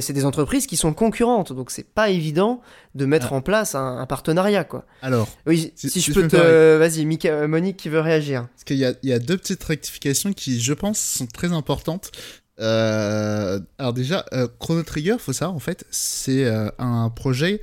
c'est 0.00 0.12
des 0.12 0.26
entreprises 0.26 0.66
qui 0.66 0.76
sont 0.76 0.92
concurrentes, 0.92 1.54
donc 1.54 1.70
c'est 1.70 1.86
pas 1.86 2.10
évident 2.10 2.60
de 2.94 3.06
mettre 3.06 3.28
ah. 3.32 3.36
en 3.36 3.40
place 3.40 3.74
un, 3.74 4.04
partenariat, 4.04 4.64
quoi. 4.64 4.84
Alors, 5.00 5.26
oui, 5.46 5.72
si, 5.76 6.02
je 6.02 6.12
peux 6.12 6.28
te, 6.28 6.76
vas-y, 6.76 7.06
Monique 7.46 7.78
qui 7.78 7.88
veut 7.88 8.00
réagir. 8.00 8.48
Parce 8.48 8.64
qu'il 8.64 8.76
y 8.76 8.84
a, 8.84 8.92
y 9.02 9.14
a 9.14 9.18
deux 9.18 9.38
petites 9.38 9.64
rectifications 9.64 10.34
qui, 10.34 10.60
je 10.60 10.74
pense, 10.74 10.98
sont 10.98 11.24
très 11.24 11.52
importantes. 11.52 12.10
alors 12.58 13.94
déjà, 13.94 14.26
Chrono 14.58 14.82
Trigger, 14.82 15.16
faut 15.18 15.32
savoir 15.32 15.56
en 15.56 15.60
fait, 15.60 15.86
c'est 15.90 16.46
un 16.78 17.08
projet 17.08 17.62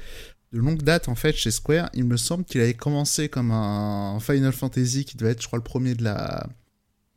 de 0.55 0.61
longue 0.61 0.81
date 0.81 1.09
en 1.09 1.15
fait 1.15 1.35
chez 1.35 1.51
Square. 1.51 1.89
Il 1.93 2.05
me 2.05 2.17
semble 2.17 2.45
qu'il 2.45 2.61
avait 2.61 2.73
commencé 2.73 3.29
comme 3.29 3.51
un 3.51 4.19
Final 4.19 4.53
Fantasy 4.53 5.05
qui 5.05 5.17
devait 5.17 5.31
être, 5.31 5.41
je 5.41 5.47
crois, 5.47 5.57
le 5.57 5.63
premier 5.63 5.95
de 5.95 6.03
la 6.03 6.47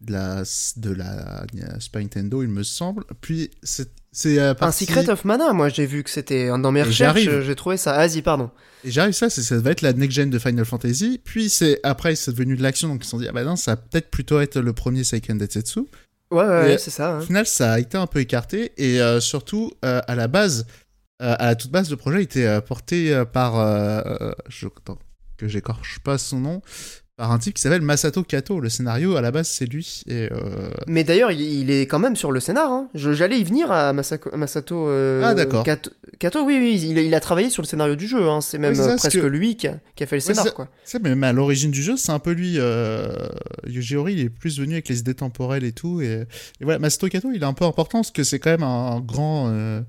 de 0.01 0.13
la 0.13 0.43
de 0.83 0.93
la 0.93 1.47
Super 1.81 2.03
Nintendo, 2.03 2.43
il 2.43 2.49
me 2.49 2.63
semble. 2.63 3.05
Puis 3.21 3.51
c'est 3.63 3.91
c'est 4.11 4.41
un 4.41 4.73
Secret 4.73 5.09
of 5.11 5.25
Mana. 5.25 5.53
Moi, 5.53 5.69
j'ai 5.69 5.87
vu 5.87 6.03
que 6.03 6.11
c'était 6.11 6.49
dans 6.49 6.73
mes 6.73 6.83
recherches, 6.83 7.21
j'ai 7.21 7.55
trouvé 7.55 7.77
ça. 7.77 7.97
Vas-y, 7.97 8.23
pardon. 8.23 8.51
Et 8.85 8.91
j'arrive 8.91 9.13
ça, 9.13 9.31
ça 9.31 9.59
va 9.59 9.71
être 9.71 9.83
la 9.83 9.93
next 9.93 10.17
gen 10.17 10.31
de 10.31 10.39
Final 10.39 10.65
Fantasy. 10.65 11.21
Puis 11.23 11.49
c'est 11.49 11.79
après 11.85 12.17
c'est 12.17 12.33
devenu 12.33 12.57
de 12.57 12.63
l'action, 12.63 12.89
donc 12.89 13.03
ils 13.03 13.05
se 13.05 13.11
sont 13.11 13.19
dit 13.19 13.29
ah 13.29 13.33
bah 13.33 13.45
non, 13.45 13.57
ça 13.57 13.73
va 13.73 13.77
peut-être 13.77 14.11
plutôt 14.11 14.41
être 14.41 14.61
le 14.61 14.73
premier 14.73 15.05
Seiken 15.05 15.39
Detsetsu. 15.39 15.81
Ouais, 16.31 16.45
ouais, 16.45 16.79
c'est 16.79 16.91
ça. 16.91 17.19
Au 17.19 17.21
final, 17.23 17.47
ça 17.47 17.73
a 17.73 17.79
été 17.79 17.97
un 17.97 18.07
peu 18.07 18.21
écarté 18.21 18.73
et 18.77 19.01
euh, 19.01 19.21
surtout 19.21 19.73
euh, 19.85 20.01
à 20.07 20.15
la 20.15 20.29
base, 20.29 20.67
euh, 20.67 20.88
à 21.21 21.47
la 21.47 21.57
toute 21.57 21.71
base, 21.71 21.91
le 21.91 21.97
projet 21.97 22.23
était 22.23 22.47
euh, 22.47 22.61
porté 22.61 23.13
euh, 23.13 23.25
par, 23.25 23.55
je, 24.49 24.69
que 25.37 25.49
j'écorche 25.49 26.01
pas 26.01 26.19
son 26.19 26.41
nom, 26.41 26.63
par 27.19 27.33
un 27.33 27.39
type 27.39 27.55
qui 27.55 27.63
s'appelle 27.63 27.83
Masato 27.83 28.23
Kato. 28.23 28.61
Le 28.61 28.69
scénario, 28.69 29.17
à 29.17 29.21
la 29.21 29.33
base, 29.33 29.49
c'est 29.49 29.67
lui. 29.67 30.03
Et, 30.07 30.29
euh... 30.31 30.71
Mais 30.87 31.03
d'ailleurs, 31.03 31.33
il, 31.33 31.69
est 31.69 31.83
quand 31.83 31.99
même 31.99 32.15
sur 32.15 32.31
le 32.31 32.39
scénar. 32.39 32.71
Hein. 32.71 32.89
J'allais 32.95 33.41
y 33.41 33.45
venir 33.45 33.73
à 33.73 33.93
Masato 33.93 34.89
euh, 34.89 35.23
ah, 35.25 35.35
d'accord. 35.35 35.65
Kato. 35.65 36.45
oui, 36.47 36.59
oui, 36.61 36.81
il, 36.81 36.97
il, 36.97 37.15
a 37.17 37.21
travaillé 37.21 37.51
sur 37.51 37.61
le 37.61 37.67
scénario 37.67 37.97
du 37.97 38.07
jeu. 38.07 38.29
Hein. 38.29 38.41
C'est 38.41 38.59
même 38.59 38.77
presque 38.77 39.15
lui 39.15 39.57
qui 39.57 39.67
a, 39.67 39.81
qui 39.97 40.05
a, 40.05 40.07
fait 40.07 40.17
le 40.17 40.21
scénar. 40.21 40.55
quoi. 40.55 40.69
C'est 40.85 41.03
même 41.03 41.25
à 41.25 41.33
l'origine 41.33 41.73
du 41.73 41.83
jeu, 41.83 41.97
c'est 41.97 42.13
un 42.13 42.21
peu 42.21 42.31
lui. 42.31 42.55
Euh... 42.59 43.13
Yuji 43.67 43.97
il 44.11 44.21
est 44.21 44.29
plus 44.29 44.61
venu 44.61 44.75
avec 44.75 44.89
les 44.89 45.01
idées 45.01 45.15
temporelles 45.15 45.65
et 45.65 45.73
tout. 45.73 46.01
Et, 46.01 46.23
et 46.61 46.65
voilà, 46.65 46.79
Masato 46.79 47.09
Kato, 47.09 47.33
il 47.35 47.43
est 47.43 47.47
un 47.47 47.53
peu 47.53 47.65
important 47.65 47.99
parce 47.99 48.13
que 48.13 48.23
c'est 48.23 48.39
quand 48.39 48.51
même 48.51 48.63
un, 48.63 49.01
grand 49.01 49.49
euh, 49.49 49.81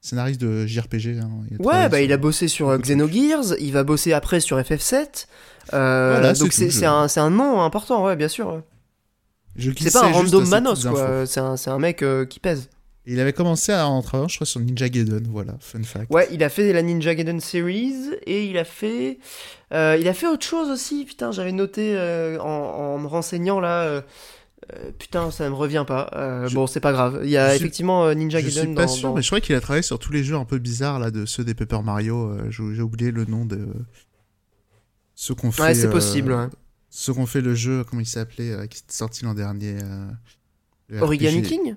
scénariste 0.00 0.40
de 0.40 0.66
JRPG. 0.66 1.18
Hein. 1.20 1.28
ouais, 1.58 1.90
bah, 1.90 2.00
il 2.00 2.14
a 2.14 2.16
bossé 2.16 2.48
sur 2.48 2.78
Xenogears, 2.78 3.56
il 3.60 3.72
va 3.72 3.84
bosser 3.84 4.14
après 4.14 4.40
sur 4.40 4.58
FF7. 4.58 5.26
Euh, 5.74 6.34
donc 6.34 6.52
c'est 6.52 6.86
un, 6.86 7.06
un, 7.14 7.30
nom 7.30 7.62
important, 7.62 8.04
ouais, 8.04 8.16
bien 8.16 8.28
sûr. 8.28 8.62
C'est 9.58 9.92
pas 9.92 10.06
un 10.06 10.12
random 10.12 10.48
Manos, 10.48 10.84
quoi. 10.84 11.26
C'est 11.26 11.40
un, 11.40 11.56
un, 11.66 11.78
mec 11.78 12.02
euh, 12.02 12.24
qui 12.24 12.40
pèse. 12.40 12.68
Il 13.06 13.20
avait 13.20 13.32
commencé 13.32 13.72
à, 13.72 13.88
en 13.88 14.02
travaillant, 14.02 14.28
je 14.28 14.36
crois, 14.36 14.46
sur 14.46 14.60
Ninja 14.60 14.88
Gaiden, 14.88 15.26
voilà, 15.30 15.54
fun 15.60 15.82
fact. 15.82 16.12
Ouais, 16.12 16.28
il 16.30 16.44
a 16.44 16.50
fait 16.50 16.72
la 16.74 16.82
Ninja 16.82 17.14
Gaiden 17.14 17.40
series 17.40 17.94
et 18.26 18.44
il 18.44 18.58
a 18.58 18.64
fait, 18.64 19.18
euh, 19.72 19.96
il 19.98 20.06
a 20.08 20.14
fait 20.14 20.26
autre 20.26 20.44
chose 20.44 20.68
aussi. 20.68 21.06
Putain, 21.06 21.32
j'avais 21.32 21.52
noté 21.52 21.96
en, 22.38 22.44
en, 22.44 22.98
me 22.98 23.06
renseignant 23.06 23.60
là. 23.60 24.02
putain, 24.98 25.30
ça 25.30 25.48
me 25.48 25.54
revient 25.54 25.84
pas. 25.86 26.44
Bon, 26.52 26.66
c'est 26.66 26.80
pas 26.80 26.92
grave. 26.92 27.20
Il 27.24 27.30
y 27.30 27.38
a 27.38 27.56
effectivement 27.56 28.14
Ninja 28.14 28.42
Gaiden. 28.42 28.52
Je 28.52 28.66
suis 28.66 28.74
pas 28.74 28.88
sûr, 28.88 29.14
mais 29.14 29.22
je 29.22 29.28
crois 29.28 29.40
qu'il 29.40 29.54
a 29.54 29.60
travaillé 29.60 29.82
sur 29.82 29.98
tous 29.98 30.12
les 30.12 30.22
jeux 30.22 30.36
un 30.36 30.44
peu 30.44 30.58
bizarres 30.58 30.98
là 30.98 31.10
de 31.10 31.24
ceux 31.24 31.44
des 31.44 31.54
Paper 31.54 31.80
Mario. 31.82 32.36
J'ai 32.50 32.82
oublié 32.82 33.10
le 33.10 33.24
nom 33.24 33.46
de 33.46 33.68
ce 35.18 35.32
qu'on 35.32 35.50
fait. 35.50 35.62
Ouais, 35.62 35.74
c'est 35.74 35.90
possible. 35.90 36.30
Euh, 36.30 36.46
ce 36.90 37.10
qu'on 37.10 37.26
fait 37.26 37.40
le 37.40 37.52
jeu, 37.52 37.82
comment 37.82 38.00
il 38.00 38.06
s'appelait, 38.06 38.52
euh, 38.52 38.66
qui 38.66 38.78
est 38.78 38.92
sorti 38.92 39.24
l'an 39.24 39.34
dernier. 39.34 39.76
Euh, 39.82 41.00
Origami 41.00 41.42
King? 41.42 41.74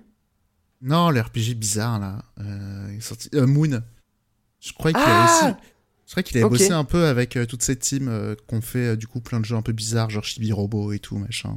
Non, 0.82 1.10
le 1.10 1.20
RPG 1.22 1.56
bizarre 1.56 2.00
là. 2.00 2.24
sorti... 3.00 3.30
Moon. 3.34 3.82
Je 4.60 4.74
crois 4.74 4.94
qu'il 4.94 5.02
a 5.02 5.26
aussi. 5.26 5.46
Ah 5.46 5.58
je 6.06 6.12
crois 6.12 6.24
qu'il 6.24 6.38
avait 6.38 6.50
bossé 6.50 6.72
un 6.72 6.84
peu 6.84 7.06
avec 7.06 7.40
toute 7.48 7.64
cette 7.64 7.80
team 7.80 8.36
qu'on 8.46 8.62
fait 8.62 8.98
du 8.98 9.08
coup 9.08 9.22
plein 9.22 9.40
de 9.40 9.46
jeux 9.46 9.56
un 9.56 9.62
peu 9.62 9.72
bizarres, 9.72 10.10
genre 10.10 10.26
Chibi 10.26 10.52
Robo 10.52 10.92
et 10.92 11.00
tout, 11.00 11.18
machin. 11.18 11.56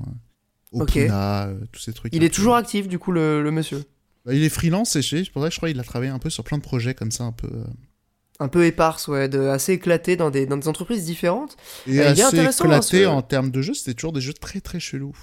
Opuna, 0.73 1.51
tous 1.73 1.81
ces 1.81 1.93
trucs. 1.93 2.15
Il 2.15 2.23
est 2.23 2.33
toujours 2.33 2.55
actif 2.55 2.89
du 2.89 2.99
coup, 2.99 3.13
le, 3.13 3.51
monsieur? 3.51 3.85
Bah, 4.25 4.33
Il 4.33 4.43
est 4.43 4.49
freelance 4.49 4.97
et 4.97 5.03
je, 5.03 5.31
pour 5.33 5.43
ça, 5.43 5.51
je 5.51 5.57
crois 5.57 5.69
qu'il 5.69 5.81
a 5.81 5.85
travaillé 5.85 6.13
un 6.13 6.19
peu 6.19 6.31
sur 6.31 6.45
plein 6.45 6.57
de 6.57 6.63
projets 6.63 6.95
comme 6.95 7.11
ça, 7.11 7.25
un 7.25 7.33
peu 7.33 7.51
un 8.41 8.49
peu 8.49 8.65
éparse, 8.67 9.09
ouais, 9.09 9.29
de, 9.29 9.41
assez 9.41 9.75
éclaté 9.75 10.17
dans 10.17 10.31
des, 10.31 10.47
dans 10.47 10.57
des 10.57 10.69
entreprises 10.69 11.05
différentes. 11.05 11.57
Et 11.87 12.01
assez 12.01 12.23
hein, 12.23 12.51
éclaté 12.51 13.07
en 13.07 13.23
termes 13.23 13.51
de 13.51 13.63
jeux, 13.63 13.75
c'était 13.75 13.95
toujours 13.95 14.13
des 14.13 14.21
jeux 14.21 14.35
très 14.35 14.61
très 14.61 14.81
chelous. 14.81 15.17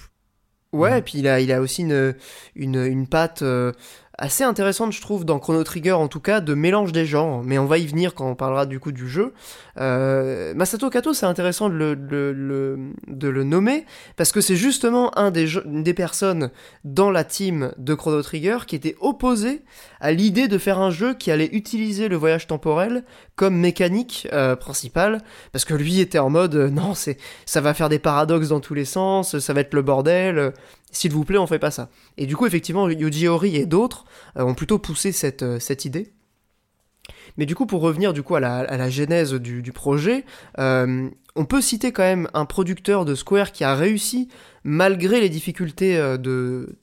Ouais, 0.72 1.00
et 1.00 1.02
puis 1.02 1.18
il 1.18 1.28
a, 1.28 1.42
il 1.42 1.52
a 1.52 1.60
aussi 1.60 1.82
une, 1.82 2.16
une, 2.56 2.86
une 2.86 3.08
patte 3.08 3.42
euh, 3.42 3.74
assez 4.22 4.44
intéressante, 4.44 4.94
je 4.94 5.02
trouve, 5.02 5.26
dans 5.26 5.40
Chrono 5.40 5.64
Trigger, 5.64 5.94
en 5.94 6.08
tout 6.08 6.20
cas, 6.20 6.42
de 6.42 6.54
mélange 6.54 6.92
des 6.92 7.06
genres. 7.06 7.42
Mais 7.44 7.58
on 7.58 7.66
va 7.66 7.80
y 7.80 7.88
venir 7.88 8.14
quand 8.14 8.30
on 8.30 8.36
parlera 8.36 8.68
du 8.68 8.80
coup 8.80 8.92
du 8.92 9.10
jeu. 9.10 9.34
Euh, 9.78 10.54
Masato 10.54 10.90
Kato, 10.92 11.14
c'est 11.14 11.26
intéressant 11.26 11.70
de 11.70 11.76
le, 11.76 13.44
nommer, 13.44 13.86
parce 14.16 14.32
que 14.32 14.40
c'est 14.40 14.56
justement 14.56 15.18
un 15.18 15.32
des, 15.32 15.48
des 15.66 15.94
personnes 15.96 16.52
dans 16.84 17.10
la 17.10 17.24
team 17.24 17.74
de 17.78 17.96
Chrono 17.96 18.22
Trigger 18.22 18.60
qui 18.68 18.76
était 18.76 18.96
opposé 19.02 19.64
à 20.00 20.12
l'idée 20.12 20.48
de 20.48 20.58
faire 20.60 20.80
un 20.80 20.92
jeu 20.92 21.16
qui 21.16 21.32
allait 21.32 21.50
utiliser 21.52 22.08
le 22.08 22.16
voyage 22.16 22.46
temporel 22.46 23.04
comme 23.36 23.56
mécanique 23.56 24.28
euh, 24.34 24.56
principale, 24.56 25.22
parce 25.52 25.66
que 25.66 25.74
lui 25.74 26.00
était 26.00 26.20
en 26.20 26.30
mode, 26.30 26.54
euh, 26.54 26.70
non, 26.70 26.94
c'est 26.94 27.18
ça 27.48 27.60
va 27.60 27.74
faire 27.74 27.90
des 27.90 27.98
paradoxes 27.98 28.50
dans 28.50 28.60
tous 28.60 28.76
les 28.76 28.86
sens, 28.86 29.40
ça 29.40 29.54
va 29.54 29.62
être 29.62 29.74
le 29.74 29.82
bordel 29.82 30.54
s'il 30.92 31.14
vous 31.14 31.26
plaît, 31.26 31.38
on 31.38 31.48
fait 31.48 31.60
pas 31.60 31.72
ça. 31.72 31.90
Et 32.18 32.26
du 32.26 32.36
coup, 32.36 32.46
effectivement, 32.46 32.90
Yuji 32.90 33.28
Horii 33.28 33.56
et 33.56 33.66
d'autres 33.66 34.06
euh, 34.38 34.44
ont 34.44 34.54
plutôt 34.54 34.78
poussé 34.78 35.12
cette, 35.12 35.44
euh, 35.44 35.60
cette 35.60 35.86
idée. 35.86 36.14
Mais 37.38 37.46
du 37.46 37.56
coup, 37.56 37.66
pour 37.66 37.82
revenir 37.82 38.14
du 38.14 38.24
coup 38.24 38.36
à 38.36 38.40
la, 38.40 38.90
genèse 38.90 39.34
du, 39.34 39.72
projet, 39.72 40.26
euh, 40.60 41.10
on 41.36 41.46
peut 41.46 41.62
citer 41.62 41.94
quand 41.94 42.04
même 42.04 42.28
un 42.34 42.46
producteur 42.46 43.06
de 43.06 43.16
Square 43.16 43.54
qui 43.54 43.64
a 43.64 43.74
réussi, 43.74 44.28
malgré 44.66 45.22
les 45.22 45.30
difficultés 45.30 45.96
de, 45.98 46.18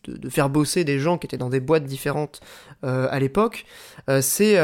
de, 0.04 0.16
de, 0.16 0.28
faire 0.30 0.48
bosser 0.48 0.84
des 0.84 0.98
gens 0.98 1.18
qui 1.18 1.26
étaient 1.26 1.36
dans 1.36 1.50
des 1.50 1.61
boîtes 1.61 1.84
différentes 1.84 2.40
à 2.82 3.18
l'époque, 3.20 3.66
c'est 4.20 4.59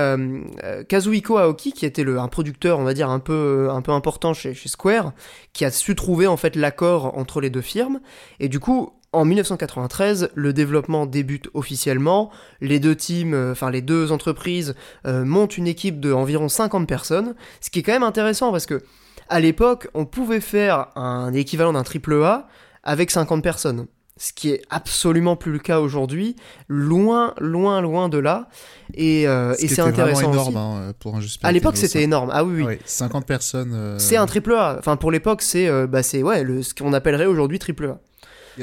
Kazuhiko 0.88 1.36
Aoki 1.36 1.72
qui 1.72 1.84
était 1.84 2.04
le, 2.04 2.18
un 2.18 2.28
producteur, 2.28 2.78
on 2.78 2.84
va 2.84 2.94
dire 2.94 3.10
un 3.10 3.20
peu 3.20 3.68
un 3.70 3.82
peu 3.82 3.92
important 3.92 4.32
chez, 4.32 4.54
chez 4.54 4.68
Square, 4.68 5.12
qui 5.52 5.64
a 5.64 5.70
su 5.70 5.94
trouver 5.94 6.26
en 6.26 6.36
fait 6.36 6.56
l'accord 6.56 7.16
entre 7.18 7.40
les 7.40 7.50
deux 7.50 7.60
firmes. 7.60 8.00
Et 8.40 8.48
du 8.48 8.58
coup, 8.58 8.92
en 9.14 9.24
1993, 9.24 10.30
le 10.34 10.52
développement 10.52 11.06
débute 11.06 11.48
officiellement. 11.54 12.30
Les 12.60 12.80
deux 12.80 12.94
teams, 12.96 13.34
euh, 13.34 13.52
enfin 13.52 13.70
les 13.70 13.82
deux 13.82 14.12
entreprises 14.12 14.74
euh, 15.06 15.24
montent 15.24 15.56
une 15.56 15.66
équipe 15.66 16.00
de 16.00 16.12
environ 16.12 16.48
50 16.48 16.86
personnes, 16.88 17.34
ce 17.60 17.70
qui 17.70 17.78
est 17.80 17.82
quand 17.82 17.92
même 17.92 18.02
intéressant 18.02 18.50
parce 18.50 18.66
que 18.66 18.82
à 19.28 19.40
l'époque, 19.40 19.88
on 19.94 20.04
pouvait 20.04 20.40
faire 20.40 20.88
un 20.96 21.32
équivalent 21.32 21.72
d'un 21.72 21.82
triple 21.82 22.14
A 22.22 22.46
avec 22.82 23.10
50 23.10 23.42
personnes. 23.42 23.86
Ce 24.16 24.32
qui 24.32 24.50
est 24.50 24.62
absolument 24.70 25.34
plus 25.34 25.50
le 25.50 25.58
cas 25.58 25.80
aujourd'hui, 25.80 26.36
loin, 26.68 27.34
loin, 27.40 27.80
loin 27.80 28.08
de 28.08 28.18
là. 28.18 28.48
Et, 28.94 29.26
euh, 29.26 29.54
et 29.58 29.66
c'est 29.66 29.80
intéressant 29.80 30.30
énorme 30.32 30.48
aussi. 30.48 30.56
Hein, 30.56 30.92
pour 31.00 31.16
un 31.16 31.20
jeu 31.20 31.28
À 31.42 31.50
l'époque, 31.50 31.76
c'était 31.76 32.02
énorme. 32.02 32.30
Ah 32.32 32.44
oui, 32.44 32.54
oui. 32.58 32.62
Ouais, 32.62 32.80
50 32.84 33.26
personnes. 33.26 33.72
euh, 33.74 33.98
C'est 33.98 34.16
un 34.16 34.26
triple 34.26 34.52
A. 34.52 34.76
Enfin, 34.78 34.96
pour 34.96 35.10
l'époque, 35.10 35.42
c'est 35.42 35.66
euh, 35.66 35.88
bah, 35.88 36.02
ouais, 36.22 36.44
le, 36.44 36.62
ce 36.62 36.74
qu'on 36.74 36.92
appellerait 36.92 37.26
aujourd'hui 37.26 37.58
triple 37.58 37.86
A. 37.86 37.98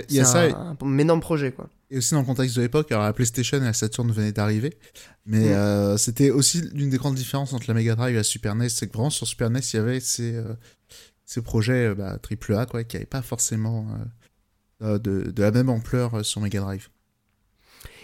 Il 0.09 0.15
y 0.15 0.19
a- 0.19 0.25
ça, 0.25 0.43
un, 0.43 0.77
un 0.81 0.97
énorme 0.97 1.19
projet, 1.21 1.51
quoi. 1.51 1.69
et 1.89 1.97
aussi 1.97 2.13
dans 2.13 2.21
le 2.21 2.25
contexte 2.25 2.55
de 2.55 2.61
l'époque, 2.61 2.91
alors 2.91 3.03
la 3.03 3.13
PlayStation 3.13 3.57
et 3.57 3.61
la 3.65 3.73
Saturn 3.73 4.11
venaient 4.11 4.31
d'arriver, 4.31 4.77
mais 5.25 5.49
Mm. 5.49 5.53
euh, 5.53 5.97
c'était 5.97 6.29
aussi 6.29 6.61
l'une 6.73 6.89
des 6.89 6.97
grandes 6.97 7.15
différences 7.15 7.53
entre 7.53 7.65
la 7.67 7.73
Mega 7.73 7.95
Drive 7.95 8.13
et 8.13 8.17
la 8.17 8.23
Super 8.23 8.55
NES, 8.55 8.69
c'est 8.69 8.87
que 8.87 8.93
vraiment 8.93 9.09
sur 9.09 9.27
Super 9.27 9.49
NES, 9.49 9.59
il 9.73 9.75
y 9.75 9.79
avait 9.79 9.99
ces, 9.99 10.35
euh, 10.35 10.53
ces 11.25 11.41
projets 11.41 11.87
euh, 11.87 11.95
bah, 11.95 12.17
AAA, 12.21 12.65
quoi, 12.67 12.83
qui 12.83 12.95
n'avaient 12.95 13.05
pas 13.05 13.21
forcément 13.21 13.87
euh, 14.81 14.97
de, 14.97 15.29
de 15.31 15.41
la 15.43 15.51
même 15.51 15.69
ampleur 15.69 16.23
sur 16.25 16.41
Mega 16.41 16.59
Drive. 16.61 16.89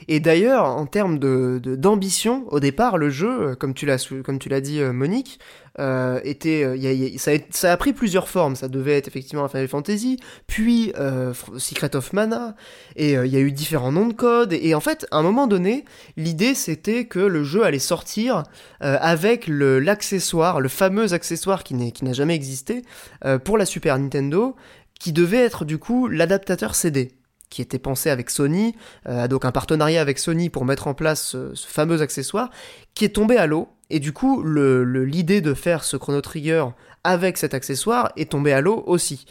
Et 0.07 0.19
d'ailleurs, 0.19 0.65
en 0.65 0.85
termes 0.85 1.19
de 1.19 1.59
de- 1.61 1.75
d'ambition, 1.75 2.45
au 2.49 2.59
départ, 2.59 2.97
le 2.97 3.09
jeu, 3.09 3.49
euh, 3.51 3.55
comme 3.55 3.73
tu 3.73 3.85
l'as 3.85 4.05
comme 4.23 4.39
tu 4.39 4.49
l'as 4.49 4.61
dit, 4.61 4.79
Monique, 4.81 5.39
était, 6.23 6.65
ça, 7.51 7.71
a, 7.71 7.77
pris 7.77 7.93
plusieurs 7.93 8.29
formes. 8.29 8.55
Ça 8.55 8.67
devait 8.67 8.97
être 8.97 9.07
effectivement 9.07 9.47
Final 9.47 9.67
Fantasy, 9.67 10.17
puis 10.47 10.91
euh, 10.97 11.33
Secret 11.57 11.95
of 11.95 12.13
Mana, 12.13 12.55
et 12.95 13.15
euh, 13.15 13.27
il 13.27 13.31
y 13.31 13.37
a 13.37 13.39
eu 13.41 13.51
différents 13.51 13.91
noms 13.91 14.07
de 14.07 14.13
code. 14.13 14.53
Et, 14.53 14.73
en 14.73 14.79
fait, 14.79 15.05
à 15.11 15.17
un 15.17 15.21
moment 15.21 15.45
donné, 15.45 15.85
l'idée 16.15 16.55
c'était 16.55 17.05
que 17.05 17.19
le 17.19 17.43
jeu 17.43 17.63
allait 17.63 17.77
sortir 17.77 18.41
avec 18.79 19.45
le- 19.47 19.79
l'accessoire, 19.79 20.61
le, 20.61 20.69
fameux 20.69 21.13
accessoire 21.13 21.63
qui 21.63 21.75
n'a 21.75 22.13
jamais 22.13 22.35
existé 22.35 22.81
pour 23.43 23.57
la 23.59 23.65
Super 23.65 23.99
Nintendo, 23.99 24.55
qui 24.99 25.13
devait 25.13 25.37
être 25.43 25.63
du 25.65 25.77
coup 25.77 26.07
l'adaptateur 26.07 26.73
CD 26.73 27.11
qui 27.49 27.61
était 27.61 27.79
pensé 27.79 28.09
avec 28.09 28.29
Sony, 28.29 28.75
euh, 29.07 29.27
donc 29.27 29.45
un 29.45 29.51
partenariat 29.51 30.01
avec 30.01 30.19
Sony 30.19 30.49
pour 30.49 30.65
mettre 30.65 30.87
en 30.87 30.93
place 30.93 31.35
ce, 31.53 31.67
fameux 31.67 32.01
accessoire, 32.01 32.49
qui 32.93 33.05
est 33.05 33.15
tombé 33.15 33.37
à 33.37 33.47
l'eau. 33.47 33.69
Et 33.89 33.99
du 33.99 34.11
coup, 34.11 34.43
l'idée 34.43 35.39
de 35.39 35.53
faire 35.53 35.85
ce 35.85 35.95
Chrono 35.95 36.19
Trigger 36.19 36.65
avec 37.03 37.37
cet 37.37 37.53
accessoire 37.53 38.11
est 38.17 38.31
tombée 38.31 38.53
à 38.53 38.61
l'eau 38.61 38.83
aussi, 38.85 39.25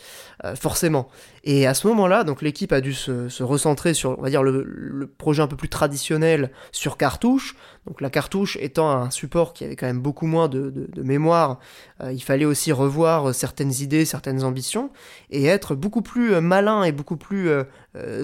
euh, 0.45 0.57
forcément. 0.57 1.09
Et 1.45 1.67
à 1.67 1.75
ce 1.75 1.87
moment-là, 1.89 2.25
donc 2.25 2.43
l'équipe 2.43 2.73
a 2.73 2.81
dû 2.81 2.95
se, 2.95 3.43
recentrer 3.43 3.95
sur, 3.95 4.19
on 4.19 4.27
dire, 4.29 4.43
le, 4.43 5.07
projet 5.19 5.43
un 5.43 5.47
peu 5.47 5.57
plus 5.57 5.69
traditionnel 5.69 6.51
sur 6.73 6.97
cartouche. 6.97 7.55
Donc 7.87 8.01
la 8.01 8.11
cartouche 8.11 8.57
étant 8.61 8.91
un 8.91 9.11
support 9.11 9.53
qui 9.53 9.65
avait 9.65 9.77
quand 9.77 9.87
même 9.87 10.01
beaucoup 10.01 10.27
moins 10.27 10.49
de, 10.49 10.89
mémoire, 11.03 11.59
euh, 12.03 12.13
il 12.13 12.23
fallait 12.23 12.45
aussi 12.45 12.73
revoir 12.73 13.35
certaines 13.35 13.73
idées, 13.73 14.05
certaines 14.05 14.43
ambitions, 14.43 14.91
et 15.31 15.45
être 15.45 15.75
beaucoup 15.75 16.03
plus 16.03 16.35
euh, 16.35 16.41
malin 16.41 16.83
et 16.83 16.93
beaucoup 16.93 17.17
plus 17.17 17.51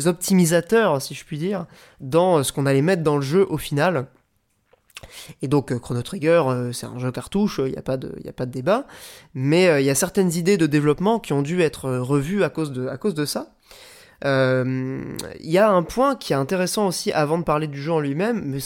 optimisateurs, 0.05 1.01
si 1.01 1.15
je 1.15 1.25
puis 1.25 1.39
dire, 1.39 1.67
dans 2.01 2.43
ce 2.43 2.53
qu'on 2.53 2.67
allait 2.67 2.83
mettre 2.83 3.03
dans 3.03 3.17
le 3.17 3.23
jeu 3.23 3.47
au 3.49 3.57
final. 3.57 4.07
Et 5.43 5.49
donc 5.49 5.73
euh, 5.73 5.79
Chrono 5.79 6.03
Trigger, 6.03 6.43
euh, 6.47 6.73
c'est 6.73 6.87
un 6.87 6.99
jeu 6.99 7.11
cartouche, 7.11 7.61
il 7.65 7.73
n'y 7.73 7.79
a, 7.79 7.83
pas 7.83 7.97
de- 7.97 8.15
a 8.29 8.33
pas 8.33 8.47
de 8.47 8.51
débat, 8.53 8.87
mais 9.35 9.69
euh, 9.69 9.81
il 9.81 9.87
y 9.87 9.91
a 9.91 9.95
certaines 9.95 10.33
idées 10.33 10.57
de 10.57 10.67
développement 10.67 11.19
qui 11.21 11.33
ont 11.33 11.43
dû 11.43 11.61
être 11.61 11.87
euh, 11.87 12.03
revues 12.03 12.45
à 12.45 12.51
cause 12.51 12.73
de, 12.73 13.25
ça. 13.25 13.55
Euh, 14.25 15.03
Il 15.41 15.51
y 15.51 15.59
a 15.59 15.71
un 15.71 15.83
point 15.83 16.15
qui 16.15 16.33
est 16.33 16.37
intéressant 16.37 16.87
aussi 16.87 17.11
avant 17.13 17.39
de 17.39 17.45
parler 17.45 17.67
du 17.67 17.81
jeu 17.81 17.93
en 17.93 18.01
lui-même, 18.01 18.43
mais 18.45 18.59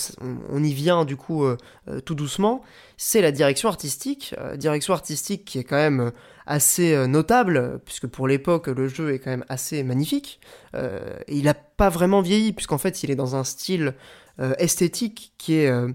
on, 0.52 0.62
y 0.62 0.72
vient 0.72 1.04
du 1.04 1.16
coup 1.16 1.44
euh, 1.44 1.56
euh, 1.88 2.00
tout 2.00 2.14
doucement, 2.14 2.62
c'est 2.96 3.22
la 3.22 3.32
direction 3.32 3.68
artistique. 3.68 4.34
Euh, 4.38 4.56
direction 4.56 4.92
artistique 4.92 5.44
qui 5.44 5.58
est 5.58 5.64
quand 5.64 5.76
même 5.76 6.00
euh, 6.00 6.10
assez 6.46 6.94
euh, 6.94 7.06
notable, 7.06 7.80
puisque 7.84 8.06
pour 8.06 8.28
l'époque 8.28 8.66
le 8.66 8.86
jeu 8.86 9.12
est 9.14 9.18
quand 9.18 9.30
même 9.30 9.44
assez 9.48 9.82
magnifique. 9.82 10.40
Euh, 10.74 11.16
et 11.26 11.36
il 11.36 11.44
n'a 11.44 11.54
pas 11.54 11.88
vraiment 11.88 12.20
vieilli, 12.20 12.52
puisqu'en 12.52 12.78
fait 12.78 13.02
il 13.02 13.10
est 13.10 13.16
dans 13.16 13.34
un 13.34 13.44
style 13.44 13.88
euh, 13.88 13.92
esthétique 14.58 15.32
qui 15.38 15.54
est... 15.56 15.68
euh, 15.68 15.92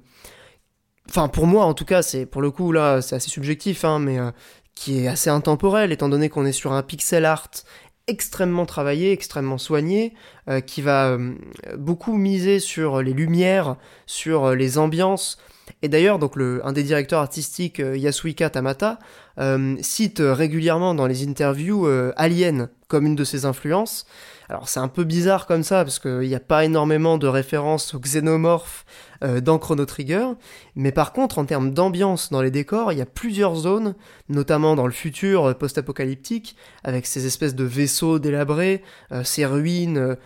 Enfin 1.09 1.27
pour 1.27 1.45
moi 1.45 1.65
en 1.65 1.73
tout 1.73 1.83
cas, 1.83 2.03
c'est 2.03 2.25
pour 2.25 2.41
le 2.41 2.51
coup 2.51 2.71
là 2.71 3.01
c'est 3.01 3.15
assez 3.15 3.29
subjectif, 3.29 3.83
hein, 3.83 3.99
mais 3.99 4.17
euh, 4.17 4.31
qui 4.75 4.99
est 4.99 5.07
assez 5.07 5.29
intemporel, 5.29 5.91
étant 5.91 6.07
donné 6.07 6.29
qu'on 6.29 6.45
est 6.45 6.53
sur 6.53 6.71
un 6.71 6.83
pixel 6.83 7.25
art 7.25 7.49
extrêmement 8.07 8.65
travaillé, 8.65 9.11
extrêmement 9.11 9.57
soigné, 9.57 10.13
euh, 10.47 10.61
qui 10.61 10.81
va 10.81 11.09
euh, 11.09 11.33
beaucoup 11.77 12.15
miser 12.15 12.59
sur 12.59 13.01
les 13.01 13.13
lumières, 13.13 13.75
sur 14.05 14.45
euh, 14.45 14.55
les 14.55 14.77
ambiances. 14.77 15.37
Et 15.81 15.89
d'ailleurs, 15.89 16.17
donc 16.17 16.35
le, 16.35 16.65
un 16.65 16.71
des 16.71 16.83
directeurs 16.83 17.19
artistiques, 17.19 17.79
euh, 17.79 17.97
Yasuhika 17.97 18.49
Tamata, 18.49 18.99
euh, 19.37 19.75
cite 19.81 20.19
euh, 20.19 20.33
régulièrement 20.33 20.93
dans 20.93 21.07
les 21.07 21.27
interviews 21.27 21.87
euh, 21.87 22.13
Alien 22.15 22.69
comme 22.87 23.05
une 23.05 23.15
de 23.15 23.23
ses 23.23 23.45
influences. 23.45 24.05
Alors 24.51 24.67
c'est 24.67 24.81
un 24.81 24.89
peu 24.89 25.05
bizarre 25.05 25.47
comme 25.47 25.63
ça, 25.63 25.85
parce 25.85 25.97
qu'il 25.97 26.27
n'y 26.27 26.35
a 26.35 26.41
pas 26.41 26.65
énormément 26.65 27.17
de 27.17 27.25
références 27.25 27.93
aux 27.93 27.99
xénomorphes 27.99 28.85
euh, 29.23 29.39
dans 29.39 29.57
Chrono 29.57 29.85
Trigger, 29.85 30.27
mais 30.75 30.91
par 30.91 31.13
contre, 31.13 31.39
en 31.39 31.45
termes 31.45 31.73
d'ambiance 31.73 32.31
dans 32.31 32.41
les 32.41 32.51
décors, 32.51 32.91
il 32.91 32.97
y 32.97 33.01
a 33.01 33.05
plusieurs 33.05 33.55
zones, 33.55 33.95
notamment 34.27 34.75
dans 34.75 34.87
le 34.87 34.91
futur 34.91 35.45
euh, 35.45 35.53
post-apocalyptique, 35.53 36.57
avec 36.83 37.05
ces 37.05 37.25
espèces 37.25 37.55
de 37.55 37.63
vaisseaux 37.63 38.19
délabrés, 38.19 38.83
euh, 39.13 39.23
ces 39.23 39.45
ruines 39.45 40.17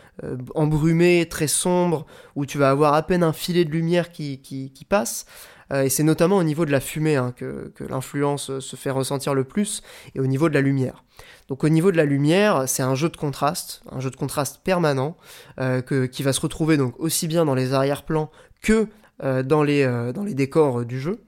embrumées, 0.55 1.28
très 1.30 1.45
sombres, 1.45 2.07
où 2.36 2.47
tu 2.47 2.57
vas 2.57 2.71
avoir 2.71 2.95
à 2.95 3.03
peine 3.03 3.21
un 3.21 3.34
filet 3.34 3.63
de 3.63 3.69
lumière 3.69 4.11
qui 4.11 4.88
passe. 4.89 5.28
Euh, 5.72 5.84
et 5.84 5.89
c'est 5.89 6.03
notamment 6.03 6.38
au 6.38 6.43
niveau 6.43 6.66
de 6.66 6.72
la 6.72 6.80
fumée 6.80 7.16
hein, 7.16 7.34
que, 7.36 7.72
l'influence 7.89 8.49
euh, 8.49 8.59
se 8.59 8.76
fait 8.76 8.91
ressentir 8.91 9.34
le 9.34 9.43
plus, 9.43 9.82
et 10.13 10.20
au 10.20 10.28
niveau 10.28 10.49
de 10.49 10.53
la 10.53 10.61
lumière. 10.61 11.03
Donc 11.49 11.63
au 11.63 11.70
niveau 11.70 11.91
de 11.91 11.97
la 11.97 12.05
lumière, 12.05 12.63
c'est 12.68 12.84
un 12.84 12.95
jeu 12.95 13.09
de 13.09 13.18
contraste, 13.18 13.82
un 13.91 13.99
jeu 13.99 14.09
de 14.09 14.16
contraste 14.16 14.61
permanent, 14.63 15.16
euh, 15.59 15.82
qui 16.07 16.24
va 16.24 16.34
se 16.34 16.41
retrouver 16.41 16.78
donc 16.78 16.99
aussi 16.99 17.28
bien 17.28 17.45
dans 17.45 17.55
les 17.55 17.74
arrière-plans 17.74 18.32
que 18.61 18.88
dans, 19.22 19.63
les, 19.63 19.88
décors 20.34 20.84
du 20.84 20.99
jeu. 20.99 21.24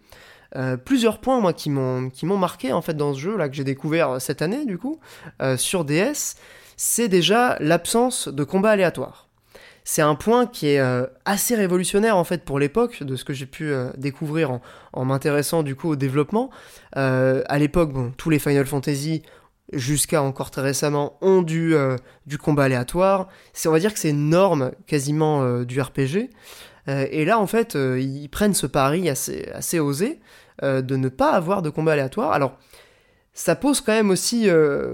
Plusieurs 0.84 1.20
points 1.20 1.40
moi 1.40 1.54
qui 1.54 1.70
m'ont 1.70 2.10
qui 2.10 2.26
m'ont 2.26 2.38
marqué 2.38 2.74
en 2.74 2.82
fait 2.82 2.96
dans 2.96 3.14
ce 3.14 3.20
jeu 3.20 3.38
là 3.38 3.48
que 3.48 3.56
j'ai 3.56 3.64
découvert 3.64 4.20
cette 4.20 4.42
année 4.42 4.66
du 4.66 4.78
coup 4.78 5.00
sur 5.56 5.86
DS, 5.86 6.36
c'est 6.76 7.08
déjà 7.08 7.56
l'absence 7.60 8.28
de 8.28 8.44
combat 8.44 8.72
aléatoire. 8.72 9.27
C'est 9.90 10.02
un 10.02 10.16
point 10.16 10.48
qui 10.48 10.68
est 10.68 10.82
euh, 10.82 11.06
assez 11.24 11.56
révolutionnaire 11.56 12.18
en 12.18 12.26
fait 12.26 12.44
pour 12.44 12.60
l'époque 12.60 13.04
de 13.04 13.16
ce 13.16 13.24
que 13.24 13.32
j'ai 13.32 13.46
pu 13.46 13.72
euh, 13.72 13.90
découvrir 13.96 14.60
en, 14.92 15.06
m'intéressant 15.06 15.64
du 15.64 15.78
coup 15.78 15.92
au 15.92 15.96
développement. 15.96 16.50
Euh, 16.98 17.42
à 17.48 17.58
l'époque, 17.58 17.94
tous 18.18 18.30
les 18.30 18.38
Final 18.38 18.66
Fantasy 18.66 19.22
jusqu'à 19.72 20.22
encore 20.22 20.52
très 20.52 20.62
récemment 20.62 21.18
ont 21.22 21.42
du, 21.42 21.74
euh, 21.74 21.96
du 22.26 22.38
combat 22.38 22.66
aléatoire. 22.66 23.30
C'est 23.54 23.70
on 23.70 23.72
va 23.72 23.80
dire 23.80 23.94
que 23.94 24.00
c'est 24.00 24.12
norme 24.12 24.74
quasiment 24.88 25.62
du 25.64 25.80
RPG. 25.80 26.32
Et 26.88 27.24
là, 27.24 27.40
en 27.40 27.48
fait, 27.48 27.76
ils 27.76 28.28
prennent 28.28 28.54
ce 28.54 28.68
pari 28.68 29.10
assez, 29.10 29.80
osé 29.80 30.20
de 30.62 30.96
ne 30.98 31.08
pas 31.08 31.32
avoir 31.32 31.62
de 31.62 31.70
combat 31.70 31.94
aléatoire. 31.94 32.34
Alors, 32.34 32.58
ça 33.34 33.56
pose 33.56 33.80
quand 33.80 33.94
même 33.94 34.10
aussi 34.10 34.50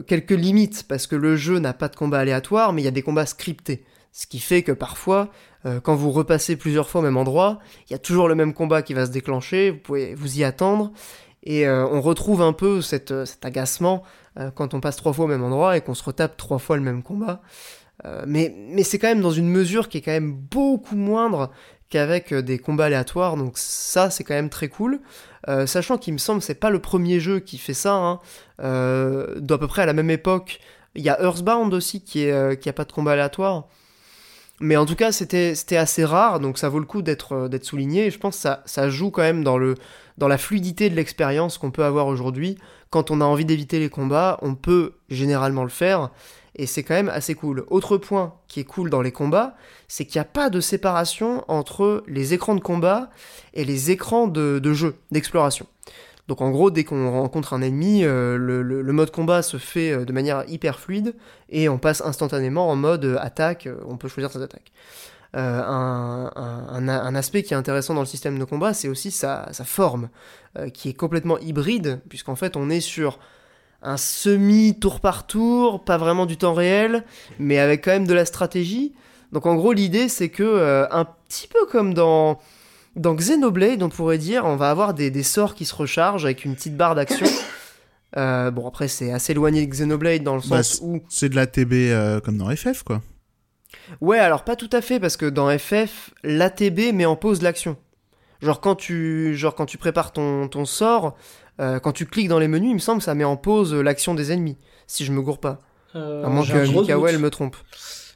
quelques 0.07 0.31
limites, 0.31 0.85
parce 0.87 1.07
que 1.07 1.15
le 1.15 1.35
jeu 1.35 1.57
n'a 1.57 1.73
pas 1.73 1.87
de 1.87 1.95
combat 1.95 2.19
aléatoire, 2.19 2.73
mais 2.73 2.83
il 2.83 2.85
y 2.85 2.87
a 2.87 2.91
des 2.91 3.03
combats 3.03 3.25
scriptés. 3.25 3.83
Ce 4.13 4.25
qui 4.25 4.39
fait 4.39 4.63
que 4.63 4.71
parfois, 4.71 5.27
euh, 5.65 5.81
quand 5.81 5.95
vous 5.95 6.11
repassez 6.11 6.55
plusieurs 6.55 6.89
fois 6.89 7.01
au 7.01 7.03
même 7.03 7.17
endroit, 7.17 7.59
il 7.89 7.91
y 7.91 7.95
a 7.95 7.99
toujours 7.99 8.29
le 8.29 8.35
même 8.35 8.53
combat 8.53 8.81
qui 8.81 8.93
va 8.93 9.05
se 9.05 9.11
déclencher, 9.11 9.71
vous 9.71 9.79
pouvez 9.79 10.15
vous 10.15 10.39
y 10.39 10.45
attendre, 10.45 10.93
et 11.43 11.67
euh, 11.67 11.85
on 11.87 11.99
retrouve 11.99 12.41
un 12.41 12.53
peu 12.53 12.81
cette, 12.81 13.25
cet 13.25 13.43
agacement 13.43 14.03
euh, 14.39 14.49
quand 14.51 14.73
on 14.73 14.79
passe 14.79 14.95
trois 14.95 15.11
fois 15.11 15.25
au 15.25 15.27
même 15.27 15.43
endroit 15.43 15.75
et 15.75 15.81
qu'on 15.81 15.93
se 15.93 16.03
retape 16.03 16.37
trois 16.37 16.59
fois 16.59 16.77
le 16.77 16.83
même 16.83 17.03
combat. 17.03 17.41
Euh, 18.05 18.23
mais 18.25 18.55
mais 18.69 18.83
c'est 18.83 18.97
quand 18.97 19.07
même 19.07 19.21
dans 19.21 19.31
une 19.31 19.49
mesure 19.49 19.87
qui 19.89 19.97
est 19.99 20.01
quand 20.01 20.11
même 20.11 20.33
beaucoup 20.33 20.95
moindre 20.95 21.51
qu'avec 21.89 22.33
euh, 22.33 22.41
des 22.41 22.57
combats 22.57 22.85
aléatoires, 22.85 23.37
donc 23.37 23.57
ça 23.57 24.09
c'est 24.09 24.23
quand 24.23 24.33
même 24.33 24.49
très 24.49 24.67
cool. 24.67 24.99
Euh, 25.47 25.67
sachant 25.67 25.97
qu'il 25.97 26.13
me 26.13 26.17
semble 26.17 26.41
c'est 26.41 26.55
pas 26.55 26.69
le 26.69 26.79
premier 26.79 27.19
jeu 27.19 27.39
qui 27.39 27.57
fait 27.57 27.73
ça, 27.73 27.93
hein. 27.93 28.19
euh, 28.61 29.39
d'à 29.39 29.57
peu 29.57 29.67
près 29.67 29.83
à 29.83 29.85
la 29.85 29.93
même 29.93 30.09
époque. 30.09 30.59
Il 30.95 31.03
y 31.03 31.09
a 31.09 31.21
Earthbound 31.21 31.73
aussi 31.73 32.03
qui, 32.03 32.23
est, 32.23 32.31
euh, 32.31 32.55
pas 32.75 32.85
de 32.85 32.91
combat 32.91 33.13
aléatoire. 33.13 33.67
Mais 34.63 34.77
en 34.77 34.85
tout 34.85 34.95
cas, 34.95 35.11
c'était 35.11 35.75
assez 35.75 36.05
rare, 36.05 36.39
donc 36.39 36.57
ça 36.57 36.69
vaut 36.69 36.79
le 36.79 36.85
coup 36.85 37.01
d'être 37.01 37.35
euh, 37.35 37.59
souligné. 37.61 38.05
Et 38.05 38.11
je 38.11 38.17
pense 38.17 38.37
que 38.37 38.41
ça, 38.43 38.63
ça 38.65 38.87
joue 38.87 39.11
quand 39.11 39.21
même 39.21 39.43
dans, 39.43 39.57
la 39.57 40.37
fluidité 40.37 40.89
de 40.89 40.95
l'expérience 40.95 41.57
qu'on 41.57 41.69
peut 41.69 41.83
avoir 41.83 42.07
aujourd'hui. 42.07 42.57
Quand 42.89 43.11
on 43.11 43.19
a 43.19 43.25
envie 43.25 43.43
d'éviter 43.43 43.79
les 43.79 43.89
combats, 43.89 44.39
on 44.41 44.55
peut 44.55 44.93
généralement 45.09 45.63
le 45.63 45.69
faire. 45.69 46.11
Et 46.55 46.65
c'est 46.65 46.81
quand 46.81 46.93
même 46.93 47.09
assez 47.09 47.35
cool. 47.35 47.65
Autre 47.67 47.97
point 47.97 48.35
qui 48.47 48.61
est 48.61 48.63
cool 48.63 48.89
dans 48.89 49.01
les 49.01 49.11
combats, 49.11 49.57
c'est 49.89 50.05
qu'il 50.05 50.19
n'y 50.19 50.21
a 50.21 50.29
pas 50.31 50.49
de 50.49 50.61
séparation 50.61 51.43
entre 51.49 52.05
les 52.07 52.33
écrans 52.33 52.55
de 52.55 52.61
combat 52.61 53.09
et 53.53 53.65
les 53.65 53.91
écrans 53.91 54.29
de 54.29 54.73
jeu, 54.73 54.95
d'exploration. 55.11 55.67
Donc 56.27 56.41
en 56.41 56.51
gros, 56.51 56.71
dès 56.71 56.83
qu'on 56.85 57.11
rencontre 57.11 57.53
un 57.53 57.61
ennemi, 57.61 58.03
euh, 58.03 58.37
le, 58.37 58.93
mode 58.93 59.11
combat 59.11 59.41
se 59.41 59.57
fait 59.57 59.91
euh, 59.91 60.05
de 60.05 60.13
manière 60.13 60.45
hyper 60.47 60.79
fluide 60.79 61.15
et 61.49 61.67
on 61.67 61.77
passe 61.77 62.01
instantanément 62.01 62.69
en 62.69 62.75
mode 62.77 63.03
euh, 63.03 63.17
attaque, 63.19 63.67
on 63.85 63.97
peut 63.97 64.07
choisir 64.07 64.31
ses 64.31 64.41
attaques. 64.41 64.71
un, 65.33 67.15
aspect 67.15 67.43
qui 67.43 67.53
est 67.53 67.57
intéressant 67.57 67.93
dans 67.93 68.01
le 68.01 68.07
système 68.07 68.39
de 68.39 68.45
combat, 68.45 68.73
c'est 68.73 68.87
aussi 68.87 69.11
sa, 69.11 69.51
forme, 69.65 70.09
qui 70.73 70.89
est 70.89 70.93
complètement 70.93 71.37
hybride, 71.39 71.99
puisqu'en 72.07 72.35
fait 72.35 72.55
on 72.55 72.69
est 72.69 72.81
sur 72.81 73.19
un 73.81 73.97
semi-tour 73.97 75.01
par 75.01 75.27
tour, 75.27 75.83
pas 75.83 75.97
vraiment 75.97 76.25
du 76.25 76.37
temps 76.37 76.53
réel, 76.53 77.03
mais 77.37 77.59
avec 77.59 77.83
quand 77.83 77.91
même 77.91 78.07
de 78.07 78.13
la 78.13 78.25
stratégie. 78.25 78.93
Donc 79.33 79.45
en 79.45 79.55
gros 79.55 79.73
l'idée 79.73 80.07
c'est 80.07 80.29
que, 80.29 80.87
un 80.89 81.05
petit 81.27 81.47
peu 81.47 81.65
comme 81.65 81.93
dans 81.93 82.39
dans 82.95 83.15
Xenoblade, 83.15 83.81
on 83.81 83.89
pourrait 83.89 84.17
dire, 84.17 84.45
on 84.45 84.55
va 84.55 84.69
avoir 84.69 84.93
des, 84.93 85.23
sorts 85.23 85.55
qui 85.55 85.65
se 85.65 85.75
rechargent 85.75 86.25
avec 86.25 86.45
une 86.45 86.55
petite 86.55 86.77
barre 86.77 86.95
d'action. 86.95 87.27
Euh, 88.15 88.51
bon, 88.51 88.67
après, 88.67 88.87
c'est 88.87 89.11
assez 89.11 89.31
éloigné 89.31 89.65
de 89.65 89.71
Xenoblade 89.71 90.21
dans 90.21 90.35
le 90.35 90.41
bah, 90.47 90.61
sens 90.61 90.81
où. 90.83 91.01
C'est 91.09 91.29
de 91.29 91.35
la 91.35 91.47
TB 91.47 91.73
euh, 91.73 92.19
comme 92.19 92.37
dans 92.37 92.55
FF, 92.55 92.83
quoi. 92.83 93.01
Ouais, 94.01 94.19
alors 94.19 94.43
pas 94.43 94.55
tout 94.55 94.69
à 94.71 94.81
fait, 94.81 94.99
parce 94.99 95.17
que 95.17 95.25
dans 95.25 95.49
FF, 95.57 96.13
l'ATB 96.23 96.93
met 96.93 97.07
en 97.07 97.15
pause 97.15 97.41
l'action. 97.41 97.75
Genre 98.43 98.61
quand 98.61 98.75
tu, 98.75 99.33
genre 99.35 99.55
quand 99.55 99.65
tu 99.65 99.79
prépares 99.79 100.11
ton, 100.11 100.47
ton 100.47 100.65
sort, 100.65 101.15
euh, 101.59 101.79
quand 101.79 101.91
tu 101.91 102.05
cliques 102.05 102.27
dans 102.27 102.37
les 102.37 102.47
menus, 102.47 102.69
il 102.69 102.75
me 102.75 102.79
semble 102.79 102.99
que 102.99 103.05
ça 103.05 103.15
met 103.15 103.23
en 103.23 103.35
pause 103.35 103.73
l'action 103.73 104.13
des 104.13 104.31
ennemis, 104.31 104.59
si 104.85 105.05
je 105.05 105.11
me 105.11 105.19
gourre 105.19 105.39
pas. 105.39 105.61
à 105.95 106.29
moins 106.29 106.45
que 106.45 106.67
Mikael 106.67 107.17
me 107.17 107.31
trompe. 107.31 107.55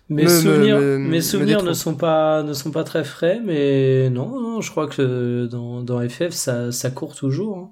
Mes 0.09 0.27
souvenirs, 0.27 0.79
mes 0.79 1.21
souvenirs 1.21 1.63
ne 1.63 1.73
sont 1.73 1.95
pas 1.95 2.41
ne 2.43 2.53
sont 2.53 2.71
pas 2.71 2.83
très 2.83 3.03
frais, 3.03 3.41
mais 3.43 4.09
non, 4.09 4.41
non 4.41 4.61
je 4.61 4.71
crois 4.71 4.87
que 4.87 5.47
dans, 5.47 5.81
dans 5.81 6.07
FF 6.07 6.31
ça, 6.31 6.71
ça 6.71 6.89
court 6.91 7.15
toujours. 7.15 7.57
Hein. 7.57 7.71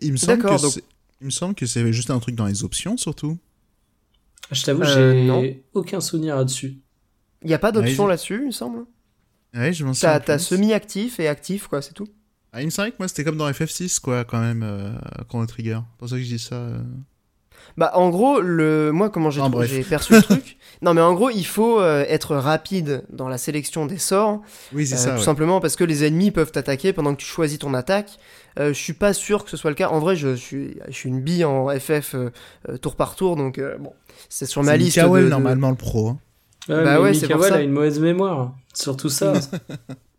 Il 0.00 0.12
me 0.12 0.16
semble 0.16 0.42
que 0.42 0.62
donc... 0.62 0.82
il 1.20 1.26
me 1.26 1.30
semble 1.30 1.54
que 1.54 1.66
c'est 1.66 1.92
juste 1.92 2.10
un 2.10 2.18
truc 2.18 2.34
dans 2.34 2.46
les 2.46 2.64
options 2.64 2.96
surtout. 2.96 3.38
Je 4.50 4.64
t'avoue, 4.64 4.82
euh, 4.82 5.40
j'ai 5.42 5.64
aucun 5.72 6.00
souvenir 6.00 6.36
là-dessus. 6.36 6.78
Il 7.42 7.48
n'y 7.48 7.54
a 7.54 7.58
pas 7.58 7.72
d'option 7.72 8.06
là-dessus, 8.06 8.40
il 8.40 8.46
me 8.46 8.50
semble. 8.50 8.84
Ouais, 9.54 9.72
je 9.72 9.84
m'en 9.84 9.94
souviens. 9.94 10.20
T'as 10.20 10.38
semi-actif 10.38 11.20
et 11.20 11.28
actif, 11.28 11.68
quoi, 11.68 11.82
c'est 11.82 11.94
tout. 11.94 12.08
Ah, 12.52 12.60
il 12.60 12.66
me 12.66 12.70
semble 12.70 12.90
que 12.90 12.96
moi 12.98 13.08
c'était 13.08 13.24
comme 13.24 13.38
dans 13.38 13.50
FF6, 13.50 14.00
quoi, 14.00 14.24
quand 14.24 14.40
même, 14.40 14.62
euh, 14.62 14.92
Chrono 15.28 15.46
Trigger. 15.46 15.80
C'est 15.92 15.98
pour 15.98 16.08
ça 16.08 16.16
que 16.16 16.22
je 16.22 16.28
dis 16.28 16.38
ça. 16.38 16.56
Euh. 16.56 16.82
Bah, 17.76 17.92
en 17.94 18.10
gros, 18.10 18.40
le... 18.40 18.90
moi, 18.92 19.10
comment 19.10 19.30
j'ai 19.30 19.82
perçu 19.82 20.14
le 20.14 20.22
truc 20.22 20.58
Non, 20.82 20.94
mais 20.94 21.00
en 21.00 21.14
gros, 21.14 21.30
il 21.30 21.46
faut 21.46 21.80
euh, 21.80 22.04
être 22.08 22.34
rapide 22.34 23.04
dans 23.08 23.28
la 23.28 23.38
sélection 23.38 23.86
des 23.86 23.98
sorts. 23.98 24.40
Oui, 24.72 24.86
c'est 24.86 24.94
euh, 24.94 24.98
ça. 24.98 25.16
Tout 25.16 25.22
simplement 25.22 25.60
parce 25.60 25.76
que 25.76 25.84
les 25.84 26.04
ennemis 26.04 26.32
peuvent 26.32 26.50
t'attaquer 26.50 26.92
pendant 26.92 27.14
que 27.14 27.20
tu 27.20 27.26
choisis 27.26 27.58
ton 27.58 27.72
attaque. 27.72 28.18
Euh, 28.58 28.68
je 28.68 28.78
suis 28.78 28.92
pas 28.92 29.12
sûr 29.12 29.44
que 29.44 29.50
ce 29.50 29.56
soit 29.56 29.70
le 29.70 29.76
cas. 29.76 29.88
En 29.88 30.00
vrai, 30.00 30.16
je 30.16 30.34
suis, 30.34 30.76
je 30.88 30.92
suis 30.92 31.08
une 31.08 31.20
bille 31.20 31.44
en 31.44 31.68
FF 31.68 32.16
tour 32.80 32.96
par 32.96 33.14
tour, 33.14 33.36
donc 33.36 33.60
bon, 33.78 33.92
c'est 34.28 34.46
sur 34.46 34.62
ma 34.62 34.76
liste. 34.76 34.98
de, 34.98 35.28
normalement 35.28 35.70
le 35.70 35.76
pro. 35.76 36.08
Hein. 36.08 36.18
bah 36.68 37.00
ouais, 37.00 37.14
c'est 37.14 37.28
pour 37.28 37.44
ça. 37.44 37.56
a 37.56 37.60
une 37.60 37.70
mauvaise 37.70 38.00
mémoire, 38.00 38.52
surtout 38.74 39.08
ça. 39.08 39.34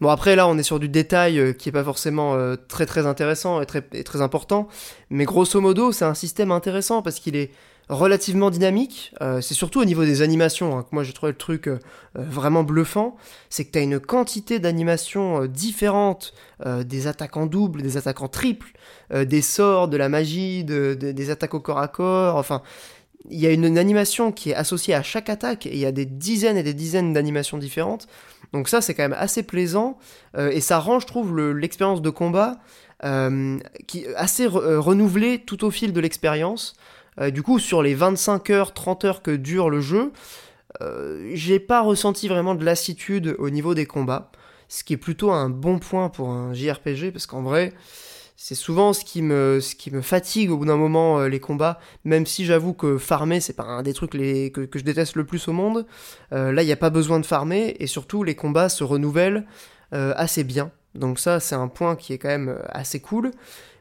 Bon 0.00 0.10
après 0.10 0.36
là 0.36 0.46
on 0.46 0.56
est 0.58 0.62
sur 0.62 0.78
du 0.78 0.88
détail 0.88 1.40
euh, 1.40 1.52
qui 1.52 1.68
est 1.68 1.72
pas 1.72 1.82
forcément 1.82 2.34
euh, 2.34 2.54
très 2.54 2.86
très 2.86 3.04
intéressant 3.04 3.60
et 3.60 3.66
très, 3.66 3.82
très 3.82 4.22
important, 4.22 4.68
mais 5.10 5.24
grosso 5.24 5.60
modo 5.60 5.90
c'est 5.90 6.04
un 6.04 6.14
système 6.14 6.52
intéressant 6.52 7.02
parce 7.02 7.18
qu'il 7.18 7.34
est 7.34 7.50
relativement 7.88 8.50
dynamique, 8.50 9.12
euh, 9.22 9.40
c'est 9.40 9.54
surtout 9.54 9.80
au 9.80 9.84
niveau 9.84 10.04
des 10.04 10.22
animations 10.22 10.78
hein, 10.78 10.82
que 10.82 10.90
moi 10.92 11.02
j'ai 11.02 11.12
trouvé 11.12 11.32
le 11.32 11.38
truc 11.38 11.68
vraiment 12.14 12.62
bluffant, 12.62 13.16
c'est 13.50 13.64
que 13.64 13.72
tu 13.72 13.78
as 13.78 13.82
une 13.82 13.98
quantité 13.98 14.60
d'animations 14.60 15.46
différentes, 15.46 16.34
des 16.64 17.06
attaques 17.06 17.36
en 17.36 17.46
double, 17.46 17.82
des 17.82 17.96
attaques 17.96 18.20
en 18.20 18.28
triple, 18.28 18.72
des 19.14 19.40
sorts, 19.40 19.88
de 19.88 19.96
la 19.96 20.08
magie, 20.08 20.64
des 20.64 21.30
attaques 21.30 21.54
au 21.54 21.60
corps 21.60 21.78
à 21.78 21.88
corps, 21.88 22.36
enfin 22.36 22.62
il 23.30 23.38
y 23.38 23.46
a 23.46 23.50
une, 23.50 23.78
animation 23.78 24.32
qui 24.32 24.50
est 24.50 24.54
associée 24.54 24.94
à 24.94 25.02
chaque 25.02 25.28
attaque 25.28 25.66
et 25.66 25.72
il 25.72 25.78
y 25.78 25.86
a 25.86 25.92
des 25.92 26.06
dizaines 26.06 26.56
et 26.56 26.62
des 26.62 26.74
dizaines 26.74 27.12
d'animations 27.12 27.58
différentes. 27.58 28.06
Donc 28.52 28.68
ça 28.68 28.80
c'est 28.80 28.94
quand 28.94 29.02
même 29.02 29.16
assez 29.18 29.42
plaisant 29.42 29.98
euh, 30.36 30.50
et 30.50 30.60
ça 30.60 30.78
rend 30.78 31.00
je 31.00 31.06
trouve 31.06 31.36
l'expérience 31.38 32.00
de 32.00 32.10
combat 32.10 32.58
euh, 33.04 33.58
qui, 33.86 34.06
assez 34.16 34.46
euh, 34.46 34.80
renouvelée 34.80 35.40
tout 35.40 35.64
au 35.64 35.70
fil 35.70 35.92
de 35.92 36.00
l'expérience. 36.00 36.74
du 37.32 37.42
coup 37.42 37.58
sur 37.58 37.82
les 37.82 37.94
25 37.94 38.50
heures, 38.50 38.74
30 38.74 39.04
heures 39.04 39.22
que 39.22 39.32
dure 39.32 39.70
le 39.70 39.80
jeu, 39.80 40.12
j'ai 41.32 41.58
pas 41.58 41.80
ressenti 41.80 42.28
vraiment 42.28 42.54
de 42.54 42.64
lassitude 42.64 43.34
au 43.38 43.50
niveau 43.50 43.74
des 43.74 43.86
combats. 43.86 44.30
Ce 44.68 44.84
qui 44.84 44.92
est 44.92 44.98
plutôt 44.98 45.32
un 45.32 45.48
bon 45.48 45.78
point 45.78 46.08
pour 46.08 46.28
un 46.28 46.52
JRPG 46.54 47.10
parce 47.10 47.26
qu'en 47.26 47.42
vrai 47.42 47.72
c'est 48.48 48.54
souvent 48.54 48.94
ce 48.94 49.04
qui 49.04 49.20
me 49.20 49.60
fatigue 50.00 50.50
au 50.50 50.56
bout 50.56 50.64
d'un 50.64 50.78
moment 50.78 51.20
euh, 51.20 51.28
les 51.28 51.38
combats. 51.38 51.78
Même 52.04 52.24
si 52.24 52.46
j'avoue 52.46 52.72
que 52.72 52.96
farmer 52.96 53.40
c'est 53.40 53.52
pas 53.52 53.64
un 53.64 53.82
des 53.82 53.92
trucs 53.92 54.12
que, 54.12 54.68
je 54.74 54.84
déteste 54.84 55.16
le 55.16 55.26
plus 55.26 55.48
au 55.48 55.52
monde 55.52 55.84
euh, 56.32 56.50
là 56.50 56.62
il 56.62 56.64
n'y 56.64 56.72
a 56.72 56.76
pas 56.76 56.88
besoin 56.88 57.20
de 57.20 57.26
farmer 57.26 57.76
et 57.78 57.86
surtout 57.86 58.22
les 58.24 58.34
combats 58.34 58.70
se 58.70 58.84
renouvellent 58.84 59.44
euh, 59.92 60.14
assez 60.16 60.44
bien. 60.44 60.70
Donc 60.94 61.18
ça 61.18 61.40
c'est 61.40 61.56
un 61.56 61.68
point 61.68 61.94
qui 61.94 62.14
est 62.14 62.18
quand 62.18 62.30
même 62.30 62.58
assez 62.70 63.00
cool. 63.00 63.32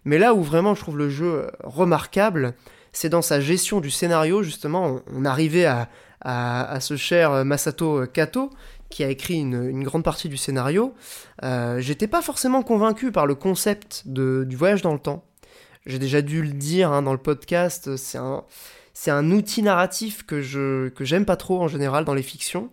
Mais 0.04 0.18
là 0.18 0.34
où 0.34 0.44
vraiment 0.44 0.76
je 0.76 0.82
trouve 0.82 0.98
le 0.98 1.10
jeu 1.10 1.48
remarquable 1.64 2.54
c'est 2.92 3.08
dans 3.08 3.22
sa 3.22 3.40
gestion 3.40 3.80
du 3.80 3.90
scénario. 3.90 4.44
Justement 4.44 5.00
on, 5.16 5.24
arrivait 5.24 5.66
à, 5.66 5.88
ce 6.82 6.98
cher 6.98 7.46
Masato 7.46 8.06
Kato 8.08 8.50
qui 8.90 9.04
a 9.04 9.10
écrit 9.10 9.40
une, 9.40 9.84
grande 9.84 10.04
partie 10.04 10.30
du 10.30 10.38
scénario, 10.38 10.94
euh, 11.44 11.80
j'étais 11.80 12.08
pas 12.08 12.22
forcément 12.22 12.62
convaincu 12.64 13.12
par 13.12 13.26
le 13.26 13.36
concept 13.36 14.04
du 14.06 14.56
voyage 14.56 14.82
dans 14.82 14.94
le 14.94 15.00
temps. 15.00 15.26
J'ai 15.86 16.00
déjà 16.00 16.22
dû 16.22 16.42
le 16.42 16.52
dire 16.52 16.92
hein, 16.92 17.02
dans 17.02 17.14
le 17.14 17.18
podcast, 17.18 17.96
c'est 17.96 18.18
un, 18.18 19.32
outil 19.32 19.62
narratif 19.62 20.26
que, 20.26 20.42
je, 20.42 20.90
que 20.90 21.06
j'aime 21.06 21.26
pas 21.26 21.38
trop 21.38 21.62
en 21.62 21.68
général 21.68 22.06
dans 22.06 22.14
les 22.14 22.24
fictions. 22.24 22.70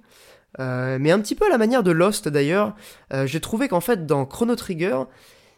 Euh, 0.61 0.99
mais 1.01 1.11
un 1.11 1.21
petit 1.21 1.35
peu 1.35 1.47
à 1.47 1.49
la 1.49 1.59
manière 1.59 1.83
de 1.83 1.91
Lost 1.91 2.29
d'ailleurs, 2.29 2.75
euh, 3.13 3.27
j'ai 3.27 3.41
trouvé 3.41 3.69
qu'en 3.69 3.81
fait 3.81 4.07
dans 4.07 4.25
Chrono 4.25 4.55
Trigger, 4.55 5.03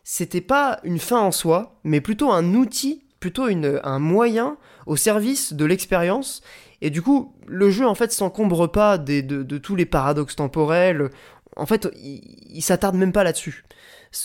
c'était 0.04 0.40
pas 0.40 0.80
une 0.84 0.98
fin 0.98 1.20
en 1.20 1.32
soi, 1.32 1.78
mais 1.84 2.00
plutôt 2.00 2.30
un 2.30 2.54
outil, 2.54 3.04
plutôt 3.20 3.44
un 3.44 3.98
moyen 3.98 4.56
au 4.86 4.96
service 4.96 5.52
de 5.52 5.64
l'expérience 5.64 6.42
et 6.82 6.90
du 6.90 7.02
coup, 7.02 7.34
le 7.46 7.70
jeu 7.70 7.86
en 7.86 7.94
fait 7.94 8.12
s'encombre 8.12 8.70
pas 8.70 8.98
de, 8.98 9.58
tous 9.58 9.76
les 9.76 9.86
paradoxes 9.86 10.36
temporels. 10.36 11.10
En 11.56 11.66
fait, 11.66 11.88
il, 12.02 12.62
s'attarde 12.62 12.96
même 12.96 13.12
pas 13.12 13.24
là-dessus. 13.24 13.64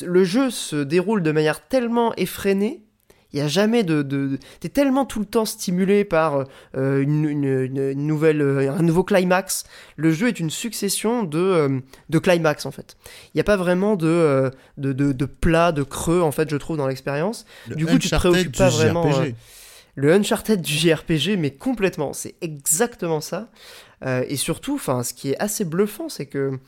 Le 0.04 0.24
jeu 0.24 0.50
se 0.50 0.76
déroule 0.76 1.24
de 1.24 1.32
manière 1.32 1.68
tellement 1.68 2.14
effrénée. 2.16 2.84
Il 3.34 3.40
y 3.40 3.42
a 3.42 3.48
jamais 3.48 3.84
de, 3.84 4.02
de 4.02 4.38
t'es 4.60 4.68
tellement 4.68 5.06
tout 5.06 5.22
le 5.22 5.26
temps 5.26 5.46
stimulé 5.46 6.04
par 6.04 6.46
euh, 6.76 7.02
une, 7.02 7.94
nouvelle, 7.94 8.42
euh, 8.42 8.70
un 8.70 8.82
nouveau 8.82 9.06
climax. 9.06 9.64
Le 9.96 10.12
jeu 10.12 10.28
est 10.28 10.38
une 10.42 10.50
succession 10.50 11.24
de, 11.24 11.40
euh, 11.40 11.80
de 12.10 12.20
climax 12.20 12.66
en 12.66 12.72
fait. 12.72 12.98
Il 13.28 13.32
n'y 13.36 13.42
a 13.42 13.46
pas 13.46 13.56
vraiment 13.56 13.96
de, 13.96 14.52
de, 14.78 14.92
de, 14.92 15.26
plat, 15.26 15.72
de 15.72 15.84
creux 15.84 16.22
en 16.22 16.34
fait, 16.34 16.50
je 16.50 16.58
trouve 16.58 16.76
dans 16.76 16.88
l'expérience. 16.88 17.46
Du 17.74 17.86
coup, 17.86 17.98
tu 17.98 18.10
te 18.10 18.16
préoccupes 18.16 18.58
pas 18.58 18.70
vraiment 18.70 19.10
le 19.96 20.14
Uncharted 20.14 20.62
du 20.62 20.74
JRPG, 20.74 21.38
mais 21.38 21.52
complètement, 21.52 22.14
c'est 22.14 22.36
exactement 22.42 23.22
ça. 23.22 23.50
Euh, 24.06 24.24
et 24.28 24.36
surtout, 24.36 24.80
ce 24.80 25.14
qui 25.14 25.32
est 25.32 25.40
assez 25.40 25.66
bluffant, 25.66 26.10
c'est 26.10 26.26
que 26.26 26.60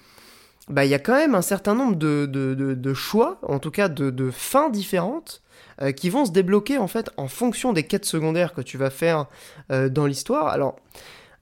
bah 0.70 0.86
il 0.86 0.92
y 0.92 0.94
a 0.94 1.00
quand 1.00 1.16
même 1.16 1.36
un 1.36 1.42
certain 1.42 1.76
nombre 1.76 1.96
de, 1.98 2.26
de, 2.26 2.94
choix, 2.94 3.40
en 3.44 3.60
tout 3.60 3.72
cas 3.72 3.90
de, 3.90 4.32
fins 4.32 4.70
différentes, 4.70 5.42
euh, 5.82 5.92
qui 5.92 6.10
vont 6.10 6.26
se 6.26 6.32
débloquer 6.32 6.78
en 6.78 6.88
fait 6.88 7.10
en 7.18 7.28
fonction 7.28 7.74
des 7.74 7.84
quêtes 7.84 8.06
secondaires 8.06 8.54
que 8.54 8.62
tu 8.62 8.78
vas 8.78 8.90
faire 8.90 9.26
euh, 9.72 9.90
dans 9.90 10.06
l'histoire. 10.06 10.48
Alors, 10.48 10.78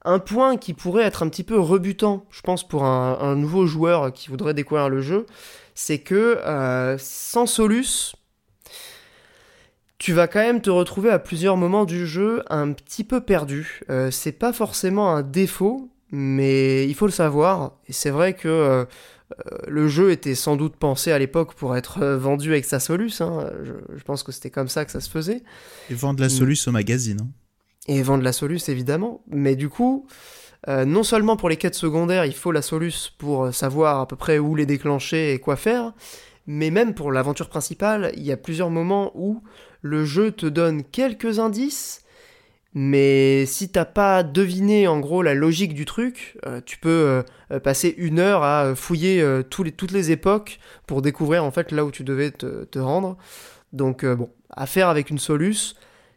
un 0.04 0.18
point 0.18 0.56
qui 0.56 0.74
pourrait 0.74 1.04
être 1.04 1.22
un 1.22 1.28
petit 1.28 1.44
peu 1.44 1.58
rebutant, 1.60 2.26
je 2.30 2.40
pense, 2.40 2.66
pour 2.66 2.84
un, 2.84 3.18
un 3.20 3.36
nouveau 3.36 3.66
joueur 3.66 4.12
qui 4.12 4.30
voudrait 4.30 4.54
découvrir 4.54 4.88
le 4.88 5.00
jeu, 5.00 5.26
c'est 5.74 6.00
que 6.00 6.96
sans 6.98 7.46
Solus, 7.46 8.14
tu 10.02 10.12
vas 10.12 10.26
quand 10.26 10.40
même 10.40 10.60
te 10.60 10.68
retrouver 10.68 11.10
à 11.10 11.20
plusieurs 11.20 11.56
moments 11.56 11.84
du 11.84 12.08
jeu 12.08 12.42
un 12.50 12.72
petit 12.72 13.04
peu 13.04 13.20
perdu. 13.20 13.82
Euh, 13.88 14.10
c'est 14.10 14.32
pas 14.32 14.52
forcément 14.52 15.14
un 15.14 15.22
défaut, 15.22 15.92
mais 16.10 16.88
il 16.88 16.94
faut 16.96 17.06
le 17.06 17.12
savoir. 17.12 17.78
Et 17.86 17.92
c'est 17.92 18.10
vrai 18.10 18.34
que 18.34 18.48
euh, 18.48 18.84
euh, 18.84 19.58
le 19.68 19.86
jeu 19.86 20.10
était 20.10 20.34
sans 20.34 20.56
doute 20.56 20.74
pensé 20.74 21.12
à 21.12 21.20
l'époque 21.20 21.54
pour 21.54 21.76
être 21.76 22.04
vendu 22.04 22.50
avec 22.50 22.64
sa 22.64 22.80
Solus. 22.80 23.20
Hein. 23.20 23.48
Je, 23.62 24.02
pense 24.02 24.24
que 24.24 24.32
c'était 24.32 24.50
comme 24.50 24.66
ça 24.66 24.84
que 24.84 24.90
ça 24.90 24.98
se 24.98 25.08
faisait. 25.08 25.44
Et 25.88 25.94
vendre 25.94 26.20
la 26.20 26.28
Solus 26.28 26.58
au 26.66 26.72
magazine. 26.72 27.20
Hein. 27.22 27.28
Et 27.86 28.02
vendre 28.02 28.24
la 28.24 28.32
Solus, 28.32 28.62
évidemment. 28.66 29.22
Mais 29.28 29.54
du 29.54 29.68
coup, 29.68 30.08
non 30.66 31.04
seulement 31.04 31.36
pour 31.36 31.48
les 31.48 31.56
quêtes 31.56 31.76
secondaires, 31.76 32.24
il 32.26 32.34
faut 32.34 32.50
la 32.50 32.62
Solus 32.62 33.12
pour 33.18 33.54
savoir 33.54 34.00
à 34.00 34.08
peu 34.08 34.16
près 34.16 34.40
où 34.40 34.56
les 34.56 34.66
déclencher 34.66 35.32
et 35.32 35.38
quoi 35.38 35.54
faire, 35.54 35.92
mais 36.48 36.70
même 36.70 36.92
pour 36.92 37.12
l'aventure 37.12 37.48
principale, 37.48 38.12
il 38.16 38.24
y 38.24 38.32
a 38.32 38.36
plusieurs 38.36 38.70
moments 38.70 39.12
où 39.14 39.42
le 39.82 40.04
jeu 40.04 40.30
te 40.32 40.46
donne 40.46 40.84
quelques 40.84 41.38
indices, 41.38 42.02
mais 42.74 43.44
si 43.44 43.68
t'as 43.68 43.84
pas 43.84 44.22
deviné 44.22 44.88
en 44.88 44.98
gros 44.98 45.22
la 45.22 45.34
logique 45.34 45.74
du 45.74 45.84
truc, 45.84 46.38
euh, 46.46 46.60
tu 46.64 46.78
peux 46.78 47.22
euh, 47.50 47.60
passer 47.60 47.94
une 47.98 48.18
heure 48.18 48.42
à 48.42 48.74
fouiller 48.74 49.20
euh, 49.20 49.42
toutes 49.42 49.92
les 49.92 50.10
époques 50.10 50.58
pour 50.86 51.02
découvrir 51.02 51.44
en 51.44 51.50
fait 51.50 51.70
là 51.70 51.84
où 51.84 51.90
tu 51.90 52.02
devais 52.02 52.30
te, 52.30 52.78
rendre. 52.78 53.18
Donc 53.74 54.06
bon, 54.06 54.30
à 54.50 54.66
faire 54.66 54.88
avec 54.88 55.10
une 55.10 55.18
Solus. 55.18 55.74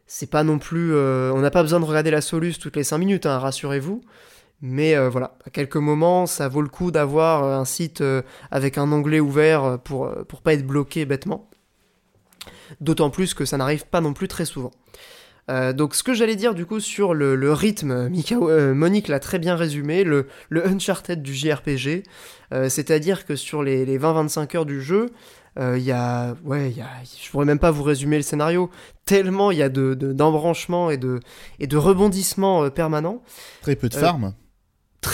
C'est 0.08 0.30
pas 0.30 0.44
non 0.44 0.60
plus. 0.60 0.96
on 0.96 1.40
n'a 1.40 1.52
pas 1.52 1.64
besoin 1.64 1.80
de 1.80 1.86
regarder 1.86 2.12
la 2.12 2.22
Solus 2.22 2.54
toutes 2.60 2.76
les 2.76 2.84
5 2.84 3.00
minutes, 3.00 3.26
hein, 3.26 3.40
rassurez-vous. 3.40 4.02
Mais 4.62 4.96
voilà, 5.10 5.38
à 5.46 5.50
quelques 5.50 5.78
moments, 5.78 6.26
ça 6.26 6.48
vaut 6.48 6.62
le 6.62 6.70
coup 6.70 6.92
d'avoir 6.92 7.44
un 7.44 7.66
site 7.66 8.04
avec 8.52 8.78
un 8.78 8.92
onglet 8.92 9.20
ouvert 9.20 9.80
pour, 9.84 10.12
pour 10.28 10.42
pas 10.42 10.54
être 10.54 10.66
bloqué 10.66 11.06
bêtement. 11.06 11.50
D'autant 12.82 13.10
plus 13.10 13.34
que 13.34 13.46
ça 13.46 13.58
n'arrive 13.58 13.86
pas 13.86 14.02
non 14.02 14.14
plus 14.14 14.28
très 14.28 14.46
souvent. 14.46 14.72
Euh, 15.52 15.74
donc 15.74 15.94
ce 15.94 16.02
que 16.02 16.16
j'allais 16.16 16.36
dire 16.36 16.56
du 16.56 16.66
coup 16.66 16.80
sur 16.80 17.14
le, 17.14 17.36
le 17.36 17.54
rythme, 17.54 18.08
Mikao- 18.10 18.50
euh, 18.50 18.74
Monique 18.74 19.08
l'a 19.08 19.20
très 19.20 19.38
bien 19.38 19.56
résumé, 19.56 20.04
le, 20.04 20.28
le 20.50 20.66
Uncharted 20.68 21.22
du 21.22 21.36
JRPG, 21.36 22.02
euh, 22.52 22.68
c'est-à-dire 22.68 23.26
que 23.28 23.36
sur 23.36 23.62
les, 23.62 23.86
les 23.86 24.00
20-25 24.00 24.58
heures 24.58 24.66
du 24.66 24.82
jeu, 24.82 25.12
euh, 25.60 25.78
il 25.78 25.84
y 25.84 25.92
a, 25.92 26.36
ouais, 26.44 26.72
il 26.72 26.78
y 26.78 26.82
a, 26.82 26.88
je 27.24 27.30
pourrais 27.30 27.46
même 27.46 27.60
pas 27.60 27.70
vous 27.70 27.84
résumer 27.84 28.16
le 28.18 28.24
scénario, 28.24 28.72
tellement 29.06 29.52
il 29.52 29.60
y 29.60 29.62
a 29.62 29.70
de, 29.70 29.94
de- 29.94 30.14
d'embranchements 30.14 30.90
et 30.90 30.98
de, 30.98 31.20
et 31.60 31.68
de 31.68 31.78
rebondissements 31.78 32.64
euh, 32.64 32.70
permanents. 32.72 33.22
Très 33.62 33.76
peu 33.76 33.88
de 33.88 33.96
Euh, 33.96 34.00
farm. 34.00 34.34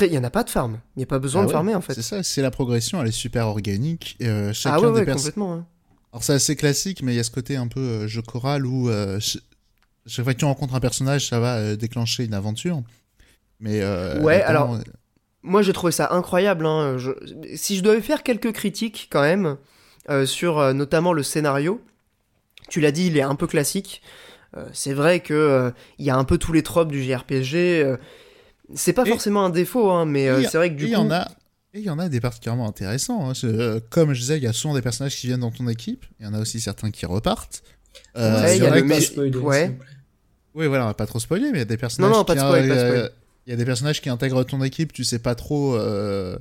Il 0.03 0.13
y 0.13 0.17
en 0.17 0.23
a 0.23 0.29
pas 0.29 0.45
de 0.45 0.49
farm, 0.49 0.79
il 0.95 0.99
n'y 0.99 1.03
a 1.03 1.07
pas 1.07 1.19
besoin 1.19 1.41
Ah 1.41 1.43
de 1.43 1.47
ouais, 1.49 1.53
farmer 1.53 1.75
en 1.75 1.81
fait. 1.81 1.93
C'est 1.93 2.01
ça, 2.01 2.23
c'est 2.23 2.41
la 2.41 2.51
progression, 2.51 3.01
elle 3.01 3.09
est 3.09 3.11
super 3.11 3.47
organique. 3.47 4.15
euh, 4.21 4.53
chacun 4.53 4.77
Ah 4.77 4.79
ouais, 4.79 4.87
ouais, 4.87 5.03
pers- 5.03 5.17
complètement. 5.17 5.53
hein. 5.55 5.65
Alors 6.13 6.23
c'est 6.23 6.33
assez 6.33 6.55
classique, 6.55 7.03
mais 7.03 7.13
il 7.13 7.17
y 7.17 7.19
a 7.19 7.23
ce 7.23 7.31
côté 7.31 7.55
un 7.55 7.67
peu 7.67 7.79
euh, 7.79 8.07
jeu 8.07 8.21
choral 8.21 8.65
où 8.65 8.89
euh, 8.89 9.19
ch- 9.19 9.39
chaque 10.07 10.25
fois 10.25 10.33
que 10.33 10.39
tu 10.39 10.45
rencontres 10.45 10.75
un 10.75 10.79
personnage, 10.79 11.27
ça 11.29 11.39
va 11.39 11.57
euh, 11.57 11.75
déclencher 11.75 12.25
une 12.25 12.33
aventure. 12.33 12.81
Mais 13.59 13.81
euh, 13.81 14.19
Ouais, 14.21 14.41
alors- 14.41 14.77
Moi, 15.43 15.61
j'ai 15.61 15.73
trouvé 15.73 15.91
ça 15.91 16.09
incroyable. 16.11 16.65
hein. 16.65 16.97
Je- 16.97 17.11
Si 17.55 17.77
je 17.77 17.83
devais 17.83 18.01
faire 18.01 18.23
quelques 18.23 18.51
critiques 18.51 19.07
quand 19.11 19.21
même 19.21 19.57
euh, 20.09 20.25
sur 20.25 20.59
euh, 20.59 20.73
notamment 20.73 21.13
le 21.13 21.23
scénario, 21.23 21.81
tu 22.69 22.81
l'as 22.81 22.91
dit, 22.91 23.07
il 23.07 23.17
est 23.17 23.21
un 23.21 23.35
peu 23.35 23.47
classique. 23.47 24.01
Euh, 24.57 24.67
c'est 24.73 24.93
vrai 24.93 25.21
que 25.21 25.33
euh, 25.33 25.71
il 25.97 26.05
y 26.05 26.09
a 26.09 26.15
un 26.17 26.25
peu 26.25 26.38
tous 26.38 26.51
les 26.51 26.61
tropes 26.63 26.91
du 26.91 27.01
JRPG. 27.03 27.55
euh, 27.83 27.97
c'est 28.75 28.93
pas 28.93 29.03
Et- 29.05 29.09
forcément 29.09 29.45
un 29.45 29.49
défaut, 29.49 29.89
hein, 29.91 30.05
mais 30.05 30.27
euh, 30.27 30.43
c'est 30.49 30.57
vrai 30.57 30.69
que 30.71 30.75
du 30.75 30.85
il 30.85 30.91
y 30.91 30.93
coup, 30.95 30.99
en 31.01 31.11
a. 31.11 31.27
Et 31.73 31.80
il 31.80 31.85
y 31.85 31.89
en 31.89 31.99
a 31.99 32.10
des 32.10 32.19
particulièrement 32.19 32.68
intéressants. 32.68 33.30
hein. 33.30 33.34
Euh, 33.45 33.80
comme 33.89 34.14
je 34.14 34.19
disais, 34.19 34.38
il 34.38 34.43
y 34.43 34.48
a 34.48 34.53
souvent 34.53 34.73
des 34.73 34.81
personnages 34.81 35.15
qui 35.15 35.27
viennent 35.27 35.39
dans 35.39 35.52
ton 35.52 35.68
équipe. 35.69 36.06
Il 36.19 36.26
y 36.26 36.30
en 36.30 36.34
a 36.34 36.39
aussi 36.39 36.60
certains 36.60 36.91
qui 36.91 37.06
repartent. 37.06 37.64
Euh, 38.18 38.41
Ouais, 38.43 38.57
il 38.57 38.64
y 38.64 38.65
a 38.65 38.76
le 38.80 39.02
spoiler, 39.02 39.38
ouais. 39.38 39.77
Oui, 40.53 40.68
voilà, 40.68 40.84
on 40.84 40.88
va 40.88 40.93
pas 40.93 41.06
trop 41.06 41.19
spoiler, 41.19 41.45
mais 41.52 41.57
il 41.57 41.60
y 41.60 41.61
a 41.61 41.65
des 41.65 41.77
personnages. 41.77 42.11
non, 42.11 42.26
pas 42.26 42.34
qui, 42.34 42.39
de 42.41 42.45
spoil, 42.45 42.68
pas 42.68 42.76
de 42.76 42.80
euh, 42.80 42.89
spoil. 43.06 43.11
Il 43.48 43.49
y 43.49 43.53
a 43.53 43.56
des 43.56 43.65
personnages 43.65 44.02
qui 44.02 44.10
intègrent 44.10 44.43
ton 44.43 44.61
équipe, 44.64 44.91
tu 44.93 45.03
sais 45.03 45.18
pas 45.18 45.34
trop 45.34 45.76
euh, 45.76 46.38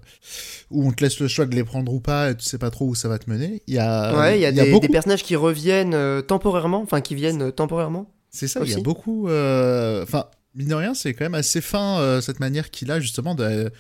où 0.71 0.87
on 0.87 0.93
te 0.93 1.03
laisse 1.03 1.19
le 1.21 1.29
choix 1.29 1.47
de 1.47 1.55
les 1.55 1.65
prendre 1.65 1.93
ou 1.95 2.01
pas, 2.01 2.31
et 2.33 2.37
tu 2.37 2.45
sais 2.45 2.59
pas 2.59 2.71
trop 2.71 2.87
où 2.89 2.95
ça 2.95 3.09
va 3.09 3.19
te 3.19 3.31
mener. 3.31 3.63
Il 3.69 3.75
y 3.75 3.79
a, 3.79 4.19
ouais, 4.19 4.39
il 4.39 4.43
y 4.43 4.47
a, 4.47 4.53
des, 4.53 4.71
beaucoup 4.71 4.87
des 4.87 4.93
personnages 4.93 5.23
qui 5.23 5.35
reviennent 5.37 5.95
euh, 5.95 6.21
temporairement, 6.23 6.83
enfin 6.83 7.01
qui 7.01 7.15
viennent 7.15 7.41
euh, 7.43 7.51
temporairement. 7.53 8.13
C'est 8.31 8.49
ça, 8.49 8.61
il 8.65 8.71
y 8.71 8.75
a 8.75 8.81
beaucoup. 8.81 9.29
euh, 9.29 10.03
Enfin, 10.03 10.27
mine 10.55 10.69
de 10.69 10.75
rien, 10.75 10.93
c'est 10.95 11.15
quand 11.15 11.25
même 11.25 11.35
assez 11.35 11.61
fin 11.61 12.01
euh, 12.01 12.21
cette 12.21 12.39
manière 12.41 12.71
qu'il 12.71 12.91
a 12.91 13.01
justement 13.01 13.35
de. 13.35 13.71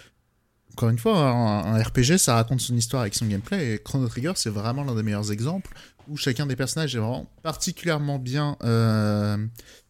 Encore 0.80 0.88
une 0.88 0.98
fois, 0.98 1.18
un, 1.18 1.74
un 1.74 1.82
RPG, 1.82 2.16
ça 2.16 2.36
raconte 2.36 2.62
son 2.62 2.74
histoire 2.74 3.02
avec 3.02 3.14
son 3.14 3.26
gameplay, 3.26 3.74
et 3.74 3.78
Chrono 3.78 4.08
Trigger, 4.08 4.32
c'est 4.36 4.48
vraiment 4.48 4.82
l'un 4.82 4.94
des 4.94 5.02
meilleurs 5.02 5.30
exemples 5.30 5.70
où 6.08 6.16
chacun 6.16 6.46
des 6.46 6.56
personnages 6.56 6.96
est 6.96 6.98
vraiment 6.98 7.30
particulièrement 7.42 8.18
bien 8.18 8.56
euh, 8.64 9.36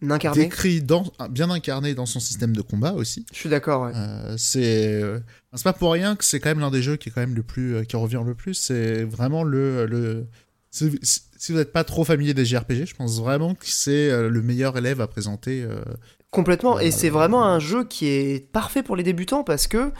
Incarné. 0.02 0.42
décrit, 0.42 0.82
dans, 0.82 1.04
bien 1.30 1.48
incarné 1.48 1.94
dans 1.94 2.06
son 2.06 2.18
système 2.18 2.56
de 2.56 2.60
combat 2.60 2.94
aussi. 2.94 3.24
Je 3.32 3.38
suis 3.38 3.48
d'accord. 3.48 3.84
Ouais. 3.84 3.92
Euh, 3.94 4.34
c'est 4.36 5.00
euh, 5.00 5.20
c'est 5.54 5.62
pas 5.62 5.72
pour 5.72 5.92
rien 5.92 6.16
que 6.16 6.24
c'est 6.24 6.40
quand 6.40 6.48
même 6.48 6.58
l'un 6.58 6.72
des 6.72 6.82
jeux 6.82 6.96
qui 6.96 7.08
est 7.08 7.12
quand 7.12 7.20
même 7.20 7.36
le 7.36 7.44
plus 7.44 7.86
qui 7.86 7.94
revient 7.94 8.22
le 8.26 8.34
plus. 8.34 8.54
C'est 8.54 9.04
vraiment 9.04 9.44
le 9.44 9.86
le 9.86 10.26
si, 10.72 10.90
si 11.02 11.52
vous 11.52 11.58
n'êtes 11.58 11.72
pas 11.72 11.84
trop 11.84 12.02
familier 12.02 12.34
des 12.34 12.44
JRPG, 12.44 12.86
je 12.86 12.96
pense 12.96 13.20
vraiment 13.20 13.54
que 13.54 13.66
c'est 13.66 14.28
le 14.28 14.42
meilleur 14.42 14.76
élève 14.76 15.00
à 15.00 15.06
présenter. 15.06 15.64
Euh, 16.36 16.36
Complètement, 16.36 16.78
et 16.80 16.88
Euh, 16.88 16.90
c'est 16.90 17.10
vraiment 17.10 17.44
un 17.44 17.58
jeu 17.58 17.84
qui 17.84 18.06
est 18.08 18.50
parfait 18.52 18.82
pour 18.82 18.96
les 18.96 19.02
débutants 19.02 19.44
parce 19.44 19.66
que 19.66 19.92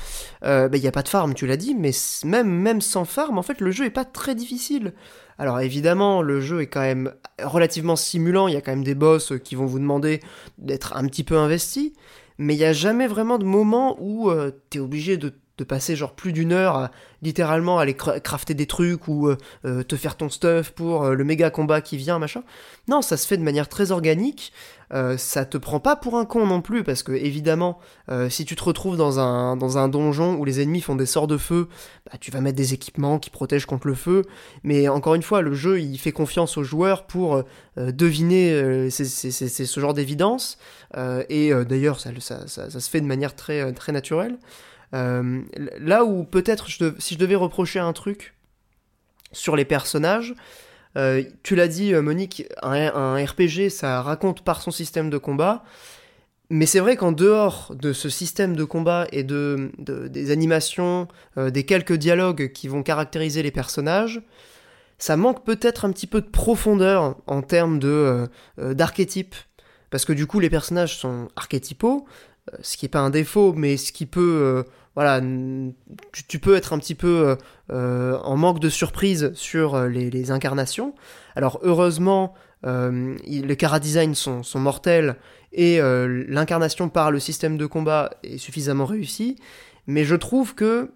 euh, 0.45 0.69
bah, 0.69 0.77
il 0.77 0.81
n'y 0.81 0.89
a 0.89 0.93
pas 0.93 1.03
de 1.03 1.09
farm, 1.09 1.35
tu 1.35 1.47
l'as 1.47 1.57
dit, 1.57 1.75
mais 1.75 1.91
même, 2.25 2.49
même 2.49 2.81
sans 2.81 3.05
farm, 3.05 3.39
en 3.39 3.43
fait, 3.43 3.61
le 3.61 3.71
jeu 3.71 3.85
est 3.87 3.91
pas 3.91 4.05
très 4.05 4.35
difficile. 4.35 4.93
Alors 5.39 5.61
évidemment, 5.61 6.23
le 6.23 6.41
jeu 6.41 6.61
est 6.61 6.67
quand 6.67 6.81
même 6.81 7.13
relativement 7.43 7.97
stimulant, 7.97 8.47
il 8.49 8.55
y 8.55 8.57
a 8.57 8.61
quand 8.61 8.73
même 8.73 8.85
des 8.85 8.95
boss 8.95 9.33
qui 9.43 9.55
vont 9.55 9.67
vous 9.67 9.79
demander 9.79 10.21
d'être 10.59 10.95
un 10.97 11.07
petit 11.07 11.25
peu 11.25 11.37
investi, 11.39 11.95
mais 12.39 12.55
il 12.55 12.59
n'y 12.59 12.65
a 12.65 12.73
jamais 12.75 13.07
vraiment 13.07 13.39
de 13.39 13.45
moment 13.45 13.97
où 14.01 14.31
tu 14.71 14.79
es 14.79 14.81
obligé 14.81 15.17
de, 15.17 15.33
passer 15.65 15.95
genre 15.95 16.15
plus 16.15 16.33
d'une 16.33 16.53
heure 16.53 16.77
à 16.77 16.91
littéralement 17.23 17.79
aller 17.79 17.93
cra- 17.93 18.19
crafter 18.21 18.55
des 18.55 18.67
trucs 18.67 19.09
ou 19.09 19.29
euh, 19.29 19.37
euh, 19.67 19.83
te 19.83 19.95
faire 19.97 20.17
ton 20.17 20.31
stuff 20.31 20.71
pour 20.71 21.05
euh, 21.05 21.15
le 21.15 21.23
méga 21.25 21.51
combat 21.51 21.83
qui 21.83 21.99
vient, 21.99 22.19
machin. 22.19 22.43
Non, 22.89 23.03
ça 23.03 23.19
se 23.19 23.27
fait 23.27 23.37
de 23.37 23.43
manière 23.43 23.69
très 23.69 23.93
organique. 23.93 24.53
Euh, 24.93 25.17
ça 25.17 25.45
te 25.45 25.57
prend 25.57 25.79
pas 25.79 25.95
pour 25.95 26.17
un 26.19 26.25
con 26.25 26.47
non 26.47 26.61
plus, 26.63 26.83
parce 26.83 27.03
que 27.03 27.13
évidemment, 27.13 27.79
euh, 28.11 28.29
si 28.29 28.45
tu 28.45 28.57
te 28.57 28.65
retrouves 28.65 28.97
dans 28.97 29.21
un, 29.21 29.57
dans 29.57 29.79
un 29.79 29.89
donjon 29.89 30.35
où 30.35 30.45
les 30.45 30.61
ennemis 30.61 30.81
font 30.81 30.97
des 30.97 31.07
sorts 31.07 31.29
de 31.29 31.37
feu, 31.37 31.69
bah, 32.07 32.19
tu 32.21 32.31
vas 32.33 32.41
mettre 32.41 32.57
des 32.57 32.75
équipements 32.75 33.19
qui 33.21 33.31
protègent 33.31 33.67
contre 33.67 33.87
le 33.87 33.95
feu. 33.95 34.23
Mais 34.65 34.89
encore 34.89 35.15
une 35.15 35.23
fois, 35.23 35.43
le 35.43 35.55
jeu 35.55 35.81
il 35.81 35.97
fait 35.99 36.13
confiance 36.13 36.57
aux 36.59 36.65
joueurs 36.65 37.07
pour 37.07 37.37
euh, 37.37 37.93
deviner 37.93 38.91
c'est- 38.91 39.65
ce 39.67 39.81
genre 39.81 39.95
d'évidence. 39.95 40.59
Et 41.29 41.53
d'ailleurs, 41.65 42.01
ça, 42.01 42.47
se 42.49 42.91
fait 42.91 43.01
de 43.01 43.07
manière 43.07 43.37
très, 43.37 43.73
très 43.73 43.93
naturelle. 43.93 44.39
Là 44.93 46.05
où 46.05 46.25
peut-être, 46.25 46.67
si 46.99 47.15
je 47.15 47.19
devais 47.19 47.37
reprocher 47.37 47.79
un 47.79 47.93
truc 47.93 48.35
sur 49.33 49.55
les 49.55 49.65
personnages, 49.65 50.35
euh, 50.97 51.23
tu 51.43 51.55
l'as 51.55 51.69
dit, 51.69 51.95
euh, 51.95 52.03
Monique, 52.03 52.45
un, 52.63 53.25
RPG, 53.25 53.69
ça 53.71 54.03
raconte 54.03 54.43
par 54.43 54.61
son 54.63 54.71
système 54.71 55.11
de 55.11 55.19
combat. 55.19 55.63
Mais 56.53 56.67
c'est 56.67 56.81
vrai 56.81 56.97
qu'en 56.97 57.13
dehors 57.13 57.73
de 57.77 57.93
ce 57.93 58.09
système 58.09 58.57
de 58.57 58.65
combat 58.65 59.07
et 59.13 59.23
de, 59.23 59.71
de- 59.79 60.09
des 60.09 60.33
animations, 60.33 61.07
euh, 61.39 61.51
des 61.51 61.65
quelques 61.65 61.93
dialogues 61.93 62.51
qui 62.53 62.67
vont 62.67 62.83
caractériser 62.83 63.43
les 63.43 63.53
personnages, 63.53 64.21
ça 64.99 65.17
manque 65.17 65.45
peut-être 65.45 65.85
un 65.85 65.93
petit 65.93 66.09
peu 66.09 66.21
de 66.21 66.27
profondeur 66.29 67.17
en 67.27 67.41
termes 67.43 67.79
de 67.79 68.29
d'archétypes. 68.59 69.35
Parce 69.91 70.05
que 70.05 70.13
du 70.13 70.27
coup, 70.27 70.41
les 70.41 70.51
personnages 70.51 70.99
sont 70.99 71.29
archétypaux, 71.37 72.07
ce 72.61 72.77
qui 72.77 72.85
n'est 72.85 72.91
pas 72.91 73.01
un 73.01 73.11
défaut, 73.11 73.55
mais 73.55 73.77
ce 73.79 73.93
qui 73.93 74.05
peut, 74.07 74.65
voilà, 74.97 75.21
tu, 76.27 76.39
peux 76.41 76.57
être 76.57 76.73
un 76.73 76.79
petit 76.79 76.97
peu 76.97 77.29
euh, 77.29 77.37
euh, 77.71 78.19
en 78.19 78.37
manque 78.37 78.59
de 78.59 78.69
surprise 78.69 79.31
sur 79.35 79.75
euh, 79.75 79.89
les, 79.89 80.31
incarnations. 80.31 80.95
Alors 81.37 81.61
heureusement, 81.63 82.35
les 82.63 83.57
chara-design 83.59 84.15
sont, 84.15 84.43
sont 84.43 84.59
mortels 84.59 85.17
et 85.53 85.81
l'incarnation 85.81 86.91
par 86.91 87.11
le 87.11 87.19
système 87.19 87.57
de 87.57 87.65
combat 87.65 88.11
est 88.23 88.37
suffisamment 88.37 88.85
réussie, 88.85 89.37
mais 89.87 90.05
je 90.05 90.15
trouve 90.15 90.55
que 90.55 90.91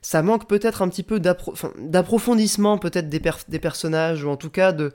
ça 0.00 0.22
manque 0.22 0.48
peut-être 0.48 0.80
un 0.80 0.88
petit 0.88 1.02
peu 1.02 1.20
d'approfondissement 1.20 2.78
peut-être 2.78 3.10
des, 3.10 3.20
des 3.48 3.58
personnages, 3.58 4.24
ou 4.24 4.30
en 4.30 4.36
tout 4.36 4.50
cas 4.50 4.72
de... 4.72 4.92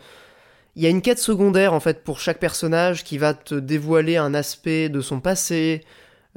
Il 0.75 0.81
y 0.83 0.87
a 0.87 0.89
une 0.89 1.01
quête 1.01 1.19
secondaire 1.19 1.73
en 1.73 1.79
fait 1.79 2.03
pour 2.03 2.19
chaque 2.19 2.39
personnage 2.39 3.03
qui 3.03 3.19
va 3.19 3.35
te 3.35 3.55
dévoiler 3.55 4.17
un 4.17 4.33
aspect 4.33 4.89
de 4.89 5.01
son 5.01 5.19
passé, 5.19 5.83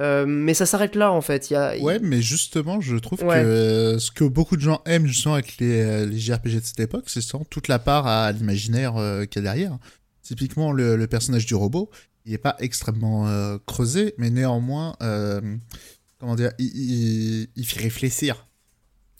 euh, 0.01 0.25
mais 0.27 0.53
ça 0.53 0.65
s'arrête 0.65 0.95
là 0.95 1.11
en 1.11 1.21
fait. 1.21 1.49
Y 1.49 1.55
a, 1.55 1.77
Ouais, 1.79 1.99
mais 2.01 2.21
justement, 2.21 2.81
je 2.81 2.95
trouve 2.97 3.21
Ouais. 3.23 3.41
que 3.41 3.47
euh, 3.47 3.99
ce 3.99 4.11
que 4.11 4.23
beaucoup 4.23 4.57
de 4.57 4.61
gens 4.61 4.81
aiment 4.85 5.05
justement 5.07 5.35
avec 5.35 5.57
les, 5.59 5.81
euh, 5.81 6.05
les 6.05 6.17
JRPG 6.19 6.59
de 6.59 6.65
cette 6.65 6.79
époque, 6.79 7.05
c'est 7.07 7.21
justement 7.21 7.45
toute 7.49 7.67
la 7.67 7.79
part 7.79 8.07
à 8.07 8.31
l'imaginaire 8.31 8.97
euh, 8.97 9.25
qu'il 9.25 9.41
y 9.43 9.47
a 9.47 9.53
derrière. 9.53 9.77
Typiquement, 10.23 10.71
le, 10.71 10.95
le 10.97 11.07
personnage 11.07 11.45
du 11.45 11.55
robot, 11.55 11.89
il 12.25 12.31
n'est 12.31 12.37
pas 12.37 12.55
extrêmement 12.59 13.25
creusé, 13.65 14.13
mais 14.17 14.29
néanmoins, 14.29 14.95
comment 16.19 16.35
dire, 16.35 16.51
il, 16.59 16.67
il, 16.67 17.47
il 17.55 17.65
fait 17.65 17.79
réfléchir. 17.81 18.47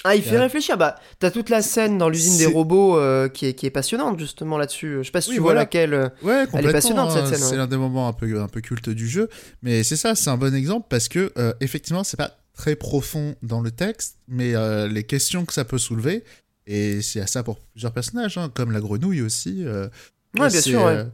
Ah, 0.03 0.15
il 0.15 0.23
fait 0.23 0.31
Ouais. 0.31 0.39
réfléchir. 0.39 0.77
Bah, 0.77 0.95
t'as 1.19 1.29
toute 1.31 1.49
la 1.49 1.61
scène 1.61 1.97
dans 1.97 2.09
l'usine 2.09 2.37
des 2.37 2.45
robots 2.47 2.97
euh, 2.97 3.29
qui, 3.29 3.45
est, 3.45 3.53
qui 3.53 3.65
est 3.67 3.69
passionnante 3.71 4.19
justement 4.19 4.57
là-dessus. 4.57 4.97
Je 4.99 5.03
sais 5.03 5.11
pas 5.11 5.21
si 5.21 5.29
Oui, 5.29 5.35
tu 5.35 5.41
vois 5.41 5.53
laquelle. 5.53 5.93
euh, 5.93 6.09
Ouais, 6.23 6.45
complètement. 6.45 6.71
passionnante, 6.71 7.11
cette 7.11 7.23
hein, 7.23 7.25
scène, 7.27 7.37
C'est 7.39 7.51
ouais. 7.51 7.57
l'un 7.57 7.67
des 7.67 7.77
moments 7.77 8.07
un 8.07 8.13
peu, 8.13 8.41
un 8.41 8.47
peu 8.47 8.61
cultes 8.61 8.89
du 8.89 9.07
jeu. 9.07 9.29
Mais 9.61 9.83
c'est 9.83 9.95
ça, 9.97 10.15
c'est 10.15 10.29
un 10.29 10.37
bon 10.37 10.53
exemple 10.55 10.87
parce 10.89 11.07
que, 11.07 11.31
euh, 11.37 11.53
effectivement, 11.61 12.03
c'est 12.03 12.17
pas 12.17 12.35
très 12.55 12.75
profond 12.75 13.35
dans 13.43 13.61
le 13.61 13.71
texte, 13.71 14.17
mais 14.27 14.55
euh, 14.55 14.87
les 14.87 15.03
questions 15.03 15.45
que 15.45 15.53
ça 15.53 15.65
peut 15.65 15.77
soulever, 15.77 16.23
et 16.67 17.01
c'est 17.01 17.21
à 17.21 17.27
ça 17.27 17.43
pour 17.43 17.59
plusieurs 17.59 17.93
personnages, 17.93 18.37
hein, 18.37 18.51
comme 18.53 18.71
la 18.71 18.79
grenouille 18.81 19.21
aussi. 19.21 19.63
Ouais, 19.65 20.47
bien 20.49 20.61
sûr. 20.61 21.05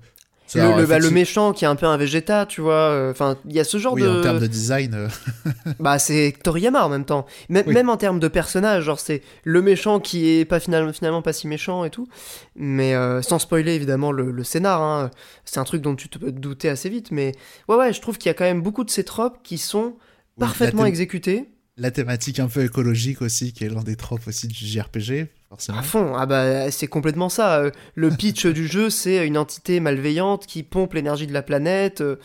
Le, 0.56 0.62
alors, 0.62 0.78
le- 0.78 0.86
bah, 0.86 0.94
le 1.00 1.06
effectivement- 1.06 1.14
méchant 1.20 1.54
qui 1.54 1.66
est 1.66 1.68
un 1.68 1.76
peu 1.76 1.86
un 1.86 1.98
végéta, 1.98 2.46
tu 2.46 2.62
vois. 2.62 2.74
euh, 2.92 3.12
Enfin, 3.12 3.38
il 3.46 3.54
y 3.54 3.60
a 3.60 3.64
ce 3.64 3.78
genre 3.78 3.94
Oui, 3.94 4.02
de. 4.04 4.08
en 4.10 4.22
termes 4.22 4.40
de 4.40 4.48
design. 4.48 4.94
euh, 4.94 5.08
Bah, 5.80 6.00
c'est 6.00 6.34
Toriyama 6.44 6.86
en 6.86 6.90
même 6.90 7.06
temps. 7.06 7.26
Même, 7.50 7.66
Oui. 7.68 7.74
même 7.74 7.90
en 7.90 7.98
termes 7.98 8.20
de 8.20 8.28
personnage, 8.28 8.84
genre 8.86 9.00
c'est 9.00 9.22
le 9.44 9.62
méchant 9.62 10.00
qui 10.00 10.28
est 10.30 10.46
pas 10.46 10.60
finalement, 10.60 10.94
finalement 10.94 11.22
pas 11.22 11.34
si 11.34 11.48
méchant 11.48 11.84
et 11.84 11.90
tout. 11.90 12.08
Mais 12.56 12.96
euh, 12.96 13.22
sans 13.22 13.40
spoiler 13.40 13.74
évidemment 13.74 14.12
le, 14.12 14.32
le 14.32 14.44
scénar, 14.44 14.82
hein, 14.82 15.12
c'est 15.46 15.60
un 15.60 15.64
truc 15.66 15.82
dont 15.82 15.96
tu 15.96 16.08
te 16.10 16.18
peux 16.18 16.32
te 16.32 16.40
douter 16.40 16.70
assez 16.70 16.90
vite. 16.90 17.12
Mais 17.12 17.34
ouais, 17.68 17.76
ouais, 17.76 17.92
je 17.94 18.00
trouve 18.02 18.18
qu'il 18.18 18.30
y 18.30 18.32
a 18.32 18.34
quand 18.34 18.46
même 18.46 18.62
beaucoup 18.62 18.84
de 18.84 18.90
ces 18.90 19.04
tropes 19.04 19.40
qui 19.44 19.58
sont 19.58 19.96
oui, 19.96 20.40
parfaitement 20.40 20.86
exécutés. 20.86 21.50
la 21.78 21.92
thématique 21.92 22.40
un 22.40 22.48
peu 22.48 22.64
écologique 22.64 23.22
aussi, 23.22 23.54
qui 23.54 23.64
est 23.66 23.70
l'un 23.70 23.84
des 23.84 23.96
tropes 23.96 24.26
aussi 24.28 24.48
du 24.48 24.56
JRPG. 24.66 25.28
Forcément. 25.50 25.78
À 25.80 25.82
fond, 25.84 26.14
ah 26.16 26.26
bah 26.26 26.70
c'est 26.72 26.88
complètement 26.88 27.30
ça. 27.30 27.60
Euh, 27.60 27.72
Le 27.96 28.10
pitch 28.12 28.46
du 28.46 28.68
jeu, 28.68 28.90
c'est 28.90 29.26
une 29.26 29.38
entité 29.38 29.80
malveillante 29.80 30.46
qui 30.46 30.64
pompe 30.64 30.94
l'énergie 30.94 31.28
de 31.28 31.34
la 31.34 31.42
planète. 31.44 32.02
Euh, 32.02 32.16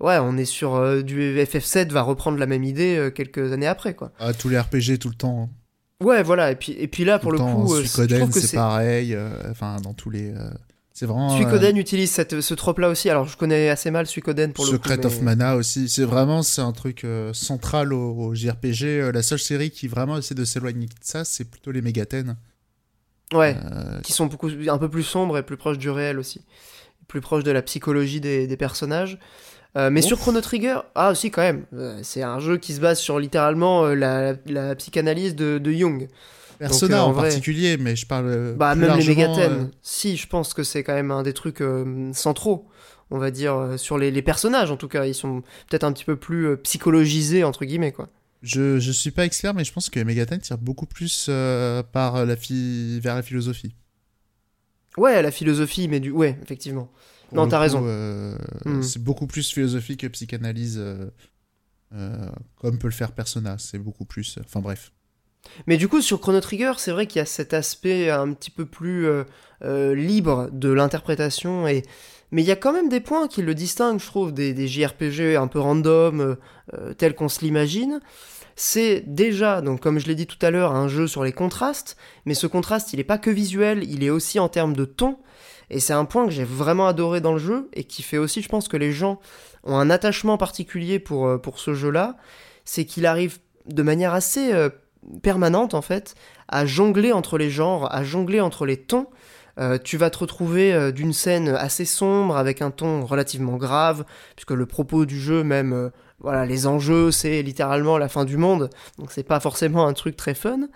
Ouais, 0.00 0.18
on 0.20 0.36
est 0.36 0.44
sur 0.46 0.74
euh, 0.74 1.02
du 1.02 1.36
FF7 1.38 1.90
va 1.92 2.02
reprendre 2.02 2.36
la 2.36 2.46
même 2.46 2.64
idée 2.64 2.96
euh, 2.96 3.10
quelques 3.10 3.52
années 3.52 3.68
après, 3.68 3.94
quoi. 3.94 4.10
Ah, 4.18 4.32
tous 4.32 4.48
les 4.48 4.58
RPG 4.58 4.98
tout 4.98 5.08
le 5.08 5.14
temps. 5.14 5.48
hein. 5.48 6.04
Ouais, 6.04 6.24
voilà. 6.24 6.50
Et 6.50 6.56
puis, 6.56 6.72
et 6.72 6.88
puis 6.88 7.04
là, 7.04 7.18
Tout 7.20 7.22
pour 7.22 7.30
le 7.32 7.38
temps, 7.38 7.54
coup, 7.64 7.76
je 7.76 7.82
Suikoden, 7.86 8.18
trouve 8.18 8.32
que 8.32 8.40
c'est 8.40 8.56
pareil. 8.56 9.14
euh, 9.14 9.30
Enfin, 9.48 9.76
dans 9.80 9.92
tous 9.94 10.10
les. 10.10 10.32
euh, 10.34 10.50
C'est 10.92 11.06
vraiment. 11.06 11.32
euh, 11.32 11.36
Suikoden 11.36 11.76
utilise 11.76 12.10
cette, 12.10 12.40
ce 12.40 12.54
trope-là 12.54 12.88
aussi. 12.88 13.10
Alors, 13.10 13.28
je 13.28 13.36
connais 13.36 13.68
assez 13.68 13.92
mal 13.92 14.08
Suikoden 14.08 14.52
pour 14.52 14.64
le 14.64 14.72
Secret 14.72 14.98
coup. 14.98 15.06
of 15.06 15.18
mais- 15.18 15.22
Mana 15.36 15.54
aussi. 15.54 15.88
C'est 15.88 16.02
vraiment 16.02 16.42
c'est 16.42 16.62
un 16.62 16.72
truc 16.72 17.04
euh, 17.04 17.32
central 17.32 17.92
au, 17.92 18.12
au 18.12 18.34
JRPG. 18.34 18.82
Euh, 19.02 19.12
la 19.12 19.22
seule 19.22 19.38
série 19.38 19.70
qui 19.70 19.86
vraiment 19.86 20.18
essaie 20.18 20.34
de 20.34 20.44
s'éloigner 20.44 20.86
de 20.86 20.92
ça, 21.00 21.24
c'est 21.24 21.44
plutôt 21.44 21.70
les 21.70 21.80
Megaten. 21.82 22.34
Ouais, 23.32 23.56
Euh, 23.72 24.00
qui 24.02 24.12
sont 24.12 24.26
beaucoup, 24.26 24.48
un 24.68 24.78
peu 24.78 24.88
plus 24.88 25.02
sombres 25.02 25.38
et 25.38 25.42
plus 25.42 25.56
proches 25.56 25.78
du 25.78 25.90
réel 25.90 26.18
aussi. 26.18 26.44
Plus 27.08 27.20
proches 27.20 27.44
de 27.44 27.50
la 27.50 27.62
psychologie 27.62 28.20
des, 28.20 28.46
des 28.46 28.56
personnages. 28.56 29.18
Euh, 29.76 29.88
mais 29.90 30.00
Ouf. 30.00 30.06
sur 30.06 30.18
Chrono 30.18 30.40
Trigger, 30.42 30.80
ah 30.94 31.10
aussi 31.12 31.30
quand 31.30 31.40
même, 31.42 31.64
Euh, 31.72 31.98
c'est 32.02 32.22
un 32.22 32.38
jeu 32.40 32.58
qui 32.58 32.74
se 32.74 32.80
base 32.80 32.98
sur 32.98 33.18
littéralement 33.18 33.84
euh, 33.86 33.94
la, 33.94 34.34
la 34.46 34.74
psychanalyse 34.74 35.34
de, 35.34 35.56
de 35.58 35.72
Jung. 35.72 36.08
Persona 36.58 37.02
en 37.04 37.08
en 37.08 37.12
vrai- 37.12 37.22
particulier, 37.28 37.76
mais 37.78 37.96
je 37.96 38.06
parle. 38.06 38.54
Bah 38.56 38.72
plus 38.72 38.82
même 38.86 38.98
les 38.98 39.06
Megaten, 39.06 39.70
si 39.82 40.16
je 40.16 40.26
pense 40.28 40.52
que 40.54 40.62
c'est 40.62 40.84
quand 40.84 40.92
même 40.94 41.10
un 41.10 41.22
des 41.22 41.32
trucs 41.32 41.60
euh, 41.62 42.10
centraux, 42.12 42.68
on 43.10 43.18
va 43.18 43.30
dire, 43.30 43.74
sur 43.78 43.98
les, 43.98 44.10
les 44.10 44.22
personnages 44.22 44.70
en 44.70 44.76
tout 44.76 44.88
cas, 44.88 45.06
ils 45.06 45.14
sont 45.14 45.40
peut-être 45.68 45.84
un 45.84 45.92
petit 45.92 46.04
peu 46.04 46.16
plus 46.16 46.56
psychologisés 46.58 47.42
entre 47.42 47.64
guillemets 47.64 47.92
quoi. 47.92 48.08
Je, 48.42 48.78
je 48.80 48.92
suis 48.92 49.10
pas 49.10 49.24
expert, 49.24 49.54
mais 49.54 49.64
je 49.64 49.72
pense 49.72 49.88
que 49.90 50.00
Megaten 50.00 50.40
tirent 50.40 50.58
beaucoup 50.58 50.86
plus 50.86 51.26
euh, 51.28 51.82
par 51.82 52.24
la 52.26 52.36
phi- 52.36 52.98
vers 53.00 53.14
la 53.14 53.22
philosophie. 53.22 53.74
Ouais, 54.96 55.22
la 55.22 55.30
philosophie, 55.30 55.88
mais 55.88 56.00
du... 56.00 56.10
Ouais, 56.10 56.38
effectivement. 56.42 56.90
Pour 57.28 57.36
Non, 57.38 57.48
t'as 57.48 57.58
raison. 57.60 57.82
euh, 57.86 58.36
Hmm. 58.64 58.82
C'est 58.82 59.02
beaucoup 59.02 59.26
plus 59.26 59.50
philosophie 59.52 59.96
que 59.96 60.06
psychanalyse, 60.06 60.76
euh, 60.78 61.10
euh, 61.94 62.28
comme 62.56 62.78
peut 62.78 62.88
le 62.88 62.92
faire 62.92 63.12
Persona. 63.12 63.56
C'est 63.58 63.78
beaucoup 63.78 64.04
plus. 64.04 64.38
Enfin 64.44 64.60
bref. 64.60 64.92
Mais 65.66 65.76
du 65.76 65.88
coup, 65.88 66.00
sur 66.00 66.20
Chrono 66.20 66.40
Trigger, 66.40 66.72
c'est 66.76 66.92
vrai 66.92 67.06
qu'il 67.06 67.18
y 67.18 67.22
a 67.22 67.26
cet 67.26 67.54
aspect 67.54 68.10
un 68.10 68.32
petit 68.32 68.50
peu 68.50 68.64
plus 68.64 69.06
euh, 69.06 69.24
euh, 69.64 69.94
libre 69.94 70.48
de 70.52 70.70
l'interprétation. 70.70 71.68
Et... 71.68 71.82
Mais 72.32 72.42
il 72.42 72.46
y 72.46 72.50
a 72.50 72.56
quand 72.56 72.72
même 72.72 72.88
des 72.88 73.00
points 73.00 73.28
qui 73.28 73.42
le 73.42 73.54
distinguent, 73.54 74.00
je 74.00 74.06
trouve, 74.06 74.32
des, 74.32 74.54
des 74.54 74.66
JRPG 74.66 75.36
un 75.36 75.46
peu 75.46 75.60
random, 75.60 76.20
euh, 76.20 76.34
euh, 76.74 76.94
tels 76.94 77.14
qu'on 77.14 77.28
se 77.28 77.42
l'imagine. 77.42 78.00
C'est 78.56 79.04
déjà, 79.06 79.62
comme 79.80 79.98
je 79.98 80.06
l'ai 80.06 80.14
dit 80.14 80.26
tout 80.26 80.44
à 80.44 80.50
l'heure, 80.50 80.72
un 80.72 80.88
jeu 80.88 81.06
sur 81.06 81.22
les 81.24 81.32
contrastes, 81.32 81.96
mais 82.26 82.34
ce 82.34 82.46
contraste, 82.46 82.92
il 82.92 82.96
n'est 82.96 83.04
pas 83.04 83.18
que 83.18 83.30
visuel, 83.30 83.84
il 83.88 84.02
est 84.02 84.10
aussi 84.10 84.40
en 84.40 84.48
termes 84.48 84.74
de 84.74 84.84
ton. 84.84 85.18
Et 85.70 85.80
c'est 85.80 85.92
un 85.92 86.04
point 86.04 86.24
que 86.26 86.32
j'ai 86.32 86.44
vraiment 86.44 86.86
adoré 86.86 87.20
dans 87.20 87.32
le 87.32 87.38
jeu, 87.38 87.68
et 87.72 87.84
qui 87.84 88.02
fait 88.02 88.18
aussi, 88.18 88.42
je 88.42 88.48
pense, 88.48 88.68
que 88.68 88.76
les 88.76 88.92
gens 88.92 89.20
ont 89.64 89.76
un 89.76 89.90
attachement 89.90 90.38
particulier 90.38 90.98
pour, 90.98 91.40
pour 91.40 91.58
ce 91.58 91.72
jeu-là. 91.72 92.16
C'est 92.64 92.84
qu'il 92.84 93.06
arrive 93.06 93.38
de 93.66 93.82
manière 93.82 94.12
assez 94.12 94.52
permanente 95.22 95.74
en 95.74 95.82
fait 95.82 96.14
à 96.48 96.66
jongler 96.66 97.12
entre 97.12 97.38
les 97.38 97.50
genres, 97.50 97.92
à 97.94 98.04
jongler 98.04 98.40
entre 98.40 98.66
les 98.66 98.76
tons. 98.76 99.06
Euh, 99.58 99.76
tu 99.82 99.98
vas 99.98 100.08
te 100.08 100.18
retrouver 100.18 100.72
euh, 100.72 100.92
d'une 100.92 101.12
scène 101.12 101.48
assez 101.48 101.84
sombre 101.84 102.36
avec 102.38 102.62
un 102.62 102.70
ton 102.70 103.04
relativement 103.04 103.56
grave, 103.58 104.04
puisque 104.34 104.52
le 104.52 104.64
propos 104.64 105.04
du 105.04 105.20
jeu, 105.20 105.44
même 105.44 105.74
euh, 105.74 105.90
voilà, 106.20 106.46
les 106.46 106.66
enjeux, 106.66 107.10
c'est 107.10 107.42
littéralement 107.42 107.98
la 107.98 108.08
fin 108.08 108.24
du 108.24 108.38
monde, 108.38 108.70
donc 108.98 109.12
c'est 109.12 109.22
pas 109.24 109.40
forcément 109.40 109.86
un 109.86 109.92
truc 109.92 110.16
très 110.16 110.34
fun. 110.34 110.68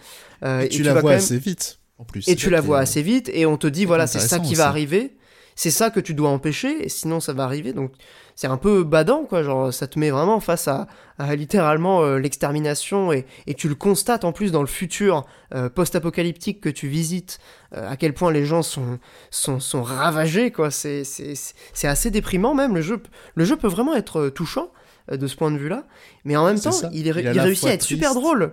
Et 0.45 0.69
tu 0.69 0.83
la 0.83 0.93
vois 0.93 1.13
même- 1.13 1.19
assez 1.19 1.39
vite, 1.39 1.79
en 1.99 2.05
plus. 2.05 2.29
et 2.29 2.37
tu 2.37 2.51
la 2.51 2.61
vois 2.61 2.79
assez 2.81 3.01
vite, 3.01 3.31
et 3.33 3.47
on 3.47 3.57
te 3.57 3.67
dit, 3.67 3.87
voilà, 3.87 4.07
c'est 4.07 4.19
ça 4.19 4.41
qui 4.41 4.55
va 4.55 4.65
aussi. 4.65 4.69
arriver, 4.69 5.17
c'est 5.55 5.71
ça 5.71 5.89
que 5.89 6.01
tu 6.01 6.13
dois 6.13 6.29
empêcher, 6.29 6.85
et 6.85 6.91
sinon 6.91 7.21
ça 7.21 7.33
va 7.33 7.45
arriver. 7.45 7.73
Donc 7.73 7.93
c'est 8.37 8.47
un 8.47 8.59
peu 8.59 8.85
badant, 8.85 9.25
quoi, 9.25 9.43
genre 9.43 9.75
ça 9.75 9.89
te 9.89 9.99
met 9.99 10.11
vraiment 10.11 10.39
face 10.39 10.69
à, 10.69 10.87
à 11.19 11.35
littéralement 11.35 12.03
euh, 12.05 12.19
l'extermination, 12.19 13.13
et, 13.13 13.27
et 13.49 13.55
tu 13.55 13.69
le 13.69 13.75
constates 13.75 14.25
en 14.25 14.31
plus 14.31 14.53
dans 14.53 14.61
le 14.61 14.69
futur 14.69 15.27
euh, 15.55 15.69
post-apocalyptique 15.69 16.61
que 16.61 16.69
tu 16.69 16.87
visites, 16.87 17.41
euh, 17.75 17.91
à 17.91 17.97
quel 17.97 18.15
point 18.15 18.31
les 18.31 18.45
gens 18.47 18.63
sont, 18.63 19.01
sont, 19.31 19.59
sont 19.59 19.83
ravagés, 19.83 20.53
quoi. 20.53 20.71
C'est, 20.71 21.03
c'est, 21.03 21.89
assez 21.89 22.13
déprimant 22.13 22.55
même, 22.55 22.75
le 22.75 22.83
jeu, 22.83 23.03
le 23.35 23.45
jeu 23.45 23.57
peut 23.57 23.69
vraiment 23.69 23.97
être 23.97 24.29
touchant 24.29 24.69
de 25.11 25.27
ce 25.27 25.35
point 25.35 25.51
de 25.51 25.57
vue-là, 25.57 25.85
mais 26.25 26.37
en 26.37 26.45
même 26.47 26.61
temps, 26.61 26.73
ça. 26.73 26.91
il, 26.93 27.09
est, 27.09 27.11
Il 27.11 27.33
il 27.33 27.41
réussit 27.41 27.67
à 27.67 27.73
être 27.73 27.83
super 27.83 28.15
drôle. 28.15 28.53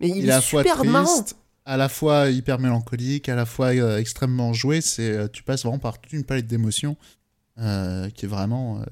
Mais 0.00 0.08
il, 0.08 0.18
Il, 0.18 0.30
est 0.30 0.40
super 0.40 0.84
marrant. 0.84 1.24
à 1.64 1.76
la 1.76 1.88
fois 1.88 2.28
hyper 2.28 2.58
mélancolique, 2.58 3.28
à 3.28 3.36
la 3.36 3.46
fois 3.46 3.68
euh, 3.68 3.98
extrêmement 3.98 4.52
joué. 4.52 4.80
C'est, 4.80 5.10
euh, 5.10 5.28
tu 5.28 5.42
passes 5.42 5.62
vraiment 5.62 5.78
par 5.78 6.00
toute 6.00 6.12
une 6.12 6.24
palette 6.24 6.48
d'émotions 6.48 6.96
euh, 7.58 8.10
qui 8.10 8.26
est 8.26 8.28
vraiment. 8.28 8.82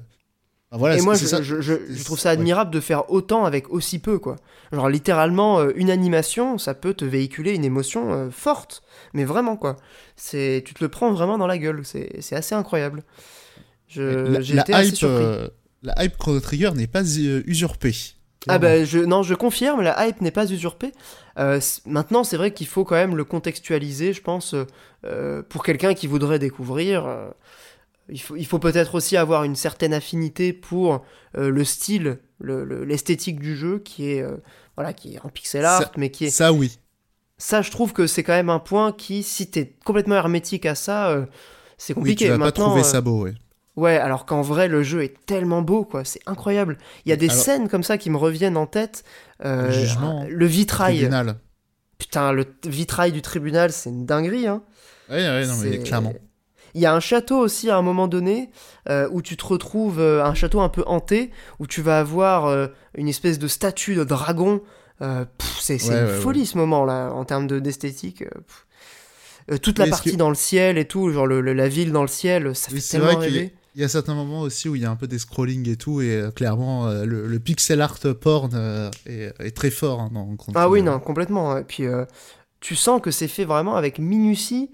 Enfin, 0.71 0.79
voilà, 0.79 0.97
et 0.97 1.01
moi, 1.01 1.15
je, 1.15 1.25
ça. 1.25 1.41
je- 1.41 1.61
je- 1.61 1.73
c'est- 1.73 1.93
je 1.95 2.03
trouve 2.03 2.19
ça 2.19 2.29
ouais. 2.29 2.33
admirable 2.33 2.71
de 2.71 2.79
faire 2.79 3.11
autant 3.11 3.45
avec 3.45 3.69
aussi 3.69 3.99
peu, 3.99 4.17
quoi. 4.19 4.37
Genre, 4.71 4.89
littéralement, 4.89 5.59
euh, 5.59 5.71
une 5.75 5.89
animation, 5.91 6.57
ça 6.57 6.73
peut 6.73 6.93
te 6.93 7.05
véhiculer 7.05 7.53
une 7.53 7.65
émotion 7.65 8.11
euh, 8.13 8.29
forte. 8.31 8.81
Mais 9.13 9.25
vraiment, 9.25 9.57
quoi. 9.57 9.75
C'est, 10.15 10.63
tu 10.65 10.73
te 10.73 10.83
le 10.83 10.89
prends 10.89 11.11
vraiment 11.11 11.37
dans 11.37 11.47
la 11.47 11.57
gueule. 11.57 11.81
C'est, 11.83 12.33
assez 12.33 12.55
incroyable. 12.55 13.03
J'ai 13.87 14.57
été 14.57 14.73
assez 14.73 14.89
hype, 14.89 14.95
surpris. 14.95 15.23
euh, 15.23 15.47
la 15.83 16.03
hype 16.03 16.17
Chrono 16.17 16.39
Trigger 16.39 16.71
n'est 16.75 16.87
pas 16.87 17.03
euh, 17.03 17.43
usurpée. 17.45 17.95
Ah 18.47 18.57
bah 18.57 18.83
je, 18.85 18.97
non, 18.97 19.21
je 19.21 19.35
confirme, 19.35 19.81
la 19.81 20.07
hype 20.07 20.19
n'est 20.21 20.31
pas 20.31 20.49
usurpée. 20.49 20.93
Euh, 21.37 21.59
maintenant, 21.85 22.23
c'est 22.23 22.37
vrai 22.37 22.51
qu'il 22.51 22.65
faut 22.65 22.83
quand 22.85 22.95
même 22.95 23.15
le 23.15 23.23
contextualiser, 23.23 24.13
je 24.13 24.21
pense, 24.21 24.55
euh, 25.05 25.43
pour 25.47 25.63
quelqu'un 25.63 25.93
qui 25.93 26.07
voudrait 26.07 26.39
découvrir. 26.39 27.05
Il 28.11 28.19
faut, 28.21 28.35
il 28.35 28.45
faut 28.45 28.59
peut-être 28.59 28.95
aussi 28.95 29.17
avoir 29.17 29.43
une 29.43 29.55
certaine 29.55 29.93
affinité 29.93 30.53
pour 30.53 31.03
euh, 31.37 31.49
le 31.49 31.63
style, 31.63 32.19
le- 32.39 32.63
le- 32.65 32.83
l'esthétique 32.85 33.39
du 33.39 33.55
jeu, 33.55 33.79
qui 33.79 34.11
est, 34.11 34.21
euh, 34.21 34.37
voilà, 34.75 34.93
qui 34.93 35.15
est 35.15 35.19
en 35.25 35.29
pixel 35.29 35.65
art, 35.65 35.81
Ça- 35.83 35.91
mais 35.97 36.11
qui 36.11 36.25
est... 36.25 36.29
Ça, 36.29 36.51
oui. 36.53 36.77
Ça, 37.37 37.61
je 37.63 37.71
trouve 37.71 37.91
que 37.93 38.05
c'est 38.05 38.21
quand 38.23 38.33
même 38.33 38.49
un 38.51 38.59
point 38.59 38.91
qui, 38.91 39.23
si 39.23 39.49
t'es 39.49 39.75
complètement 39.83 40.15
hermétique 40.15 40.65
à 40.67 40.75
ça, 40.75 41.09
euh, 41.09 41.25
c'est 41.77 41.93
Oui, 41.93 42.01
compliqué. 42.01 42.25
tu 42.25 42.31
vas 42.31 42.37
pas 42.37 42.45
Maintenant, 42.45 42.65
trouver 42.65 42.81
euh, 42.81 42.83
ça 42.83 43.01
beau, 43.01 43.23
ouais. 43.23 43.33
Ouais, 43.77 43.97
alors 43.97 44.25
qu'en 44.25 44.41
vrai, 44.41 44.67
le 44.67 44.83
jeu 44.83 45.01
est 45.03 45.15
tellement 45.25 45.61
beau, 45.61 45.85
quoi. 45.85 46.03
C'est 46.03 46.19
incroyable. 46.27 46.77
Il 47.05 47.09
y 47.09 47.13
a 47.13 47.15
des 47.15 47.29
Alors- 47.29 47.41
scènes 47.43 47.69
comme 47.69 47.83
ça 47.83 47.97
qui 47.97 48.09
me 48.09 48.17
reviennent 48.17 48.57
en 48.57 48.67
tête. 48.67 49.03
Le 49.43 49.71
jugement, 49.71 50.25
le 50.29 50.45
vitrail. 50.45 50.97
Tribunal. 50.97 51.37
Putain, 51.97 52.31
le 52.33 52.45
vitrail 52.65 53.11
du 53.11 53.21
tribunal, 53.21 53.71
c'est 53.71 53.89
une 53.89 54.05
dinguerie, 54.05 54.45
hein. 54.47 54.61
Ouais, 55.09 55.17
ouais, 55.17 55.47
non, 55.47 55.55
mais 55.57 55.79
clairement. 55.79 56.13
Il 56.73 56.81
y 56.81 56.85
a 56.85 56.93
un 56.93 56.99
château 56.99 57.37
aussi 57.37 57.69
à 57.69 57.77
un 57.77 57.81
moment 57.81 58.07
donné 58.07 58.49
euh, 58.89 59.07
où 59.11 59.21
tu 59.21 59.35
te 59.37 59.45
retrouves, 59.45 59.99
euh, 59.99 60.23
un 60.23 60.33
château 60.33 60.61
un 60.61 60.69
peu 60.69 60.83
hanté, 60.87 61.31
où 61.59 61.67
tu 61.67 61.81
vas 61.81 61.99
avoir 61.99 62.45
euh, 62.45 62.67
une 62.95 63.07
espèce 63.07 63.39
de 63.39 63.47
statue 63.47 63.95
de 63.95 64.03
dragon. 64.03 64.61
C'est 65.59 65.81
Ouais, 65.83 65.99
une 66.01 66.05
ouais, 66.05 66.13
folie 66.21 66.45
ce 66.45 66.57
moment-là, 66.59 67.11
en 67.11 67.25
termes 67.25 67.47
de- 67.47 67.59
d'esthétique. 67.59 68.23
toute 69.61 69.79
la 69.79 69.85
Mais 69.85 69.89
partie 69.91 70.11
que- 70.11 70.17
dans 70.17 70.29
le 70.29 70.35
ciel 70.35 70.77
et 70.77 70.85
tout, 70.85 71.11
genre 71.11 71.25
le- 71.27 71.41
le- 71.41 71.53
la 71.53 71.67
ville 71.67 71.91
dans 71.91 72.03
le 72.03 72.07
ciel, 72.07 72.55
ça 72.55 72.67
Oui, 72.69 72.75
fait 72.75 72.81
c'est 72.81 72.97
tellement 72.99 73.13
vrai 73.17 73.25
qu'il 73.25 73.33
y 73.35 73.37
a- 73.37 73.41
rêver. 73.41 73.53
Il 73.75 73.81
y 73.81 73.83
a 73.85 73.87
certains 73.87 74.13
moments 74.13 74.41
aussi 74.41 74.67
où 74.69 74.75
il 74.75 74.81
y 74.81 74.85
a 74.85 74.91
un 74.91 74.95
peu 74.97 75.07
des 75.07 75.17
scrolling 75.17 75.67
et 75.69 75.77
tout, 75.77 76.01
et 76.01 76.11
euh, 76.15 76.29
clairement, 76.31 76.87
euh, 76.87 77.05
le, 77.05 77.25
le 77.25 77.39
pixel 77.39 77.79
art 77.81 77.97
porn 78.19 78.51
euh, 78.53 78.91
est, 79.07 79.33
est 79.39 79.55
très 79.55 79.71
fort 79.71 80.01
hein, 80.01 80.09
dans 80.13 80.27
Ah 80.55 80.69
oui, 80.69 80.81
non, 80.83 80.99
complètement. 80.99 81.57
Et 81.57 81.63
puis, 81.63 81.85
tu 82.59 82.75
sens 82.75 83.01
que 83.01 83.09
c'est 83.11 83.27
fait 83.29 83.45
vraiment 83.45 83.75
avec 83.75 83.97
minutie. 83.97 84.71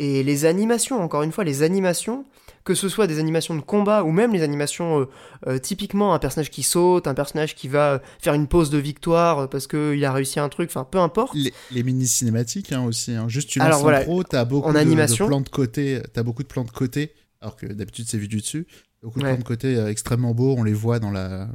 Et 0.00 0.22
les 0.22 0.44
animations, 0.44 1.02
encore 1.02 1.22
une 1.24 1.32
fois, 1.32 1.42
les 1.44 1.62
animations, 1.64 2.24
que 2.64 2.74
ce 2.74 2.88
soit 2.88 3.06
des 3.08 3.18
animations 3.18 3.56
de 3.56 3.60
combat 3.62 4.04
ou 4.04 4.12
même 4.12 4.32
les 4.32 4.42
animations 4.42 5.00
euh, 5.00 5.04
euh, 5.48 5.58
typiquement 5.58 6.14
un 6.14 6.18
personnage 6.20 6.50
qui 6.50 6.62
saute, 6.62 7.06
un 7.08 7.14
personnage 7.14 7.54
qui 7.56 7.66
va 7.66 7.94
euh, 7.94 7.98
faire 8.20 8.34
une 8.34 8.46
pause 8.46 8.70
de 8.70 8.78
victoire 8.78 9.48
parce 9.50 9.66
qu'il 9.66 10.04
a 10.04 10.12
réussi 10.12 10.38
un 10.38 10.48
truc, 10.48 10.70
enfin 10.70 10.84
peu 10.88 10.98
importe. 10.98 11.34
Les, 11.34 11.52
les 11.72 11.82
mini 11.82 12.06
cinématiques 12.06 12.70
hein, 12.72 12.84
aussi. 12.84 13.12
hein. 13.12 13.26
Juste 13.28 13.48
tu 13.50 13.60
Alors, 13.60 13.72
lances 13.72 13.82
voilà, 13.82 13.98
l'intro, 14.00 14.22
t'as 14.22 14.44
beaucoup 14.44 14.68
en 14.68 14.72
de, 14.72 14.78
animation. 14.78 15.24
de 15.24 15.28
plans 15.30 15.40
de 15.40 15.48
côté, 15.48 16.00
t'as 16.12 16.22
beaucoup 16.22 16.42
de 16.44 16.48
plans 16.48 16.64
de 16.64 16.70
côté, 16.70 17.12
alors 17.40 17.56
que 17.56 17.66
d'habitude 17.66 18.04
c'est 18.08 18.18
vu 18.18 18.28
du 18.28 18.36
dessus. 18.38 18.66
Beaucoup 19.02 19.18
de 19.18 19.24
Ouais. 19.24 19.30
plans 19.32 19.38
de 19.38 19.44
côté 19.44 19.76
euh, 19.76 19.88
extrêmement 19.88 20.34
beaux, 20.34 20.54
on 20.58 20.62
les 20.62 20.72
voit 20.74 20.98
dans 21.00 21.10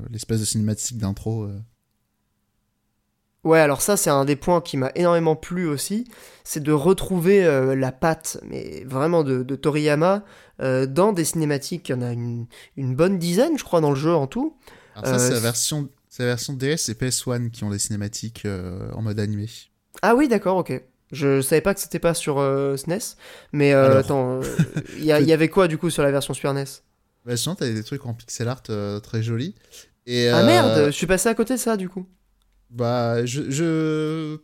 l'espèce 0.09 0.39
de 0.41 0.45
cinématique 0.45 0.97
d'intro. 0.97 1.47
Euh. 3.45 3.49
Ouais, 3.49 3.59
alors 3.59 3.81
ça, 3.81 3.97
c'est 3.97 4.09
un 4.09 4.25
des 4.25 4.35
points 4.35 4.61
qui 4.61 4.77
m'a 4.77 4.91
énormément 4.95 5.35
plu 5.35 5.67
aussi, 5.67 6.05
c'est 6.43 6.61
de 6.63 6.71
retrouver 6.71 7.43
euh, 7.45 7.75
la 7.75 7.91
patte, 7.91 8.37
mais 8.47 8.83
vraiment 8.85 9.23
de, 9.23 9.43
de 9.43 9.55
Toriyama, 9.55 10.23
euh, 10.61 10.85
dans 10.85 11.13
des 11.13 11.25
cinématiques. 11.25 11.89
Il 11.89 11.93
y 11.93 11.95
en 11.95 12.01
a 12.01 12.11
une, 12.11 12.45
une 12.77 12.95
bonne 12.95 13.17
dizaine, 13.19 13.57
je 13.57 13.63
crois, 13.63 13.81
dans 13.81 13.89
le 13.91 13.95
jeu 13.95 14.13
en 14.13 14.27
tout. 14.27 14.55
Alors 14.95 15.07
ça, 15.07 15.15
Euh, 15.15 15.17
c'est 15.19 15.29
la 15.31 15.35
c'est- 15.37 15.41
version, 15.41 15.89
c'est 16.09 16.23
la 16.23 16.29
version 16.29 16.53
DS 16.53 16.89
et 16.89 16.93
PS1 16.93 17.49
qui 17.49 17.63
ont 17.63 17.69
des 17.69 17.79
cinématiques 17.79 18.43
euh, 18.45 18.89
en 18.93 19.01
mode 19.01 19.19
animé. 19.19 19.47
Ah 20.01 20.15
oui, 20.15 20.27
d'accord, 20.27 20.57
ok. 20.57 20.81
Je 21.11 21.41
savais 21.41 21.61
pas 21.61 21.73
que 21.75 21.79
c'était 21.79 21.99
pas 21.99 22.13
sur 22.15 22.39
euh, 22.39 22.75
SNES, 22.75 23.17
mais 23.51 23.73
euh, 23.73 23.85
Alors. 23.85 23.97
attends, 23.97 24.41
euh, 24.41 24.55
il 24.97 25.03
y, 25.05 25.11
avait 25.11 25.49
quoi 25.49 25.67
du 25.67 25.77
coup 25.77 25.89
sur 25.91 26.01
la 26.01 26.09
version 26.11 26.33
Super 26.33 26.53
NES 26.55 26.65
Bah, 27.25 27.37
sinon, 27.37 27.53
t'as 27.55 27.69
des 27.69 27.83
trucs 27.83 28.03
en 28.07 28.13
pixel 28.15 28.47
art 28.47 28.63
euh, 28.71 28.99
très 28.99 29.21
jolis. 29.21 29.53
Et, 30.07 30.29
Ah 30.29 30.39
euh, 30.39 30.45
merde, 30.45 30.85
je 30.87 30.91
suis 30.91 31.05
passé 31.05 31.29
à 31.29 31.35
côté 31.35 31.53
de 31.53 31.59
ça 31.59 31.77
du 31.77 31.87
coup. 31.89 32.07
Bah, 32.73 33.25
je, 33.25 33.49
je 33.49 34.37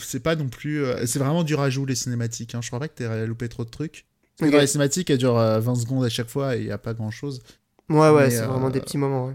c'est 0.00 0.20
pas 0.20 0.36
non 0.36 0.48
plus. 0.48 0.84
euh, 0.84 1.06
c'est 1.06 1.18
vraiment 1.18 1.42
du 1.42 1.54
rajout, 1.54 1.86
les 1.86 1.94
cinématiques. 1.94 2.54
Hein. 2.54 2.60
Je 2.62 2.68
crois 2.68 2.78
pas 2.78 2.88
que 2.88 2.94
t'aies 2.94 3.26
loupé 3.26 3.48
trop 3.48 3.64
de 3.64 3.70
trucs. 3.70 4.06
Que 4.38 4.46
Dans 4.50 4.58
les 4.58 4.66
cinématiques, 4.66 5.10
elles 5.10 5.18
durent 5.18 5.38
euh, 5.38 5.60
20 5.60 5.74
secondes 5.76 6.04
à 6.04 6.08
chaque 6.08 6.28
fois 6.28 6.56
et 6.56 6.60
il 6.60 6.66
y 6.66 6.72
a 6.72 6.78
pas 6.78 6.94
grand 6.94 7.10
chose. 7.10 7.42
Ouais, 7.88 8.10
ouais, 8.10 8.30
c'est 8.30 8.40
euh, 8.40 8.46
vraiment 8.46 8.70
des 8.70 8.80
petits 8.80 8.98
moments, 8.98 9.26
ouais. 9.26 9.34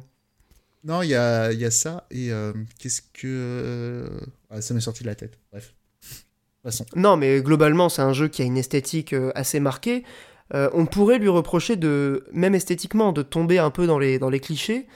Non, 0.84 1.02
il 1.02 1.10
y 1.10 1.16
a, 1.16 1.52
y 1.52 1.66
a 1.66 1.72
ça. 1.72 2.06
Et 2.12 2.32
euh, 2.32 2.54
qu'est-ce 2.80 3.02
que. 3.02 3.26
euh, 3.26 4.10
ah, 4.50 4.62
ça 4.62 4.74
m'est 4.74 4.80
sorti 4.82 5.04
de 5.04 5.08
la 5.10 5.16
tête. 5.16 5.38
Bref. 5.52 5.74
Façon. 6.64 6.86
Non, 6.96 7.18
mais 7.18 7.41
globalement, 7.41 7.90
c'est 7.90 8.02
un 8.02 8.14
jeu 8.14 8.28
qui 8.28 8.41
a 8.41 8.46
une 8.46 8.58
esthétique 8.58 9.14
euh, 9.14 9.32
assez 9.36 9.60
marquée. 9.60 10.04
Euh, 10.54 10.70
on 10.74 10.86
pourrait 10.86 11.20
lui 11.20 11.28
reprocher 11.28 11.76
de, 11.76 12.26
même 12.34 12.56
esthétiquement, 12.56 13.12
de 13.12 13.22
tomber 13.22 13.60
un 13.60 13.70
peu 13.70 13.86
dans 13.86 14.00
les, 14.00 14.18
dans 14.20 14.30
les 14.30 14.40
clichés. 14.40 14.88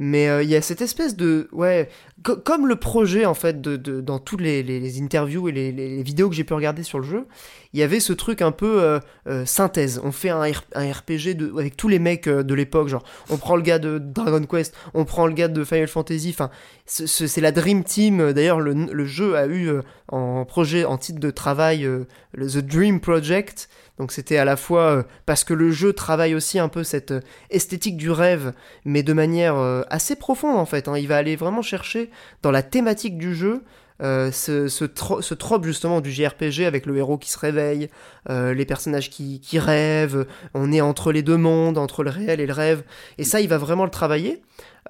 Mais 0.00 0.28
euh, 0.28 0.42
il 0.44 0.48
y 0.48 0.54
a 0.54 0.62
cette 0.62 0.80
espèce 0.80 1.16
de... 1.16 1.48
Ouais, 1.50 1.88
co- 2.22 2.36
comme 2.36 2.68
le 2.68 2.76
projet, 2.76 3.26
en 3.26 3.34
fait, 3.34 3.60
de, 3.60 3.76
dans 4.00 4.20
toutes 4.20 4.40
les, 4.40 4.62
les- 4.62 5.00
interviews 5.02 5.48
et 5.48 5.52
les, 5.52 5.72
vidéos 6.04 6.28
que 6.28 6.36
j'ai 6.36 6.44
pu 6.44 6.54
regarder 6.54 6.84
sur 6.84 6.98
le 7.00 7.04
jeu, 7.04 7.26
il 7.72 7.80
y 7.80 7.82
avait 7.82 7.98
ce 7.98 8.12
truc 8.12 8.40
un 8.40 8.52
peu 8.52 8.80
euh, 8.80 9.00
euh, 9.26 9.44
synthèse. 9.44 10.00
On 10.04 10.12
fait 10.12 10.30
un, 10.30 10.42
un 10.42 10.92
RPG 10.92 11.34
de, 11.36 11.52
avec 11.58 11.76
tous 11.76 11.88
les 11.88 11.98
mecs 11.98 12.28
de 12.28 12.54
l'époque, 12.54 12.86
genre, 12.88 13.02
on 13.28 13.38
prend 13.38 13.56
le 13.56 13.62
gars 13.62 13.80
de 13.80 13.98
Dragon 13.98 14.44
Quest, 14.44 14.72
on 14.94 15.04
prend 15.04 15.26
le 15.26 15.32
gars 15.34 15.48
de 15.48 15.64
Final 15.64 15.88
Fantasy, 15.88 16.30
enfin, 16.30 16.50
ce- 16.86 17.06
ce- 17.08 17.26
c'est 17.26 17.40
la 17.40 17.50
Dream 17.50 17.82
Team. 17.82 18.32
D'ailleurs, 18.32 18.60
le, 18.60 18.74
le 18.74 19.04
jeu 19.04 19.36
a 19.36 19.48
eu 19.48 19.70
en 20.06 20.44
projet, 20.44 20.84
en 20.84 20.96
titre 20.96 21.18
de 21.18 21.30
travail, 21.30 21.88
The 22.36 22.58
Dream 22.58 23.00
Project. 23.00 23.68
Donc 23.98 24.12
c'était 24.12 24.36
à 24.38 24.44
la 24.44 24.56
fois 24.56 24.82
euh, 24.90 25.02
parce 25.26 25.42
que 25.44 25.54
le 25.54 25.70
jeu 25.70 25.92
travaille 25.92 26.34
aussi 26.34 26.58
un 26.58 26.68
peu 26.68 26.84
cette 26.84 27.10
euh, 27.10 27.20
esthétique 27.50 27.96
du 27.96 28.10
rêve, 28.10 28.52
mais 28.84 29.02
de 29.02 29.12
manière 29.12 29.56
euh, 29.56 29.82
assez 29.90 30.14
profonde 30.16 30.56
en 30.56 30.66
fait. 30.66 30.86
hein. 30.88 30.96
Il 30.96 31.08
va 31.08 31.16
aller 31.16 31.34
vraiment 31.36 31.62
chercher 31.62 32.10
dans 32.42 32.50
la 32.52 32.62
thématique 32.62 33.18
du 33.18 33.34
jeu 33.34 33.62
euh, 34.00 34.30
ce, 34.30 34.68
ce, 34.68 34.84
tro- 34.84 35.20
ce 35.22 35.34
trope 35.34 35.64
justement 35.64 36.00
du 36.00 36.12
JRPG 36.12 36.60
avec 36.64 36.86
le 36.86 36.96
héros 36.96 37.18
qui 37.18 37.30
se 37.32 37.38
réveille, 37.38 37.88
euh, 38.30 38.54
les 38.54 38.64
personnages 38.64 39.10
qui, 39.10 39.40
qui 39.40 39.58
rêvent, 39.58 40.24
on 40.54 40.70
est 40.70 40.80
entre 40.80 41.10
les 41.10 41.22
deux 41.22 41.36
mondes, 41.36 41.78
entre 41.78 42.04
le 42.04 42.10
réel 42.10 42.38
et 42.38 42.46
le 42.46 42.52
rêve. 42.52 42.84
Et 43.18 43.24
ça, 43.24 43.40
il 43.40 43.48
va 43.48 43.58
vraiment 43.58 43.82
le 43.84 43.90
travailler. 43.90 44.40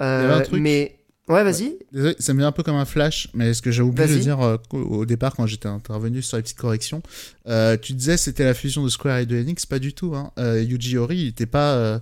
Euh, 0.02 0.20
Il 0.20 0.28
y 0.28 0.30
avait 0.30 0.35
un 0.35 0.44
truc- 0.44 0.60
Mais 0.60 0.98
ouais, 1.29 1.45
vas-y. 1.45 1.79
Désolé, 1.93 2.17
ça 2.19 2.33
me 2.35 2.39
vient 2.39 2.49
un 2.49 2.53
peu 2.53 2.63
comme 2.63 2.77
un 2.77 2.85
flash, 2.85 3.29
mais 3.35 3.55
ce 3.55 3.63
que 3.63 3.71
j'ai 3.71 3.83
oublié 3.83 4.07
de 4.09 4.13
dire 4.23 4.41
euh, 4.41 4.57
au 4.73 5.07
départ 5.07 5.35
quand 5.37 5.47
j'étais 5.47 5.69
intervenu 5.69 6.23
sur 6.23 6.37
les 6.37 6.43
petites 6.43 6.59
corrections, 6.59 7.03
euh, 7.47 7.77
tu 7.77 7.93
disais 7.93 8.17
c'était 8.17 8.45
la 8.45 8.55
fusion 8.55 8.83
de 8.85 8.89
Square 8.89 9.19
et 9.19 9.27
de 9.27 9.37
Enix, 9.37 9.67
pas 9.67 9.79
du 9.79 9.93
tout. 9.95 10.15
Hein. 10.15 10.33
Euh, 10.39 10.63
Yuji 10.63 10.97
Horii, 10.99 11.23
il 11.23 11.29
était 11.29 11.47
pas, 11.47 12.01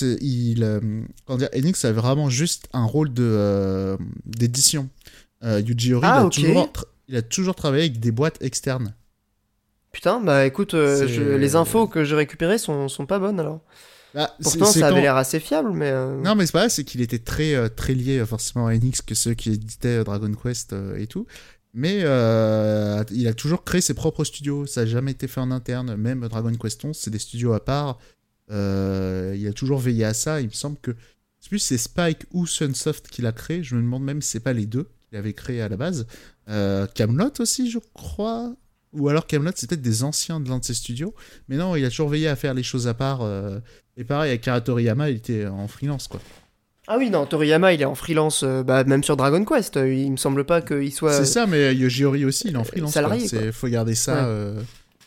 il, 0.00 0.80
comment 1.26 1.38
dire, 1.38 1.48
Enix 1.54 1.84
avait 1.84 2.00
vraiment 2.00 2.30
juste 2.30 2.68
un 2.72 2.84
rôle 2.84 3.12
de 3.12 3.96
d'édition. 4.26 4.88
Yuji 5.44 5.94
Horii, 5.94 6.08
Ah, 6.10 6.20
il, 6.22 6.26
a 6.26 6.30
toujours, 6.30 6.66
tra- 6.72 6.84
il 7.08 7.16
a 7.16 7.22
toujours 7.22 7.54
travaillé 7.54 7.84
avec 7.84 8.00
des 8.00 8.12
boîtes 8.12 8.38
externes. 8.42 8.94
Putain, 9.90 10.20
bah 10.20 10.46
écoute, 10.46 10.70
je- 10.72 11.36
les 11.36 11.54
infos 11.56 11.86
que 11.86 12.04
j'ai 12.04 12.14
récupérées 12.16 12.58
sont, 12.58 12.88
sont 12.88 13.04
pas 13.06 13.18
bonnes 13.18 13.38
alors. 13.40 13.60
Bah, 14.14 14.36
Pourtant, 14.42 14.66
ça 14.66 14.86
avait 14.86 14.94
quand- 14.96 15.00
l'air 15.00 15.16
assez 15.16 15.40
fiable, 15.40 15.72
mais. 15.72 15.90
euh, 15.90 16.20
Non, 16.20 16.34
mais 16.34 16.44
c'est 16.46 16.52
pas 16.52 16.68
c'est 16.68 16.84
qu'il 16.84 17.00
était 17.00 17.18
très, 17.18 17.54
euh, 17.54 17.68
très 17.68 17.94
lié 17.94 18.18
euh, 18.18 18.26
forcément 18.26 18.66
à 18.66 18.74
Enix 18.74 19.00
que 19.02 19.14
ceux 19.14 19.34
qui 19.34 19.50
éditaient 19.52 20.04
Dragon 20.04 20.30
Quest 20.34 20.74
et 20.98 21.06
tout. 21.06 21.26
Mais 21.74 22.00
euh, 22.02 23.02
il 23.10 23.26
a 23.26 23.32
toujours 23.32 23.64
créé 23.64 23.80
ses 23.80 23.94
propres 23.94 24.24
studios. 24.24 24.66
Ça 24.66 24.82
n'a 24.82 24.86
jamais 24.90 25.12
été 25.12 25.26
fait 25.28 25.40
en 25.40 25.50
interne. 25.50 25.96
Même 25.96 26.28
Dragon 26.28 26.52
Quest 26.54 26.84
11, 26.84 26.94
c'est 26.96 27.10
des 27.10 27.18
studios 27.18 27.54
à 27.54 27.64
part. 27.64 27.98
Euh, 28.50 29.34
il 29.36 29.46
a 29.48 29.52
toujours 29.54 29.78
veillé 29.78 30.04
à 30.04 30.12
ça. 30.12 30.40
Il 30.42 30.48
me 30.48 30.52
semble 30.52 30.76
que 30.82 30.90
c'est 31.40 31.48
plus 31.48 31.58
c'est 31.58 31.78
Spike 31.78 32.24
ou 32.32 32.46
Sunsoft 32.46 33.08
qui 33.08 33.22
l'a 33.22 33.32
créé. 33.32 33.62
Je 33.62 33.74
me 33.76 33.80
demande 33.80 34.04
même 34.04 34.20
si 34.20 34.30
c'est 34.32 34.40
pas 34.40 34.52
les 34.52 34.66
deux 34.66 34.88
qu'il 35.08 35.16
avait 35.18 35.32
créé 35.32 35.62
à 35.62 35.68
la 35.70 35.76
base. 35.78 36.06
Camelot 36.94 37.32
aussi, 37.38 37.70
je 37.70 37.78
crois. 37.94 38.54
Ou 38.92 39.08
alors 39.08 39.26
Camelot, 39.26 39.52
c'est 39.54 39.66
peut-être 39.70 39.80
des 39.80 40.04
anciens 40.04 40.38
de 40.40 40.50
l'un 40.50 40.58
de 40.58 40.64
ses 40.64 40.74
studios. 40.74 41.14
Mais 41.48 41.56
non, 41.56 41.74
il 41.76 41.84
a 41.86 41.88
toujours 41.88 42.10
veillé 42.10 42.28
à 42.28 42.36
faire 42.36 42.52
les 42.52 42.62
choses 42.62 42.86
à 42.88 42.92
part. 42.94 43.22
euh, 43.22 43.58
et 43.96 44.04
pareil, 44.04 44.32
Akira 44.32 44.60
Toriyama, 44.60 45.10
il 45.10 45.16
était 45.16 45.46
en 45.46 45.68
freelance, 45.68 46.08
quoi. 46.08 46.20
Ah 46.88 46.96
oui, 46.98 47.10
non, 47.10 47.26
Toriyama, 47.26 47.72
il 47.72 47.80
est 47.80 47.84
en 47.86 47.94
freelance, 47.94 48.42
euh, 48.42 48.62
bah, 48.62 48.82
même 48.84 49.04
sur 49.04 49.16
Dragon 49.16 49.44
Quest. 49.44 49.76
euh, 49.76 49.92
Il 49.92 50.10
me 50.12 50.16
semble 50.16 50.44
pas 50.44 50.60
qu'il 50.62 50.92
soit. 50.92 51.12
C'est 51.12 51.24
ça, 51.26 51.46
mais 51.46 51.74
Yoji 51.74 52.04
Ori 52.04 52.24
aussi, 52.24 52.48
il 52.48 52.54
est 52.54 52.58
en 52.58 52.64
freelance. 52.64 52.92
salarié, 52.92 53.28
quoi. 53.28 53.52
Faut 53.52 53.68
garder 53.68 53.94
ça. 53.94 54.28
Ouais. 54.28 54.54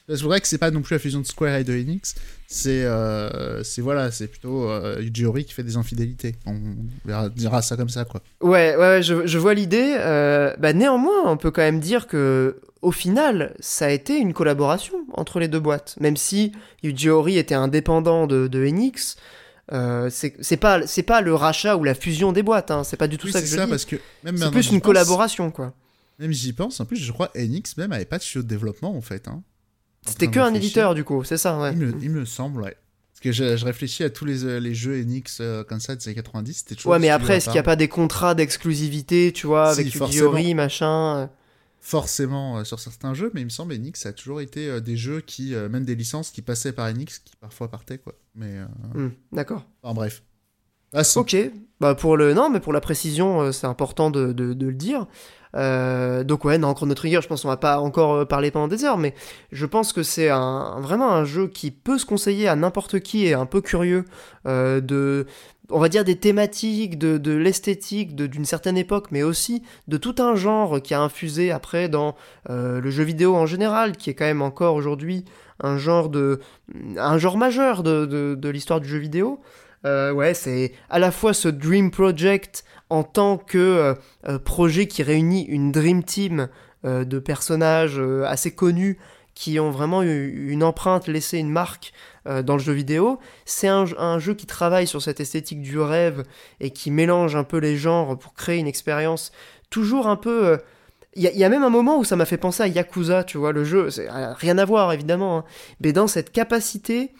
Euh, 0.10 0.16
C'est 0.16 0.24
vrai 0.24 0.42
que 0.42 0.48
c'est 0.48 0.58
pas 0.58 0.72
non 0.72 0.82
plus 0.82 0.94
la 0.96 1.00
fusion 1.00 1.20
de 1.20 1.26
Square 1.26 1.56
et 1.58 1.64
de 1.64 1.74
Enix. 1.74 2.16
C'est, 2.48 2.84
euh, 2.86 3.64
voilà, 3.82 4.12
c'est 4.12 4.28
plutôt 4.28 4.70
euh, 4.70 5.02
qui 5.44 5.54
fait 5.54 5.64
des 5.64 5.78
infidélités. 5.78 6.36
On 6.46 6.60
dira 7.30 7.62
ça 7.62 7.76
comme 7.76 7.90
ça, 7.90 8.06
quoi. 8.06 8.22
Ouais, 8.42 8.76
ouais, 8.76 8.78
ouais, 8.78 9.04
je, 9.04 9.26
je 9.26 9.38
vois 9.38 9.54
l'idée. 9.54 9.96
euh, 9.98 10.54
bah, 10.60 10.74
néanmoins, 10.74 11.24
on 11.26 11.38
peut 11.38 11.52
quand 11.52 11.62
même 11.64 11.80
dire 11.80 12.08
que, 12.08 12.60
au 12.82 12.92
final, 12.92 13.56
ça 13.60 13.88
a 13.88 13.90
été 13.90 14.16
une 14.18 14.34
collaboration 14.34 14.96
entre 15.14 15.40
les 15.40 15.48
deux 15.48 15.60
boîtes. 15.60 15.96
Même 16.00 16.18
si 16.18 16.52
Yuji 16.84 17.10
Horii 17.10 17.38
était 17.40 17.56
indépendant 17.56 18.28
de, 18.28 18.48
de 18.48 18.64
Enix, 18.64 19.16
euh, 19.72 20.12
c'est 20.12 20.58
pas, 20.58 20.86
c'est 20.86 21.02
pas 21.02 21.22
le 21.22 21.34
rachat 21.34 21.76
ou 21.78 21.84
la 21.84 21.96
fusion 21.96 22.32
des 22.32 22.44
boîtes. 22.44 22.70
Hein, 22.70 22.84
c'est 22.84 22.98
pas 22.98 23.08
du 23.08 23.18
tout 23.18 23.26
Oui, 23.26 23.34
ça 23.34 23.42
que 23.42 23.48
je 23.48 23.56
ça, 23.56 23.66
parce 23.66 23.86
C'est 24.38 24.52
plus 24.52 24.68
une 24.70 24.80
pense- 24.80 24.86
collaboration, 24.86 25.50
quoi. 25.50 25.74
Même 26.20 26.32
j'y 26.32 26.54
pense, 26.54 26.80
en 26.80 26.86
plus, 26.86 26.98
je 26.98 27.12
crois 27.12 27.32
Enix 27.36 27.76
même 27.76 27.92
avait 27.92 28.06
pas 28.06 28.20
de 28.20 28.24
studio 28.24 28.44
de 28.44 28.48
développement 28.48 28.96
en 28.96 29.02
fait. 29.02 29.28
Hein. 29.28 29.42
En 30.08 30.12
C'était 30.12 30.28
que 30.28 30.40
un 30.40 30.54
éditeur, 30.54 30.94
du 30.96 31.04
coup, 31.04 31.24
c'est 31.24 31.38
ça, 31.38 31.60
ouais. 31.60 31.72
Il 31.74 31.78
me, 31.80 31.94
il 32.02 32.10
me 32.12 32.26
semble, 32.26 32.62
ouais. 32.62 32.76
Parce 33.12 33.22
que 33.22 33.32
je, 33.32 33.58
je 33.58 33.66
réfléchis 33.66 34.04
à 34.04 34.10
tous 34.10 34.26
les, 34.26 34.44
euh, 34.46 34.60
les 34.60 34.76
jeux 34.76 35.00
Enix 35.02 35.40
euh, 35.42 35.64
comme 35.64 35.80
ça 35.80 35.96
des 35.96 36.08
années 36.08 36.16
90, 36.16 36.54
c'était 36.54 36.76
toujours. 36.76 36.92
Ouais, 36.92 37.00
mais 37.00 37.10
après, 37.10 37.38
est-ce 37.38 37.46
qu'il 37.46 37.54
n'y 37.54 37.60
a 37.60 37.64
pas 37.64 37.76
des 37.78 37.88
contrats 37.88 38.36
d'exclusivité, 38.36 39.32
tu 39.34 39.48
vois, 39.48 39.74
Si, 39.74 39.82
avec. 39.82 40.22
Horii, 40.22 40.54
machin 40.54 41.18
euh. 41.18 41.28
forcément 41.80 42.58
euh, 42.60 42.64
sur 42.64 42.80
certains 42.80 43.14
jeux, 43.14 43.32
mais 43.34 43.42
il 43.42 43.46
me 43.46 43.50
semble 43.50 43.74
Enix 43.74 44.00
ça 44.02 44.10
a 44.10 44.14
toujours 44.14 44.42
été 44.42 44.68
euh, 44.68 44.80
des 44.80 44.98
jeux 44.98 45.22
qui, 45.22 45.54
même 45.56 45.86
des 45.86 45.96
licences 45.96 46.30
qui 46.32 46.42
passaient 46.42 46.74
par 46.74 46.88
Enix, 46.88 47.20
qui 47.20 47.36
parfois 47.40 47.70
partaient 47.70 47.98
quoi. 47.98 48.14
Mais 48.36 48.60
Hmm, 48.94 49.10
D'accord. 49.32 49.66
enfin 49.84 49.94
bref. 49.94 50.24
Ah. 50.94 51.02
Ok, 51.16 51.36
bah 51.82 51.94
pour 51.96 52.16
le 52.16 52.34
non, 52.34 52.50
mais 52.50 52.60
pour 52.60 52.72
la 52.74 52.80
précision, 52.82 53.52
c'est 53.52 53.68
important 53.68 54.12
de, 54.12 54.32
de- 54.34 54.54
de 54.54 54.68
le 54.68 54.74
dire. 54.74 55.08
Euh, 55.56 56.24
donc 56.24 56.46
ouais, 56.46 56.58
non, 56.58 56.74
Chrono 56.74 56.94
Trigger, 56.94 57.20
je 57.22 57.28
pense 57.28 57.44
qu'on 57.44 57.48
va 57.48 57.58
pas 57.58 57.80
encore 57.80 58.14
euh, 58.14 58.26
parler 58.26 58.52
pendant 58.52 58.68
des 58.68 58.84
heures, 58.84 58.98
mais 58.98 59.14
je 59.52 59.66
pense 59.66 59.94
que 59.94 60.04
c'est 60.04 60.30
vraiment 60.30 61.12
un 61.12 61.26
jeu 61.26 61.48
qui 61.48 61.72
peut 61.72 61.98
se 61.98 62.06
conseiller 62.06 62.48
à 62.48 62.56
n'importe 62.56 63.00
qui 63.00 63.26
et 63.26 63.34
un 63.34 63.46
peu 63.46 63.62
curieux 63.62 64.06
euh, 64.48 64.82
de, 64.82 65.26
on 65.70 65.80
va 65.80 65.90
dire 65.90 66.04
des 66.04 66.18
thématiques, 66.18 66.98
de, 66.98 67.32
l'esthétique 67.32 68.16
d'une 68.16 68.46
certaine 68.46 68.78
époque, 68.78 69.08
mais 69.12 69.24
aussi 69.24 69.64
de 69.88 69.98
tout 69.98 70.16
un 70.20 70.36
genre 70.36 70.82
qui 70.82 70.94
a 70.94 71.02
infusé 71.02 71.52
après 71.52 71.90
dans 71.90 72.16
le 72.50 72.90
jeu 72.90 73.04
vidéo 73.04 73.36
en 73.36 73.46
général, 73.46 73.98
qui 73.98 74.10
est 74.10 74.14
quand 74.14 74.26
même 74.26 74.42
encore 74.42 74.76
aujourd'hui 74.76 75.26
un 75.62 75.78
genre 75.78 76.10
majeur 77.38 77.82
de 77.84 78.50
l'histoire 78.50 78.80
du 78.80 78.88
jeu 78.88 79.00
vidéo. 79.00 79.40
Euh, 79.86 80.12
ouais, 80.12 80.34
c'est 80.34 80.72
à 80.90 81.00
la 81.00 81.12
fois 81.12 81.34
ce 81.34 81.48
Dream 81.48 81.92
Project 81.92 82.64
en 82.90 83.04
tant 83.04 83.38
que 83.38 83.58
euh, 83.58 83.94
euh, 84.28 84.40
projet 84.40 84.88
qui 84.88 85.04
réunit 85.04 85.44
une 85.44 85.72
Dream 85.72 86.04
Team 86.04 86.50
de 86.84 87.18
personnages 87.18 88.00
assez 88.28 88.54
connus 88.54 89.00
qui 89.34 89.60
ont 89.60 89.72
vraiment 89.72 90.04
eu 90.04 90.52
une 90.52 90.64
empreinte, 90.64 91.08
laissé 91.08 91.40
une 91.40 91.50
marque 91.50 91.94
dans 92.26 92.54
le 92.54 92.60
jeu 92.60 92.74
vidéo. 92.74 93.18
C'est 93.44 93.68
un, 93.68 94.20
jeu 94.20 94.36
qui 94.36 94.46
travaille 94.46 94.86
sur 94.86 95.02
cette 95.02 95.20
esthétique 95.20 95.64
du 95.64 95.80
rêve 95.80 96.26
et 96.60 96.70
qui 96.70 96.92
mélange 96.92 97.36
un 97.36 97.44
peu 97.44 97.58
les 97.58 97.76
genres 97.76 98.20
pour 98.20 98.36
créer 98.36 98.60
une 98.60 98.68
expérience 98.68 99.32
toujours 99.72 100.06
un 100.06 100.16
peu... 100.16 100.60
il 101.16 101.24
y, 101.24 101.44
a- 101.44 101.50
même 101.50 101.64
un 101.64 101.72
moment 101.72 101.98
où 101.98 102.04
ça 102.04 102.16
m'a 102.16 102.26
fait 102.26 102.38
penser 102.38 102.62
à 102.62 102.68
Yakuza, 102.68 103.24
tu 103.24 103.40
vois, 103.40 103.52
le 103.52 103.64
jeu, 103.64 103.90
c'est 103.90 104.08
rien 104.08 104.60
à 104.60 104.66
voir 104.66 104.94
évidemment, 104.94 105.40
hein, 105.40 105.44
mais 105.80 105.92
dans 105.92 106.06
cette 106.06 106.32
capacité 106.32 107.14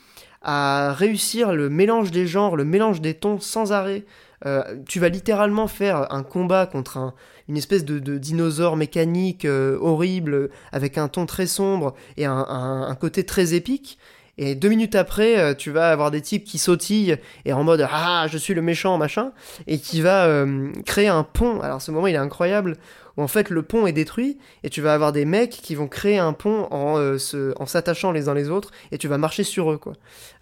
à 0.46 0.94
réussir 0.94 1.54
le 1.54 1.70
mélange 1.70 2.12
des 2.12 2.28
genres, 2.28 2.56
le 2.56 2.64
mélange 2.64 3.02
des 3.02 3.16
tons 3.16 3.40
sans 3.40 3.74
arrêt. 3.74 4.04
Euh, 4.46 4.62
tu 4.88 5.00
vas 5.00 5.10
littéralement 5.10 5.68
faire 5.68 6.14
un 6.14 6.22
combat 6.22 6.68
contre 6.68 6.98
un- 6.98 7.14
une 7.50 7.58
espèce 7.58 7.84
de, 7.84 8.18
dinosaure 8.18 8.76
mécanique 8.76 9.46
euh, 9.46 9.78
horrible 9.82 10.50
avec 10.72 11.00
un 11.00 11.08
ton 11.08 11.26
très 11.26 11.48
sombre 11.48 11.96
et 12.18 12.26
un, 12.26 12.96
côté 13.00 13.24
très 13.24 13.56
épique. 13.56 13.98
Et 14.38 14.54
deux 14.54 14.70
minutes 14.70 14.96
après, 14.96 15.40
euh, 15.40 15.54
tu 15.56 15.72
vas 15.72 15.90
avoir 15.90 16.12
des 16.12 16.22
types 16.22 16.44
qui 16.44 16.60
sautillent 16.60 17.16
et 17.46 17.54
en 17.54 17.64
mode 17.64 17.88
ah 17.92 18.28
je 18.30 18.38
suis 18.38 18.54
le 18.54 18.62
méchant 18.62 18.98
machin 19.00 19.32
et 19.66 19.80
qui 19.80 20.02
va 20.02 20.46
créer 20.86 21.08
un 21.08 21.24
pont. 21.24 21.62
Alors 21.62 21.82
ce 21.82 21.90
moment 21.90 22.06
il 22.06 22.14
est 22.14 22.20
incroyable 22.20 22.78
où 23.18 23.22
en 23.22 23.28
fait 23.28 23.50
le 23.50 23.64
pont 23.64 23.88
est 23.88 23.94
détruit 23.94 24.38
et 24.64 24.70
tu 24.70 24.82
vas 24.82 24.94
avoir 24.94 25.12
des 25.12 25.26
mecs 25.26 25.52
qui 25.52 25.76
vont 25.76 25.88
créer 25.88 26.18
un 26.18 26.34
pont 26.34 26.68
en, 26.72 26.98
euh, 26.98 27.18
s'attachant 27.66 28.12
les 28.12 28.30
uns 28.30 28.34
les 28.34 28.50
autres 28.50 28.72
et 28.92 28.98
tu 28.98 29.08
vas 29.08 29.18
marcher 29.18 29.44
sur 29.44 29.72
eux 29.72 29.78
quoi. 29.78 29.94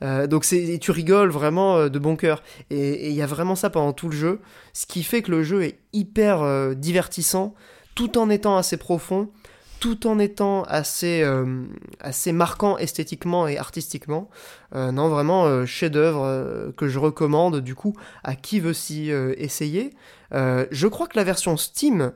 Euh, 0.02 0.28
donc 0.28 0.46
c'est 0.46 0.78
tu 0.80 0.92
rigoles 0.92 1.30
vraiment 1.30 1.78
euh, 1.78 1.90
de 1.90 2.00
bon 2.00 2.16
cœur 2.16 2.44
et 2.70 3.10
il 3.10 3.16
y 3.16 3.22
a 3.22 3.28
vraiment 3.28 3.56
ça 3.56 3.70
pendant 3.70 3.94
tout 3.94 4.10
le 4.10 4.16
jeu, 4.16 4.40
ce 4.74 4.86
qui 4.86 5.04
fait 5.04 5.22
que 5.22 5.32
le 5.32 5.44
jeu 5.44 5.64
est 5.64 5.80
hyper 5.94 6.76
divertissant 6.76 7.54
tout 7.96 8.18
en 8.18 8.30
étant 8.30 8.58
assez 8.58 8.78
profond, 8.78 9.30
tout 9.80 10.08
en 10.08 10.18
étant 10.18 10.64
assez 10.64 11.24
marquant 12.32 12.78
esthétiquement 12.78 13.48
et 13.48 13.58
artistiquement. 13.58 14.30
Non 14.74 15.10
vraiment 15.10 15.66
chef-d'œuvre 15.68 16.72
que 16.76 16.88
je 16.88 16.98
recommande 16.98 17.60
du 17.62 17.76
coup 17.76 17.96
à 18.24 18.36
qui 18.36 18.60
veut 18.60 18.74
s'y 18.74 19.12
essayer. 19.12 19.92
Je 20.32 20.88
crois 20.88 21.06
que 21.06 21.18
la 21.18 21.24
version 21.24 21.56
Steam 21.58 22.14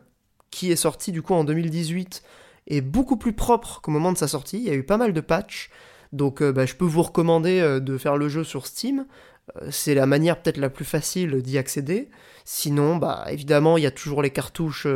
qui 0.51 0.71
est 0.71 0.77
sorti 0.77 1.11
du 1.11 1.21
coup 1.21 1.33
en 1.33 1.43
2018, 1.43 2.23
est 2.67 2.81
beaucoup 2.81 3.17
plus 3.17 3.33
propre 3.33 3.79
qu'au 3.81 3.91
moment 3.91 4.11
de 4.11 4.17
sa 4.17 4.27
sortie. 4.27 4.57
Il 4.57 4.63
y 4.63 4.69
a 4.69 4.73
eu 4.73 4.83
pas 4.83 4.97
mal 4.97 5.13
de 5.13 5.21
patchs. 5.21 5.69
Donc 6.13 6.41
bah, 6.41 6.65
je 6.65 6.73
peux 6.73 6.85
vous 6.85 7.03
recommander 7.03 7.79
de 7.81 7.97
faire 7.97 8.15
le 8.15 8.29
jeu 8.29 8.43
sur 8.43 8.65
Steam. 8.65 9.05
c'est 9.69 9.93
la 9.93 10.05
manière 10.05 10.41
peut-être 10.41 10.57
la 10.57 10.69
plus 10.69 10.85
facile 10.85 11.41
d'y 11.41 11.57
accéder. 11.57 12.09
Sinon, 12.45 12.95
bah 12.95 13.25
évidemment, 13.29 13.77
il 13.77 13.83
y 13.83 13.87
a 13.87 13.91
toujours 13.91 14.21
les 14.21 14.29
cartouches 14.29 14.87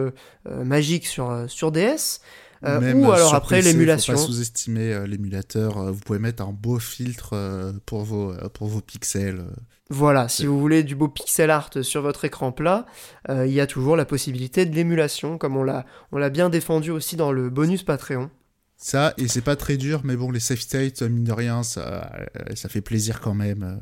magiques 0.46 1.06
sur, 1.06 1.46
sur 1.50 1.72
DS. 1.72 2.22
Euh, 2.64 2.94
ou 2.94 3.12
alors 3.12 3.34
après 3.34 3.62
l'émulation. 3.62 4.14
Faut 4.14 4.20
pas 4.20 4.26
sous-estimer 4.26 4.94
euh, 4.94 5.08
l'émulateur. 5.08 5.78
Euh, 5.78 5.92
vous 5.92 6.00
pouvez 6.00 6.20
mettre 6.20 6.44
un 6.44 6.52
beau 6.52 6.78
filtre 6.78 7.74
pour 7.86 8.04
vos 8.04 8.34
pour 8.54 8.68
vos 8.68 8.82
pixels. 8.82 9.44
Voilà, 9.94 10.30
si 10.30 10.46
vous 10.46 10.60
voulez 10.60 10.84
du 10.84 10.96
beau 10.96 11.10
pixel 11.10 11.50
art 11.52 11.70
sur 11.82 12.02
votre 12.02 12.24
écran 12.24 12.52
plat, 12.52 12.86
il 13.30 13.52
y 13.52 13.60
a 13.60 13.68
toujours 13.68 13.98
la 13.98 14.06
possibilité 14.06 14.66
de 14.66 14.74
l'émulation, 14.74 15.38
comme 15.38 15.58
on 15.58 15.64
l'a 15.64 15.86
on 16.14 16.18
l'a 16.18 16.30
bien 16.30 16.50
défendu 16.50 16.92
aussi 16.92 17.18
dans 17.18 17.34
le 17.34 17.50
bonus 17.50 17.84
Patreon. 17.84 18.30
Ça, 18.78 19.14
et 19.18 19.28
c'est 19.28 19.42
pas 19.42 19.58
très 19.58 19.76
dur, 19.76 20.02
mais 20.06 20.16
bon, 20.16 20.32
les 20.32 20.40
save 20.40 20.60
states, 20.60 21.02
mine 21.02 21.26
de 21.26 21.34
rien, 21.34 21.62
ça, 21.62 22.10
ça 22.56 22.70
fait 22.70 22.82
plaisir 22.82 23.20
quand 23.20 23.34
même. 23.34 23.80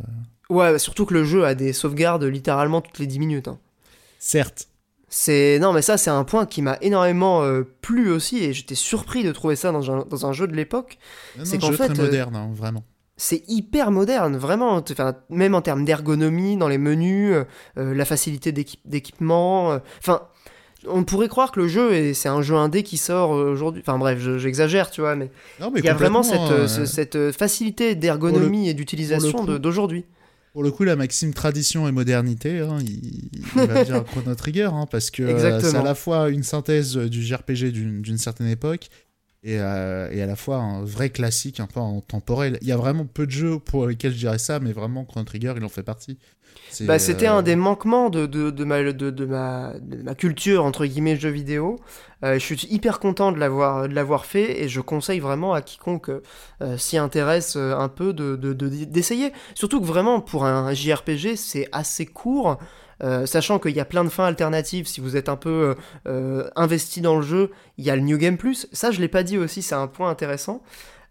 Ouais, 0.50 0.80
surtout 0.80 1.06
que 1.06 1.14
le 1.14 1.24
jeu 1.24 1.46
a 1.46 1.54
des 1.54 1.74
sauvegardes 1.74 2.24
littéralement 2.24 2.82
toutes 2.82 2.98
les 2.98 3.06
10 3.06 3.20
minutes. 3.20 3.48
Hein. 3.48 3.60
Certes, 4.18 4.68
c'est 5.10 5.58
non 5.60 5.74
mais 5.74 5.82
ça 5.82 5.98
c'est 5.98 6.12
un 6.12 6.24
point 6.24 6.46
qui 6.46 6.62
m'a 6.62 6.78
énormément 6.82 7.42
euh, 7.42 7.64
plu 7.82 8.12
aussi 8.12 8.44
et 8.44 8.54
j'étais 8.54 8.76
surpris 8.76 9.24
de 9.24 9.32
trouver 9.32 9.56
ça 9.56 9.72
dans 9.72 9.92
un, 9.92 10.06
dans 10.06 10.26
un 10.26 10.34
jeu 10.34 10.48
de 10.48 10.56
l'époque. 10.56 11.00
C'est 11.44 11.58
qu'en 11.58 11.72
fait 11.72 11.90
très 11.90 12.00
euh, 12.00 12.06
moderne 12.06 12.36
hein, 12.36 12.50
vraiment. 12.54 12.84
C'est 13.22 13.44
hyper 13.48 13.92
moderne, 13.92 14.38
vraiment. 14.38 14.84
Enfin, 14.92 15.16
même 15.30 15.54
en 15.54 15.62
termes 15.62 15.86
d'ergonomie 15.86 16.58
dans 16.58 16.68
les 16.68 16.78
menus, 16.78 17.34
euh, 17.78 17.94
la 17.94 18.06
facilité 18.06 18.52
d'équipement. 18.52 19.80
Enfin, 20.00 20.22
on 20.88 21.04
pourrait 21.04 21.28
croire 21.28 21.52
que 21.52 21.60
le 21.60 21.68
jeu 21.68 22.14
c'est 22.14 22.30
un 22.30 22.42
jeu 22.42 22.56
indé 22.56 22.84
qui 22.84 22.96
sort 22.98 23.32
aujourd'hui. 23.32 23.82
Enfin 23.86 23.98
bref, 23.98 24.20
j'exagère, 24.38 24.90
tu 24.90 25.02
vois, 25.02 25.16
mais, 25.16 25.30
il 25.76 25.84
y 25.84 25.90
a 25.90 25.94
vraiment 25.94 26.24
cette, 26.24 26.68
cette 26.86 27.32
facilité 27.34 27.96
d'ergonomie 27.96 28.70
et 28.70 28.74
d'utilisation 28.74 29.44
d'aujourd'hui. 29.44 30.06
Pour 30.54 30.64
le 30.64 30.72
coup, 30.72 30.84
la 30.84 30.96
maxime 30.96 31.34
tradition 31.34 31.88
et 31.88 31.92
modernité, 31.92 32.60
hein, 32.60 32.80
il, 32.82 33.30
va 33.68 33.84
dire 33.84 34.04
Chrono 34.12 34.34
Trigger, 34.34 34.70
hein, 34.74 34.88
parce 34.90 35.12
que 35.12 35.22
euh, 35.22 35.60
c'est 35.62 35.76
à 35.76 35.84
la 35.84 35.94
fois 35.94 36.30
une 36.30 36.44
synthèse 36.44 36.98
du 36.98 37.22
JRPG 37.22 37.72
d'une 37.72 38.18
certaine 38.18 38.48
époque 38.48 38.90
et, 39.44 39.58
euh, 39.60 40.10
et, 40.12 40.22
à 40.22 40.26
la 40.26 40.36
fois 40.36 40.58
un 40.58 40.84
vrai 40.84 41.10
classique 41.10 41.60
un 41.60 41.68
peu 41.68 41.80
en 41.80 42.02
temporel. 42.02 42.58
Il 42.62 42.68
y 42.68 42.72
a 42.72 42.78
vraiment 42.78 43.06
peu 43.06 43.26
de 43.26 43.32
jeux 43.32 43.60
pour 43.60 43.88
lesquels 43.88 44.12
je 44.12 44.18
dirais 44.18 44.38
ça, 44.38 44.60
mais 44.60 44.74
vraiment 44.74 45.06
Chrono 45.06 45.26
Trigger, 45.26 45.54
il 45.56 45.64
en 45.64 45.70
fait 45.70 45.84
partie. 45.84 46.18
Bah, 46.82 47.00
c'était 47.00 47.28
un 47.28 47.40
euh, 47.40 47.42
des 47.42 47.56
manquements 47.56 48.10
de, 48.10 48.26
de, 48.26 48.50
de, 48.50 48.64
ma, 48.64 48.84
de, 48.84 49.10
de, 49.10 49.26
ma, 49.26 49.74
ma 50.04 50.14
culture, 50.14 50.66
entre 50.66 50.86
guillemets, 50.86 51.16
jeux 51.16 51.30
vidéo. 51.30 51.80
Euh, 52.24 52.34
je 52.34 52.40
suis 52.40 52.68
hyper 52.70 53.00
content 53.00 53.32
de 53.32 53.38
l'avoir, 53.38 53.88
de 53.88 53.94
l'avoir 53.94 54.26
fait 54.26 54.62
et 54.62 54.68
je 54.68 54.82
conseille 54.82 55.20
vraiment 55.20 55.54
à 55.54 55.62
quiconque 55.62 56.12
s'y 56.78 56.98
intéresse 56.98 57.56
un 57.56 57.88
peu 57.88 58.14
de, 58.14 58.36
d'essayer. 58.36 59.32
Surtout 59.54 59.80
que 59.80 59.86
vraiment, 59.86 60.20
pour 60.20 60.46
un 60.46 60.74
JRPG, 60.74 61.36
c'est 61.38 61.70
assez 61.72 62.06
court. 62.06 62.58
Sachant 63.26 63.60
qu'il 63.60 63.76
y 63.76 63.80
a 63.80 63.86
plein 63.86 64.04
de 64.04 64.10
fins 64.10 64.26
alternatives, 64.26 64.88
si 64.88 65.02
vous 65.02 65.16
êtes 65.16 65.30
un 65.30 65.36
peu 65.36 65.76
investi 66.56 67.02
dans 67.02 67.18
le 67.18 67.22
jeu, 67.22 67.52
il 67.78 67.86
y 67.86 67.90
a 67.90 67.96
le 67.96 68.02
New 68.02 68.18
Game 68.18 68.38
Plus. 68.38 68.68
Ça, 68.72 68.92
je 68.92 69.00
l'ai 69.00 69.08
pas 69.08 69.24
dit 69.24 69.38
aussi, 69.38 69.62
c'est 69.62 69.76
un 69.76 69.88
point 69.88 70.10
intéressant. 70.10 70.62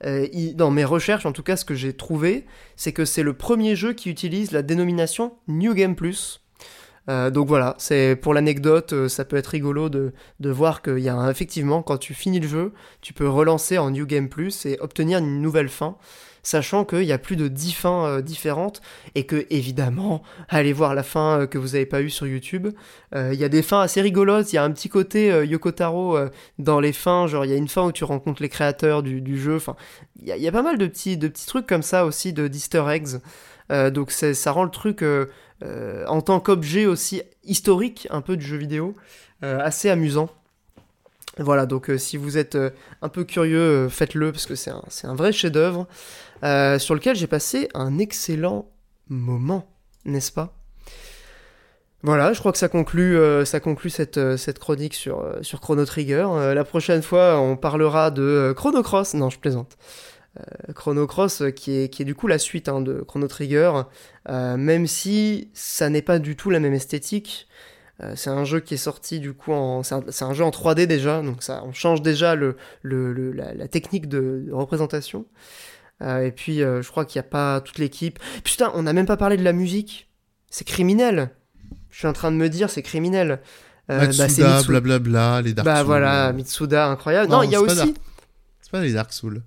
Euh, 0.04 0.26
dans 0.54 0.70
mes 0.70 0.84
recherches, 0.84 1.26
en 1.26 1.32
tout 1.32 1.42
cas, 1.42 1.56
ce 1.56 1.64
que 1.64 1.74
j'ai 1.74 1.92
trouvé, 1.92 2.46
c'est 2.76 2.92
que 2.92 3.04
c'est 3.04 3.22
le 3.22 3.32
premier 3.32 3.76
jeu 3.76 3.92
qui 3.92 4.10
utilise 4.10 4.52
la 4.52 4.62
dénomination 4.62 5.34
New 5.48 5.74
Game 5.74 5.96
Plus. 5.96 6.40
Euh, 7.08 7.30
donc 7.30 7.48
voilà, 7.48 7.74
c'est 7.78 8.16
pour 8.16 8.34
l'anecdote, 8.34 8.92
euh, 8.92 9.08
ça 9.08 9.24
peut 9.24 9.36
être 9.36 9.46
rigolo 9.46 9.88
de, 9.88 10.12
de 10.40 10.50
voir 10.50 10.82
qu'il 10.82 10.98
y 10.98 11.08
a 11.08 11.30
effectivement, 11.30 11.82
quand 11.82 11.96
tu 11.96 12.12
finis 12.12 12.38
le 12.38 12.46
jeu, 12.46 12.72
tu 13.00 13.14
peux 13.14 13.28
relancer 13.28 13.78
en 13.78 13.90
New 13.90 14.06
Game 14.06 14.28
Plus 14.28 14.66
et 14.66 14.78
obtenir 14.80 15.18
une 15.18 15.40
nouvelle 15.40 15.70
fin 15.70 15.96
sachant 16.48 16.86
qu'il 16.86 17.04
y 17.04 17.12
a 17.12 17.18
plus 17.18 17.36
de 17.36 17.46
10 17.46 17.72
fins 17.72 18.06
euh, 18.06 18.22
différentes 18.22 18.80
et 19.14 19.24
que 19.24 19.46
évidemment, 19.50 20.22
allez 20.48 20.72
voir 20.72 20.94
la 20.94 21.02
fin 21.02 21.40
euh, 21.40 21.46
que 21.46 21.58
vous 21.58 21.68
n'avez 21.68 21.84
pas 21.84 22.00
eue 22.00 22.08
sur 22.08 22.26
YouTube. 22.26 22.68
Euh, 23.14 23.30
il 23.34 23.38
y 23.38 23.44
a 23.44 23.50
des 23.50 23.62
fins 23.62 23.82
assez 23.82 24.00
rigolotes, 24.00 24.50
il 24.52 24.56
y 24.56 24.58
a 24.58 24.64
un 24.64 24.70
petit 24.70 24.88
côté 24.88 25.28
Yoko 25.46 25.72
Taro 25.72 26.18
dans 26.58 26.80
les 26.80 26.94
fins, 26.94 27.26
genre 27.26 27.44
il 27.44 27.50
y 27.50 27.54
a 27.54 27.56
une 27.56 27.68
fin 27.68 27.84
où 27.84 27.92
tu 27.92 28.04
rencontres 28.04 28.42
les 28.42 28.48
créateurs 28.48 29.02
du, 29.02 29.38
jeu, 29.38 29.56
enfin 29.56 29.76
il 30.22 30.28
y, 30.28 30.48
a 30.48 30.52
pas 30.52 30.62
mal 30.62 30.78
de 30.78 30.86
petits, 30.86 31.16
de 31.16 31.28
petits 31.28 31.46
trucs 31.46 31.66
comme 31.66 31.82
ça 31.82 32.04
aussi 32.04 32.32
de 32.32 32.48
d'easter 32.48 32.84
eggs. 32.88 33.20
donc 33.92 34.10
ça 34.10 34.52
rend 34.52 34.64
le 34.64 34.70
truc 34.70 35.04
en 35.62 36.20
tant 36.20 36.40
qu'objet 36.40 36.86
aussi 36.86 37.22
historique 37.44 38.08
un 38.10 38.20
peu 38.20 38.36
du 38.36 38.44
jeu 38.44 38.56
vidéo 38.56 38.94
assez 39.42 39.90
amusant. 39.90 40.28
Voilà, 41.38 41.66
donc 41.66 41.90
si 41.98 42.16
vous 42.16 42.36
êtes 42.36 42.58
un 43.00 43.08
peu 43.08 43.24
curieux, 43.24 43.88
faites-le 43.88 44.32
parce 44.32 44.46
que 44.46 44.54
c'est 44.54 44.70
un, 44.70 44.82
un, 45.04 45.14
vrai 45.14 45.32
chef-d'œuvre. 45.32 45.86
Euh, 46.44 46.78
sur 46.78 46.94
lequel 46.94 47.16
j'ai 47.16 47.26
passé 47.26 47.68
un 47.74 47.98
excellent 47.98 48.70
moment, 49.08 49.66
n'est-ce 50.04 50.32
pas? 50.32 50.54
Voilà, 52.02 52.32
je 52.32 52.38
crois 52.38 52.52
que 52.52 52.58
ça 52.58 52.68
conclut, 52.68 53.16
euh, 53.16 53.44
euh, 53.44 54.36
cette 54.36 54.58
chronique 54.60 54.94
sur, 54.94 55.20
Chrono 55.60 55.84
Trigger. 55.84 56.52
la 56.54 56.64
prochaine 56.64 57.02
fois, 57.02 57.40
on 57.40 57.56
parlera 57.56 58.10
de 58.10 58.52
Chrono 58.56 58.82
Cross. 58.82 59.14
Non, 59.14 59.30
je 59.30 59.38
plaisante. 59.38 59.76
Chrono 60.76 61.08
Cross, 61.08 61.42
qui 61.56 61.72
est, 61.72 62.04
du 62.04 62.14
coup 62.14 62.28
la 62.28 62.38
suite 62.38 62.68
hein, 62.68 62.80
de 62.80 63.00
Chrono 63.00 63.26
Trigger, 63.26 63.72
même 64.28 64.86
si 64.86 65.50
ça 65.52 65.90
n'est 65.90 66.02
pas 66.02 66.20
du 66.20 66.36
tout 66.36 66.50
la 66.50 66.60
même 66.60 66.74
esthétique. 66.74 67.48
c'est 68.14 68.30
un 68.30 68.44
jeu 68.44 68.60
qui 68.60 68.74
est 68.74 68.76
sorti 68.76 69.18
du 69.18 69.32
coup 69.32 69.52
en. 69.52 69.82
C'est 69.82 70.22
un, 70.22 70.34
jeu 70.34 70.44
en 70.44 70.50
3D 70.50 70.86
déjà, 70.86 71.22
donc 71.22 71.38
on 71.64 71.72
change 71.72 72.02
déjà 72.02 72.36
la, 72.84 73.68
technique 73.68 74.08
de 74.08 74.46
représentation. 74.52 75.26
Euh, 76.02 76.24
et 76.24 76.32
puis, 76.32 76.62
euh, 76.62 76.82
je 76.82 76.90
crois 76.90 77.04
qu'il 77.04 77.20
n'y 77.20 77.26
a 77.26 77.30
pas 77.30 77.60
toute 77.60 77.78
l'équipe. 77.78 78.18
Putain, 78.44 78.70
on 78.74 78.82
n'a 78.82 78.92
même 78.92 79.06
pas 79.06 79.16
parlé 79.16 79.36
de 79.36 79.44
la 79.44 79.52
musique. 79.52 80.08
C'est 80.50 80.64
criminel. 80.64 81.30
Je 81.90 81.98
suis 81.98 82.06
en 82.06 82.12
train 82.12 82.30
de 82.30 82.36
me 82.36 82.48
dire, 82.48 82.70
c'est 82.70 82.82
criminel. 82.82 83.40
Euh, 83.90 84.06
Matsuda, 84.06 84.62
blablabla, 84.62 85.42
les 85.42 85.54
Dark 85.54 85.64
bah, 85.64 85.76
Souls. 85.76 85.80
Bah 85.80 85.84
voilà, 85.84 86.32
Mitsuda, 86.32 86.88
incroyable. 86.88 87.30
Non, 87.30 87.42
il 87.42 87.50
y 87.50 87.56
a 87.56 87.60
aussi. 87.60 87.94
C'est 88.60 88.70
pas 88.70 88.80
les 88.80 88.92
Dark 88.92 89.12
Souls. 89.12 89.42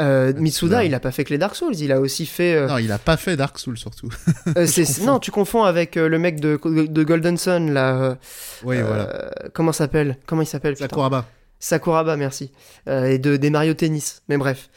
Euh, 0.00 0.32
Mitsuda, 0.34 0.82
il 0.84 0.92
a 0.92 0.98
pas 0.98 1.12
fait 1.12 1.22
que 1.22 1.30
les 1.30 1.38
Dark 1.38 1.54
Souls, 1.54 1.76
il 1.76 1.92
a 1.92 2.00
aussi 2.00 2.26
fait. 2.26 2.66
Non, 2.66 2.78
il 2.78 2.90
a 2.90 2.98
pas 2.98 3.16
fait 3.16 3.36
Dark 3.36 3.58
Souls 3.58 3.78
surtout. 3.78 4.10
non, 5.04 5.20
tu 5.20 5.30
confonds 5.30 5.62
avec 5.62 5.94
le 5.94 6.18
mec 6.18 6.40
de, 6.40 6.58
de 6.64 7.04
Golden 7.04 7.38
Sun 7.38 7.72
là. 7.72 8.18
oui, 8.64 8.82
voilà. 8.82 9.30
Comment 9.52 9.72
s'appelle? 9.72 10.18
Comment 10.26 10.42
il 10.42 10.46
s'appelle 10.46 10.76
Sakuraba. 10.76 11.26
Sakuraba, 11.60 12.16
merci. 12.16 12.50
et 12.88 13.18
de 13.18 13.36
des 13.36 13.50
Mario 13.50 13.74
Tennis, 13.74 14.22
mais 14.28 14.36
bref. 14.36 14.68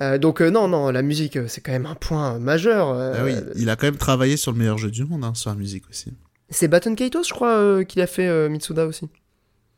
Euh, 0.00 0.18
donc 0.18 0.40
euh, 0.40 0.50
non, 0.50 0.68
non, 0.68 0.90
la 0.90 1.02
musique, 1.02 1.36
euh, 1.36 1.46
c'est 1.48 1.60
quand 1.60 1.72
même 1.72 1.86
un 1.86 1.94
point 1.94 2.38
majeur. 2.38 2.96
Ah 2.96 3.24
oui, 3.24 3.34
il 3.56 3.68
a 3.68 3.76
quand 3.76 3.86
même 3.86 3.96
travaillé 3.96 4.36
sur 4.36 4.52
le 4.52 4.58
meilleur 4.58 4.78
jeu 4.78 4.90
du 4.90 5.04
monde, 5.04 5.24
hein, 5.24 5.34
sur 5.34 5.50
la 5.50 5.56
musique 5.56 5.84
aussi. 5.90 6.12
C'est 6.50 6.68
Baton 6.68 6.94
Kaitos, 6.94 7.24
je 7.24 7.32
crois, 7.32 7.84
qu'il 7.84 8.02
a 8.02 8.06
fait 8.06 8.48
Mitsuda 8.48 8.86
aussi. 8.86 9.08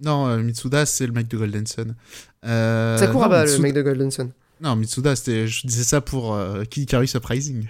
Non, 0.01 0.37
Mitsuda, 0.39 0.87
c'est 0.87 1.07
le 1.07 1.13
mec 1.13 1.29
de 1.29 1.37
Golden 1.37 1.67
Sun. 1.67 1.95
Sakuraba, 2.43 3.45
le 3.45 3.59
mec 3.59 3.75
de 3.75 3.83
Golden 3.83 4.11
Sun. 4.11 4.31
Non, 4.61 4.75
Mitsuda, 4.77 5.15
c'était, 5.15 5.47
je 5.47 5.67
disais 5.67 5.85
ça 5.85 6.01
pour 6.01 6.37
Kid 6.71 7.07
Surprising. 7.07 7.67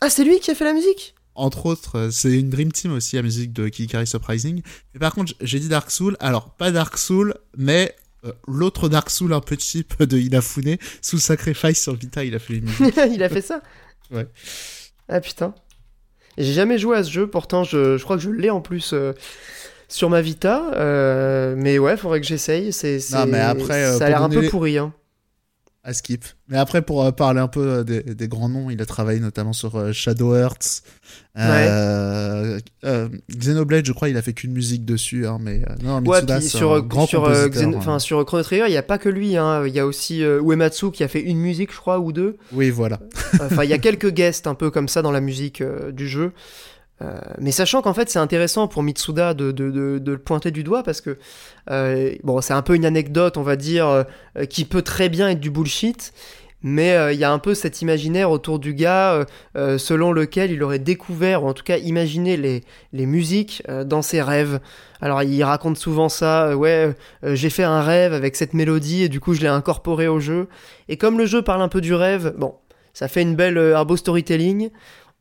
Ah, 0.00 0.08
c'est 0.10 0.24
lui 0.24 0.38
qui 0.40 0.50
a 0.50 0.54
fait 0.54 0.64
la 0.64 0.72
musique? 0.72 1.14
Entre 1.34 1.66
autres, 1.66 2.08
c'est 2.12 2.38
une 2.38 2.50
Dream 2.50 2.70
Team 2.70 2.92
aussi, 2.92 3.16
la 3.16 3.22
musique 3.22 3.52
de 3.52 3.68
Kikari 3.68 4.06
Surprising. 4.06 4.62
Mais 4.92 5.00
par 5.00 5.14
contre, 5.14 5.32
j'ai 5.40 5.58
dit 5.58 5.68
Dark 5.68 5.90
Soul. 5.90 6.16
Alors, 6.20 6.50
pas 6.50 6.70
Dark 6.70 6.98
Soul, 6.98 7.34
mais 7.56 7.94
euh, 8.24 8.32
l'autre 8.46 8.88
Dark 8.88 9.10
Soul 9.10 9.32
un 9.32 9.40
peu 9.40 9.56
cheap 9.58 10.02
de 10.02 10.18
Inafune, 10.18 10.76
sous 11.00 11.18
Sacrifice 11.18 11.82
sur 11.82 11.94
Vita, 11.94 12.24
il 12.24 12.34
a 12.34 12.38
fait 12.38 12.60
il 13.10 13.22
a 13.22 13.28
fait 13.28 13.42
ça 13.42 13.62
Ouais. 14.10 14.26
Ah 15.08 15.20
putain. 15.20 15.54
J'ai 16.38 16.52
jamais 16.52 16.78
joué 16.78 16.96
à 16.96 17.04
ce 17.04 17.10
jeu, 17.10 17.26
pourtant 17.28 17.64
je, 17.64 17.96
je 17.96 18.02
crois 18.04 18.16
que 18.16 18.22
je 18.22 18.30
l'ai 18.30 18.50
en 18.50 18.60
plus 18.60 18.92
euh, 18.92 19.12
sur 19.88 20.10
ma 20.10 20.20
Vita. 20.20 20.70
Euh, 20.74 21.54
mais 21.56 21.78
ouais, 21.78 21.96
faudrait 21.96 22.20
que 22.20 22.26
j'essaye. 22.26 22.72
C'est, 22.72 22.98
mais 23.26 23.40
après, 23.40 23.96
ça 23.98 24.06
a 24.06 24.08
l'air 24.08 24.22
un 24.22 24.28
peu 24.28 24.48
pourri. 24.48 24.78
Hein 24.78 24.92
à 25.82 25.94
skip. 25.94 26.24
Mais 26.48 26.58
après, 26.58 26.82
pour 26.82 27.02
euh, 27.02 27.10
parler 27.10 27.40
un 27.40 27.48
peu 27.48 27.60
euh, 27.60 27.84
des, 27.84 28.28
grands 28.28 28.50
noms, 28.50 28.68
il 28.70 28.82
a 28.82 28.86
travaillé 28.86 29.18
notamment 29.18 29.52
sur 29.52 29.76
euh, 29.76 29.92
Shadow 29.92 30.34
Hearts. 30.34 30.82
Xenoblade, 33.34 33.86
je 33.86 33.92
crois, 33.92 34.10
il 34.10 34.16
a 34.16 34.22
fait 34.22 34.34
qu'une 34.34 34.52
musique 34.52 34.84
dessus. 34.84 35.26
Hein, 35.26 35.38
mais 35.40 35.62
non, 35.82 36.00
Mitsuda, 36.00 36.40
sur, 36.40 36.74
un 36.74 36.80
grand 36.80 37.06
sur, 37.06 37.28
hein. 37.28 37.98
sur 37.98 38.24
Chrono 38.26 38.42
Trigger, 38.42 38.64
il 38.66 38.72
n'y 38.72 38.76
a 38.76 38.82
pas 38.82 38.98
que 38.98 39.08
lui. 39.08 39.36
Hein. 39.36 39.66
Il 39.66 39.74
y 39.74 39.80
a 39.80 39.86
aussi 39.86 40.20
Uematsu 40.20 40.90
qui 40.90 41.02
a 41.02 41.08
fait 41.08 41.22
une 41.22 41.38
musique, 41.38 41.72
je 41.72 41.78
crois, 41.78 41.98
ou 41.98 42.12
deux. 42.12 42.36
Oui, 42.52 42.70
voilà. 42.70 43.00
Enfin, 43.40 43.64
il 43.64 43.70
y 43.70 43.74
a 43.74 43.78
quelques 43.78 44.10
guests 44.10 44.46
un 44.46 44.54
peu 44.54 44.70
comme 44.70 44.88
ça 44.88 45.00
dans 45.02 45.12
la 45.12 45.20
musique 45.20 45.62
du 45.92 46.08
jeu. 46.08 46.32
Euh, 47.02 47.18
mais 47.38 47.50
sachant 47.50 47.80
qu'en 47.80 47.94
fait 47.94 48.10
c'est 48.10 48.18
intéressant 48.18 48.68
pour 48.68 48.82
Mitsuda 48.82 49.32
de, 49.32 49.54
le 49.56 50.18
pointer 50.18 50.50
du 50.50 50.62
doigt 50.62 50.82
parce 50.82 51.00
que 51.00 51.16
euh, 51.70 52.14
bon 52.24 52.42
c'est 52.42 52.52
un 52.52 52.60
peu 52.60 52.74
une 52.74 52.84
anecdote 52.84 53.38
on 53.38 53.42
va 53.42 53.56
dire 53.56 53.86
euh, 53.86 54.44
qui 54.44 54.66
peut 54.66 54.82
très 54.82 55.08
bien 55.08 55.30
être 55.30 55.40
du 55.40 55.50
bullshit 55.50 56.12
mais 56.62 56.94
il 57.14 57.18
y 57.18 57.24
a 57.24 57.32
un 57.32 57.38
peu 57.38 57.54
cet 57.54 57.80
imaginaire 57.80 58.30
autour 58.30 58.58
du 58.58 58.74
gars 58.74 59.24
selon 59.54 60.12
lequel 60.12 60.50
il 60.50 60.62
aurait 60.62 60.78
découvert, 60.78 61.42
ou 61.42 61.48
en 61.48 61.54
tout 61.54 61.64
cas 61.64 61.78
imaginé 61.78 62.36
les, 62.36 63.06
musiques 63.06 63.62
dans 63.86 64.02
ses 64.02 64.20
rêves. 64.20 64.60
Alors 65.00 65.22
il 65.22 65.42
raconte 65.42 65.78
souvent 65.78 66.10
ça, 66.10 66.54
ouais, 66.54 66.94
j'ai 67.22 67.48
fait 67.48 67.62
un 67.62 67.80
rêve 67.80 68.12
avec 68.12 68.36
cette 68.36 68.52
mélodie 68.52 69.04
et 69.04 69.08
du 69.08 69.20
coup 69.20 69.32
je 69.32 69.40
l'ai 69.40 69.46
incorporé 69.46 70.06
au 70.06 70.20
jeu. 70.20 70.48
Et 70.90 70.98
comme 70.98 71.16
le 71.16 71.24
jeu 71.24 71.40
parle 71.40 71.62
un 71.62 71.68
peu 71.68 71.80
du 71.80 71.94
rêve, 71.94 72.34
bon, 72.36 72.52
ça 72.92 73.08
fait 73.08 73.22
une 73.22 73.36
belle, 73.36 73.74
beau 73.86 73.96
storytelling. 73.96 74.68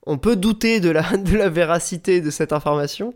On 0.05 0.17
peut 0.17 0.35
douter 0.35 0.79
de 0.79 0.89
la, 0.89 1.03
de 1.17 1.35
la 1.37 1.49
véracité 1.49 2.21
de 2.21 2.29
cette 2.29 2.53
information. 2.53 3.13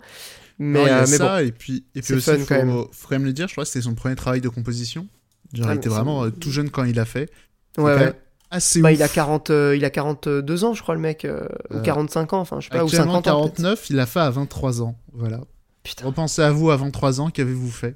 Mais, 0.60 0.80
Non, 0.80 0.86
il 0.86 0.90
y 0.90 0.92
a 0.92 0.98
euh, 1.00 1.06
mais 1.10 1.18
bon. 1.18 1.24
ça, 1.26 1.44
et 1.44 1.52
puis, 1.52 1.84
et 1.96 2.02
puis 2.02 2.14
aussi, 2.14 2.30
fun 2.30 2.38
faut, 2.40 2.46
quand 2.46 2.56
même. 2.56 2.72
faut 2.92 3.08
quand 3.08 3.16
même 3.16 3.26
le 3.26 3.34
dire, 3.34 3.48
je 3.48 3.54
crois 3.54 3.64
que 3.64 3.70
c'était 3.70 3.84
son 3.84 3.96
premier 3.96 4.16
travail 4.16 4.40
de 4.42 4.50
composition. 4.50 5.08
Genre, 5.54 5.68
Ah, 5.68 5.74
il 5.74 5.78
était 5.78 5.90
vraiment 5.90 6.24
euh, 6.26 6.30
tout 6.30 6.52
jeune 6.52 6.70
quand 6.70 6.84
il 6.84 6.96
l'a 6.96 7.06
fait. 7.06 7.30
Ouais, 7.78 8.14
assez 8.52 8.82
Bah, 8.82 8.90
ouf. 8.90 8.96
il 8.96 9.02
a 9.04 9.08
40, 9.08 9.50
euh, 9.50 9.76
il 9.76 9.84
a 9.84 9.90
42 9.90 10.64
ans, 10.64 10.74
je 10.76 10.84
crois, 10.84 10.94
le 10.94 11.02
mec, 11.02 11.26
euh, 11.26 11.48
ou 11.72 11.78
Euh, 11.78 11.82
45 11.82 12.34
ans, 12.34 12.40
enfin, 12.40 12.60
je 12.60 12.66
sais 12.66 12.70
pas, 12.70 12.84
ou 12.84 12.88
Actuellement 12.88 13.14
50 13.16 13.28
ans. 13.28 13.42
peut-être. 13.44 13.56
49, 13.58 13.90
il 13.90 13.96
l'a 13.96 14.06
fait 14.06 14.20
à 14.20 14.30
23 14.30 14.82
ans. 14.84 14.96
Voilà. 15.14 15.42
Putain. 15.84 16.06
Repensez 16.06 16.42
à 16.44 16.52
vous 16.52 16.70
à 16.70 16.78
23 16.78 17.20
ans, 17.22 17.30
qu'avez-vous 17.32 17.72
fait? 17.72 17.96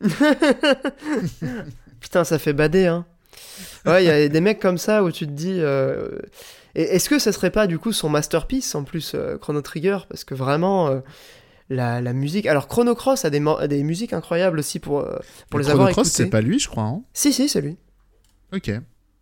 Putain, 2.00 2.24
ça 2.24 2.38
fait 2.38 2.52
bader, 2.52 2.86
hein. 2.86 3.04
Ouais, 3.86 4.04
il 4.04 4.06
y 4.06 4.10
a 4.10 4.28
des 4.28 4.40
mecs 4.40 4.60
comme 4.60 4.78
ça 4.78 5.02
où 5.04 5.10
tu 5.10 5.26
te 5.26 5.32
dis. 5.32 5.56
euh, 5.60 6.08
et 6.76 6.82
Est-ce 6.94 7.08
que 7.08 7.18
ça 7.18 7.32
serait 7.32 7.50
pas 7.50 7.66
du 7.66 7.78
coup 7.78 7.92
son 7.92 8.08
masterpiece 8.08 8.74
en 8.74 8.84
plus, 8.84 9.12
euh, 9.14 9.36
Chrono 9.38 9.60
Trigger? 9.62 9.98
Parce 10.08 10.22
que 10.24 10.34
vraiment, 10.34 10.88
euh, 10.88 11.00
la, 11.68 12.00
la 12.00 12.12
musique. 12.12 12.46
Alors, 12.46 12.68
Chrono 12.68 12.94
Cross 12.94 13.24
a 13.24 13.30
des, 13.30 13.40
mo- 13.40 13.56
a 13.58 13.66
des 13.66 13.82
musiques 13.82 14.12
incroyables 14.12 14.58
aussi 14.60 14.78
pour, 14.78 15.00
euh, 15.00 15.16
pour 15.50 15.58
Le 15.58 15.64
les 15.64 15.70
avoir 15.70 15.86
Chrono 15.88 15.92
Cross, 15.94 16.08
écoutées. 16.08 16.24
c'est 16.24 16.30
pas 16.30 16.40
lui, 16.40 16.58
je 16.60 16.68
crois. 16.68 16.84
Hein 16.84 17.02
Si, 17.12 17.32
si, 17.32 17.48
c'est 17.48 17.60
lui. 17.60 17.76
ok. 18.54 18.70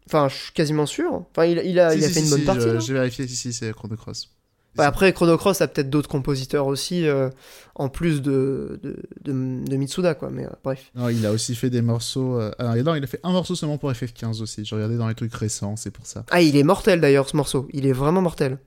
Enfin, 0.07 0.29
je 0.29 0.35
suis 0.35 0.53
quasiment 0.53 0.85
sûr. 0.85 1.25
Enfin, 1.31 1.47
il, 1.47 1.63
il 1.65 1.81
a, 1.81 1.93
Si, 1.93 1.99
il 1.99 2.05
a 2.05 2.09
si, 2.09 2.13
fait 2.15 2.21
si, 2.21 2.25
une 2.27 2.31
bonne 2.31 2.45
partie. 2.45 2.87
J'ai 2.87 2.93
vérifié, 2.93 3.27
si, 3.27 3.37
si, 3.37 3.53
c'est 3.55 3.73
Chrono 3.73 3.97
Cross. 3.97 4.31
Ouais, 4.79 4.85
après, 4.85 5.13
Chrono 5.13 5.37
Cross 5.37 5.61
a 5.61 5.69
peut-être 5.69 5.89
d'autres 5.91 6.09
compositeurs 6.09 6.67
aussi, 6.67 7.07
euh, 7.07 7.31
en 7.77 7.89
plus 7.89 8.23
de, 8.23 8.81
de, 8.83 8.97
de, 9.23 9.33
de 9.69 9.77
Mitsuda, 9.77 10.15
quoi. 10.15 10.31
Mais 10.31 10.45
euh, 10.47 10.51
bref. 10.65 10.91
Non, 10.95 11.09
il 11.09 11.25
a 11.25 11.31
aussi 11.33 11.55
fait 11.55 11.71
des 11.71 11.83
morceaux. 11.83 12.41
euh, 12.41 12.51
ah, 12.59 12.75
non, 12.83 12.95
il 12.97 13.05
a 13.05 13.07
fait 13.07 13.21
un 13.23 13.33
morceau 13.33 13.55
seulement 13.55 13.79
pour 13.79 13.91
FF15 13.93 14.43
aussi. 14.43 14.65
J'ai 14.65 14.75
regardé 14.75 14.97
dans 14.97 15.09
les 15.09 15.15
trucs 15.15 15.35
récents, 15.35 15.77
c'est 15.77 15.91
pour 15.93 16.07
ça. 16.07 16.25
Ah, 16.31 16.43
il 16.43 16.57
est 16.57 16.65
mortel 16.65 17.01
d'ailleurs, 17.01 17.29
ce 17.29 17.37
morceau. 17.37 17.69
Il 17.73 17.87
est 17.87 17.93
vraiment 17.93 18.21
mortel. 18.21 18.59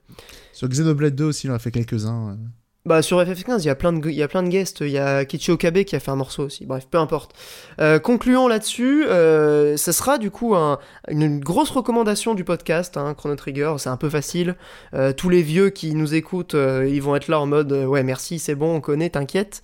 Sur 0.52 0.68
Xenoblade 0.68 1.14
2 1.14 1.24
aussi, 1.24 1.46
il 1.46 1.50
en 1.50 1.54
a 1.54 1.58
fait 1.58 1.70
quelques-uns. 1.70 2.38
Bah 2.86 3.02
sur 3.02 3.20
FF15, 3.20 3.58
il 3.58 3.66
y 3.66 3.70
a 3.70 3.74
plein 3.74 3.92
de 3.92 4.26
plein 4.26 4.42
de 4.42 4.48
guests, 4.48 4.80
il 4.80 4.88
y 4.90 4.98
a 4.98 5.24
Kichi 5.26 5.50
Okabe 5.50 5.82
qui 5.84 5.94
a 5.94 6.00
fait 6.00 6.10
un 6.10 6.16
morceau 6.16 6.44
aussi. 6.44 6.64
Bref, 6.64 6.86
peu 6.90 6.96
importe. 6.96 7.34
Euh, 7.80 7.98
concluons 7.98 8.48
là-dessus, 8.48 9.04
euh, 9.06 9.76
ça 9.76 9.92
sera 9.92 10.16
du 10.16 10.30
coup 10.30 10.54
un- 10.54 10.78
une 11.08 11.38
grosse 11.38 11.68
recommandation 11.70 12.34
du 12.34 12.44
podcast 12.44 12.96
hein, 12.96 13.12
Chrono 13.14 13.36
Trigger, 13.36 13.74
c'est 13.78 13.90
un 13.90 13.98
peu 13.98 14.08
facile. 14.08 14.56
Euh, 14.94 15.12
tous 15.12 15.28
les 15.28 15.42
vieux 15.42 15.68
qui 15.68 15.94
nous 15.94 16.14
écoutent, 16.14 16.54
euh, 16.54 16.88
ils 16.88 17.02
vont 17.02 17.14
être 17.14 17.28
là 17.28 17.40
en 17.40 17.46
mode 17.46 17.72
ouais, 17.72 18.02
merci, 18.04 18.38
c'est 18.38 18.54
bon, 18.54 18.76
on 18.76 18.80
connaît, 18.80 19.10
t'inquiète. 19.10 19.62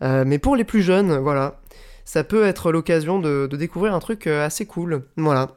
Mais 0.00 0.38
pour 0.38 0.56
les 0.56 0.64
plus 0.64 0.82
jeunes, 0.82 1.16
voilà, 1.18 1.60
ça 2.04 2.24
peut 2.24 2.44
être 2.44 2.72
l'occasion 2.72 3.20
de, 3.20 3.46
découvrir 3.52 3.94
un 3.94 4.00
truc 4.00 4.26
assez 4.26 4.66
cool. 4.66 5.04
Voilà. 5.16 5.56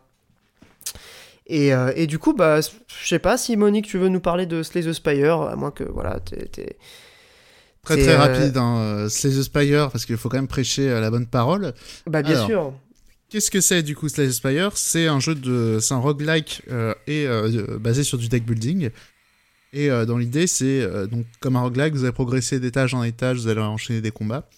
Et, 1.50 1.74
euh, 1.74 1.94
et 1.96 2.08
du 2.08 2.20
coup, 2.20 2.34
bah, 2.34 2.60
je 2.62 3.08
sais 3.08 3.20
pas 3.20 3.38
si 3.38 3.56
Monique, 3.56 3.88
tu 3.88 3.98
veux 3.98 4.10
nous 4.10 4.20
parler 4.20 4.46
de 4.46 4.64
Slay 4.64 4.84
the 4.84 4.92
Spire, 4.92 5.42
à 5.42 5.56
moins 5.56 5.72
que 5.72 5.84
voilà, 5.86 6.20
t'es- 6.20 6.78
Très 7.84 7.96
très 7.96 8.16
euh, 8.16 8.18
rapide, 8.18 8.58
hein, 8.58 8.78
euh, 8.80 9.10
Slay 9.10 9.30
the 9.32 9.42
Spire, 9.44 9.90
parce 9.90 10.06
qu'il 10.06 10.18
faut 10.18 10.28
quand 10.28 10.38
même 10.38 10.50
prêcher 10.50 10.90
la 10.90 11.10
bonne 11.10 11.26
parole. 11.26 11.74
Bah 12.06 12.22
bien 12.22 12.36
Alors. 12.36 12.46
sûr. 12.48 12.74
Qu'est-ce 13.30 13.50
que 13.50 13.62
c'est 13.62 13.82
du 13.82 13.96
coup 13.96 14.10
Slay 14.10 14.28
the 14.28 14.32
Spire? 14.32 14.72
C'est 14.76 15.08
un 15.08 15.22
jeu 15.22 15.36
de, 15.36 15.80
c'est 15.82 15.94
un 15.94 16.00
roguelike 16.00 16.64
euh, 16.70 16.94
et 17.08 17.28
basé 17.80 18.04
sur 18.04 18.18
du 18.18 18.28
deck 18.28 18.46
building. 18.46 18.90
Et 19.74 19.90
dans 19.90 20.18
l'idée, 20.18 20.48
c'est 20.48 20.86
donc 21.08 21.26
comme 21.40 21.56
un 21.56 21.62
roguelike, 21.62 21.94
vous 21.94 22.04
allez 22.04 22.14
progresser 22.14 22.60
d'étage 22.60 22.94
en 22.94 23.04
étage, 23.04 23.38
vous 23.38 23.48
allez 23.48 23.62
enchaîner 23.62 24.02
des 24.02 24.12
combats. 24.12 24.50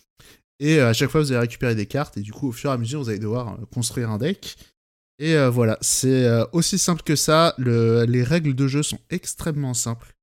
Et 0.60 0.80
à 0.80 0.94
chaque 0.94 1.10
fois, 1.10 1.22
vous 1.22 1.32
allez 1.32 1.42
récupérer 1.42 1.74
des 1.76 1.86
cartes 1.86 2.18
et 2.18 2.22
du 2.22 2.32
coup, 2.32 2.50
au 2.50 2.52
fur 2.52 2.70
et 2.70 2.74
à 2.74 2.78
mesure, 2.78 3.02
vous 3.02 3.10
allez 3.10 3.20
devoir 3.20 3.58
construire 3.74 4.10
un 4.10 4.18
deck. 4.18 4.56
Et 5.20 5.36
euh, 5.36 5.50
voilà, 5.50 5.78
c'est 5.82 6.26
euh, 6.26 6.46
aussi 6.54 6.80
simple 6.80 7.04
que 7.04 7.16
ça. 7.16 7.54
Le, 7.58 8.06
les 8.06 8.24
règles 8.24 8.56
de 8.56 8.68
jeu 8.68 8.84
sont 8.84 9.00
extrêmement 9.10 9.74
simples. 9.74 10.16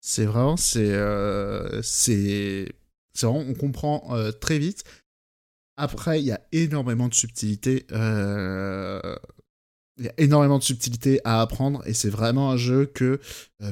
C'est 0.00 0.26
vraiment, 0.26 0.56
c'est, 0.56 0.92
euh, 0.92 1.80
c'est, 1.82 2.72
c'est 3.14 3.26
vraiment, 3.26 3.40
on 3.40 3.54
comprend 3.54 4.14
très 4.40 4.58
vite. 4.58 4.84
Après, 5.76 6.20
il 6.20 6.26
y 6.26 6.32
a 6.32 6.40
énormément 6.52 7.08
de 7.08 7.14
subtilités. 7.14 7.86
euh, 7.92 9.16
Il 9.98 10.04
y 10.04 10.08
a 10.08 10.14
énormément 10.18 10.58
de 10.58 10.62
subtilités 10.62 11.20
à 11.24 11.40
apprendre 11.40 11.82
et 11.86 11.94
c'est 11.94 12.10
vraiment 12.10 12.50
un 12.52 12.56
jeu 12.56 12.86
que 12.86 13.18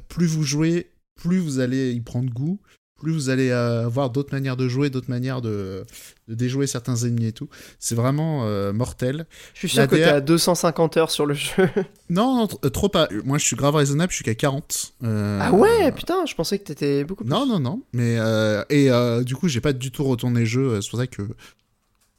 plus 0.09 0.27
vous 0.27 0.43
jouez, 0.43 0.91
plus 1.15 1.39
vous 1.39 1.61
allez 1.61 1.93
y 1.93 2.01
prendre 2.01 2.33
goût, 2.33 2.59
plus 3.05 3.13
vous 3.13 3.29
allez 3.31 3.51
euh, 3.51 3.87
avoir 3.87 4.11
d'autres 4.11 4.35
manières 4.35 4.57
de 4.57 4.67
jouer, 4.69 4.91
d'autres 4.91 5.09
manières 5.11 5.41
de, 5.41 5.85
de 6.29 6.35
déjouer 6.35 6.67
certains 6.67 6.97
ennemis 6.97 7.27
et 7.27 7.33
tout. 7.33 7.49
C'est 7.79 7.95
vraiment 7.95 8.45
euh, 8.47 8.73
mortel. 8.73 9.27
Je 9.55 9.61
suis 9.61 9.69
sûr 9.69 9.79
La 9.83 9.87
que 9.87 9.95
DA 9.97 10.05
t'es 10.05 10.11
à 10.11 10.21
250 10.21 10.97
heures 10.97 11.11
sur 11.11 11.27
le 11.27 11.35
jeu. 11.35 11.69
Non, 12.11 12.37
non, 12.37 12.45
tr- 12.47 12.71
trop 12.71 12.89
pas. 12.89 13.09
Moi, 13.25 13.39
je 13.39 13.45
suis 13.47 13.57
grave 13.57 13.75
raisonnable, 13.77 14.11
je 14.11 14.17
suis 14.17 14.25
qu'à 14.25 14.35
40. 14.35 14.93
Euh, 15.05 15.39
ah 15.41 15.53
ouais, 15.53 15.91
putain, 15.93 16.27
je 16.27 16.35
pensais 16.35 16.59
que 16.59 16.65
t'étais 16.65 17.05
beaucoup 17.05 17.25
plus. 17.25 17.31
Non, 17.31 17.47
non, 17.47 17.61
non. 17.61 17.81
Mais 17.93 18.17
euh, 18.19 18.63
et 18.71 18.91
euh, 18.91 19.23
du 19.23 19.35
coup, 19.37 19.49
j'ai 19.49 19.61
pas 19.61 19.73
du 19.73 19.91
tout 19.91 20.05
retourné 20.05 20.41
le 20.41 20.47
jeu. 20.47 20.63
euh, 20.69 20.81
C'est 20.81 20.91
pour 20.91 20.99
ça 20.99 21.07
que 21.07 21.23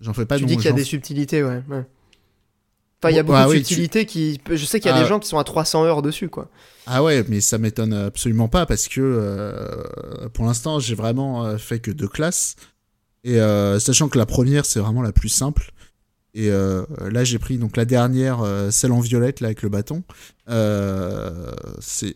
j'en 0.02 0.14
fais 0.14 0.26
pas. 0.26 0.38
tu 0.38 0.46
dis 0.46 0.56
qu'il 0.58 0.66
y 0.66 0.70
a 0.70 0.72
des 0.74 0.84
subtilités, 0.84 1.44
ouais. 1.44 1.62
ouais. 1.70 1.84
Enfin, 3.06 3.14
il 3.14 3.16
y 3.18 3.20
a 3.20 3.24
beaucoup 3.24 3.38
ah 3.38 3.46
de 3.46 3.50
oui, 3.52 3.62
qui. 3.62 3.76
Je 3.76 4.66
sais 4.66 4.80
qu'il 4.80 4.90
y 4.90 4.92
a 4.92 4.96
Ah 4.96 4.98
des 4.98 5.04
ouais. 5.04 5.10
gens 5.10 5.20
qui 5.20 5.28
sont 5.28 5.38
à 5.38 5.44
300 5.44 5.86
heures 5.86 6.02
dessus, 6.02 6.28
quoi. 6.30 6.50
Ah 6.88 7.04
ouais, 7.04 7.24
mais 7.30 7.40
ça 7.42 7.58
m'étonne 7.58 7.94
absolument 7.94 8.48
pas 8.48 8.66
parce 8.66 8.88
que 8.88 9.00
euh, 9.02 10.28
pour 10.34 10.46
l'instant, 10.46 10.80
j'ai 10.80 10.96
vraiment 10.96 11.46
euh, 11.46 11.58
fait 11.58 11.80
que 11.80 11.92
deux 11.92 12.08
classes. 12.08 12.56
Et 13.24 13.40
euh, 13.40 13.80
sachant 13.80 14.08
que 14.10 14.18
la 14.18 14.26
première, 14.26 14.66
c'est 14.66 14.80
vraiment 14.80 15.02
la 15.02 15.12
plus 15.12 15.30
simple. 15.30 15.72
Et 16.34 16.50
euh, 16.50 16.84
là, 17.12 17.24
j'ai 17.24 17.40
pris 17.40 17.58
donc 17.58 17.78
la 17.78 17.86
dernière, 17.86 18.44
celle 18.72 18.92
en 18.92 19.00
violette, 19.00 19.40
là, 19.40 19.48
avec 19.48 19.62
le 19.62 19.70
bâton. 19.70 20.04
C'est 21.80 22.16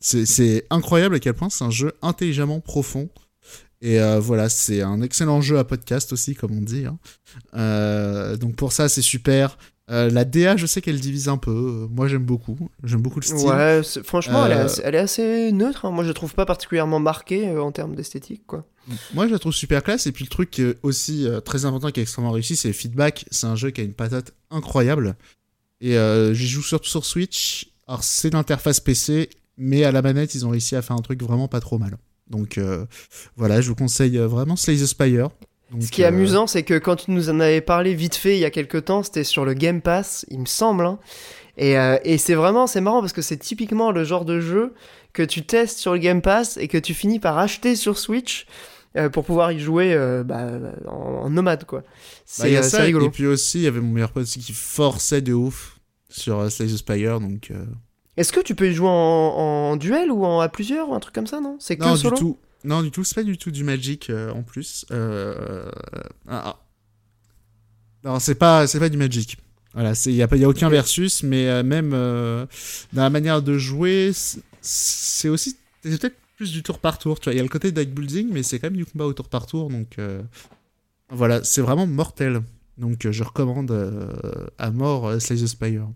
c'est- 0.00 0.26
c'est 0.26 0.66
incroyable 0.68 1.14
à 1.14 1.18
quel 1.18 1.32
point 1.32 1.48
c'est 1.48 1.64
un 1.64 1.70
jeu 1.70 1.92
intelligemment 2.02 2.60
profond. 2.60 3.08
Et 3.80 4.00
euh, 4.00 4.20
voilà, 4.20 4.48
c'est 4.50 4.82
un 4.82 5.00
excellent 5.00 5.40
jeu 5.40 5.58
à 5.58 5.64
podcast 5.64 6.12
aussi, 6.12 6.34
comme 6.34 6.52
on 6.56 6.60
dit. 6.60 6.84
hein. 6.84 6.98
Euh, 7.54 8.36
donc 8.36 8.54
pour 8.56 8.72
ça, 8.72 8.88
c'est 8.90 9.02
super. 9.02 9.56
Euh, 9.90 10.08
la 10.08 10.24
DA, 10.24 10.56
je 10.56 10.64
sais 10.64 10.80
qu'elle 10.80 10.98
divise 10.98 11.28
un 11.28 11.36
peu. 11.36 11.86
Moi, 11.90 12.08
j'aime 12.08 12.24
beaucoup. 12.24 12.70
J'aime 12.84 13.02
beaucoup 13.02 13.20
le 13.20 13.26
style. 13.26 13.46
Ouais, 13.48 13.82
franchement, 14.02 14.46
elle, 14.46 14.52
est 14.52 14.56
Euh, 14.56 14.64
assez, 14.64 14.80
elle 14.82 14.94
est 14.94 14.98
assez 14.98 15.52
neutre. 15.52 15.84
hein. 15.84 15.90
Moi, 15.90 16.04
je 16.04 16.08
la 16.08 16.14
trouve 16.14 16.32
pas 16.34 16.46
particulièrement 16.46 17.00
marquée 17.00 17.48
euh, 17.48 17.62
en 17.62 17.70
termes 17.70 17.94
d'esthétique, 17.94 18.44
quoi. 18.46 18.64
Moi, 19.12 19.26
je 19.26 19.32
la 19.32 19.38
trouve 19.38 19.52
super 19.52 19.82
classe. 19.82 20.06
Et 20.06 20.12
puis, 20.12 20.24
le 20.24 20.30
truc 20.30 20.60
aussi 20.82 21.26
très 21.44 21.64
important 21.66 21.90
qui 21.90 22.00
est 22.00 22.02
extrêmement 22.02 22.30
réussi, 22.32 22.56
c'est 22.56 22.68
le 22.68 22.74
feedback. 22.74 23.26
C'est 23.30 23.46
un 23.46 23.56
jeu 23.56 23.70
qui 23.70 23.80
a 23.80 23.84
une 23.84 23.94
patate 23.94 24.32
incroyable. 24.50 25.16
Et 25.80 25.96
j'y 26.32 26.46
joue 26.48 26.62
surtout 26.62 26.88
sur 26.88 27.04
Switch. 27.04 27.70
Alors, 27.86 28.04
c'est 28.04 28.32
l'interface 28.32 28.80
PC, 28.80 29.28
mais 29.58 29.84
à 29.84 29.92
la 29.92 30.00
manette, 30.02 30.34
ils 30.34 30.46
ont 30.46 30.50
réussi 30.50 30.76
à 30.76 30.82
faire 30.82 30.96
un 30.96 31.00
truc 31.02 31.22
vraiment 31.22 31.48
pas 31.48 31.60
trop 31.60 31.78
mal. 31.78 31.96
Donc, 32.30 32.58
voilà, 33.36 33.60
je 33.62 33.68
vous 33.68 33.74
conseille 33.74 34.16
vraiment 34.18 34.56
Slay 34.56 34.76
the 34.76 34.86
Spire. 34.86 35.28
Donc, 35.74 35.82
Ce 35.82 35.90
qui 35.90 36.02
est 36.02 36.06
euh, 36.06 36.08
amusant, 36.08 36.46
c'est 36.46 36.62
que 36.62 36.78
quand 36.78 36.96
tu 36.96 37.10
nous 37.10 37.28
en 37.30 37.40
avais 37.40 37.60
parlé 37.60 37.94
vite 37.94 38.14
fait 38.14 38.36
il 38.36 38.40
y 38.40 38.44
a 38.44 38.50
quelques 38.50 38.84
temps, 38.86 39.02
c'était 39.02 39.24
sur 39.24 39.44
le 39.44 39.54
Game 39.54 39.80
Pass, 39.82 40.24
il 40.30 40.40
me 40.40 40.46
semble. 40.46 40.86
hein. 40.86 40.98
Et, 41.56 41.78
euh, 41.78 41.98
et 42.04 42.18
c'est 42.18 42.34
vraiment, 42.34 42.66
c'est 42.66 42.80
marrant 42.80 43.00
parce 43.00 43.12
que 43.12 43.22
c'est 43.22 43.36
typiquement 43.36 43.90
le 43.92 44.02
genre 44.04 44.24
de 44.24 44.40
jeu 44.40 44.74
que 45.12 45.22
tu 45.22 45.44
testes 45.44 45.78
sur 45.78 45.92
le 45.92 45.98
Game 45.98 46.20
Pass 46.22 46.56
et 46.56 46.66
que 46.68 46.78
tu 46.78 46.94
finis 46.94 47.20
par 47.20 47.38
acheter 47.38 47.76
sur 47.76 47.96
Switch 47.98 48.46
euh, 48.96 49.08
pour 49.08 49.24
pouvoir 49.24 49.52
y 49.52 49.60
jouer 49.60 49.94
euh, 49.94 50.24
bah, 50.24 50.46
en, 50.88 50.92
en 50.92 51.30
nomade, 51.30 51.64
quoi. 51.64 51.80
bah, 51.80 52.62
C'est 52.62 52.82
rigolo. 52.82 53.06
Et 53.06 53.10
puis 53.10 53.26
aussi, 53.26 53.58
il 53.58 53.64
y 53.64 53.66
avait 53.68 53.80
mon 53.80 53.90
meilleur 53.92 54.10
pote 54.10 54.22
aussi 54.24 54.40
qui 54.40 54.52
forçait 54.52 55.20
de 55.20 55.32
ouf 55.32 55.78
sur 56.08 56.50
Slay 56.50 56.66
the 56.66 56.76
Spire. 56.76 57.20
Donc, 57.20 57.50
Est-ce 58.16 58.32
que 58.32 58.40
tu 58.40 58.54
peux 58.56 58.68
y 58.68 58.74
jouer 58.74 58.88
en, 58.88 58.92
en 58.92 59.76
duel 59.76 60.10
ou 60.10 60.24
en, 60.24 60.40
à 60.40 60.48
plusieurs 60.48 60.88
ou 60.88 60.94
un 60.94 61.00
truc 61.00 61.14
comme 61.14 61.26
ça, 61.26 61.40
non? 61.40 61.56
C'est 61.60 61.76
que 61.76 61.84
non, 61.84 61.94
solo? 61.96 62.14
du 62.16 62.20
tout. 62.20 62.38
Non, 62.64 62.82
du 62.82 62.90
tout, 62.90 63.04
c'est 63.04 63.14
pas 63.14 63.22
du 63.24 63.36
tout 63.36 63.50
du 63.50 63.62
Magic 63.64 64.08
euh, 64.10 64.30
en 64.32 64.42
plus. 64.42 64.86
Euh... 64.90 65.70
ah, 66.28 66.42
ah. 66.46 66.60
Non, 68.04 68.18
c'est 68.18 68.34
pas, 68.34 68.66
c'est 68.66 68.78
pas 68.78 68.88
du 68.88 68.96
Magic. 68.96 69.36
Voilà, 69.74 69.92
il 70.06 70.14
n'y 70.14 70.22
a, 70.22 70.28
pas- 70.28 70.36
y 70.36 70.44
a 70.44 70.48
aucun 70.48 70.68
versus, 70.68 71.22
mais 71.22 71.48
euh, 71.48 71.62
même 71.62 71.90
dans 71.90 73.02
la 73.02 73.10
manière 73.10 73.42
de 73.42 73.58
jouer, 73.58 74.12
c'est- 74.60 75.28
aussi 75.28 75.56
c'est 75.82 75.98
peut-être 75.98 76.16
plus 76.36 76.52
du 76.52 76.62
tour 76.62 76.78
par 76.78 76.98
tour. 76.98 77.18
Tu 77.20 77.24
vois, 77.24 77.34
il 77.34 77.36
y 77.36 77.40
a 77.40 77.42
le 77.42 77.48
côté 77.48 77.72
deck 77.72 77.92
building, 77.94 78.28
mais 78.32 78.42
c'est 78.42 78.58
quand 78.58 78.68
même 78.68 78.76
du 78.76 78.86
combat 78.86 79.04
au 79.06 79.12
tour 79.12 79.28
par 79.28 79.46
tour. 79.46 79.68
Donc 79.70 79.96
voilà, 81.10 81.42
c'est 81.44 81.60
vraiment 81.60 81.86
mortel. 81.86 82.42
Donc 82.78 83.08
je 83.10 83.22
recommande 83.24 83.72
à 84.58 84.70
mort 84.70 85.20
Slay 85.20 85.36
the 85.36 85.46
Spire. 85.46 85.88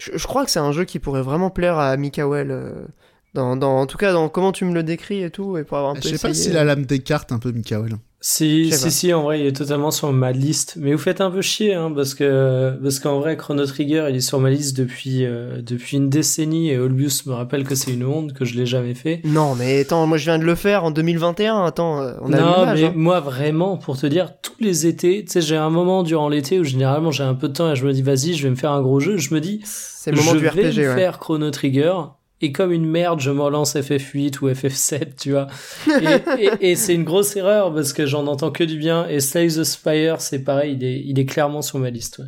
Je, 0.00 0.12
je 0.16 0.26
crois 0.26 0.44
que 0.44 0.50
c'est 0.50 0.58
un 0.60 0.72
jeu 0.72 0.84
qui 0.84 0.98
pourrait 0.98 1.22
vraiment 1.22 1.50
plaire 1.50 1.76
à 1.78 1.96
Mikael. 1.96 2.88
Dans, 3.34 3.56
dans, 3.56 3.78
en 3.80 3.86
tout 3.86 3.98
cas, 3.98 4.12
dans 4.12 4.28
comment 4.28 4.52
tu 4.52 4.64
me 4.64 4.74
le 4.74 4.82
décris 4.82 5.22
et 5.22 5.30
tout, 5.30 5.56
et 5.56 5.64
pour 5.64 5.76
avoir 5.78 5.92
un 5.92 5.96
Je 5.96 6.00
peu 6.02 6.08
sais 6.08 6.18
pas 6.18 6.30
essayé. 6.30 6.48
s'il 6.48 6.56
a 6.56 6.64
l'âme 6.64 6.86
des 6.86 6.98
cartes 7.00 7.30
un 7.32 7.38
peu, 7.38 7.52
Mikael. 7.52 7.96
Si, 8.20 8.68
Je 8.70 8.74
si, 8.74 8.90
si, 8.90 9.14
en 9.14 9.22
vrai, 9.22 9.38
il 9.38 9.46
est 9.46 9.52
totalement 9.52 9.92
sur 9.92 10.12
ma 10.12 10.32
liste. 10.32 10.74
Mais 10.76 10.90
vous 10.92 10.98
faites 10.98 11.20
un 11.20 11.30
peu 11.30 11.40
chier, 11.40 11.74
hein, 11.74 11.92
parce 11.94 12.14
que, 12.14 12.76
parce 12.82 12.98
qu'en 12.98 13.20
vrai, 13.20 13.36
Chrono 13.36 13.64
Trigger, 13.64 14.06
il 14.10 14.16
est 14.16 14.20
sur 14.20 14.40
ma 14.40 14.50
liste 14.50 14.76
depuis, 14.76 15.24
euh, 15.24 15.62
depuis 15.62 15.98
une 15.98 16.08
décennie, 16.10 16.70
et 16.70 16.78
Olbius 16.78 17.26
me 17.26 17.34
rappelle 17.34 17.62
que 17.62 17.76
c'est 17.76 17.92
une 17.92 18.04
honte, 18.04 18.32
que 18.32 18.44
je 18.44 18.56
l'ai 18.56 18.66
jamais 18.66 18.94
fait. 18.94 19.20
Non, 19.24 19.54
mais 19.54 19.82
attends, 19.82 20.04
moi 20.08 20.18
je 20.18 20.24
viens 20.24 20.40
de 20.40 20.44
le 20.44 20.56
faire 20.56 20.82
en 20.82 20.90
2021. 20.90 21.62
Attends, 21.64 22.00
euh, 22.02 22.14
on 22.22 22.32
a 22.32 22.40
non, 22.40 22.74
mais 22.74 22.84
hein. 22.86 22.92
moi, 22.96 23.20
vraiment, 23.20 23.76
pour 23.76 23.96
te 23.96 24.06
dire, 24.08 24.32
tous 24.42 24.56
les 24.58 24.88
étés, 24.88 25.24
tu 25.24 25.30
sais, 25.34 25.40
j'ai 25.40 25.56
un 25.56 25.70
moment 25.70 26.02
durant 26.02 26.28
l'été 26.28 26.58
où 26.58 26.64
généralement 26.64 27.12
j'ai 27.12 27.22
un 27.22 27.34
peu 27.34 27.46
de 27.46 27.52
temps 27.52 27.70
et 27.70 27.76
je 27.76 27.86
me 27.86 27.92
dis, 27.92 28.02
vas-y, 28.02 28.34
je 28.34 28.42
vais 28.42 28.50
me 28.50 28.56
faire 28.56 28.72
un 28.72 28.82
gros 28.82 28.98
jeu. 28.98 29.16
Je 29.16 29.32
me 29.32 29.40
dis, 29.40 29.60
C'est 29.64 30.10
le 30.10 30.16
moment 30.16 30.32
je 30.32 30.38
du 30.38 30.42
vais 30.42 30.48
RPG, 30.50 30.76
me 30.80 30.88
ouais. 30.88 30.94
faire 30.96 31.20
Chrono 31.20 31.52
Trigger. 31.52 31.94
Et 32.40 32.52
comme 32.52 32.70
une 32.72 32.86
merde, 32.86 33.20
je 33.20 33.30
me 33.30 33.40
relance 33.42 33.74
FF8 33.74 34.38
ou 34.42 34.48
FF7, 34.48 35.16
tu 35.20 35.32
vois. 35.32 35.48
Et, 35.88 36.44
et- 36.44 36.70
et 36.70 36.76
c'est 36.76 36.94
une 36.94 37.04
grosse 37.04 37.34
erreur 37.36 37.74
parce 37.74 37.92
que 37.92 38.06
j'en 38.06 38.26
entends 38.28 38.50
que 38.52 38.62
du 38.64 38.78
bien. 38.78 39.08
Et 39.08 39.18
Slay 39.20 39.48
the 39.48 39.64
Spire, 39.64 40.20
c'est 40.20 40.40
pareil, 40.44 40.74
il 40.78 40.84
est, 40.84 41.02
il 41.04 41.18
est 41.18 41.26
clairement 41.26 41.62
sur 41.62 41.78
ma 41.80 41.90
liste. 41.90 42.18
Ouais. 42.18 42.26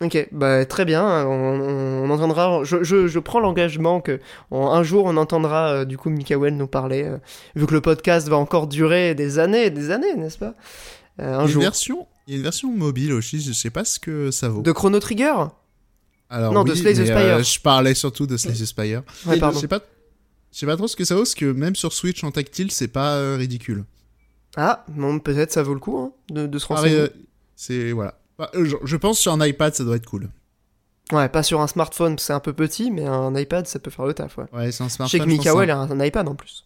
Ok, 0.00 0.28
bah 0.30 0.64
très 0.64 0.84
bien. 0.84 1.26
On, 1.26 1.30
on- 1.30 2.04
on 2.04 2.10
entendra. 2.10 2.62
Je, 2.62 2.84
je, 2.84 3.06
je 3.08 3.18
prends 3.18 3.40
l'engagement 3.40 4.00
que 4.00 4.20
en- 4.50 4.70
un 4.70 4.82
jour 4.84 5.06
on 5.06 5.16
entendra 5.16 5.70
euh, 5.72 5.84
du 5.84 5.96
coup 5.98 6.08
Mikael 6.10 6.54
nous 6.54 6.68
parler, 6.68 7.02
euh, 7.04 7.16
vu 7.56 7.66
que 7.66 7.74
le 7.74 7.80
podcast 7.80 8.28
va 8.28 8.36
encore 8.36 8.66
durer 8.68 9.14
des 9.16 9.38
années, 9.40 9.64
et 9.66 9.70
des 9.70 9.90
années, 9.90 10.14
n'est-ce 10.14 10.38
pas? 10.38 10.54
Euh, 11.20 11.24
Il 11.24 11.24
y 11.24 11.26
a 11.32 11.38
Un 11.38 11.42
une 11.42 11.48
jour. 11.48 11.62
version, 11.62 12.06
il 12.28 12.34
y 12.34 12.34
a 12.34 12.36
une 12.36 12.44
version 12.44 12.70
mobile 12.70 13.12
aussi, 13.12 13.40
je 13.40 13.52
sais 13.52 13.70
pas 13.70 13.84
ce 13.84 13.98
que 13.98 14.30
ça 14.30 14.48
vaut. 14.48 14.62
De 14.62 14.70
Chrono 14.72 15.00
Trigger? 15.00 15.34
Alors, 16.30 16.52
Non, 16.52 16.64
de 16.64 16.74
Slay 16.74 16.92
the 16.92 17.04
Spire. 17.04 17.16
euh, 17.16 17.42
je 17.42 17.60
parlais 17.60 17.94
surtout 17.94 18.26
de 18.26 18.36
Slay 18.36 18.52
the 18.52 18.64
Spire. 18.66 19.02
Ouais, 19.26 19.36
Et 19.36 19.40
pardon. 19.40 19.56
Je 19.56 19.60
sais 19.62 19.68
pas, 19.68 19.80
je 20.52 20.58
sais 20.58 20.66
pas 20.66 20.76
trop 20.76 20.86
ce 20.88 20.96
que 20.96 21.04
ça 21.04 21.14
vaut, 21.14 21.22
parce 21.22 21.34
que 21.34 21.46
même 21.52 21.74
sur 21.76 21.92
Switch 21.92 22.22
en 22.24 22.30
tactile, 22.30 22.70
c'est 22.70 22.88
pas 22.88 23.14
euh, 23.16 23.36
ridicule. 23.36 23.84
Ah, 24.56 24.84
bon, 24.88 25.18
peut-être 25.20 25.52
ça 25.52 25.62
vaut 25.62 25.74
le 25.74 25.80
coup 25.80 25.98
hein, 25.98 26.12
de, 26.30 26.46
de 26.46 26.58
se 26.58 26.66
Pareil, 26.66 26.94
renseigner. 26.94 27.08
euh, 27.08 27.08
c'est 27.56 27.92
voilà. 27.92 28.14
Bah, 28.38 28.50
je, 28.54 28.76
je 28.84 28.96
pense 28.96 29.18
sur 29.18 29.32
un 29.32 29.44
iPad, 29.46 29.74
ça 29.74 29.84
doit 29.84 29.96
être 29.96 30.06
cool. 30.06 30.28
Ouais, 31.12 31.28
pas 31.30 31.42
sur 31.42 31.60
un 31.62 31.66
smartphone, 31.66 32.18
c'est 32.18 32.32
un 32.34 32.40
peu 32.40 32.52
petit, 32.52 32.90
mais 32.90 33.06
un 33.06 33.34
iPad 33.34 33.66
ça 33.66 33.78
peut 33.78 33.90
faire 33.90 34.04
le 34.06 34.12
taf. 34.14 34.36
Ouais. 34.36 34.44
Ouais, 34.52 34.72
c'est 34.72 34.84
un 34.84 34.88
Je 34.88 34.92
smartphone. 34.94 35.08
sais 35.08 35.18
que 35.18 35.24
pense, 35.30 35.46
Mikael 35.46 35.70
hein. 35.70 35.80
a 35.88 35.92
un, 35.94 36.00
un 36.00 36.04
iPad 36.04 36.28
en 36.28 36.34
plus. 36.34 36.64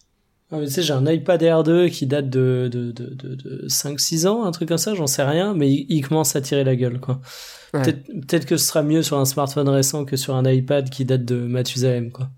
Ah, 0.53 0.59
mais 0.59 0.67
tu 0.67 0.73
sais, 0.73 0.83
j'ai 0.83 0.93
un 0.93 1.07
iPad 1.07 1.43
R2 1.43 1.91
qui 1.91 2.07
date 2.07 2.29
de, 2.29 2.69
de, 2.71 2.93
de, 2.93 3.15
de, 3.15 3.35
de 3.35 3.67
5-6 3.69 4.27
ans, 4.27 4.45
un 4.45 4.51
truc 4.51 4.69
comme 4.69 4.79
ça, 4.79 4.95
j'en 4.95 5.07
sais 5.07 5.23
rien, 5.23 5.55
mais 5.55 5.71
il, 5.71 5.87
il 5.89 6.07
commence 6.07 6.37
à 6.37 6.43
tirer 6.43 6.63
la 6.63 6.77
gueule, 6.77 7.01
quoi. 7.01 7.21
Ouais. 7.73 7.81
Peut-être, 7.83 8.07
peut-être 8.07 8.47
que 8.47 8.59
ce 8.59 8.67
sera 8.67 8.83
mieux 8.83 9.03
sur 9.03 9.19
un 9.19 9.25
smartphone 9.25 9.69
récent 9.71 10.05
que 10.05 10.17
sur 10.17 10.35
un 10.35 10.45
iPad 10.45 10.91
qui 10.91 11.07
date 11.07 11.25
de 11.25 11.37
Mathusalem, 11.37 12.13
quoi. 12.13 12.29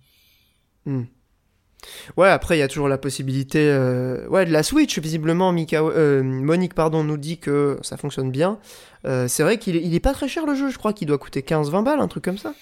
Ouais, 2.16 2.28
après 2.28 2.56
il 2.56 2.60
y 2.60 2.62
a 2.62 2.68
toujours 2.68 2.88
la 2.88 2.98
possibilité, 2.98 3.68
euh, 3.68 4.28
ouais, 4.28 4.46
de 4.46 4.52
la 4.52 4.62
Switch. 4.62 4.98
Visiblement, 4.98 5.52
Mika, 5.52 5.82
euh, 5.82 6.22
Monique, 6.22 6.74
pardon, 6.74 7.04
nous 7.04 7.16
dit 7.16 7.38
que 7.38 7.78
ça 7.82 7.96
fonctionne 7.96 8.30
bien. 8.30 8.58
Euh, 9.06 9.26
c'est 9.28 9.42
vrai 9.42 9.58
qu'il 9.58 9.76
est, 9.76 9.82
il 9.82 9.94
est 9.94 10.00
pas 10.00 10.12
très 10.12 10.28
cher 10.28 10.46
le 10.46 10.54
jeu. 10.54 10.70
Je 10.70 10.78
crois 10.78 10.92
qu'il 10.92 11.08
doit 11.08 11.18
coûter 11.18 11.40
15-20 11.40 11.84
balles, 11.84 12.00
un 12.00 12.08
truc 12.08 12.24
comme 12.24 12.38
ça. 12.38 12.54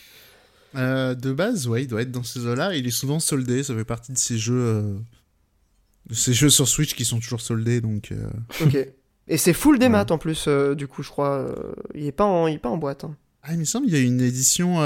Euh, 0.75 1.15
de 1.15 1.33
base, 1.33 1.69
ouais, 1.69 1.83
il 1.83 1.89
doit 1.89 2.03
être 2.03 2.11
dans 2.11 2.23
ces 2.23 2.47
eaux-là. 2.47 2.75
Il 2.75 2.87
est 2.87 2.91
souvent 2.91 3.21
soldé, 3.21 3.63
ça 3.63 3.75
fait 3.75 3.85
partie 3.85 4.13
de 4.13 4.19
ces 4.19 4.39
jeux, 4.39 4.55
euh, 4.55 4.95
ces 6.13 6.33
jeux 6.33 6.51
sur 6.51 6.69
Switch 6.69 6.95
qui 6.95 7.05
sont 7.05 7.19
toujours 7.21 7.41
soldés, 7.41 7.81
donc. 7.81 8.13
euh, 8.13 8.29
Ok. 8.61 8.77
Et 9.29 9.37
c'est 9.37 9.53
full 9.53 9.79
des 9.79 9.87
Ouais. 9.87 9.93
maths 9.93 10.11
en 10.11 10.19
plus, 10.19 10.47
euh, 10.49 10.75
du 10.75 10.87
coup, 10.89 11.03
je 11.03 11.09
crois. 11.11 11.39
euh, 11.39 11.73
il 11.95 12.07
est 12.07 12.13
pas 12.13 12.25
en, 12.25 12.47
il 12.49 12.55
est 12.55 12.59
pas 12.59 12.69
en 12.69 12.77
boîte. 12.77 13.05
hein. 13.05 13.17
Ah, 13.43 13.53
il 13.53 13.59
me 13.59 13.65
semble 13.65 13.87
qu'il 13.87 13.97
y 13.97 13.99
a 13.99 14.03
une 14.05 14.21
édition 14.21 14.77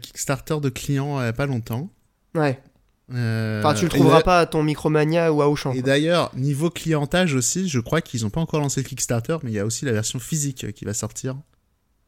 Kickstarter 0.00 0.58
de 0.60 0.68
clients 0.68 1.18
il 1.20 1.24
y 1.24 1.28
a 1.28 1.32
pas 1.32 1.46
longtemps. 1.46 1.90
Ouais. 2.34 2.60
Enfin, 3.08 3.72
tu 3.74 3.84
le 3.84 3.88
trouveras 3.88 4.22
pas 4.22 4.40
à 4.40 4.46
ton 4.46 4.62
Micromania 4.62 5.32
ou 5.32 5.40
à 5.40 5.48
Auchan. 5.48 5.72
Et 5.72 5.80
d'ailleurs, 5.82 6.30
niveau 6.36 6.68
clientage 6.70 7.34
aussi, 7.34 7.68
je 7.68 7.78
crois 7.80 8.00
qu'ils 8.02 8.26
ont 8.26 8.30
pas 8.30 8.40
encore 8.40 8.60
lancé 8.60 8.82
le 8.82 8.86
Kickstarter, 8.88 9.36
mais 9.44 9.50
il 9.50 9.54
y 9.54 9.58
a 9.60 9.64
aussi 9.64 9.84
la 9.84 9.92
version 9.92 10.18
physique 10.18 10.72
qui 10.72 10.84
va 10.84 10.92
sortir. 10.92 11.36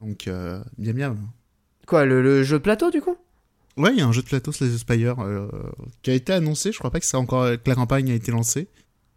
Donc, 0.01 0.29
bien 0.77 0.93
bien. 0.93 1.17
Quoi, 1.87 2.05
le, 2.05 2.21
le 2.23 2.43
jeu 2.43 2.59
de 2.59 2.63
plateau, 2.63 2.91
du 2.91 3.01
coup? 3.01 3.17
Ouais, 3.79 3.91
il 3.93 3.99
y 3.99 4.03
a 4.03 4.07
un 4.07 4.13
jeu 4.13 4.23
de 4.23 4.27
plateau 4.27 4.53
Slay 4.53 4.69
the 4.69 4.77
Spire 4.79 5.17
euh, 5.21 5.49
qui 6.03 6.11
a 6.11 6.15
été 6.15 6.33
annoncé. 6.33 6.73
Je 6.73 6.79
crois 6.79 6.91
pas 6.91 7.01
que 7.01 7.07
ça 7.07 7.19
encore 7.19 7.47
que 7.51 7.69
la 7.69 7.75
campagne 7.75 8.11
a 8.11 8.15
été 8.15 8.31
lancée. 8.33 8.69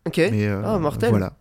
Ok. 0.08 0.18
Mais 0.18 0.48
euh, 0.48 0.62
Ah, 0.64 0.78
mortel. 0.80 1.10
Voilà. 1.10 1.34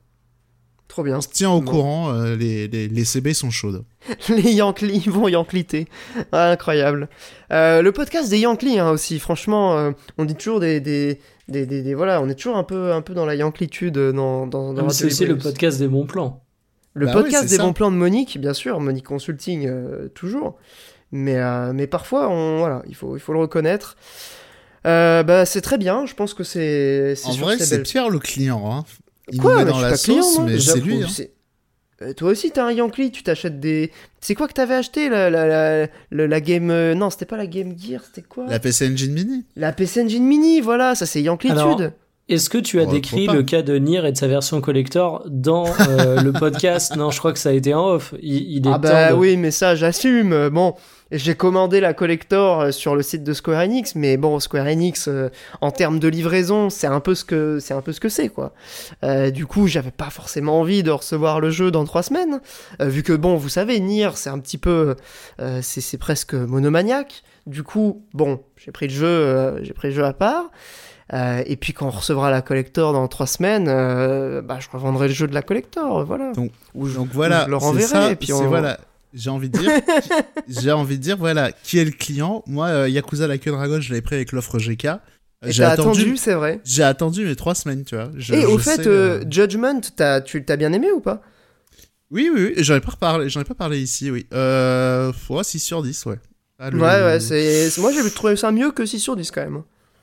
Trop 0.88 1.04
bien. 1.04 1.18
On 1.18 1.20
se 1.20 1.28
tient 1.28 1.50
au 1.50 1.60
Bon. 1.60 1.70
courant. 1.70 2.12
euh, 2.12 2.34
les, 2.34 2.66
les, 2.66 2.88
les 2.88 3.04
CB 3.04 3.32
sont 3.32 3.50
chaudes. 3.50 3.84
Les 4.28 4.52
Yankees 4.54 5.08
vont 5.08 5.28
Yankliter. 5.28 5.86
Ah, 6.32 6.50
incroyable. 6.50 7.08
Euh, 7.52 7.80
le 7.82 7.92
podcast 7.92 8.28
des 8.30 8.38
Yankees 8.40 8.78
hein, 8.78 8.90
aussi, 8.90 9.18
franchement, 9.20 9.76
euh, 9.78 9.92
on 10.18 10.24
dit 10.24 10.34
toujours 10.34 10.58
des, 10.58 10.80
des, 10.80 11.20
des, 11.48 11.64
des- 11.66 11.82
des- 11.82 11.94
Voilà, 11.94 12.20
on 12.22 12.28
est 12.28 12.34
toujours 12.34 12.56
un 12.56 12.64
peu, 12.64 12.92
un 12.92 13.02
peu 13.02 13.14
dans 13.14 13.24
la 13.26 13.34
Yanklitude 13.36 13.94
dans, 13.98 14.46
dans, 14.48 14.72
dans 14.74 14.86
Ah, 14.86 14.90
c'est 14.90 15.04
aussi 15.04 15.26
le 15.26 15.38
podcast 15.38 15.78
des 15.78 15.86
bons 15.88 16.06
plans. 16.06 16.42
Le 16.94 17.06
Bah 17.06 17.12
podcast 17.12 17.48
des 17.48 17.56
ça. 17.56 17.62
bons 17.62 17.72
plans 17.72 17.92
de 17.92 17.96
Monique, 17.96 18.38
bien 18.40 18.52
sûr, 18.52 18.80
Monique 18.80 19.06
Consulting, 19.06 19.66
euh, 19.68 20.08
toujours. 20.08 20.56
Mais, 21.12 21.36
euh, 21.36 21.72
mais 21.72 21.86
parfois, 21.86 22.28
on, 22.28 22.58
voilà, 22.58 22.82
il 22.88 22.94
faut, 22.94 23.16
il 23.16 23.20
faut 23.20 23.32
le 23.32 23.40
reconnaître. 23.40 23.96
Euh, 24.86 25.22
bah, 25.22 25.44
c'est 25.44 25.60
très 25.60 25.78
bien, 25.78 26.06
je 26.06 26.14
pense 26.14 26.34
que 26.34 26.44
c'est. 26.44 27.14
En 27.26 27.32
vrai, 27.32 27.58
ces 27.58 27.64
c'est 27.64 27.82
Pierre 27.82 28.08
le 28.08 28.18
client. 28.18 28.70
Hein. 28.72 28.84
Il 29.32 29.40
Quoi 29.40 29.52
nous 29.52 29.58
met 29.58 29.64
mais 29.64 29.70
dans 29.70 29.80
la 29.80 29.96
client, 29.96 30.22
sauce, 30.22 30.38
moi. 30.38 30.46
mais 30.46 30.58
c'est 30.58 30.80
lui. 30.80 31.02
Hein. 31.02 31.24
Euh, 32.02 32.14
toi 32.14 32.30
aussi, 32.30 32.50
t'as 32.50 32.64
un 32.64 32.72
Yankee, 32.72 33.10
tu 33.10 33.22
t'achètes 33.22 33.60
des. 33.60 33.90
C'est 34.20 34.34
quoi 34.34 34.48
que 34.48 34.54
t'avais 34.54 34.74
acheté 34.74 35.10
la, 35.10 35.28
la, 35.28 35.86
la, 36.10 36.40
Game. 36.40 36.92
Non, 36.94 37.10
c'était 37.10 37.26
pas 37.26 37.36
la 37.36 37.46
Game 37.46 37.74
Gear, 37.78 38.02
c'était 38.04 38.26
quoi 38.26 38.46
La 38.48 38.58
PC 38.58 38.88
Engine 38.88 39.12
Mini. 39.12 39.44
La 39.54 39.72
PC 39.72 40.04
Engine 40.04 40.24
Mini, 40.24 40.60
voilà, 40.62 40.94
ça 40.94 41.04
c'est. 41.04 41.20
Alors, 41.50 41.78
Est-ce 42.28 42.48
que 42.48 42.56
tu 42.56 42.80
as 42.80 42.84
Ouais, 42.84 42.90
décrit 42.90 43.26
le 43.26 43.42
cas 43.42 43.60
de 43.60 43.76
Nier 43.76 44.06
et 44.06 44.12
de 44.12 44.16
sa 44.16 44.28
version 44.28 44.62
collector 44.62 45.24
dans 45.28 45.66
euh, 45.66 46.22
le 46.22 46.32
podcast 46.32 46.96
Non, 46.96 47.10
je 47.10 47.18
crois 47.18 47.34
que 47.34 47.38
ça 47.38 47.50
a 47.50 47.52
été 47.52 47.74
en 47.74 47.86
off. 47.86 48.14
Il, 48.22 48.50
il 48.50 48.66
est 48.66 48.70
ah 48.72 48.78
bah 48.78 49.10
de- 49.12 49.16
oui, 49.16 49.36
mais 49.36 49.50
ça 49.50 49.74
j'assume. 49.74 50.48
Bon, 50.48 50.74
j'ai 51.12 51.34
commandé 51.34 51.80
la 51.80 51.94
collector 51.94 52.60
euh, 52.60 52.70
sur 52.70 52.94
le 52.94 53.02
site 53.02 53.24
de 53.24 53.32
Square 53.32 53.60
Enix, 53.62 53.94
mais 53.94 54.16
bon, 54.16 54.38
Square 54.40 54.66
Enix 54.66 55.08
euh, 55.08 55.28
en 55.60 55.70
termes 55.70 55.98
de 55.98 56.08
livraison, 56.08 56.70
c'est 56.70 56.86
un 56.86 57.00
peu 57.00 57.14
ce 57.14 57.24
que 57.24 57.58
c'est 57.60 57.74
un 57.74 57.80
peu 57.80 57.92
ce 57.92 58.00
que 58.00 58.08
c'est 58.08 58.28
quoi. 58.28 58.52
Euh, 59.04 59.30
du 59.30 59.46
coup, 59.46 59.66
j'avais 59.66 59.90
pas 59.90 60.10
forcément 60.10 60.60
envie 60.60 60.82
de 60.82 60.90
recevoir 60.90 61.40
le 61.40 61.50
jeu 61.50 61.70
dans 61.70 61.84
trois 61.84 62.02
semaines, 62.02 62.40
euh, 62.80 62.86
vu 62.86 63.02
que 63.02 63.12
bon, 63.12 63.36
vous 63.36 63.48
savez, 63.48 63.80
Nier, 63.80 64.10
c'est 64.14 64.30
un 64.30 64.38
petit 64.38 64.58
peu, 64.58 64.94
c'est 65.62 65.98
presque 65.98 66.34
monomaniaque. 66.34 67.22
Du 67.46 67.62
coup, 67.62 68.04
bon, 68.14 68.40
j'ai 68.56 68.70
pris 68.70 68.86
le 68.86 68.94
jeu, 68.94 69.58
j'ai 69.62 69.72
pris 69.72 69.88
le 69.88 69.94
jeu 69.94 70.04
à 70.04 70.12
part. 70.12 70.50
Euh, 71.12 71.42
et 71.46 71.56
puis 71.56 71.72
quand 71.72 71.86
on 71.88 71.90
recevra 71.90 72.30
la 72.30 72.40
collector 72.40 72.92
dans 72.92 73.08
trois 73.08 73.26
semaines, 73.26 73.66
euh, 73.68 74.42
bah, 74.42 74.58
je 74.60 74.68
revendrai 74.70 75.08
le 75.08 75.14
jeu 75.14 75.26
de 75.26 75.34
la 75.34 75.42
collector, 75.42 76.04
voilà. 76.04 76.30
Donc- 76.32 76.52
je, 76.80 76.98
voilà, 77.12 77.46
je 77.46 77.50
leur 77.50 77.62
c'est 77.62 77.66
enverrai. 77.66 77.86
ça, 77.88 78.10
et 78.12 78.16
puis 78.16 78.32
on... 78.32 78.46
voilà. 78.46 78.78
J'ai 79.12 79.30
envie 79.30 79.48
de 79.50 79.58
dire, 79.58 79.70
j'ai 80.48 80.72
envie 80.72 80.96
de 80.98 81.02
dire, 81.02 81.16
voilà, 81.16 81.52
qui 81.52 81.78
est 81.78 81.84
le 81.84 81.90
client? 81.90 82.42
Moi, 82.46 82.66
euh, 82.68 82.88
Yakuza 82.88 83.26
la 83.26 83.38
queue 83.38 83.50
Dragon, 83.50 83.80
je 83.80 83.90
l'avais 83.90 84.02
pris 84.02 84.14
avec 84.16 84.32
l'offre 84.32 84.58
GK. 84.58 84.84
Euh, 84.86 84.98
J'ai 85.48 85.64
attendu, 85.64 86.00
attendu, 86.02 86.16
c'est 86.16 86.34
vrai. 86.34 86.60
j'ai 86.64 86.82
attendu 86.82 87.24
mes 87.24 87.34
trois 87.34 87.54
semaines, 87.54 87.84
tu 87.84 87.94
vois. 87.96 88.10
Je- 88.16 88.34
et 88.34 88.44
au 88.44 88.58
fait, 88.58 88.82
sais, 88.82 88.88
euh, 88.88 89.24
Judgment, 89.30 89.80
t'as, 89.96 90.20
tu 90.20 90.44
t'as 90.44 90.56
bien 90.56 90.72
aimé 90.72 90.92
ou 90.92 91.00
pas? 91.00 91.22
Oui, 92.10 92.30
oui, 92.34 92.52
oui, 92.56 92.62
j'en 92.64 92.74
ai 92.76 92.80
pas 92.80 92.90
reparlé, 92.92 93.28
j'en 93.30 93.40
ai 93.40 93.44
pas 93.44 93.54
parlé 93.54 93.80
ici, 93.80 94.10
oui. 94.10 94.26
Euh, 94.34 95.12
ouais, 95.30 95.44
6 95.44 95.60
sur 95.60 95.82
10, 95.82 96.04
ouais. 96.06 96.18
Le- 96.58 96.78
Ouais, 96.78 97.02
ouais, 97.04 97.20
c'est... 97.20 97.70
Moi, 97.80 97.90
j'ai 97.92 98.08
trouvé 98.10 98.36
ça 98.36 98.52
mieux 98.52 98.70
que 98.70 98.84
6 98.84 99.00
sur 99.00 99.16
10 99.16 99.30
quand 99.30 99.40
même. 99.42 99.62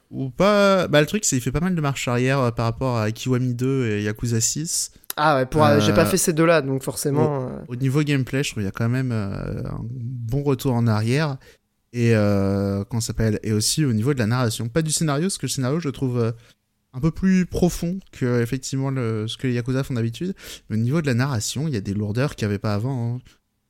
Ou 0.09 0.29
pas. 0.29 0.87
Bah, 0.87 1.01
le 1.01 1.05
truc, 1.05 1.23
c'est 1.25 1.35
qu'il 1.35 1.43
fait 1.43 1.51
pas 1.51 1.59
mal 1.59 1.75
de 1.75 1.81
marche 1.81 2.07
arrière 2.07 2.51
par 2.55 2.65
rapport 2.65 2.97
à 2.97 3.11
Kiwami 3.11 3.53
2 3.53 3.87
et 3.91 4.03
Yakuza 4.03 4.41
6. 4.41 4.91
Ah 5.17 5.35
ouais, 5.35 5.45
pour, 5.47 5.63
Euh, 5.63 5.79
j'ai 5.79 5.93
pas 5.93 6.05
fait 6.05 6.17
ces 6.17 6.31
deux-là, 6.33 6.61
donc 6.61 6.83
forcément... 6.83 7.47
euh, 7.49 7.59
Au 7.67 7.75
niveau 7.75 8.01
gameplay, 8.03 8.43
je 8.43 8.51
trouve 8.51 8.61
qu'il 8.61 8.65
y 8.65 8.69
a 8.69 8.71
quand 8.71 8.87
même 8.89 9.11
euh, 9.11 9.63
un 9.65 9.81
bon 9.81 10.43
retour 10.43 10.73
en 10.73 10.85
arrière. 10.87 11.37
Et 11.93 12.15
euh, 12.15 12.83
ça 12.91 13.01
s'appelle? 13.01 13.39
Et 13.43 13.51
aussi 13.53 13.83
au 13.83 13.93
niveau 13.93 14.13
de 14.13 14.19
la 14.19 14.27
narration. 14.27 14.69
Pas 14.69 14.81
du 14.83 14.91
scénario, 14.91 15.23
parce 15.23 15.37
que 15.39 15.47
le 15.47 15.51
scénario, 15.51 15.79
je 15.79 15.87
le 15.87 15.91
trouve 15.91 16.19
euh, 16.19 16.31
un 16.93 16.99
peu 16.99 17.11
plus 17.11 17.45
profond 17.45 17.99
que 18.11 18.41
effectivement 18.41 18.91
le, 18.91 19.27
ce 19.27 19.37
que 19.37 19.47
les 19.47 19.53
Yakuza 19.53 19.83
font 19.83 19.95
d'habitude. 19.95 20.35
Mais 20.69 20.75
au 20.75 20.79
niveau 20.79 21.01
de 21.01 21.07
la 21.07 21.13
narration, 21.15 21.67
il 21.67 21.73
y 21.73 21.77
a 21.77 21.81
des 21.81 21.93
lourdeurs 21.95 22.35
qu'il 22.35 22.47
n'y 22.47 22.51
avait 22.51 22.59
pas 22.59 22.73
avant. 22.75 23.15
hein. 23.15 23.19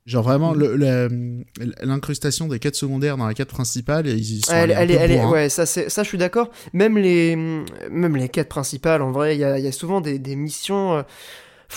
Genre 0.07 0.23
vraiment, 0.23 0.55
Mm. 0.55 1.43
l'incrustation 1.83 2.47
des 2.47 2.59
quêtes 2.59 2.75
secondaires 2.75 3.17
dans 3.17 3.27
la 3.27 3.33
quête 3.33 3.49
principale, 3.49 4.07
ils 4.07 4.37
y 4.37 4.41
sont 4.41 4.53
Elle, 4.53 4.71
allés 4.71 4.95
un 4.95 4.97
peu 4.97 5.03
elle 5.03 5.19
bourrin. 5.19 5.31
ouais, 5.31 5.49
ça, 5.49 5.65
ça, 5.65 5.83
je 6.03 6.07
suis 6.07 6.17
d'accord. 6.17 6.49
Même 6.73 6.97
les, 6.97 7.35
même 7.35 8.15
les 8.15 8.29
quêtes 8.29 8.49
principales, 8.49 9.01
en 9.01 9.11
vrai, 9.11 9.35
il 9.35 9.39
y 9.39 9.43
a, 9.43 9.59
il 9.59 9.65
y 9.65 9.67
a 9.67 9.71
souvent 9.71 10.01
des, 10.01 10.17
des 10.17 10.35
missions. 10.35 10.97
euh, 10.97 11.01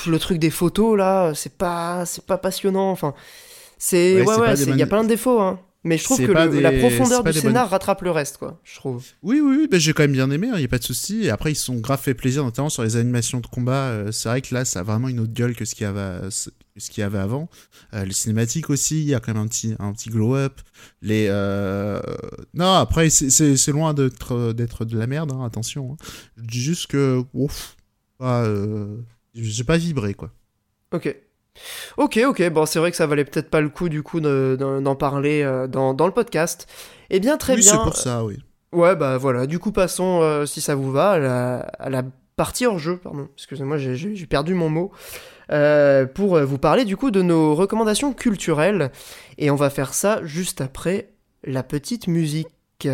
le 0.07 0.19
truc 0.21 0.39
des 0.39 0.51
photos, 0.51 0.97
là, 0.97 1.33
c'est 1.35 1.55
pas, 1.59 2.07
c'est 2.07 2.25
pas 2.25 2.39
passionnant. 2.39 2.91
Enfin, 2.93 3.15
c'est, 3.79 4.23
Ouais, 4.23 4.39
ouais, 4.39 4.55
il 4.55 4.77
y 4.77 4.83
a 4.83 4.87
plein 4.87 5.03
de 5.03 5.09
défauts, 5.09 5.41
hein. 5.41 5.59
Mais 5.83 5.97
je 5.97 6.05
trouve 6.05 6.19
que 6.25 6.31
la 6.31 6.73
profondeur 6.73 7.25
du 7.25 7.33
bonnes- 7.33 7.41
scénar 7.41 7.71
rattrape 7.71 8.03
le 8.03 8.11
reste, 8.11 8.37
quoi. 8.37 8.61
Je 8.65 8.77
trouve. 8.77 9.03
Oui, 9.23 9.41
oui, 9.43 9.57
oui, 9.61 9.69
bah, 9.69 9.79
j'ai 9.79 9.95
quand 9.95 10.03
même 10.03 10.13
bien 10.13 10.31
aimé, 10.31 10.49
il 10.53 10.59
n'y 10.59 10.65
a 10.65 10.69
pas 10.69 10.79
de 10.79 10.85
souci. 10.85 11.25
Et 11.25 11.31
après, 11.31 11.53
ils 11.53 11.57
sont 11.57 11.77
grave 11.77 11.99
fait 12.01 12.13
plaisir, 12.15 12.45
notamment 12.45 12.69
sur 12.69 12.83
les 12.83 12.97
animations 12.97 13.41
de 13.41 13.47
combat. 13.47 13.87
euh, 13.89 14.13
c'est 14.13 14.29
vrai 14.29 14.43
que 14.43 14.55
là, 14.55 14.65
ça 14.67 14.81
a 14.81 14.83
vraiment 14.83 15.09
une 15.09 15.21
autre 15.21 15.33
gueule 15.33 15.57
que 15.57 15.65
ce 15.65 15.75
qu'il 15.75 15.85
y 15.85 15.89
avait, 15.89 16.29
ce 16.81 16.91
qu'il 16.91 17.03
y 17.03 17.05
avait 17.05 17.19
avant. 17.19 17.49
Euh, 17.95 18.05
les 18.05 18.13
cinématiques 18.13 18.71
aussi, 18.71 19.01
il 19.01 19.07
y 19.09 19.15
a 19.15 19.21
quand 19.21 19.33
même 19.35 19.43
un 19.43 19.47
petit, 19.47 19.75
un 19.79 19.93
petit 19.93 20.11
glow-up. 20.11 20.61
Les, 21.03 21.27
euh, 21.29 22.01
Non, 22.55 22.73
après, 22.73 23.11
c'est- 23.11 23.69
loin 23.73 23.95
d'être 23.95 24.85
de 24.85 24.99
la 24.99 25.07
merde, 25.07 25.33
hein, 25.33 25.45
attention. 25.45 25.93
hein. 25.93 26.05
Je 26.37 26.43
dis 26.43 26.61
juste 26.61 26.87
que, 26.89 27.23
ouf, 27.35 27.77
euh, 28.21 28.97
j'ai 29.35 29.65
pas 29.65 29.77
vibré 29.77 30.15
quoi. 30.15 30.31
Ok. 30.93 31.15
Ok, 31.99 32.19
ok, 32.27 32.49
bon, 32.51 32.65
c'est 32.67 32.79
vrai 32.79 32.91
que 32.91 32.97
ça 32.97 33.07
valait 33.07 33.25
peut-être 33.25 33.51
pas 33.51 33.61
le 33.61 33.69
coup 33.69 33.89
du 33.89 34.03
coup 34.03 34.21
d'en 34.21 34.97
parler 34.97 35.43
euh, 35.43 35.67
dans, 35.67 35.95
dans, 35.95 36.07
le 36.07 36.13
podcast. 36.13 36.67
Eh 37.11 37.21
bien, 37.21 37.37
très 37.37 37.55
oui, 37.55 37.61
bien. 37.61 37.73
c'est 37.73 37.79
pour 37.79 37.97
ça, 37.97 38.25
oui. 38.25 38.39
Ouais, 38.73 38.95
bah 38.97 39.19
voilà, 39.19 39.47
du 39.47 39.59
coup, 39.59 39.73
passons, 39.73 40.45
si 40.47 40.61
ça 40.61 40.75
vous 40.77 40.93
va, 40.93 41.11
à 41.13 41.19
la, 41.19 41.57
à 41.59 41.91
la 41.91 42.03
partie 42.41 42.65
hors 42.65 42.79
jeu, 42.79 42.97
pardon. 42.97 43.29
Excusez-moi, 43.37 43.77
j'ai 43.77 44.27
perdu 44.27 44.55
mon 44.55 44.71
mot. 44.71 44.93
Euh, 45.53 46.07
pour 46.07 46.39
vous 46.41 46.57
parler 46.57 46.87
du 46.87 46.97
coup 46.97 47.11
de 47.11 47.21
nos 47.21 47.55
recommandations 47.55 48.15
culturelles. 48.15 48.91
Et 49.37 49.51
on 49.51 49.57
va 49.57 49.69
faire 49.69 49.93
ça 49.93 50.25
juste 50.25 50.63
après 50.63 51.11
la 51.45 51.63
petite 51.63 52.07
musique. 52.07 52.89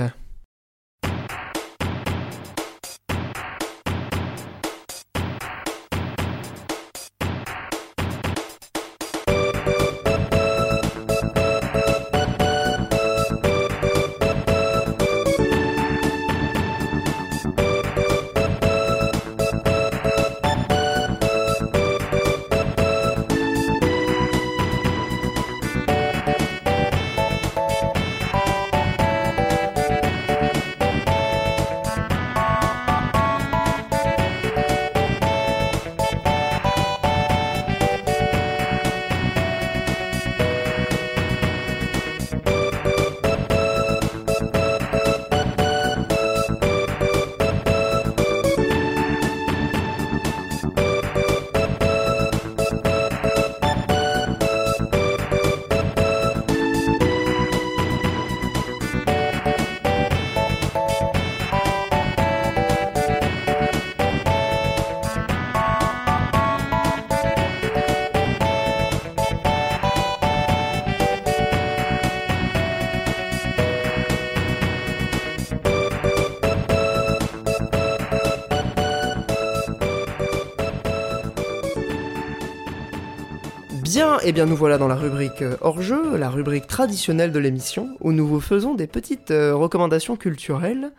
Eh 84.29 84.33
bien 84.33 84.47
nous 84.47 84.57
voilà 84.57 84.77
dans 84.77 84.89
la 84.89 84.97
rubrique 84.97 85.41
euh, 85.43 85.57
hors-jeu, 85.61 86.17
la 86.17 86.29
rubrique 86.29 86.67
traditionnelle 86.67 87.31
de 87.31 87.39
l'émission, 87.39 87.97
où 88.01 88.11
nous 88.11 88.27
vous 88.27 88.41
faisons 88.41 88.75
des 88.75 88.89
petites 88.89 89.31
euh, 89.31 89.55
recommandations 89.55 90.17
culturelles. 90.17 90.91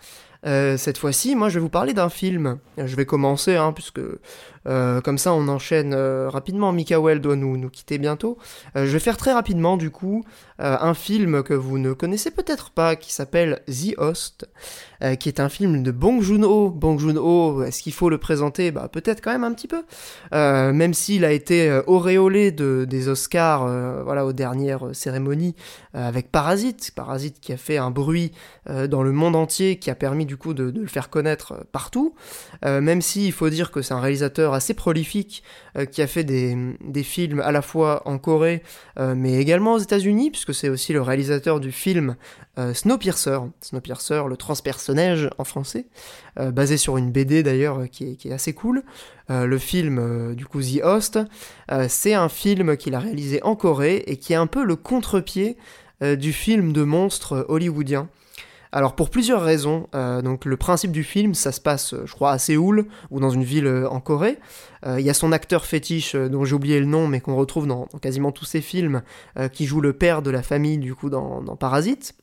Euh, 0.45 0.77
cette 0.77 0.97
fois-ci, 0.97 1.35
moi 1.35 1.49
je 1.49 1.55
vais 1.55 1.59
vous 1.59 1.67
parler 1.67 1.93
d'un 1.93 2.07
film. 2.07 2.57
Je 2.77 2.95
vais 2.95 3.05
commencer, 3.05 3.57
hein, 3.57 3.73
puisque 3.73 3.99
comme 4.65 5.17
ça, 5.17 5.33
on 5.33 5.47
enchaîne 5.47 5.95
rapidement. 5.95 6.73
Mikael 6.73 7.21
doit 7.21 7.37
nous, 7.37 7.69
quitter 7.69 7.97
bientôt. 7.97 8.37
Je 8.75 8.81
vais 8.81 8.99
faire 8.99 9.15
très 9.15 9.31
rapidement, 9.31 9.77
du 9.77 9.91
coup, 9.91 10.25
un 10.59 10.93
film 10.93 11.41
que 11.41 11.53
vous 11.53 11.77
ne 11.77 11.93
connaissez 11.93 12.31
peut-être 12.31 12.71
pas, 12.71 12.97
qui 12.97 13.13
s'appelle 13.13 13.61
The 13.67 13.97
Host, 13.97 14.45
qui 15.19 15.29
est 15.29 15.39
un 15.39 15.49
film 15.49 15.83
de 15.83 15.91
Bong 15.91 16.21
Joon-ho. 16.21 16.69
Bong 16.69 16.99
Joon-ho, 16.99 17.63
est-ce 17.63 17.81
qu'il 17.83 17.93
faut 17.93 18.09
le 18.09 18.17
présenter? 18.17 18.71
Bah 18.71 18.89
peut-être 18.91 19.21
quand 19.21 19.31
même 19.31 19.43
un 19.43 19.53
petit 19.53 19.67
peu. 19.67 19.83
même 20.31 20.93
s'il 20.93 21.25
a 21.25 21.31
été 21.31 21.81
auréolé 21.87 22.51
de, 22.51 22.85
des 22.89 23.07
Oscars, 23.07 23.67
voilà, 24.03 24.25
aux 24.25 24.33
dernières 24.33 24.93
cérémonies 24.93 25.55
avec 25.93 26.31
Parasite. 26.31 26.91
Parasite 26.95 27.39
qui 27.39 27.53
a 27.53 27.57
fait 27.57 27.77
un 27.77 27.91
bruit 27.91 28.31
dans 28.67 29.03
le 29.03 29.11
monde 29.11 29.35
entier, 29.35 29.77
qui 29.77 29.89
a 29.89 29.95
permis 29.95 30.25
du 30.25 30.37
coup 30.37 30.53
de 30.53 30.71
le 30.79 30.87
faire 30.87 31.09
connaître 31.09 31.65
partout. 31.71 32.15
Même 32.63 33.01
si 33.01 33.27
il 33.27 33.31
faut 33.31 33.49
dire 33.49 33.71
que 33.71 33.81
c'est 33.81 33.93
un 33.93 33.99
réalisateur 33.99 34.53
assez 34.53 34.73
prolifique 34.73 35.43
euh, 35.77 35.85
qui 35.85 36.01
a 36.01 36.07
fait 36.07 36.23
des, 36.23 37.03
films 37.03 37.39
à 37.39 37.51
la 37.51 37.61
fois 37.61 38.01
en 38.05 38.17
Corée 38.17 38.63
euh, 38.99 39.13
mais 39.15 39.35
également 39.35 39.73
aux 39.73 39.79
États-Unis, 39.79 40.31
puisque 40.31 40.53
c'est 40.53 40.69
aussi 40.69 40.91
le 40.91 41.01
réalisateur 41.01 41.59
du 41.59 41.71
film 41.71 42.15
euh, 42.57 42.73
Snowpiercer, 42.73 43.39
Snowpiercer, 43.61 44.23
le 44.27 44.37
transpersonnage 44.37 45.29
en 45.37 45.43
français, 45.43 45.85
basé 46.37 46.77
sur 46.77 46.97
une 46.97 47.11
BD 47.11 47.41
d'ailleurs 47.41 47.89
qui, 47.89 48.17
est, 48.23 48.31
assez 48.31 48.53
cool. 48.53 48.83
le 49.29 49.57
film 49.57 50.35
du 50.35 50.45
coup 50.45 50.61
The 50.61 50.83
Host, 50.83 51.19
c'est 51.87 52.13
un 52.13 52.29
film 52.29 52.77
qu'il 52.77 52.93
a 52.93 52.99
réalisé 52.99 53.41
en 53.41 53.55
Corée 53.55 54.03
et 54.05 54.17
qui 54.17 54.33
est 54.33 54.37
un 54.37 54.45
peu 54.45 54.63
le 54.63 54.75
contre-pied 54.75 55.57
du 56.01 56.33
film 56.33 56.73
de 56.73 56.83
monstre 56.83 57.45
hollywoodien. 57.49 58.07
Alors 58.71 58.95
pour 58.95 59.09
plusieurs 59.09 59.41
raisons, 59.41 59.87
euh, 59.95 60.21
donc 60.21 60.45
le 60.45 60.57
principe 60.57 60.91
du 60.91 61.03
film, 61.03 61.33
ça 61.33 61.51
se 61.51 61.61
passe, 61.61 61.95
je 62.03 62.13
crois, 62.13 62.31
à 62.31 62.37
Séoul 62.37 62.87
ou 63.11 63.19
dans 63.19 63.29
une 63.29 63.43
ville 63.43 63.67
euh, 63.67 63.89
en 63.89 63.99
Corée. 63.99 64.37
Euh, 64.85 64.99
il 64.99 65.05
y 65.05 65.09
a 65.09 65.13
son 65.13 65.31
acteur 65.31 65.65
fétiche 65.65 66.15
dont 66.15 66.45
j'ai 66.45 66.55
oublié 66.55 66.79
le 66.79 66.85
nom, 66.85 67.07
mais 67.07 67.21
qu'on 67.21 67.35
retrouve 67.35 67.67
dans, 67.67 67.85
quasiment 68.01 68.31
tous 68.31 68.45
ses 68.45 68.61
films, 68.61 69.01
qui 69.53 69.65
joue 69.65 69.81
le 69.81 69.93
père 69.93 70.21
de 70.21 70.29
la 70.29 70.43
famille 70.43 70.77
du 70.77 70.93
coup 70.95 71.09
dans, 71.09 71.43
Parasite 71.55 72.15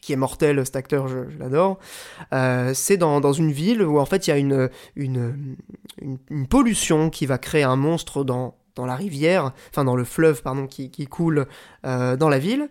qui 0.00 0.12
est 0.12 0.16
mortel, 0.16 0.62
cet 0.66 0.76
acteur, 0.76 1.08
je, 1.08 1.20
l'adore. 1.38 1.78
c'est 2.74 2.98
dans, 2.98 3.32
une 3.32 3.52
ville 3.52 3.82
où 3.82 3.98
en 3.98 4.04
fait 4.04 4.26
il 4.26 4.30
y 4.30 4.32
a 4.34 4.36
une, 4.36 4.68
une, 4.96 5.56
une, 6.28 6.46
pollution 6.46 7.08
qui 7.08 7.24
va 7.24 7.38
créer 7.38 7.62
un 7.62 7.76
monstre 7.76 8.22
dans, 8.22 8.54
dans 8.74 8.84
la 8.84 8.96
rivière, 8.96 9.52
enfin 9.70 9.84
dans 9.84 9.96
le 9.96 10.04
fleuve 10.04 10.42
pardon, 10.42 10.66
qui, 10.66 10.90
qui 10.90 11.06
coule 11.06 11.46
dans 11.82 12.28
la 12.28 12.38
ville. 12.38 12.68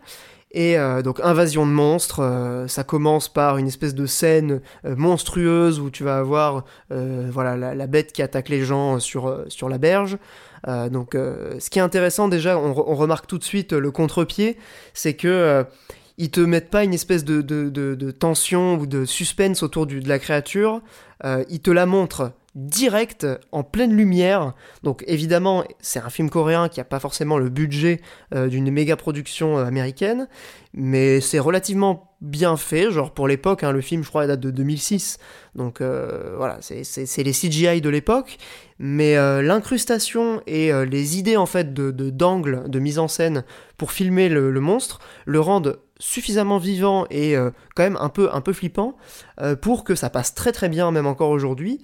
Et 0.54 0.78
euh, 0.78 1.02
donc 1.02 1.20
invasion 1.24 1.66
de 1.66 1.72
monstres, 1.72 2.20
euh, 2.22 2.68
ça 2.68 2.84
commence 2.84 3.28
par 3.28 3.58
une 3.58 3.68
espèce 3.68 3.96
de 3.96 4.06
scène 4.06 4.62
euh, 4.86 4.96
monstrueuse 4.96 5.80
où 5.80 5.90
tu 5.90 6.04
vas 6.04 6.18
avoir 6.18 6.64
voilà 6.90 7.74
la, 7.74 7.88
bête 7.88 8.14
qui 8.14 8.22
attaque 8.22 8.50
les 8.50 8.64
gens 8.64 9.00
sur 9.00 9.46
sur 9.48 9.68
la 9.68 9.78
berge. 9.78 10.18
donc 10.68 11.16
ce 11.16 11.70
qui 11.70 11.80
est 11.80 11.82
intéressant 11.82 12.28
déjà, 12.28 12.58
on, 12.58 12.74
remarque 12.74 13.26
tout 13.26 13.38
de 13.38 13.44
suite 13.44 13.74
le 13.74 13.92
contre-pied, 13.92 14.58
c'est 14.94 15.16
que 15.16 15.66
ils 16.18 16.30
te 16.30 16.40
mettent 16.40 16.70
pas 16.70 16.84
une 16.84 16.94
espèce 16.94 17.26
de, 17.26 17.42
de, 17.42 17.70
de, 17.70 18.12
tension 18.12 18.76
ou 18.76 18.86
de 18.86 19.06
suspense 19.06 19.64
autour 19.64 19.88
de 19.88 20.08
la 20.08 20.20
créature, 20.20 20.82
ils 21.50 21.62
te 21.62 21.72
la 21.72 21.86
montrent 21.86 22.32
direct, 22.56 23.26
en 23.52 23.64
pleine 23.64 23.96
lumière. 23.96 24.54
Donc 24.84 25.04
évidemment, 25.08 25.64
c'est 25.80 26.00
un 26.00 26.10
film 26.10 26.30
coréen 26.30 26.70
qui 26.70 26.80
n'a 26.80 26.84
pas 26.84 27.00
forcément 27.00 27.38
le 27.38 27.50
budget 27.50 28.00
euh, 28.34 28.48
d'une 28.48 28.70
méga 28.70 28.96
production 28.96 29.58
euh, 29.58 29.66
américaine, 29.66 30.28
mais 30.74 31.20
c'est 31.20 31.40
relativement 31.40 32.16
bien 32.22 32.56
fait, 32.56 32.92
genre 32.92 33.12
pour 33.12 33.28
l'époque, 33.28 33.64
hein, 33.64 33.72
le 33.72 33.82
film 33.82 34.04
je 34.04 34.10
crois 34.10 34.28
date 34.28 34.40
de 34.40 34.50
2006, 34.50 35.18
donc 35.56 35.82
euh, 35.82 36.36
voilà, 36.38 36.60
c'est 36.62 37.24
les 37.24 37.34
CGI 37.34 37.82
de 37.82 37.90
l'époque, 37.90 38.38
mais 38.80 39.16
l'incrustation 39.42 40.42
et 40.48 40.72
les 40.86 41.18
idées 41.18 41.36
en 41.36 41.46
fait 41.46 41.74
d'angle, 41.74 42.70
de, 42.70 42.80
mise 42.80 42.98
en 42.98 43.10
scène 43.10 43.44
pour 43.78 43.92
filmer 43.92 44.30
le, 44.30 44.52
le 44.52 44.60
monstre 44.62 45.00
le 45.26 45.42
rendent 45.42 45.80
suffisamment 46.00 46.60
vivant 46.60 47.06
et 47.12 47.36
quand 47.76 47.84
même 47.84 47.98
un 48.00 48.10
peu, 48.10 48.30
un 48.34 48.42
peu 48.42 48.54
flippant 48.54 48.96
pour 49.62 49.84
que 49.84 49.94
ça 49.94 50.10
passe 50.10 50.34
très 50.34 50.54
très 50.54 50.70
bien 50.70 50.92
même 50.92 51.08
encore 51.08 51.30
aujourd'hui. 51.30 51.82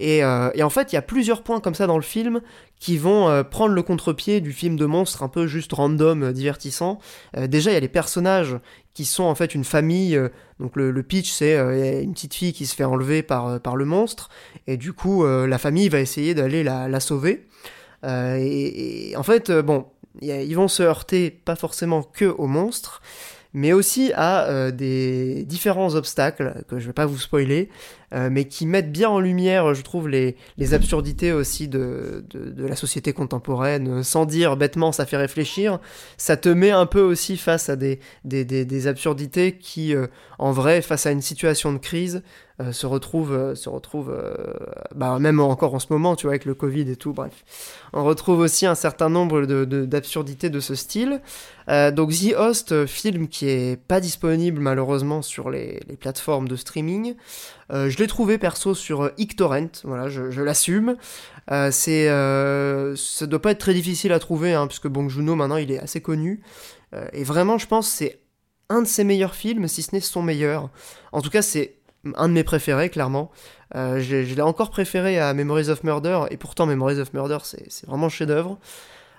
Euh, 0.00 0.50
et, 0.54 0.62
en 0.62 0.70
fait, 0.70 0.92
il 0.92 0.94
y 0.94 0.98
a 0.98 1.02
plusieurs 1.02 1.42
points 1.42 1.60
comme 1.60 1.74
ça 1.74 1.86
dans 1.86 1.96
le 1.96 2.02
film 2.02 2.40
qui 2.78 2.96
vont 2.96 3.28
euh, 3.28 3.42
prendre 3.42 3.74
le 3.74 3.82
contre-pied 3.82 4.40
du 4.40 4.52
film 4.52 4.76
de 4.76 4.86
monstre 4.86 5.22
un 5.22 5.28
peu 5.28 5.46
juste 5.46 5.72
random, 5.72 6.22
euh, 6.22 6.32
divertissant. 6.32 6.98
déjà, 7.36 7.70
il 7.70 7.74
y 7.74 7.76
a 7.76 7.80
les 7.80 7.88
personnages 7.88 8.56
qui 8.94 9.04
sont 9.04 9.24
en 9.24 9.34
fait 9.34 9.54
une 9.54 9.64
famille. 9.64 10.18
donc 10.58 10.76
le, 10.76 11.02
pitch, 11.02 11.30
c'est 11.30 11.56
une 12.02 12.12
petite 12.12 12.34
fille 12.34 12.52
qui 12.52 12.66
se 12.66 12.74
fait 12.74 12.84
enlever 12.84 13.22
par, 13.22 13.76
le 13.76 13.84
monstre. 13.84 14.30
Et 14.66 14.76
du 14.76 14.92
coup, 14.92 15.24
la 15.24 15.58
famille 15.58 15.88
va 15.88 16.00
essayer 16.00 16.34
d'aller 16.34 16.64
la, 16.64 17.00
sauver. 17.00 17.46
Et, 18.04 19.14
en 19.16 19.22
fait, 19.22 19.52
bon, 19.52 19.86
ils 20.20 20.54
vont 20.54 20.68
se 20.68 20.82
heurter 20.82 21.30
pas 21.30 21.54
forcément 21.54 22.02
que 22.02 22.34
monstre 22.40 23.00
mais 23.52 23.72
aussi 23.72 24.12
à 24.14 24.70
des 24.70 25.44
différents 25.44 25.94
obstacles 25.94 26.62
que 26.68 26.78
je 26.78 26.86
vais 26.86 26.92
pas 26.92 27.06
vous 27.06 27.18
spoiler, 27.18 27.68
euh, 28.12 28.28
mais 28.30 28.46
qui 28.46 28.66
mettent 28.66 28.90
bien 28.90 29.08
en 29.08 29.20
lumière, 29.20 29.72
je 29.72 29.82
trouve, 29.82 30.08
les, 30.08 30.34
absurdités 30.72 31.32
aussi 31.32 31.68
de, 31.68 32.24
la 32.56 32.74
société 32.74 33.12
contemporaine. 33.12 34.02
Sans 34.02 34.26
dire 34.26 34.56
bêtement, 34.56 34.90
ça 34.90 35.06
fait 35.06 35.16
réfléchir. 35.16 35.78
Ça 36.16 36.36
te 36.36 36.48
met 36.48 36.72
un 36.72 36.86
peu 36.86 37.00
aussi 37.00 37.36
face 37.36 37.68
à 37.68 37.76
des 37.76 38.86
absurdités 38.88 39.52
qui, 39.52 39.94
euh, 39.94 40.08
en 40.38 40.50
vrai, 40.50 40.82
face 40.82 41.06
à 41.06 41.12
une 41.12 41.22
situation 41.22 41.72
de 41.72 41.78
crise, 41.78 42.22
euh, 42.60 42.72
se 42.72 42.86
retrouve, 42.86 43.32
euh, 43.32 43.54
se 43.54 43.70
euh, 43.70 44.34
bah, 44.94 45.18
même 45.18 45.40
encore 45.40 45.74
en 45.74 45.78
ce 45.78 45.86
moment, 45.90 46.14
tu 46.14 46.26
vois, 46.26 46.32
avec 46.32 46.44
le 46.44 46.54
Covid 46.54 46.90
et 46.90 46.96
tout, 46.96 47.12
bref. 47.12 47.32
On 47.92 48.04
retrouve 48.04 48.40
aussi 48.40 48.66
un 48.66 48.74
certain 48.74 49.08
nombre 49.08 49.46
d'absurdités 49.46 50.50
de, 50.50 50.54
de, 50.56 50.60
ce 50.60 50.74
style. 50.74 51.22
donc 51.68 52.10
The 52.12 52.34
Host, 52.36 52.86
film 52.86 53.28
qui 53.28 53.48
est 53.48 53.76
pas 53.76 54.00
disponible 54.00 54.60
malheureusement 54.60 55.22
sur 55.22 55.48
les, 55.50 55.80
plateformes 55.98 56.48
de 56.48 56.56
streaming. 56.56 57.14
je 57.70 57.96
l'ai 57.96 58.06
trouvé 58.06 58.38
perso 58.38 58.74
sur 58.74 59.10
Ictorrent, 59.18 59.82
voilà, 59.84 60.08
je, 60.08 60.40
l'assume. 60.40 60.96
c'est, 61.70 62.06
ça 62.06 63.26
doit 63.26 63.42
pas 63.42 63.52
être 63.52 63.58
très 63.58 63.74
difficile 63.74 64.12
à 64.12 64.18
trouver, 64.18 64.54
hein, 64.54 64.66
puisque 64.66 64.88
Bong 64.88 65.08
Joon-ho 65.08 65.34
maintenant 65.34 65.56
il 65.56 65.72
est 65.72 65.80
assez 65.80 66.00
connu. 66.00 66.42
et 67.12 67.24
vraiment, 67.24 67.58
je 67.58 67.66
pense 67.66 67.88
c'est 67.88 68.20
un 68.70 68.82
de 68.82 68.86
ses 68.86 69.04
meilleurs 69.04 69.34
films, 69.34 69.68
si 69.68 69.82
ce 69.82 69.94
n'est 69.94 70.00
son 70.00 70.22
meilleur. 70.22 70.70
En 71.12 71.20
tout 71.20 71.28
cas, 71.28 71.42
c'est 71.42 71.79
un 72.14 72.28
de 72.28 72.34
mes 72.34 72.44
préférés, 72.44 72.90
clairement. 72.90 73.30
Euh, 73.74 74.00
je 74.00 74.34
l'ai 74.34 74.42
encore 74.42 74.70
préféré 74.70 75.18
à 75.18 75.32
Memories 75.34 75.68
of 75.68 75.84
Murder, 75.84 76.22
et 76.30 76.36
pourtant 76.36 76.66
Memories 76.66 76.98
of 77.00 77.12
Murder, 77.12 77.38
c'est 77.42 77.86
vraiment 77.86 78.08
chef-d'œuvre. 78.08 78.58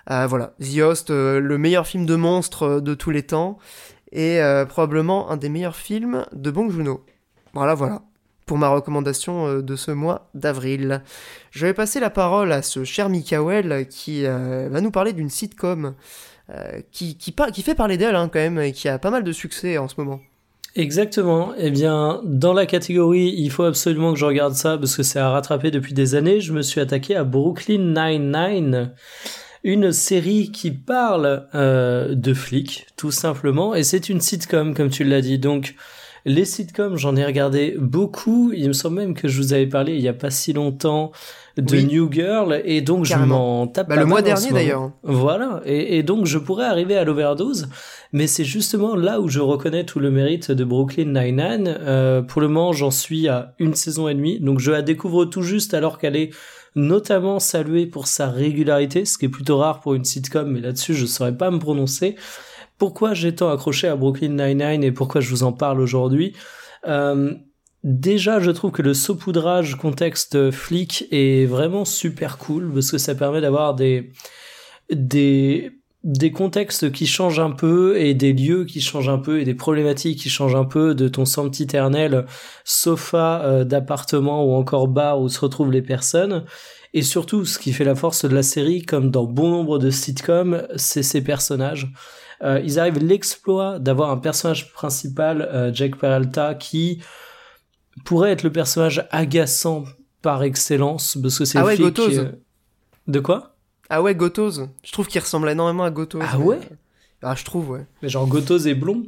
Euh, 0.09 0.25
voilà, 0.27 0.53
The 0.59 0.79
Host, 0.79 1.11
euh, 1.11 1.39
le 1.39 1.57
meilleur 1.57 1.85
film 1.85 2.05
de 2.05 2.15
monstre 2.15 2.79
de 2.79 2.93
tous 2.93 3.11
les 3.11 3.23
temps, 3.23 3.57
et 4.11 4.41
probablement 4.67 5.31
un 5.31 5.37
des 5.37 5.47
meilleurs 5.47 5.77
films 5.77 6.25
de 6.33 6.51
Bong 6.51 6.69
Joon-ho. 6.69 7.05
Voilà, 7.53 7.75
voilà, 7.75 8.01
pour 8.45 8.57
ma 8.57 8.67
recommandation 8.67 9.61
de 9.61 9.75
ce 9.77 9.91
mois 9.91 10.29
d'avril. 10.33 11.01
Je 11.51 11.65
vais 11.65 11.73
passer 11.73 12.01
la 12.01 12.09
parole 12.09 12.51
à 12.51 12.61
ce 12.61 12.83
cher 12.83 13.07
Mikael 13.07 13.87
qui 13.87 14.25
va 14.25 14.81
nous 14.81 14.91
parler 14.91 15.13
d'une 15.13 15.29
sitcom 15.29 15.95
qui, 16.91 17.15
fait 17.63 17.73
parler 17.73 17.95
d'elle 17.95 18.17
hein, 18.17 18.27
quand 18.27 18.39
même, 18.39 18.59
et 18.59 18.73
qui 18.73 18.89
a 18.89 18.99
pas 18.99 19.11
mal 19.11 19.23
de 19.23 19.31
succès 19.31 19.77
en 19.77 19.87
ce 19.87 19.95
moment. 19.97 20.19
Exactement. 20.75 21.53
Eh 21.57 21.69
bien, 21.69 22.21
dans 22.23 22.53
la 22.53 22.65
catégorie, 22.65 23.33
il 23.37 23.51
faut 23.51 23.63
absolument 23.63 24.13
que 24.13 24.19
je 24.19 24.25
regarde 24.25 24.53
ça 24.53 24.77
parce 24.77 24.95
que 24.95 25.03
c'est 25.03 25.19
à 25.19 25.29
rattraper 25.29 25.69
depuis 25.69 25.93
des 25.93 26.15
années. 26.15 26.39
Je 26.39 26.53
me 26.53 26.61
suis 26.61 26.79
attaqué 26.79 27.15
à 27.15 27.25
Brooklyn 27.25 27.93
Nine-Nine, 27.93 28.93
une 29.63 29.91
série 29.91 30.51
qui 30.51 30.71
parle 30.71 31.47
euh, 31.55 32.15
de 32.15 32.33
flics, 32.33 32.87
tout 32.95 33.11
simplement. 33.11 33.75
Et 33.75 33.83
c'est 33.83 34.07
une 34.07 34.21
sitcom, 34.21 34.73
comme 34.73 34.89
tu 34.89 35.03
l'as 35.03 35.21
dit. 35.21 35.39
Donc, 35.39 35.75
les 36.25 36.45
sitcoms, 36.45 36.97
j'en 36.97 37.15
ai 37.15 37.25
regardé 37.25 37.75
beaucoup. 37.79 38.51
Il 38.53 38.67
me 38.67 38.73
semble 38.73 38.97
même 38.97 39.13
que 39.13 39.27
je 39.27 39.37
vous 39.37 39.53
avais 39.53 39.67
parlé 39.67 39.95
il 39.95 40.01
y 40.01 40.07
a 40.07 40.13
pas 40.13 40.29
si 40.29 40.53
longtemps 40.53 41.11
de 41.57 41.75
oui. 41.75 41.85
New 41.85 42.11
Girl 42.11 42.61
et 42.63 42.81
donc 42.81 43.07
Carrément. 43.07 43.25
je 43.25 43.29
m'en 43.29 43.67
tape 43.67 43.89
bah, 43.89 43.95
le 43.97 44.05
mois 44.05 44.21
dernier 44.21 44.51
d'ailleurs. 44.51 44.91
Voilà 45.03 45.61
et, 45.65 45.97
et, 45.97 46.03
donc 46.03 46.25
je 46.25 46.37
pourrais 46.37 46.65
arriver 46.65 46.95
à 46.95 47.03
l'overdose, 47.03 47.67
mais 48.13 48.27
c'est 48.27 48.45
justement 48.45 48.95
là 48.95 49.19
où 49.19 49.27
je 49.27 49.39
reconnais 49.39 49.83
tout 49.83 49.99
le 49.99 50.11
mérite 50.11 50.51
de 50.51 50.63
Brooklyn 50.63 51.05
Nine-Nine. 51.05 51.75
Euh, 51.81 52.21
pour 52.21 52.41
le 52.41 52.47
moment, 52.47 52.71
j'en 52.71 52.91
suis 52.91 53.27
à 53.27 53.53
une 53.59 53.73
saison 53.73 54.07
et 54.07 54.13
demie, 54.13 54.39
donc 54.39 54.59
je 54.59 54.71
la 54.71 54.81
découvre 54.81 55.25
tout 55.25 55.41
juste 55.41 55.73
alors 55.73 55.97
qu'elle 55.97 56.15
est 56.15 56.29
notamment 56.75 57.39
saluée 57.39 57.85
pour 57.85 58.07
sa 58.07 58.29
régularité, 58.29 59.03
ce 59.03 59.17
qui 59.17 59.25
est 59.25 59.29
plutôt 59.29 59.57
rare 59.57 59.81
pour 59.81 59.93
une 59.93 60.05
sitcom, 60.05 60.49
mais 60.49 60.61
là-dessus 60.61 60.93
je 60.93 61.05
saurais 61.05 61.35
pas 61.35 61.51
me 61.51 61.59
prononcer. 61.59 62.15
Pourquoi 62.81 63.13
j'ai 63.13 63.35
tant 63.35 63.51
accroché 63.51 63.87
à 63.87 63.95
Brooklyn 63.95 64.29
Nine-Nine 64.29 64.83
et 64.83 64.91
pourquoi 64.91 65.21
je 65.21 65.29
vous 65.29 65.43
en 65.43 65.53
parle 65.53 65.79
aujourd'hui? 65.79 66.33
Euh, 66.87 67.31
Déjà, 67.83 68.39
je 68.39 68.49
trouve 68.49 68.71
que 68.71 68.81
le 68.81 68.95
saupoudrage 68.95 69.75
contexte 69.75 70.49
flic 70.49 71.05
est 71.11 71.45
vraiment 71.45 71.85
super 71.85 72.39
cool 72.39 72.73
parce 72.73 72.89
que 72.89 72.97
ça 72.97 73.13
permet 73.13 73.39
d'avoir 73.39 73.75
des 73.75 74.11
des 76.03 76.31
contextes 76.31 76.91
qui 76.91 77.05
changent 77.05 77.39
un 77.39 77.51
peu 77.51 77.99
et 77.99 78.15
des 78.15 78.33
lieux 78.33 78.65
qui 78.65 78.81
changent 78.81 79.09
un 79.09 79.19
peu 79.19 79.39
et 79.39 79.45
des 79.45 79.53
problématiques 79.53 80.17
qui 80.17 80.29
changent 80.29 80.55
un 80.55 80.65
peu 80.65 80.95
de 80.95 81.07
ton 81.07 81.25
sempiternel 81.25 82.25
sofa 82.65 83.43
euh, 83.43 83.63
d'appartement 83.63 84.43
ou 84.43 84.53
encore 84.53 84.87
bar 84.87 85.21
où 85.21 85.29
se 85.29 85.39
retrouvent 85.39 85.71
les 85.71 85.83
personnes. 85.83 86.45
Et 86.95 87.03
surtout 87.03 87.45
ce 87.45 87.59
qui 87.59 87.73
fait 87.73 87.83
la 87.83 87.93
force 87.93 88.25
de 88.25 88.33
la 88.33 88.41
série 88.41 88.81
comme 88.81 89.11
dans 89.11 89.25
bon 89.25 89.51
nombre 89.51 89.77
de 89.77 89.91
sitcoms 89.91 90.63
c'est 90.77 91.03
ses 91.03 91.23
personnages 91.23 91.93
euh, 92.43 92.59
ils 92.63 92.79
arrivent 92.79 92.99
l'exploit 92.99 93.79
d'avoir 93.79 94.09
un 94.11 94.17
personnage 94.17 94.73
principal 94.73 95.41
euh, 95.41 95.71
Jack 95.73 95.97
Peralta 95.97 96.55
qui 96.55 97.01
pourrait 98.05 98.31
être 98.31 98.43
le 98.43 98.51
personnage 98.51 99.07
agaçant 99.11 99.83
par 100.21 100.43
excellence 100.43 101.17
parce 101.21 101.37
que 101.37 101.45
c'est 101.45 101.57
ah 101.57 101.65
ouais, 101.65 101.77
Gotoz. 101.77 102.09
Qui... 102.09 103.11
de 103.11 103.19
quoi? 103.19 103.55
Ah 103.89 104.01
ouais 104.01 104.15
Gotoz 104.15 104.69
je 104.83 104.91
trouve 104.91 105.07
qu'il 105.07 105.21
ressemble 105.21 105.49
énormément 105.49 105.83
à 105.83 105.91
Gotoz 105.91 106.23
ah 106.23 106.39
ouais? 106.39 106.59
ah 107.21 107.35
je 107.35 107.43
trouve 107.43 107.69
ouais. 107.71 107.85
Mais 108.01 108.09
genre 108.09 108.27
Gotoz 108.27 108.67
est 108.67 108.75
blond 108.75 109.05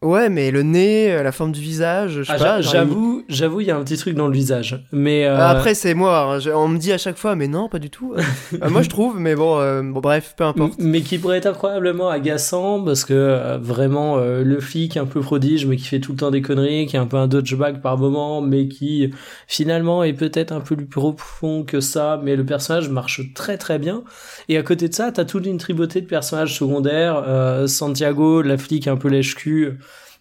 Ouais, 0.00 0.28
mais 0.28 0.50
le 0.50 0.62
nez, 0.62 1.22
la 1.22 1.32
forme 1.32 1.52
du 1.52 1.60
visage, 1.60 2.12
je 2.12 2.22
sais 2.22 2.32
ah. 2.38 2.60
J'avoue, 2.60 3.24
j'avoue, 3.28 3.60
il 3.60 3.66
y 3.66 3.70
a 3.70 3.76
un 3.76 3.82
petit 3.82 3.96
truc 3.96 4.14
dans 4.14 4.28
le 4.28 4.32
visage. 4.32 4.84
Mais 4.92 5.26
euh... 5.26 5.36
après, 5.44 5.74
c'est 5.74 5.94
moi. 5.94 6.36
Hein. 6.36 6.50
On 6.54 6.68
me 6.68 6.78
dit 6.78 6.92
à 6.92 6.98
chaque 6.98 7.16
fois, 7.16 7.34
mais 7.34 7.48
non, 7.48 7.68
pas 7.68 7.78
du 7.78 7.90
tout. 7.90 8.14
euh, 8.62 8.70
moi, 8.70 8.82
je 8.82 8.88
trouve, 8.88 9.18
mais 9.18 9.34
bon, 9.34 9.58
euh, 9.58 9.82
bon, 9.82 10.00
bref, 10.00 10.34
peu 10.36 10.44
importe. 10.44 10.74
Mais 10.78 11.00
qui 11.00 11.18
pourrait 11.18 11.38
être 11.38 11.46
incroyablement 11.46 12.08
agaçant 12.08 12.82
parce 12.84 13.04
que 13.04 13.12
euh, 13.12 13.58
vraiment 13.58 14.18
euh, 14.18 14.44
le 14.44 14.60
flic 14.60 14.96
un 14.96 15.06
peu 15.06 15.20
prodige, 15.20 15.66
mais 15.66 15.76
qui 15.76 15.86
fait 15.86 16.00
tout 16.00 16.12
le 16.12 16.18
temps 16.18 16.30
des 16.30 16.42
conneries, 16.42 16.86
qui 16.86 16.96
est 16.96 17.00
un 17.00 17.06
peu 17.06 17.16
un 17.16 17.26
dodgebag 17.26 17.80
par 17.80 17.98
moment, 17.98 18.40
mais 18.40 18.68
qui 18.68 19.10
finalement 19.48 20.04
est 20.04 20.12
peut-être 20.12 20.52
un 20.52 20.60
peu 20.60 20.76
plus 20.76 20.86
profond 20.86 21.64
que 21.64 21.80
ça. 21.80 22.20
Mais 22.22 22.36
le 22.36 22.44
personnage 22.44 22.88
marche 22.88 23.22
très 23.34 23.58
très 23.58 23.78
bien. 23.78 24.04
Et 24.48 24.56
à 24.56 24.62
côté 24.62 24.88
de 24.88 24.94
ça, 24.94 25.10
t'as 25.10 25.24
toute 25.24 25.46
une 25.46 25.58
tribauté 25.58 26.00
de 26.00 26.06
personnages 26.06 26.56
secondaires. 26.56 27.24
Euh, 27.26 27.66
Santiago, 27.66 28.42
la 28.42 28.56
flic 28.58 28.86
un 28.86 28.96
peu 28.96 29.08
lèche-cul 29.08 29.78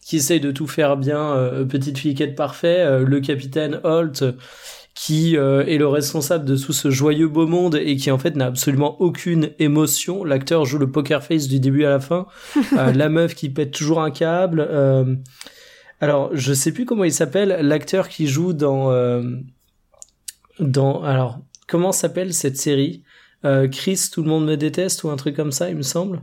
qui 0.08 0.16
essaye 0.16 0.40
de 0.40 0.52
tout 0.52 0.68
faire 0.68 0.96
bien, 0.96 1.34
euh, 1.36 1.66
petite 1.66 1.98
fliquette 1.98 2.34
parfait, 2.34 2.80
euh, 2.80 3.04
le 3.06 3.20
capitaine 3.20 3.82
Holt 3.84 4.24
qui 4.96 5.36
euh, 5.36 5.66
est 5.66 5.78
le 5.78 5.88
responsable 5.88 6.46
de 6.46 6.56
tout 6.56 6.72
ce 6.72 6.90
joyeux 6.90 7.28
beau 7.28 7.46
monde 7.46 7.76
et 7.76 7.98
qui 7.98 8.10
en 8.10 8.18
fait 8.18 8.38
n'a 8.38 8.46
absolument 8.46 9.02
aucune 9.02 9.52
émotion. 9.60 10.24
L'acteur 10.24 10.64
joue 10.64 10.78
le 10.78 10.90
poker 10.90 11.22
face 11.24 11.50
du 11.50 11.60
début 11.60 11.84
à 11.84 11.90
la 11.90 12.00
fin. 12.00 12.26
la 12.72 13.10
meuf 13.10 13.36
qui 13.36 13.50
pète 13.50 13.72
toujours 13.72 14.02
un 14.02 14.10
câble. 14.10 14.66
alors 16.00 16.30
je 16.34 16.54
sais 16.54 16.72
plus 16.72 16.86
comment 16.86 17.04
il 17.04 17.14
s'appelle, 17.14 17.58
l'acteur 17.62 18.08
qui 18.08 18.28
joue 18.28 18.54
dans 18.54 19.22
dans 20.60 21.04
alors 21.04 21.42
comment 21.68 21.92
s'appelle 21.92 22.34
cette 22.34 22.58
série? 22.58 23.04
Chris, 23.72 24.10
tout 24.12 24.24
le 24.24 24.30
monde 24.30 24.46
me 24.46 24.56
déteste 24.56 25.04
ou 25.04 25.10
un 25.10 25.18
truc 25.18 25.36
comme 25.36 25.52
ça, 25.52 25.70
il 25.70 25.76
me 25.76 25.84
semble. 25.84 26.22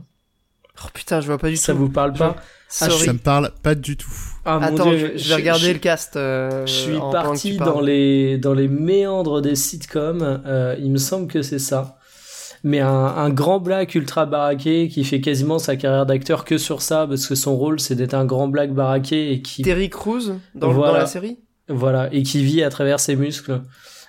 Oh 0.83 0.87
putain, 0.93 1.21
je 1.21 1.27
vois 1.27 1.37
pas 1.37 1.49
du 1.49 1.55
ça 1.55 1.71
tout. 1.71 1.77
Ça 1.77 1.83
vous 1.85 1.89
parle 1.89 2.13
pas? 2.13 2.35
Ah, 2.81 2.89
Ça 2.89 3.13
me 3.13 3.19
parle 3.19 3.51
pas 3.63 3.75
du 3.75 3.97
tout. 3.97 4.11
Ah, 4.45 4.59
Attends, 4.61 4.89
Dieu, 4.89 5.13
je, 5.15 5.17
je, 5.17 5.29
vais 5.29 5.35
regarder 5.35 5.67
je, 5.67 5.73
le 5.73 5.79
cast. 5.79 6.15
Euh, 6.15 6.65
je 6.65 6.71
suis 6.71 6.99
parti 7.11 7.57
dans 7.57 7.81
les 7.81 8.37
dans 8.37 8.53
les 8.53 8.67
méandres 8.67 9.41
des 9.41 9.55
sitcoms. 9.55 10.41
Euh, 10.45 10.75
il 10.79 10.91
me 10.91 10.97
semble 10.97 11.27
que 11.27 11.41
c'est 11.41 11.59
ça. 11.59 11.97
Mais 12.63 12.79
un, 12.79 12.89
un, 12.89 13.29
grand 13.29 13.59
black 13.59 13.93
ultra 13.93 14.25
baraqué 14.25 14.87
qui 14.87 15.03
fait 15.03 15.21
quasiment 15.21 15.59
sa 15.59 15.75
carrière 15.75 16.07
d'acteur 16.07 16.45
que 16.45 16.57
sur 16.57 16.81
ça 16.81 17.05
parce 17.07 17.27
que 17.27 17.35
son 17.35 17.55
rôle 17.55 17.79
c'est 17.79 17.93
d'être 17.93 18.15
un 18.15 18.25
grand 18.25 18.47
black 18.47 18.73
baraqué 18.73 19.31
et 19.31 19.41
qui. 19.41 19.61
Terry 19.61 19.89
Crews 19.89 20.39
dans, 20.55 20.71
voilà, 20.71 20.93
dans 20.93 20.99
la 20.99 21.05
série? 21.05 21.37
Voilà 21.67 22.09
et 22.11 22.23
qui 22.23 22.43
vit 22.43 22.63
à 22.63 22.69
travers 22.69 22.99
ses 22.99 23.15
muscles 23.15 23.61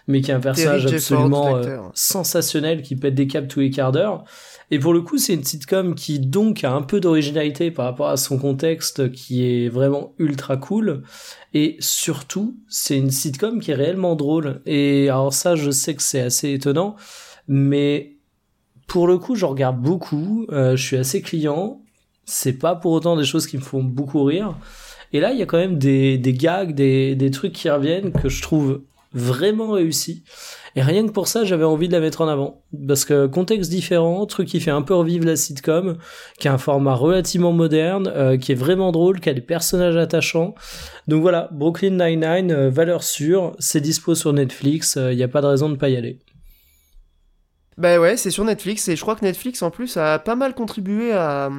mais 0.09 0.21
qui 0.21 0.31
est 0.31 0.35
un 0.35 0.41
personnage 0.41 0.85
Terry 0.85 0.97
absolument 0.97 1.57
euh, 1.57 1.79
sensationnel 1.95 2.83
qui 2.83 2.97
pète 2.97 3.15
des 3.15 3.27
câbles 3.27 3.49
tous 3.49 3.61
les 3.61 3.71
quarts 3.71 3.93
d'heure. 3.93 4.25
Et 4.71 4.79
pour 4.81 4.93
le 4.93 5.01
coup, 5.01 5.17
c'est 5.17 5.35
une 5.35 5.45
sitcom 5.45 5.95
qui 5.95 6.19
donc 6.19 6.65
a 6.65 6.73
un 6.73 6.83
peu 6.83 6.99
d'originalité 6.99 7.71
par 7.71 7.85
rapport 7.85 8.09
à 8.09 8.17
son 8.17 8.37
contexte 8.39 9.13
qui 9.13 9.45
est 9.45 9.69
vraiment 9.69 10.13
ultra 10.19 10.57
cool. 10.57 11.03
Et 11.55 11.77
surtout, 11.79 12.57
c'est 12.69 12.99
une 12.99 13.11
sitcom 13.11 13.61
qui 13.61 13.71
est 13.71 13.75
réellement 13.75 14.17
drôle. 14.17 14.61
Et 14.67 15.09
alors 15.09 15.33
ça, 15.33 15.55
je 15.55 15.71
sais 15.71 15.95
que 15.95 16.03
c'est 16.03 16.21
assez 16.21 16.53
étonnant, 16.53 16.97
mais 17.47 18.17
pour 18.89 19.07
le 19.07 19.19
coup, 19.19 19.37
je 19.37 19.47
regarde 19.47 19.81
beaucoup. 19.81 20.47
Euh, 20.51 20.77
je 20.77 20.83
suis 20.83 20.97
assez 20.97 21.23
client. 21.23 21.81
C'est 22.25 22.55
pas 22.55 22.75
pour 22.75 22.93
autant 22.93 23.17
des 23.17 23.25
choses 23.25 23.47
qui 23.47 23.57
me 23.57 23.63
font 23.63 23.85
beaucoup 23.85 24.25
rire. 24.25 24.57
Et 25.13 25.21
là, 25.21 25.33
il 25.33 25.39
y 25.39 25.43
a 25.43 25.47
quand 25.47 25.59
même 25.59 25.79
des, 25.79 26.19
gags, 26.21 26.75
des, 26.75 27.15
des 27.15 27.31
trucs 27.31 27.53
qui 27.53 27.71
reviennent 27.71 28.11
que 28.11 28.29
je 28.29 28.43
trouve 28.43 28.83
vraiment 29.13 29.71
réussis. 29.71 30.25
Et 30.77 30.83
rien 30.83 31.07
que 31.07 31.11
pour 31.11 31.27
ça, 31.27 31.43
j'avais 31.45 31.65
envie 31.65 31.89
de 31.89 31.95
la 31.95 32.01
mettre 32.01 32.21
en 32.21 32.29
avant. 32.29 32.63
Parce 32.87 33.07
que 33.07 33.27
contexte 33.27 33.71
différent, 33.71 34.27
truc 34.27 34.47
qui 34.47 34.61
fait 34.61 34.71
un 34.71 34.83
peu 34.83 34.95
revivre 34.95 35.25
la 35.25 35.35
sitcom, 35.35 35.97
qui 36.39 36.49
a 36.49 36.53
un 36.53 36.59
format 36.59 36.95
relativement 36.95 37.53
moderne, 37.53 38.13
euh, 38.15 38.37
qui 38.37 38.53
est 38.53 38.57
vraiment 38.57 38.93
drôle, 38.93 39.21
qui 39.21 39.31
a 39.31 39.33
des 39.33 39.41
personnages 39.41 39.97
attachants. 39.97 40.55
Donc 41.09 41.23
voilà, 41.23 41.49
Brooklyn 41.51 41.93
Nine-Nine, 41.93 42.53
euh, 42.53 42.69
valeur 42.69 43.03
sûre, 43.03 43.57
c'est 43.59 43.81
dispo 43.81 44.15
sur 44.15 44.35
Netflix, 44.35 44.97
il 44.97 45.03
euh, 45.03 45.15
n'y 45.15 45.23
a 45.23 45.29
pas 45.29 45.41
de 45.41 45.47
raison 45.47 45.71
de 45.71 45.77
pas 45.77 45.89
y 45.89 45.97
aller. 45.97 46.19
Bah 47.79 47.99
ouais, 47.99 48.19
c'est 48.19 48.31
sur 48.31 48.45
Netflix, 48.45 48.87
et 48.89 48.97
je 48.97 49.01
crois 49.01 49.17
que 49.17 49.25
Netflix 49.25 49.63
en 49.63 49.71
plus 49.71 49.97
a 49.97 50.19
pas 50.19 50.37
mal 50.37 50.55
contribué 50.55 51.13
à, 51.13 51.51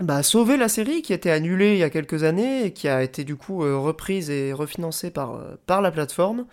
bah, 0.00 0.22
sauver 0.22 0.56
la 0.56 0.68
série 0.68 1.02
qui 1.02 1.12
a 1.12 1.16
été 1.16 1.30
annulée 1.30 1.72
il 1.72 1.78
y 1.78 1.82
a 1.82 1.90
quelques 1.90 2.22
années 2.22 2.66
et 2.66 2.72
qui 2.72 2.88
a 2.88 3.02
été 3.02 3.24
du 3.24 3.36
coup 3.36 3.62
euh, 3.62 3.76
reprise 3.76 4.30
et 4.30 4.54
refinancée 4.54 5.10
par, 5.10 5.38
par 5.66 5.82
la 5.82 5.90
plateforme. 5.90 6.46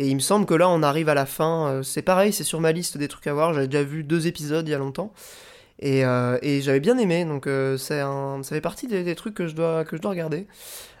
Et 0.00 0.06
il 0.06 0.14
me 0.14 0.20
semble 0.20 0.46
que 0.46 0.54
là 0.54 0.68
on 0.68 0.82
arrive 0.84 1.08
à 1.08 1.14
la 1.14 1.26
fin. 1.26 1.68
euh, 1.68 1.82
c'est 1.82 2.02
pareil, 2.02 2.32
c'est 2.32 2.44
sur 2.44 2.60
ma 2.60 2.70
liste 2.72 2.96
des 2.96 3.08
trucs 3.08 3.26
à 3.26 3.34
voir. 3.34 3.52
J'avais 3.52 3.66
déjà 3.66 3.82
vu 3.82 4.04
deux 4.04 4.28
épisodes 4.28 4.66
il 4.66 4.70
y 4.70 4.74
a 4.74 4.78
longtemps. 4.78 5.12
Et, 5.80 6.04
euh, 6.04 6.38
et 6.42 6.60
j'avais 6.60 6.80
bien 6.80 6.98
aimé, 6.98 7.24
donc 7.24 7.46
euh, 7.46 7.76
un, 7.90 8.40
ça 8.42 8.48
fait 8.54 8.60
partie 8.60 8.86
des, 8.86 9.02
des 9.04 9.14
trucs 9.14 9.34
que 9.34 9.46
je 9.48 9.54
dois, 9.54 9.84
que 9.84 9.96
je 9.96 10.02
dois 10.02 10.10
regarder. 10.12 10.46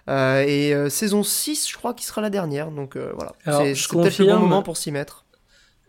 Euh, 0.08 0.42
et 0.46 0.90
saison 0.90 1.22
6, 1.22 1.68
je 1.70 1.76
crois, 1.76 1.94
qui 1.94 2.04
sera 2.04 2.20
la 2.20 2.30
dernière. 2.30 2.70
Donc 2.70 2.96
voilà, 2.96 3.34
c'est 3.44 3.74
peut-être 3.88 4.18
le 4.18 4.26
bon 4.26 4.38
moment 4.40 4.62
pour 4.62 4.76
s'y 4.76 4.90
mettre. 4.90 5.24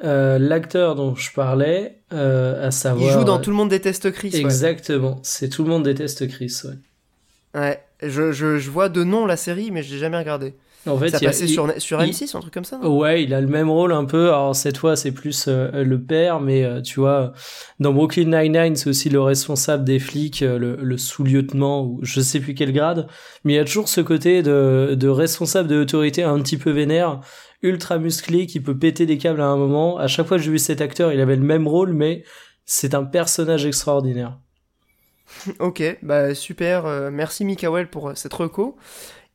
L'acteur 0.02 0.96
dont 0.96 1.16
je 1.16 1.32
parlais, 1.34 2.00
à 2.12 2.72
savoir. 2.72 3.10
Il 3.10 3.14
joue 3.14 3.24
dans 3.24 3.40
Tout 3.40 3.50
le 3.50 3.56
monde 3.56 3.70
déteste 3.70 4.12
Chris. 4.12 4.30
ouais. 4.34 4.40
Exactement. 4.40 5.20
C'est 5.24 5.50
tout 5.50 5.64
le 5.64 5.70
monde 5.70 5.84
déteste 5.84 6.28
Chris. 6.28 6.62
Ouais. 6.64 7.60
Ouais, 7.60 7.84
je, 8.04 8.32
je, 8.32 8.60
je 8.60 8.70
vois 8.70 8.90
de 8.90 9.04
nom 9.04 9.26
la 9.26 9.38
série, 9.38 9.72
mais 9.72 9.82
je 9.84 9.94
l'ai 9.94 10.00
jamais 10.00 10.18
regardé. 10.18 10.54
En 10.88 10.98
fait, 10.98 11.10
ça 11.10 11.18
a- 11.18 11.20
passait 11.20 11.46
il- 11.46 11.50
sur, 11.50 11.72
sur 11.78 12.02
il- 12.04 12.12
M6, 12.12 12.36
un 12.36 12.40
truc 12.40 12.54
comme 12.54 12.64
ça 12.64 12.80
Ouais, 12.80 13.24
il 13.24 13.34
a 13.34 13.42
le 13.42 13.48
même 13.48 13.70
rôle 13.70 13.92
un 13.92 14.06
peu. 14.06 14.28
Alors 14.30 14.56
cette 14.56 14.78
fois, 14.78 14.96
c'est 14.96 15.12
plus 15.12 15.46
euh, 15.48 15.84
le 15.84 16.02
père, 16.02 16.40
mais 16.40 16.64
euh, 16.64 16.82
tu 16.82 17.00
vois, 17.02 17.34
dans 17.82 17.92
Brooklyn 17.94 18.26
Nine-Nine, 18.42 18.76
c'est 18.78 18.90
aussi 18.90 19.10
le 19.10 19.22
responsable 19.22 19.84
des 19.84 20.00
flics, 20.00 20.42
euh, 20.42 20.58
le, 20.58 20.78
le 20.82 20.98
sous-lieutenant 20.98 21.84
ou 21.84 22.00
je 22.02 22.22
sais 22.22 22.40
plus 22.40 22.54
quel 22.56 22.72
grade. 22.72 23.08
Mais 23.44 23.54
il 23.54 23.56
y 23.58 23.60
a 23.60 23.66
toujours 23.66 23.90
ce 23.90 24.00
côté 24.02 24.42
de, 24.42 24.96
de 24.98 25.08
responsable 25.10 25.68
de 25.68 25.76
l'autorité 25.76 26.24
un 26.24 26.40
petit 26.40 26.58
peu 26.58 26.72
vénère, 26.72 27.20
ultra 27.62 27.98
musclé, 27.98 28.48
qui 28.48 28.62
peut 28.62 28.78
péter 28.78 29.06
des 29.06 29.18
câbles 29.18 29.42
à 29.42 29.48
un 29.48 29.58
moment. 29.58 29.98
À 29.98 30.08
chaque 30.08 30.28
fois 30.28 30.38
que 30.38 30.44
j'ai 30.44 30.52
vu 30.52 30.60
cet 30.60 30.80
acteur, 30.80 31.12
il 31.12 31.20
avait 31.20 31.36
le 31.36 31.44
même 31.44 31.68
rôle, 31.68 31.92
mais 31.92 32.24
c'est 32.66 32.94
un 32.96 33.04
personnage 33.04 33.66
extraordinaire. 33.66 34.38
Ok, 35.60 35.84
bah 36.02 36.34
super, 36.34 36.86
merci 37.12 37.46
Mikael 37.46 37.90
pour 37.90 38.14
cette 38.16 38.34
reco. 38.34 38.78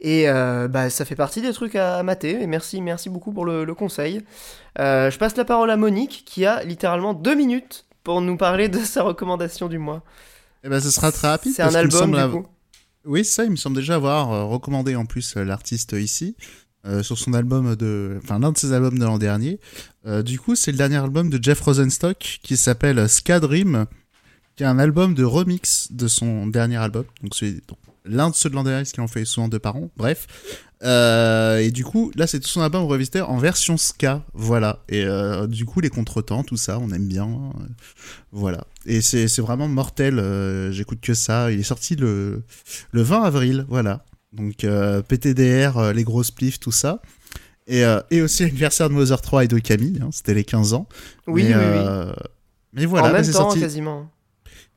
Et 0.04 0.28
euh, 0.28 0.68
bah, 0.68 0.90
ça 0.90 1.06
fait 1.06 1.16
partie 1.16 1.40
des 1.40 1.54
trucs 1.54 1.76
à, 1.76 1.96
à 1.96 2.02
mater, 2.02 2.42
et 2.42 2.46
merci, 2.46 2.82
merci 2.82 3.08
beaucoup 3.08 3.32
pour 3.32 3.46
le, 3.46 3.64
le 3.64 3.74
conseil. 3.74 4.20
Euh, 4.78 5.10
je 5.10 5.16
passe 5.16 5.34
la 5.34 5.46
parole 5.46 5.70
à 5.70 5.78
Monique, 5.78 6.24
qui 6.26 6.44
a 6.44 6.62
littéralement 6.62 7.14
deux 7.14 7.34
minutes 7.34 7.86
pour 8.02 8.20
nous 8.20 8.36
parler 8.36 8.68
de 8.68 8.78
sa 8.80 9.02
recommandation 9.02 9.66
du 9.66 9.78
mois. 9.78 10.02
Eh 10.62 10.68
ben, 10.68 10.78
ce 10.78 10.90
sera 10.90 11.10
très 11.10 11.28
rapide. 11.28 11.54
C'est 11.56 11.62
un 11.62 11.74
album, 11.74 12.12
du 12.14 12.30
coup. 12.30 12.46
Oui, 13.06 13.24
ça, 13.24 13.44
il 13.44 13.50
me 13.50 13.56
semble 13.56 13.76
déjà 13.76 13.94
avoir 13.94 14.30
euh, 14.30 14.44
recommandé 14.44 14.94
en 14.94 15.06
plus 15.06 15.36
l'artiste 15.36 15.92
ici 15.92 16.36
euh, 16.86 17.02
sur 17.02 17.18
son 17.18 17.32
album 17.32 17.74
de, 17.74 18.18
enfin 18.22 18.38
l'un 18.38 18.52
de 18.52 18.58
ses 18.58 18.74
albums 18.74 18.98
de 18.98 19.04
l'an 19.04 19.16
dernier. 19.18 19.58
Euh, 20.06 20.22
du 20.22 20.38
coup, 20.38 20.54
c'est 20.54 20.70
le 20.70 20.76
dernier 20.76 20.96
album 20.96 21.30
de 21.30 21.42
Jeff 21.42 21.60
Rosenstock 21.62 22.40
qui 22.42 22.58
s'appelle 22.58 23.08
Ska 23.08 23.40
Dream, 23.40 23.86
qui 24.54 24.64
est 24.64 24.66
un 24.66 24.78
album 24.78 25.14
de 25.14 25.24
remix 25.24 25.92
de 25.92 26.08
son 26.08 26.46
dernier 26.46 26.76
album. 26.76 27.04
Donc 27.22 27.32
donc, 27.40 27.78
l'un 28.04 28.30
de 28.30 28.34
ceux 28.34 28.50
de 28.50 28.54
l'an 28.54 28.64
dernier, 28.64 28.80
parce 28.80 28.92
qu'ils 28.92 29.02
en 29.02 29.08
fait 29.08 29.24
souvent 29.24 29.48
deux 29.48 29.58
par 29.58 29.76
an. 29.76 29.90
Bref. 29.96 30.26
Euh, 30.82 31.58
et 31.58 31.70
du 31.70 31.82
coup, 31.84 32.10
là, 32.14 32.26
c'est 32.26 32.40
tout 32.40 32.48
son 32.48 32.60
album 32.60 32.84
revisité 32.84 33.22
en 33.22 33.38
version 33.38 33.76
ska, 33.78 34.22
voilà. 34.34 34.80
Et 34.90 35.02
euh, 35.04 35.46
du 35.46 35.64
coup, 35.64 35.80
les 35.80 35.88
contretemps, 35.88 36.44
tout 36.44 36.58
ça, 36.58 36.78
on 36.78 36.90
aime 36.90 37.06
bien, 37.08 37.26
euh, 37.26 37.62
voilà. 38.32 38.64
Et 38.84 39.00
c'est 39.00 39.38
vraiment 39.40 39.66
mortel. 39.68 40.18
euh, 40.18 40.70
J'écoute 40.72 41.00
que 41.00 41.14
ça. 41.14 41.50
Il 41.50 41.60
est 41.60 41.62
sorti 41.64 41.96
le 41.96 42.42
le 42.92 43.02
20 43.02 43.22
avril, 43.22 43.64
voilà. 43.70 44.04
Donc 44.32 44.64
euh, 44.64 45.00
PTDR, 45.00 45.92
les 45.94 46.04
grosses 46.04 46.30
plifs, 46.32 46.60
tout 46.60 46.72
ça. 46.72 47.00
Et, 47.66 47.82
euh, 47.86 48.00
et 48.10 48.20
aussi 48.20 48.42
l'anniversaire 48.42 48.90
de 48.90 48.94
Mother 48.94 49.22
3 49.22 49.44
et 49.44 49.48
de 49.48 49.58
Camille, 49.58 50.00
hein, 50.02 50.10
c'était 50.12 50.34
les 50.34 50.44
15 50.44 50.74
ans. 50.74 50.86
Oui, 51.26 51.44
mais, 51.44 51.54
oui, 51.54 51.62
oui. 51.62 52.12
Mais 52.74 52.84
voilà, 52.84 53.08
en 53.08 53.12
même 53.12 53.24
c'est 53.24 53.32
temps, 53.32 53.38
sorti. 53.48 53.60
quasiment. 53.60 54.10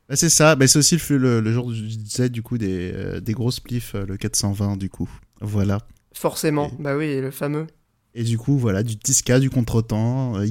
Bah, 0.09 0.15
c'est 0.15 0.29
ça, 0.29 0.55
bah, 0.55 0.67
c'est 0.67 0.79
aussi 0.79 0.97
le, 1.09 1.17
le, 1.17 1.39
le 1.41 1.51
jour, 1.51 1.73
je 1.73 1.81
disais, 1.83 2.29
du 2.29 2.41
coup, 2.41 2.57
des, 2.57 2.91
euh, 2.93 3.19
des 3.19 3.33
grosses 3.33 3.59
plifs, 3.59 3.93
euh, 3.95 4.05
le 4.05 4.15
420, 4.17 4.77
du 4.77 4.89
coup. 4.89 5.09
Voilà. 5.41 5.79
Forcément, 6.13 6.67
Et- 6.79 6.81
bah 6.81 6.95
oui, 6.95 7.19
le 7.19 7.31
fameux. 7.31 7.67
Et 8.15 8.23
du 8.23 8.37
coup, 8.37 8.57
voilà, 8.57 8.83
du 8.83 8.97
Tisca, 8.97 9.39
du 9.39 9.49
contretemps. 9.49 10.37
euh, 10.37 10.45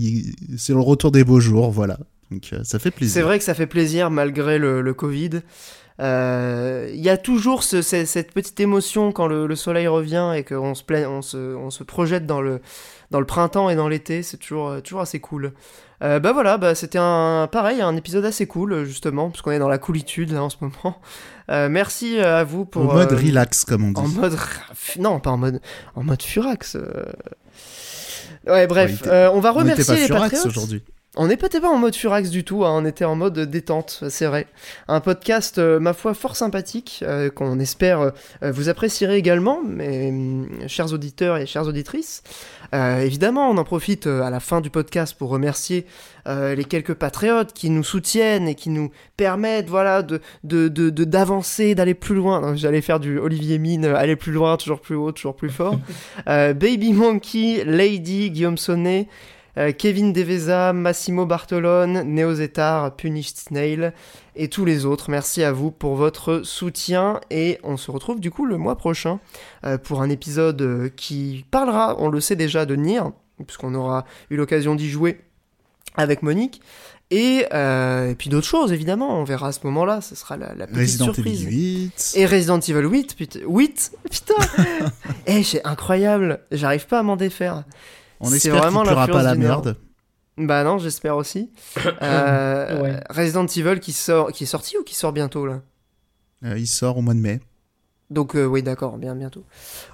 c'est 0.58 0.72
le 0.72 0.80
retour 0.80 1.10
des 1.10 1.24
beaux 1.24 1.40
jours, 1.40 1.70
voilà. 1.72 1.98
Donc 2.30 2.50
euh, 2.52 2.62
ça 2.64 2.78
fait 2.78 2.90
plaisir. 2.90 3.14
C'est 3.14 3.22
vrai 3.22 3.38
que 3.38 3.44
ça 3.44 3.54
fait 3.54 3.66
plaisir 3.66 4.10
malgré 4.10 4.58
le, 4.58 4.82
le 4.82 4.94
Covid. 4.94 5.40
Il 5.98 7.00
y 7.00 7.08
a 7.08 7.16
toujours 7.16 7.62
ce- 7.64 7.82
ce- 7.82 8.04
cette 8.04 8.32
petite 8.32 8.60
émotion 8.60 9.12
quand 9.12 9.26
le, 9.26 9.46
le 9.46 9.56
soleil 9.56 9.86
revient 9.88 10.32
et 10.36 10.44
qu'on 10.44 10.74
se, 10.74 10.82
on 11.06 11.22
se, 11.22 11.36
on 11.56 11.70
se 11.70 11.82
projette 11.84 12.26
dans 12.26 12.40
le, 12.42 12.60
dans 13.10 13.20
le 13.20 13.26
printemps 13.26 13.70
et 13.70 13.76
dans 13.76 13.88
l'été. 13.88 14.22
C'est 14.22 14.36
toujours, 14.36 14.82
toujours 14.82 15.00
assez 15.00 15.20
cool. 15.20 15.52
Euh, 16.02 16.20
bah 16.20 16.32
voilà, 16.32 16.58
bah 16.58 16.74
c'était 16.74 16.98
un 17.00 17.48
pareil, 17.50 17.80
un 17.80 17.96
épisode 17.96 18.24
assez 18.24 18.46
cool 18.46 18.84
justement, 18.84 19.30
parce 19.30 19.42
qu'on 19.42 19.50
est 19.50 19.58
dans 19.58 19.68
la 19.68 19.78
coolitude 19.78 20.32
là 20.32 20.42
en 20.42 20.50
ce 20.50 20.56
moment. 20.60 21.00
Euh, 21.48 21.68
merci 21.68 22.18
à 22.18 22.42
vous 22.42 22.64
pour. 22.64 22.82
Au 22.82 22.92
mode 22.92 23.12
euh, 23.12 23.16
relax, 23.16 23.64
comme 23.64 23.84
on 23.84 23.92
dit. 23.92 24.00
En 24.00 24.08
mode. 24.08 24.36
Non, 24.98 25.20
pas 25.20 25.30
en 25.30 25.36
mode. 25.36 25.60
En 25.94 26.02
mode 26.02 26.20
Furax. 26.20 26.74
euh. 26.74 27.04
Ouais, 28.48 28.66
bref, 28.66 29.04
euh, 29.06 29.30
on 29.32 29.38
va 29.38 29.52
on 29.52 29.58
remercier 29.58 30.08
pas 30.08 30.28
les 30.28 30.46
aujourd'hui. 30.46 30.82
On 31.18 31.28
n'était 31.28 31.60
pas 31.60 31.70
en 31.70 31.78
mode 31.78 31.96
Furax 31.96 32.28
du 32.28 32.44
tout, 32.44 32.66
hein, 32.66 32.72
on 32.74 32.84
était 32.84 33.06
en 33.06 33.16
mode 33.16 33.38
détente, 33.38 34.04
c'est 34.10 34.26
vrai. 34.26 34.46
Un 34.86 35.00
podcast, 35.00 35.56
euh, 35.56 35.80
ma 35.80 35.94
foi, 35.94 36.12
fort 36.12 36.36
sympathique, 36.36 37.02
euh, 37.06 37.30
qu'on 37.30 37.58
espère 37.58 38.00
euh, 38.00 38.10
vous 38.42 38.68
apprécierez 38.68 39.16
également, 39.16 39.62
mes 39.62 40.10
hum, 40.10 40.48
chers 40.68 40.92
auditeurs 40.92 41.38
et 41.38 41.46
chères 41.46 41.66
auditrices. 41.66 42.22
Évidemment, 42.72 43.48
on 43.48 43.56
en 43.56 43.64
profite 43.64 44.06
à 44.06 44.28
la 44.28 44.40
fin 44.40 44.60
du 44.60 44.68
podcast 44.70 45.16
pour 45.16 45.30
remercier 45.30 45.86
les 46.26 46.64
quelques 46.64 46.94
patriotes 46.94 47.52
qui 47.52 47.70
nous 47.70 47.84
soutiennent 47.84 48.48
et 48.48 48.54
qui 48.56 48.68
nous 48.70 48.90
permettent 49.16 49.68
voilà, 49.68 50.02
de, 50.02 50.20
de, 50.42 50.66
de, 50.68 50.90
de- 50.90 51.04
d'avancer, 51.04 51.74
d'aller 51.76 51.94
plus 51.94 52.16
loin. 52.16 52.54
J'allais 52.56 52.82
faire 52.82 52.98
du 53.00 53.18
Olivier 53.18 53.58
Mine, 53.58 53.86
aller 53.86 54.16
plus 54.16 54.32
loin, 54.32 54.56
toujours 54.56 54.80
plus 54.80 54.96
haut, 54.96 55.12
toujours 55.12 55.36
plus 55.36 55.48
fort. 55.48 55.78
Baby 56.26 56.92
Monkey, 56.92 57.62
Lady, 57.64 58.30
Guillaume 58.30 58.58
Sonnet, 58.58 59.06
euh, 59.58 59.72
Kevin 59.72 60.12
Deveza, 60.12 60.72
Massimo 60.72 61.26
Bartolone, 61.26 62.02
Neo 62.02 62.34
Zetar, 62.34 62.94
Punished 62.96 63.36
Snail 63.36 63.92
et 64.34 64.48
tous 64.48 64.64
les 64.64 64.84
autres. 64.84 65.10
Merci 65.10 65.42
à 65.42 65.52
vous 65.52 65.70
pour 65.70 65.96
votre 65.96 66.42
soutien 66.42 67.20
et 67.30 67.58
on 67.62 67.76
se 67.76 67.90
retrouve 67.90 68.20
du 68.20 68.30
coup 68.30 68.46
le 68.46 68.58
mois 68.58 68.76
prochain 68.76 69.18
euh, 69.64 69.78
pour 69.78 70.02
un 70.02 70.10
épisode 70.10 70.60
euh, 70.62 70.88
qui 70.94 71.44
parlera, 71.50 71.96
on 71.98 72.08
le 72.08 72.20
sait 72.20 72.36
déjà, 72.36 72.66
de 72.66 72.76
Nier, 72.76 73.00
puisqu'on 73.46 73.74
aura 73.74 74.04
eu 74.30 74.36
l'occasion 74.36 74.74
d'y 74.74 74.88
jouer 74.88 75.20
avec 75.96 76.22
Monique. 76.22 76.60
Et, 77.10 77.46
euh, 77.54 78.10
et 78.10 78.14
puis 78.16 78.30
d'autres 78.30 78.48
choses 78.48 78.72
évidemment, 78.72 79.20
on 79.20 79.24
verra 79.24 79.48
à 79.48 79.52
ce 79.52 79.60
moment-là, 79.64 80.00
ce 80.00 80.16
sera 80.16 80.36
la, 80.36 80.54
la 80.54 80.66
petite 80.66 80.80
Resident 80.80 81.04
surprise. 81.14 81.42
Evil 81.44 81.90
8. 81.94 82.12
Et 82.16 82.26
Resident 82.26 82.58
Evil 82.58 82.84
8, 82.84 83.16
putain, 83.16 83.40
8 83.46 83.92
Putain 84.10 84.34
Eh, 85.26 85.44
c'est 85.44 85.64
incroyable, 85.64 86.40
j'arrive 86.50 86.86
pas 86.88 86.98
à 86.98 87.02
m'en 87.04 87.16
défaire. 87.16 87.62
On 88.20 88.28
c'est 88.30 88.36
espère 88.36 88.52
qu'il 88.54 88.60
vraiment 88.62 88.82
pleura 88.82 89.06
pas 89.06 89.22
l'influence 89.22 89.24
la 89.24 89.34
merde. 89.34 89.76
Bah 90.38 90.64
non, 90.64 90.78
j'espère 90.78 91.16
aussi. 91.16 91.50
Euh, 92.02 92.82
Ouais. 92.82 93.00
Resident 93.10 93.46
Evil 93.46 93.80
qui 93.80 93.92
sort, 93.92 94.32
qui 94.32 94.44
est 94.44 94.46
sorti 94.46 94.76
ou 94.78 94.82
qui 94.84 94.94
sort 94.94 95.12
bientôt 95.12 95.46
là? 95.46 95.60
Euh, 96.44 96.58
il 96.58 96.66
sort 96.66 96.98
au 96.98 97.02
mois 97.02 97.14
de 97.14 97.20
mai. 97.20 97.40
Donc 98.10 98.36
euh, 98.36 98.44
oui, 98.44 98.62
d'accord, 98.62 98.98
bien 98.98 99.14
bientôt. 99.16 99.42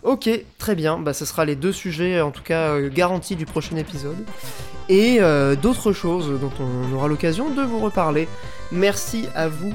Ok, 0.03 0.29
très 0.59 0.75
bien. 0.75 0.99
Bah 0.99 1.15
ce 1.15 1.25
sera 1.25 1.45
les 1.45 1.57
deux 1.57 1.73
sujets, 1.73 2.21
en 2.21 2.31
tout 2.31 2.43
cas 2.43 2.71
euh, 2.75 2.91
garantis 2.91 3.37
du 3.37 3.47
prochain 3.47 3.77
épisode, 3.77 4.19
et 4.91 5.19
euh, 5.21 5.57
d'autres 5.57 5.93
choses 5.93 6.39
dont 6.41 6.53
on 6.61 6.93
aura 6.95 7.09
l'occasion 7.09 7.49
de 7.55 7.63
vous 7.63 7.79
reparler. 7.79 8.29
Merci 8.71 9.27
à 9.35 9.49
vous, 9.49 9.73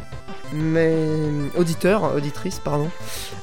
mes 0.53 1.49
auditeurs, 1.57 2.13
auditrices, 2.15 2.59
pardon. 2.59 2.91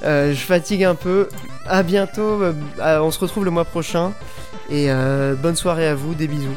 Euh, 0.05 0.33
je 0.33 0.41
fatigue 0.45 0.85
un 0.85 0.95
peu. 0.95 1.29
À 1.67 1.83
bientôt. 1.83 2.41
on 2.81 3.11
se 3.11 3.19
retrouve 3.19 3.45
le 3.47 3.51
mois 3.51 3.65
prochain. 3.65 4.13
Et 4.71 4.91
euh, 4.91 5.35
bonne 5.35 5.57
soirée 5.57 5.87
à 5.87 5.95
vous. 5.95 6.15
Des 6.15 6.27
bisous. 6.27 6.57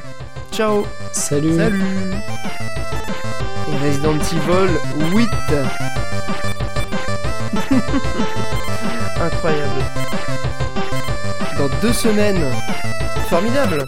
Ciao. 0.51 0.85
Salut. 1.11 1.55
Salut 1.55 1.84
Et 3.69 3.77
Resident 3.85 4.15
Evil 4.15 4.71
8. 5.13 5.29
Incroyable. 9.21 9.84
Dans 11.57 11.69
deux 11.81 11.93
semaines. 11.93 12.43
Formidable. 13.29 13.85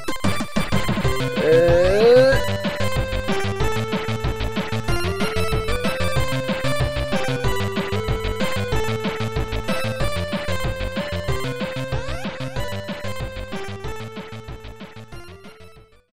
Euh... 1.44 2.19